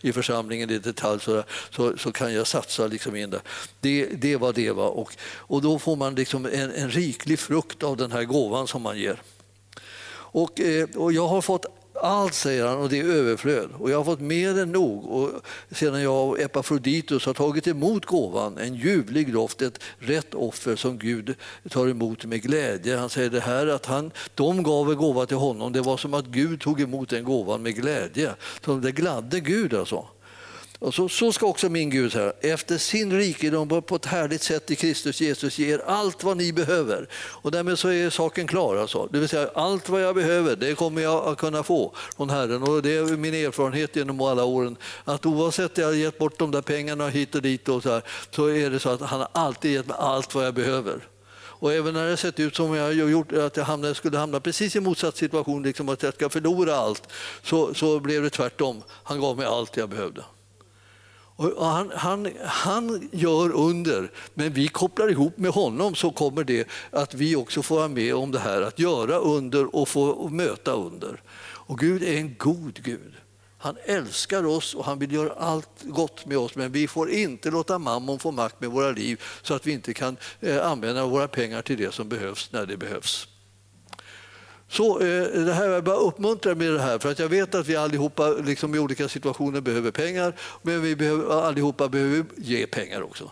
i 0.00 0.12
församlingen 0.12 0.70
i 0.70 0.78
detalj. 0.78 1.20
Så, 1.20 1.44
så, 1.70 1.96
så 1.98 2.12
kan 2.12 2.34
jag 2.34 2.46
satsa 2.46 2.86
liksom 2.86 3.16
in 3.16 3.30
där. 3.30 3.40
Det, 3.80 4.06
det 4.06 4.36
var 4.36 4.52
det. 4.52 4.70
Va? 4.70 4.88
Och, 4.88 5.16
och 5.22 5.62
då 5.62 5.78
får 5.78 5.96
man 5.96 6.14
liksom 6.14 6.46
en, 6.46 6.70
en 6.70 6.90
riklig 6.90 7.38
frukt 7.38 7.82
av 7.82 7.96
den 7.96 8.12
här 8.12 8.24
gåvan 8.24 8.66
som 8.66 8.82
man 8.82 8.98
ger. 8.98 9.22
Och, 10.36 10.60
eh, 10.60 10.88
och 10.96 11.12
jag 11.12 11.28
har 11.28 11.40
fått 11.40 11.66
allt, 12.02 12.34
säger 12.34 12.66
han, 12.66 12.78
och 12.78 12.88
det 12.88 13.00
är 13.00 13.04
överflöd. 13.04 13.70
Och 13.78 13.90
jag 13.90 13.96
har 13.96 14.04
fått 14.04 14.20
mer 14.20 14.58
än 14.58 14.72
nog. 14.72 15.04
Och 15.04 15.30
sedan 15.70 16.02
jag 16.02 16.28
och 16.28 16.40
Epafroditus 16.40 17.26
har 17.26 17.34
tagit 17.34 17.66
emot 17.66 18.06
gåvan, 18.06 18.58
en 18.58 18.74
ljuvlig 18.74 19.32
doft, 19.32 19.62
ett 19.62 19.80
rätt 19.98 20.34
offer 20.34 20.76
som 20.76 20.98
Gud 20.98 21.34
tar 21.70 21.88
emot 21.88 22.24
med 22.24 22.42
glädje. 22.42 22.96
Han 22.96 23.10
säger 23.10 23.30
det 23.30 23.40
här 23.40 23.66
att 23.66 23.86
han, 23.86 24.10
de 24.34 24.62
gav 24.62 24.90
en 24.90 24.96
gåva 24.96 25.26
till 25.26 25.36
honom, 25.36 25.72
det 25.72 25.80
var 25.80 25.96
som 25.96 26.14
att 26.14 26.26
Gud 26.26 26.60
tog 26.60 26.80
emot 26.80 27.08
den 27.08 27.24
gåvan 27.24 27.62
med 27.62 27.74
glädje. 27.74 28.34
Så 28.64 28.74
det 28.74 28.92
gladde 28.92 29.40
Gud 29.40 29.74
alltså. 29.74 30.06
Och 30.78 30.94
så, 30.94 31.08
så 31.08 31.32
ska 31.32 31.46
också 31.46 31.68
min 31.68 31.90
Gud 31.90 32.14
här, 32.14 32.32
efter 32.40 32.78
sin 32.78 33.12
rikedom 33.12 33.82
på 33.82 33.96
ett 33.96 34.06
härligt 34.06 34.42
sätt 34.42 34.70
i 34.70 34.76
Kristus 34.76 35.20
Jesus 35.20 35.58
ge 35.58 35.74
er 35.74 35.82
allt 35.86 36.24
vad 36.24 36.36
ni 36.36 36.52
behöver. 36.52 37.08
Och 37.14 37.50
därmed 37.50 37.78
så 37.78 37.88
är 37.88 38.10
saken 38.10 38.46
klar. 38.46 38.76
Alltså. 38.76 39.08
Det 39.12 39.18
vill 39.18 39.28
säga 39.28 39.50
allt 39.54 39.88
vad 39.88 40.02
jag 40.02 40.14
behöver, 40.14 40.56
det 40.56 40.74
kommer 40.74 41.02
jag 41.02 41.26
att 41.26 41.38
kunna 41.38 41.62
få 41.62 41.94
från 42.16 42.30
Herren. 42.30 42.62
Och 42.62 42.82
det 42.82 42.96
är 42.96 43.16
min 43.16 43.34
erfarenhet 43.34 43.96
genom 43.96 44.20
alla 44.20 44.44
åren 44.44 44.76
att 45.04 45.26
oavsett 45.26 45.78
jag 45.78 45.86
har 45.86 45.92
gett 45.92 46.18
bort 46.18 46.38
de 46.38 46.50
där 46.50 46.62
pengarna 46.62 47.08
hit 47.08 47.34
och 47.34 47.42
dit 47.42 47.68
och 47.68 47.82
så, 47.82 47.90
här, 47.90 48.02
så 48.30 48.46
är 48.46 48.70
det 48.70 48.78
så 48.78 48.88
att 48.88 49.00
han 49.00 49.20
har 49.20 49.28
alltid 49.32 49.72
gett 49.72 49.86
mig 49.86 49.96
allt 50.00 50.34
vad 50.34 50.46
jag 50.46 50.54
behöver. 50.54 51.00
Och 51.58 51.72
även 51.72 51.94
när 51.94 52.08
det 52.08 52.16
sett 52.16 52.40
ut 52.40 52.56
som 52.56 52.74
jag 52.74 52.94
gjort, 52.94 53.32
att 53.32 53.56
jag 53.56 53.64
hamnade, 53.64 53.94
skulle 53.94 54.18
hamna 54.18 54.40
precis 54.40 54.76
i 54.76 54.80
motsatt 54.80 55.16
situation, 55.16 55.62
liksom 55.62 55.88
att 55.88 56.02
jag 56.02 56.14
ska 56.14 56.28
förlora 56.28 56.76
allt, 56.76 57.02
så, 57.42 57.74
så 57.74 58.00
blev 58.00 58.22
det 58.22 58.30
tvärtom. 58.30 58.82
Han 59.02 59.20
gav 59.20 59.36
mig 59.36 59.46
allt 59.46 59.76
jag 59.76 59.88
behövde. 59.88 60.22
Och 61.36 61.66
han, 61.66 61.92
han, 61.94 62.28
han 62.44 63.08
gör 63.12 63.52
under, 63.52 64.10
men 64.34 64.52
vi 64.52 64.68
kopplar 64.68 65.10
ihop 65.10 65.38
med 65.38 65.50
honom 65.50 65.94
så 65.94 66.10
kommer 66.10 66.44
det 66.44 66.68
att 66.90 67.14
vi 67.14 67.36
också 67.36 67.62
får 67.62 67.76
vara 67.76 67.88
med 67.88 68.14
om 68.14 68.30
det 68.30 68.38
här 68.38 68.62
att 68.62 68.78
göra 68.78 69.18
under 69.18 69.76
och 69.76 69.88
få 69.88 70.28
möta 70.28 70.72
under. 70.72 71.22
Och 71.38 71.78
Gud 71.78 72.02
är 72.02 72.16
en 72.16 72.34
god 72.38 72.82
Gud. 72.82 73.14
Han 73.58 73.76
älskar 73.84 74.46
oss 74.46 74.74
och 74.74 74.84
han 74.84 74.98
vill 74.98 75.12
göra 75.12 75.32
allt 75.32 75.82
gott 75.82 76.26
med 76.26 76.38
oss 76.38 76.54
men 76.54 76.72
vi 76.72 76.88
får 76.88 77.10
inte 77.10 77.50
låta 77.50 77.78
mammon 77.78 78.18
få 78.18 78.30
makt 78.30 78.60
med 78.60 78.70
våra 78.70 78.90
liv 78.90 79.22
så 79.42 79.54
att 79.54 79.66
vi 79.66 79.72
inte 79.72 79.94
kan 79.94 80.16
eh, 80.40 80.66
använda 80.66 81.06
våra 81.06 81.28
pengar 81.28 81.62
till 81.62 81.78
det 81.78 81.94
som 81.94 82.08
behövs 82.08 82.52
när 82.52 82.66
det 82.66 82.76
behövs. 82.76 83.28
Så 84.68 85.00
eh, 85.00 85.44
det 85.44 85.52
här, 85.52 85.68
jag 85.68 85.84
bara 85.84 85.96
uppmuntrar 85.96 86.54
med 86.54 86.72
det 86.72 86.80
här, 86.80 86.98
för 86.98 87.10
att 87.10 87.18
jag 87.18 87.28
vet 87.28 87.54
att 87.54 87.66
vi 87.66 87.76
allihopa 87.76 88.28
liksom, 88.28 88.74
i 88.74 88.78
olika 88.78 89.08
situationer 89.08 89.60
behöver 89.60 89.90
pengar, 89.90 90.36
men 90.62 90.82
vi 90.82 90.96
behöver, 90.96 91.42
allihopa 91.42 91.88
behöver 91.88 92.24
ge 92.36 92.66
pengar 92.66 93.02
också. 93.02 93.30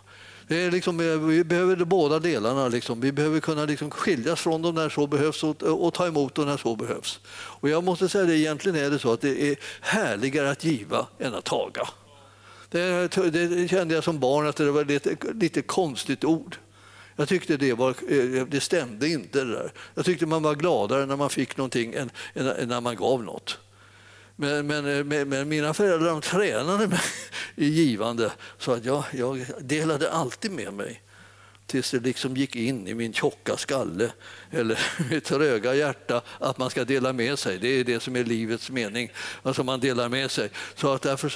Det 0.48 0.56
är 0.56 0.70
liksom, 0.70 1.00
eh, 1.00 1.18
vi 1.18 1.44
behöver 1.44 1.76
båda 1.76 2.18
delarna. 2.18 2.68
Liksom. 2.68 3.00
Vi 3.00 3.12
behöver 3.12 3.40
kunna 3.40 3.64
liksom 3.64 3.90
skiljas 3.90 4.40
från 4.40 4.62
dem 4.62 4.74
när 4.74 4.88
så 4.88 5.06
behövs 5.06 5.44
och, 5.44 5.62
och, 5.62 5.94
ta 5.94 6.06
emot 6.06 6.34
dem 6.34 6.46
när 6.46 6.56
så 6.56 6.76
behövs. 6.76 7.20
Och 7.26 7.68
jag 7.68 7.84
måste 7.84 8.08
säga 8.08 8.24
att 8.24 8.30
egentligen 8.30 8.78
är 8.78 8.90
det 8.90 8.98
så 8.98 9.12
att 9.12 9.20
det 9.20 9.42
är 9.42 9.56
härligare 9.80 10.50
att 10.50 10.64
giva 10.64 11.06
än 11.18 11.34
att 11.34 11.44
taga. 11.44 11.88
Det, 12.70 13.08
det 13.30 13.68
kände 13.68 13.94
jag 13.94 14.04
som 14.04 14.18
barn 14.18 14.46
att 14.46 14.56
det 14.56 14.70
var 14.70 14.80
ett 14.80 14.86
lite, 14.88 15.16
lite 15.32 15.62
konstigt 15.62 16.24
ord. 16.24 16.56
Jag 17.16 17.28
tyckte 17.28 17.56
det, 17.56 17.72
var, 17.72 17.90
eh, 17.90 18.46
det 18.46 18.60
stämde 18.60 19.08
inte. 19.08 19.44
Det 19.44 19.52
där. 19.52 19.72
Jag 19.94 20.04
tyckte 20.04 20.26
man 20.26 20.42
var 20.42 20.54
gladare 20.54 21.06
när 21.06 21.16
man 21.16 21.30
fick 21.30 21.56
någonting 21.56 21.94
än, 21.94 22.10
än 22.34 22.68
när 22.68 22.80
man 22.80 22.96
gav 22.96 23.24
något. 23.24 23.58
Men, 24.36 24.70
eh, 24.70 25.04
men, 25.04 25.28
men, 25.28 25.48
mina 25.48 25.74
föräldrar 25.74 26.08
de 26.08 26.20
tränade 26.20 26.88
mig 26.88 27.00
i 27.56 27.68
givande 27.68 28.32
så 28.58 28.72
att 28.72 28.84
jag, 28.84 29.04
jag 29.12 29.46
delade 29.60 30.10
alltid 30.10 30.50
med 30.50 30.72
mig 30.72 31.02
tills 31.66 31.90
det 31.90 32.00
liksom 32.00 32.36
gick 32.36 32.56
in 32.56 32.88
i 32.88 32.94
min 32.94 33.12
tjocka 33.12 33.56
skalle 33.56 34.12
eller 34.50 34.78
mitt 35.10 35.24
tröga 35.24 35.74
hjärta 35.74 36.22
att 36.38 36.58
man 36.58 36.70
ska 36.70 36.84
dela 36.84 37.12
med 37.12 37.38
sig. 37.38 37.58
Det 37.58 37.68
är 37.68 37.84
det 37.84 38.00
som 38.00 38.16
är 38.16 38.24
livets 38.24 38.70
mening, 38.70 39.12
alltså 39.42 39.64
man 39.64 39.80
delar 39.80 40.08
med 40.08 40.30
sig. 40.30 40.50
Så 40.74 40.92
att 40.92 41.02
därför 41.02 41.28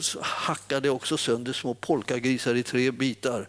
så 0.00 0.20
hackade 0.22 0.88
jag 0.88 0.94
också 0.94 1.16
sönder 1.16 1.52
små 1.52 1.74
polkagrisar 1.74 2.54
i 2.54 2.62
tre 2.62 2.90
bitar 2.90 3.48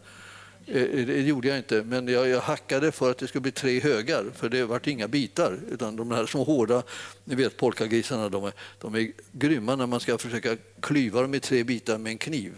Eh, 0.68 1.06
det 1.06 1.22
gjorde 1.22 1.48
jag 1.48 1.58
inte, 1.58 1.84
men 1.84 2.08
jag, 2.08 2.28
jag, 2.28 2.42
hackade 2.42 2.92
för 2.92 3.12
att 3.12 3.18
det 3.18 3.28
skulle 3.28 3.42
bli 3.42 3.52
tre 3.52 3.80
högar, 3.80 4.26
för 4.36 4.50
det 4.50 4.66
vart 4.66 4.88
inga 4.88 5.08
bitar. 5.08 5.60
Utan 5.72 5.96
de 5.96 6.12
här 6.12 6.26
små 6.26 6.44
hårda, 6.44 6.84
ni 7.24 7.36
vet 7.36 7.58
polkagrisarna, 7.58 8.30
de 8.30 8.44
är, 8.44 8.54
de 8.82 8.96
är 8.96 9.12
grymma 9.32 9.76
när 9.76 9.88
man 9.88 10.00
ska 10.00 10.18
försöka 10.18 10.58
klyva 10.80 11.22
dem 11.22 11.34
i 11.34 11.40
tre 11.40 11.64
bitar 11.64 11.98
med 11.98 12.12
en 12.12 12.18
kniv. 12.18 12.54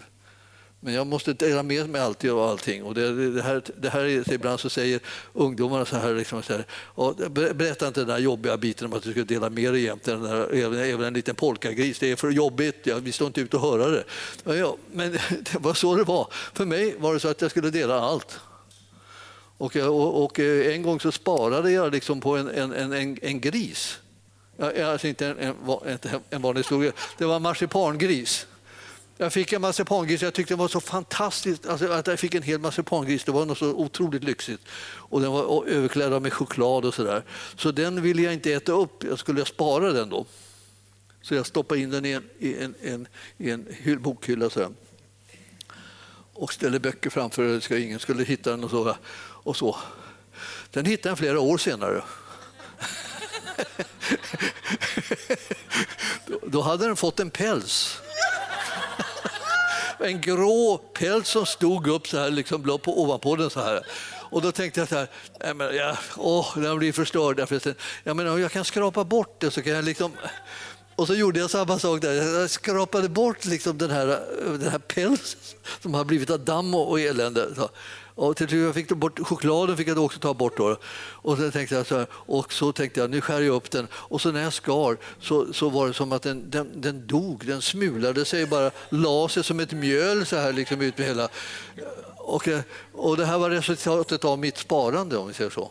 Men 0.82 0.94
jag 0.94 1.08
måste 1.08 1.34
dela 1.34 1.64
med 1.64 1.90
mig 1.90 2.02
alltid 2.02 2.32
av 2.32 2.40
allting. 2.40 2.84
Och 2.84 2.94
det, 2.94 3.32
det, 3.32 3.42
här, 3.42 3.62
det 3.78 3.90
här 3.90 4.00
är, 4.06 4.34
ibland 4.34 4.60
så 4.60 4.70
säger 4.70 5.00
ungdomarna 5.34 5.86
så 5.86 5.98
här, 5.98 6.14
liksom 6.14 6.44
så 6.44 6.54
här 6.54 7.54
berätta 7.54 7.88
inte 7.88 8.00
den 8.00 8.08
där 8.08 8.18
jobbiga 8.18 8.58
biten 8.58 8.88
om 8.88 8.94
att 8.94 9.04
du 9.04 9.12
ska 9.12 9.24
dela 9.24 9.50
med 9.50 9.74
dig 9.74 9.82
jämt, 9.82 10.04
den 10.04 10.24
där, 10.24 10.54
även, 10.54 10.80
även 10.80 11.08
en 11.08 11.14
liten 11.14 11.36
polkagris. 11.36 12.00
Det 12.00 12.12
är 12.12 12.16
för 12.16 12.30
jobbigt, 12.30 12.76
ja, 12.84 12.98
vi 12.98 13.12
står 13.12 13.28
inte 13.28 13.42
ut 13.42 13.54
och 13.54 13.62
höra 13.62 13.88
det. 13.88 14.04
Ja, 14.44 14.78
men 14.92 15.12
det 15.30 15.60
var 15.60 15.74
så 15.74 15.96
det 15.96 16.04
var. 16.04 16.28
För 16.54 16.66
mig 16.66 16.96
var 17.00 17.14
det 17.14 17.20
så 17.20 17.28
att 17.28 17.42
jag 17.42 17.52
skulle 17.52 17.70
dela 17.70 18.00
allt. 18.00 18.40
Och, 19.58 19.76
och, 19.76 20.24
och 20.24 20.40
eh, 20.40 20.76
en 20.76 20.82
gång 20.82 21.00
så 21.00 21.12
sparade 21.12 21.72
jag 21.72 21.92
liksom 21.92 22.22
på 22.22 22.38
en, 22.38 22.50
en, 22.50 22.94
en, 22.94 23.18
en 23.22 23.40
gris. 23.40 24.00
Eh, 24.60 24.90
alltså 24.90 25.08
inte 25.08 25.28
en, 25.28 25.38
en, 25.38 25.56
en 26.30 26.42
vanlig 26.42 26.66
stor 26.66 26.82
gris, 26.84 26.94
det 27.18 27.26
var 27.26 27.36
en 27.36 27.42
marsipangris. 27.42 28.48
Jag 29.22 29.34
fick 29.34 29.54
en 29.54 29.62
marsipangris, 29.62 30.22
jag 30.22 30.34
tyckte 30.34 30.54
det 30.54 30.58
var 30.58 30.68
så 30.68 30.80
fantastiskt 30.80 31.66
alltså, 31.66 31.92
att 31.92 32.08
jag 32.08 32.20
fick 32.20 32.36
en 32.36 32.44
hel 32.44 32.60
marsipangris. 32.60 33.24
Det 33.24 33.32
var 33.32 33.46
något 33.46 33.58
så 33.58 33.74
otroligt 33.74 34.24
lyxigt. 34.24 34.62
Och 34.82 35.22
den 35.22 35.32
var 35.32 35.66
överklädd 35.66 36.22
med 36.22 36.34
choklad 36.34 36.86
och 36.86 36.94
sådär. 36.94 37.24
Så 37.56 37.72
den 37.72 38.02
ville 38.02 38.22
jag 38.22 38.34
inte 38.34 38.54
äta 38.54 38.72
upp, 38.72 39.04
jag 39.04 39.20
skulle 39.20 39.46
spara 39.46 39.94
den 39.94 40.10
då. 40.10 40.26
Så 41.22 41.36
jag 41.36 41.46
stoppade 41.46 41.82
in 41.82 41.90
den 41.90 42.06
i 42.06 42.12
en, 42.12 42.24
i 42.40 42.64
en, 42.64 42.76
en, 42.82 43.08
i 43.38 43.50
en 43.50 43.68
hyll, 43.70 44.00
bokhylla 44.00 44.50
så 44.50 44.72
och 46.34 46.54
ställde 46.54 46.80
böcker 46.80 47.10
framför 47.10 47.60
så 47.60 47.76
ingen 47.76 48.00
skulle 48.00 48.24
hitta 48.24 48.52
den. 48.52 48.64
Och 48.64 48.70
så, 48.70 48.96
och 49.22 49.58
så. 49.58 49.78
Den 50.72 50.86
hittade 50.86 51.10
jag 51.10 51.18
flera 51.18 51.40
år 51.40 51.58
senare. 51.58 52.04
då 56.48 56.62
hade 56.62 56.86
den 56.86 56.96
fått 56.96 57.20
en 57.20 57.32
päls 57.32 57.99
en 60.04 60.22
grå 60.22 60.78
päls 60.78 61.28
som 61.28 61.46
stod 61.46 61.88
upp 61.88 62.08
så 62.08 62.18
här, 62.18 62.30
liksom, 62.30 62.64
på, 62.64 63.02
ovanpå 63.02 63.36
den 63.36 63.50
så 63.50 63.60
här. 63.60 63.86
Och 64.32 64.42
då 64.42 64.52
tänkte 64.52 64.80
jag 64.80 64.90
så 64.90 64.96
här, 64.96 65.08
nej 65.44 65.54
men, 65.54 65.76
ja, 65.76 65.98
åh, 66.18 66.60
den 66.60 66.78
blir 66.78 66.92
förstörd. 66.92 67.64
Jag, 68.04 68.16
menar, 68.16 68.38
jag 68.38 68.52
kan 68.52 68.66
skrapa 68.66 69.04
bort 69.04 69.40
det 69.40 69.52
så 69.52 69.62
kan 69.62 69.74
jag 69.74 69.86
liksom... 69.86 70.12
Och 70.96 71.08
så 71.08 71.16
gjorde 71.16 71.40
jag 71.40 71.50
samma 71.50 71.80
sak 71.80 72.02
där. 72.02 72.14
Jag 72.14 72.50
skrapade 72.50 73.10
bort 73.10 73.46
liksom 73.46 73.78
den, 73.78 73.92
här, 73.92 74.06
den 74.60 74.70
här 74.70 74.80
pälsen 74.80 75.40
som 75.82 75.94
har 75.94 76.06
blivit 76.06 76.30
av 76.30 76.40
damm 76.40 76.76
och 76.76 77.00
elände. 77.00 77.48
Och 78.20 78.38
till 78.38 78.48
slut 78.48 78.66
jag 78.66 78.74
fick 78.74 78.90
bort 78.90 79.20
chokladen 79.28 79.78
fick 79.78 79.88
jag 79.88 79.98
också 79.98 80.20
ta 80.20 80.34
bort. 80.34 80.58
Då. 80.58 80.78
Och, 81.12 81.38
så 81.38 81.52
tänkte 81.52 81.76
jag 81.76 81.88
så 81.88 81.98
här, 81.98 82.08
och 82.12 82.54
så 82.54 82.72
tänkte 82.72 83.00
jag 83.00 83.10
nu 83.10 83.22
skär 83.22 83.42
jag 83.42 83.56
upp 83.56 83.72
den. 83.72 83.88
Och 83.94 84.22
så 84.22 84.32
när 84.32 84.44
jag 84.44 84.54
skar 84.54 84.98
så, 85.22 85.54
så 85.54 85.70
var 85.70 85.88
det 85.88 85.94
som 85.94 86.12
att 86.12 86.22
den, 86.22 86.50
den, 86.50 86.82
den 86.82 87.08
dog, 87.08 87.46
den 87.46 87.62
smulade 87.62 88.26
sig 88.26 88.46
bara, 88.46 88.72
la 88.90 89.30
sig 89.30 89.44
som 89.44 89.60
ett 89.60 89.72
mjöl 89.72 90.26
så 90.26 90.36
här 90.36 90.54
liksom 90.54 90.82
ut 90.82 90.98
med 90.98 91.08
hela. 91.08 91.30
Och, 92.18 92.50
och 92.94 93.18
det 93.18 93.26
här 93.26 93.38
var 93.38 93.50
resultatet 93.50 94.26
av 94.26 94.40
mitt 94.40 94.58
sparande 94.58 95.18
om 95.18 95.28
vi 95.28 95.34
säger 95.34 95.50
så. 95.50 95.70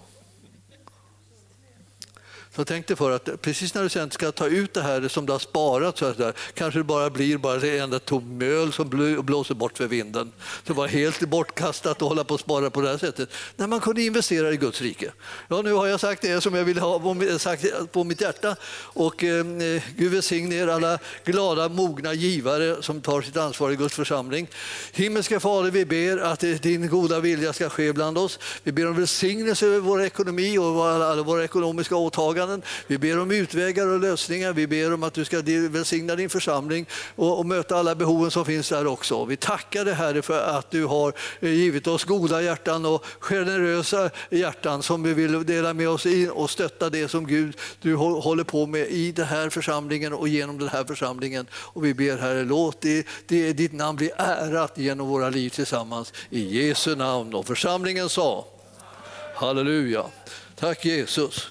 Så 2.58 2.64
tänk 2.64 2.86
dig 2.86 2.96
för 2.96 3.10
att 3.10 3.42
precis 3.42 3.74
när 3.74 3.82
du 3.82 3.88
sen 3.88 4.10
ska 4.10 4.32
ta 4.32 4.46
ut 4.46 4.74
det 4.74 4.82
här 4.82 5.08
som 5.08 5.26
du 5.26 5.32
har 5.32 5.38
sparat 5.38 5.98
så 5.98 6.12
där, 6.12 6.32
kanske 6.54 6.80
det 6.80 6.84
bara 6.84 7.10
blir 7.10 7.36
bara 7.36 7.58
det 7.58 7.78
enda 7.78 7.98
tom 7.98 8.38
möl 8.38 8.72
som 8.72 8.88
blåser 9.22 9.54
bort 9.54 9.78
för 9.78 9.86
vinden. 9.86 10.32
Det 10.64 10.72
var 10.72 10.88
helt 10.88 11.20
bortkastat 11.28 12.02
att 12.02 12.08
hålla 12.08 12.24
på 12.24 12.34
och 12.34 12.40
spara 12.40 12.70
på 12.70 12.80
det 12.80 12.88
här 12.88 12.98
sättet. 12.98 13.28
När 13.56 13.66
man 13.66 13.80
kunde 13.80 14.02
investera 14.02 14.52
i 14.52 14.56
Guds 14.56 14.80
rike. 14.80 15.12
Ja, 15.48 15.62
nu 15.62 15.72
har 15.72 15.86
jag 15.86 16.00
sagt 16.00 16.22
det 16.22 16.40
som 16.40 16.54
jag 16.54 16.64
vill 16.64 16.78
ha 16.78 17.16
sagt 17.38 17.92
på 17.92 18.04
mitt 18.04 18.20
hjärta. 18.20 18.56
Och 18.82 19.24
eh, 19.24 19.44
Gud 19.96 20.12
välsigne 20.12 20.54
er 20.54 20.68
alla 20.68 20.98
glada, 21.24 21.68
mogna 21.68 22.14
givare 22.14 22.82
som 22.82 23.00
tar 23.00 23.22
sitt 23.22 23.36
ansvar 23.36 23.70
i 23.70 23.76
Guds 23.76 23.94
församling. 23.94 24.48
Himmelska 24.92 25.40
Fader, 25.40 25.70
vi 25.70 25.84
ber 25.84 26.18
att 26.18 26.44
eh, 26.44 26.50
din 26.50 26.88
goda 26.88 27.20
vilja 27.20 27.52
ska 27.52 27.68
ske 27.68 27.92
bland 27.92 28.18
oss. 28.18 28.38
Vi 28.62 28.72
ber 28.72 28.88
om 28.88 28.96
välsignelse 28.96 29.66
över 29.66 29.78
vår 29.78 30.02
ekonomi 30.02 30.58
och 30.58 30.86
alla 30.86 31.22
våra 31.22 31.44
ekonomiska 31.44 31.96
åtaganden 31.96 32.47
åtaganden. 32.48 32.62
Vi 32.86 32.98
ber 32.98 33.18
om 33.18 33.30
utvägar 33.30 33.86
och 33.86 34.00
lösningar. 34.00 34.52
Vi 34.52 34.66
ber 34.66 34.94
om 34.94 35.02
att 35.02 35.14
du 35.14 35.24
ska 35.24 35.42
välsigna 35.70 36.16
din 36.16 36.30
församling 36.30 36.86
och, 37.16 37.38
och 37.38 37.46
möta 37.46 37.76
alla 37.76 37.94
behoven 37.94 38.30
som 38.30 38.44
finns 38.44 38.68
där 38.68 38.86
också. 38.86 39.24
Vi 39.24 39.36
tackar 39.36 39.84
dig 39.84 39.94
Herre 39.94 40.22
för 40.22 40.58
att 40.58 40.70
du 40.70 40.84
har 40.84 41.12
eh, 41.40 41.50
givit 41.50 41.86
oss 41.86 42.04
goda 42.04 42.42
hjärtan 42.42 42.86
och 42.86 43.04
generösa 43.20 44.10
hjärtan 44.30 44.82
som 44.82 45.02
vi 45.02 45.14
vill 45.14 45.46
dela 45.46 45.74
med 45.74 45.88
oss 45.88 46.06
i 46.06 46.28
och 46.32 46.50
stötta 46.50 46.90
det 46.90 47.08
som 47.08 47.26
Gud 47.26 47.56
du 47.82 47.94
håller 47.96 48.44
på 48.44 48.66
med 48.66 48.88
i 48.88 49.12
den 49.12 49.26
här 49.26 49.50
församlingen 49.50 50.12
och 50.12 50.28
genom 50.28 50.58
den 50.58 50.68
här 50.68 50.84
församlingen. 50.84 51.46
Och 51.52 51.84
vi 51.84 51.94
ber 51.94 52.18
Herre, 52.18 52.44
låt 52.44 52.80
det, 52.80 53.06
det, 53.26 53.52
ditt 53.52 53.72
namn 53.72 53.96
bli 53.96 54.10
ärat 54.16 54.78
genom 54.78 55.08
våra 55.08 55.30
liv 55.30 55.50
tillsammans. 55.50 56.12
I 56.30 56.66
Jesu 56.66 56.96
namn. 56.96 57.34
Och 57.34 57.46
församlingen 57.46 58.08
sa 58.08 58.44
Halleluja. 59.34 60.04
Tack 60.58 60.84
Jesus. 60.84 61.50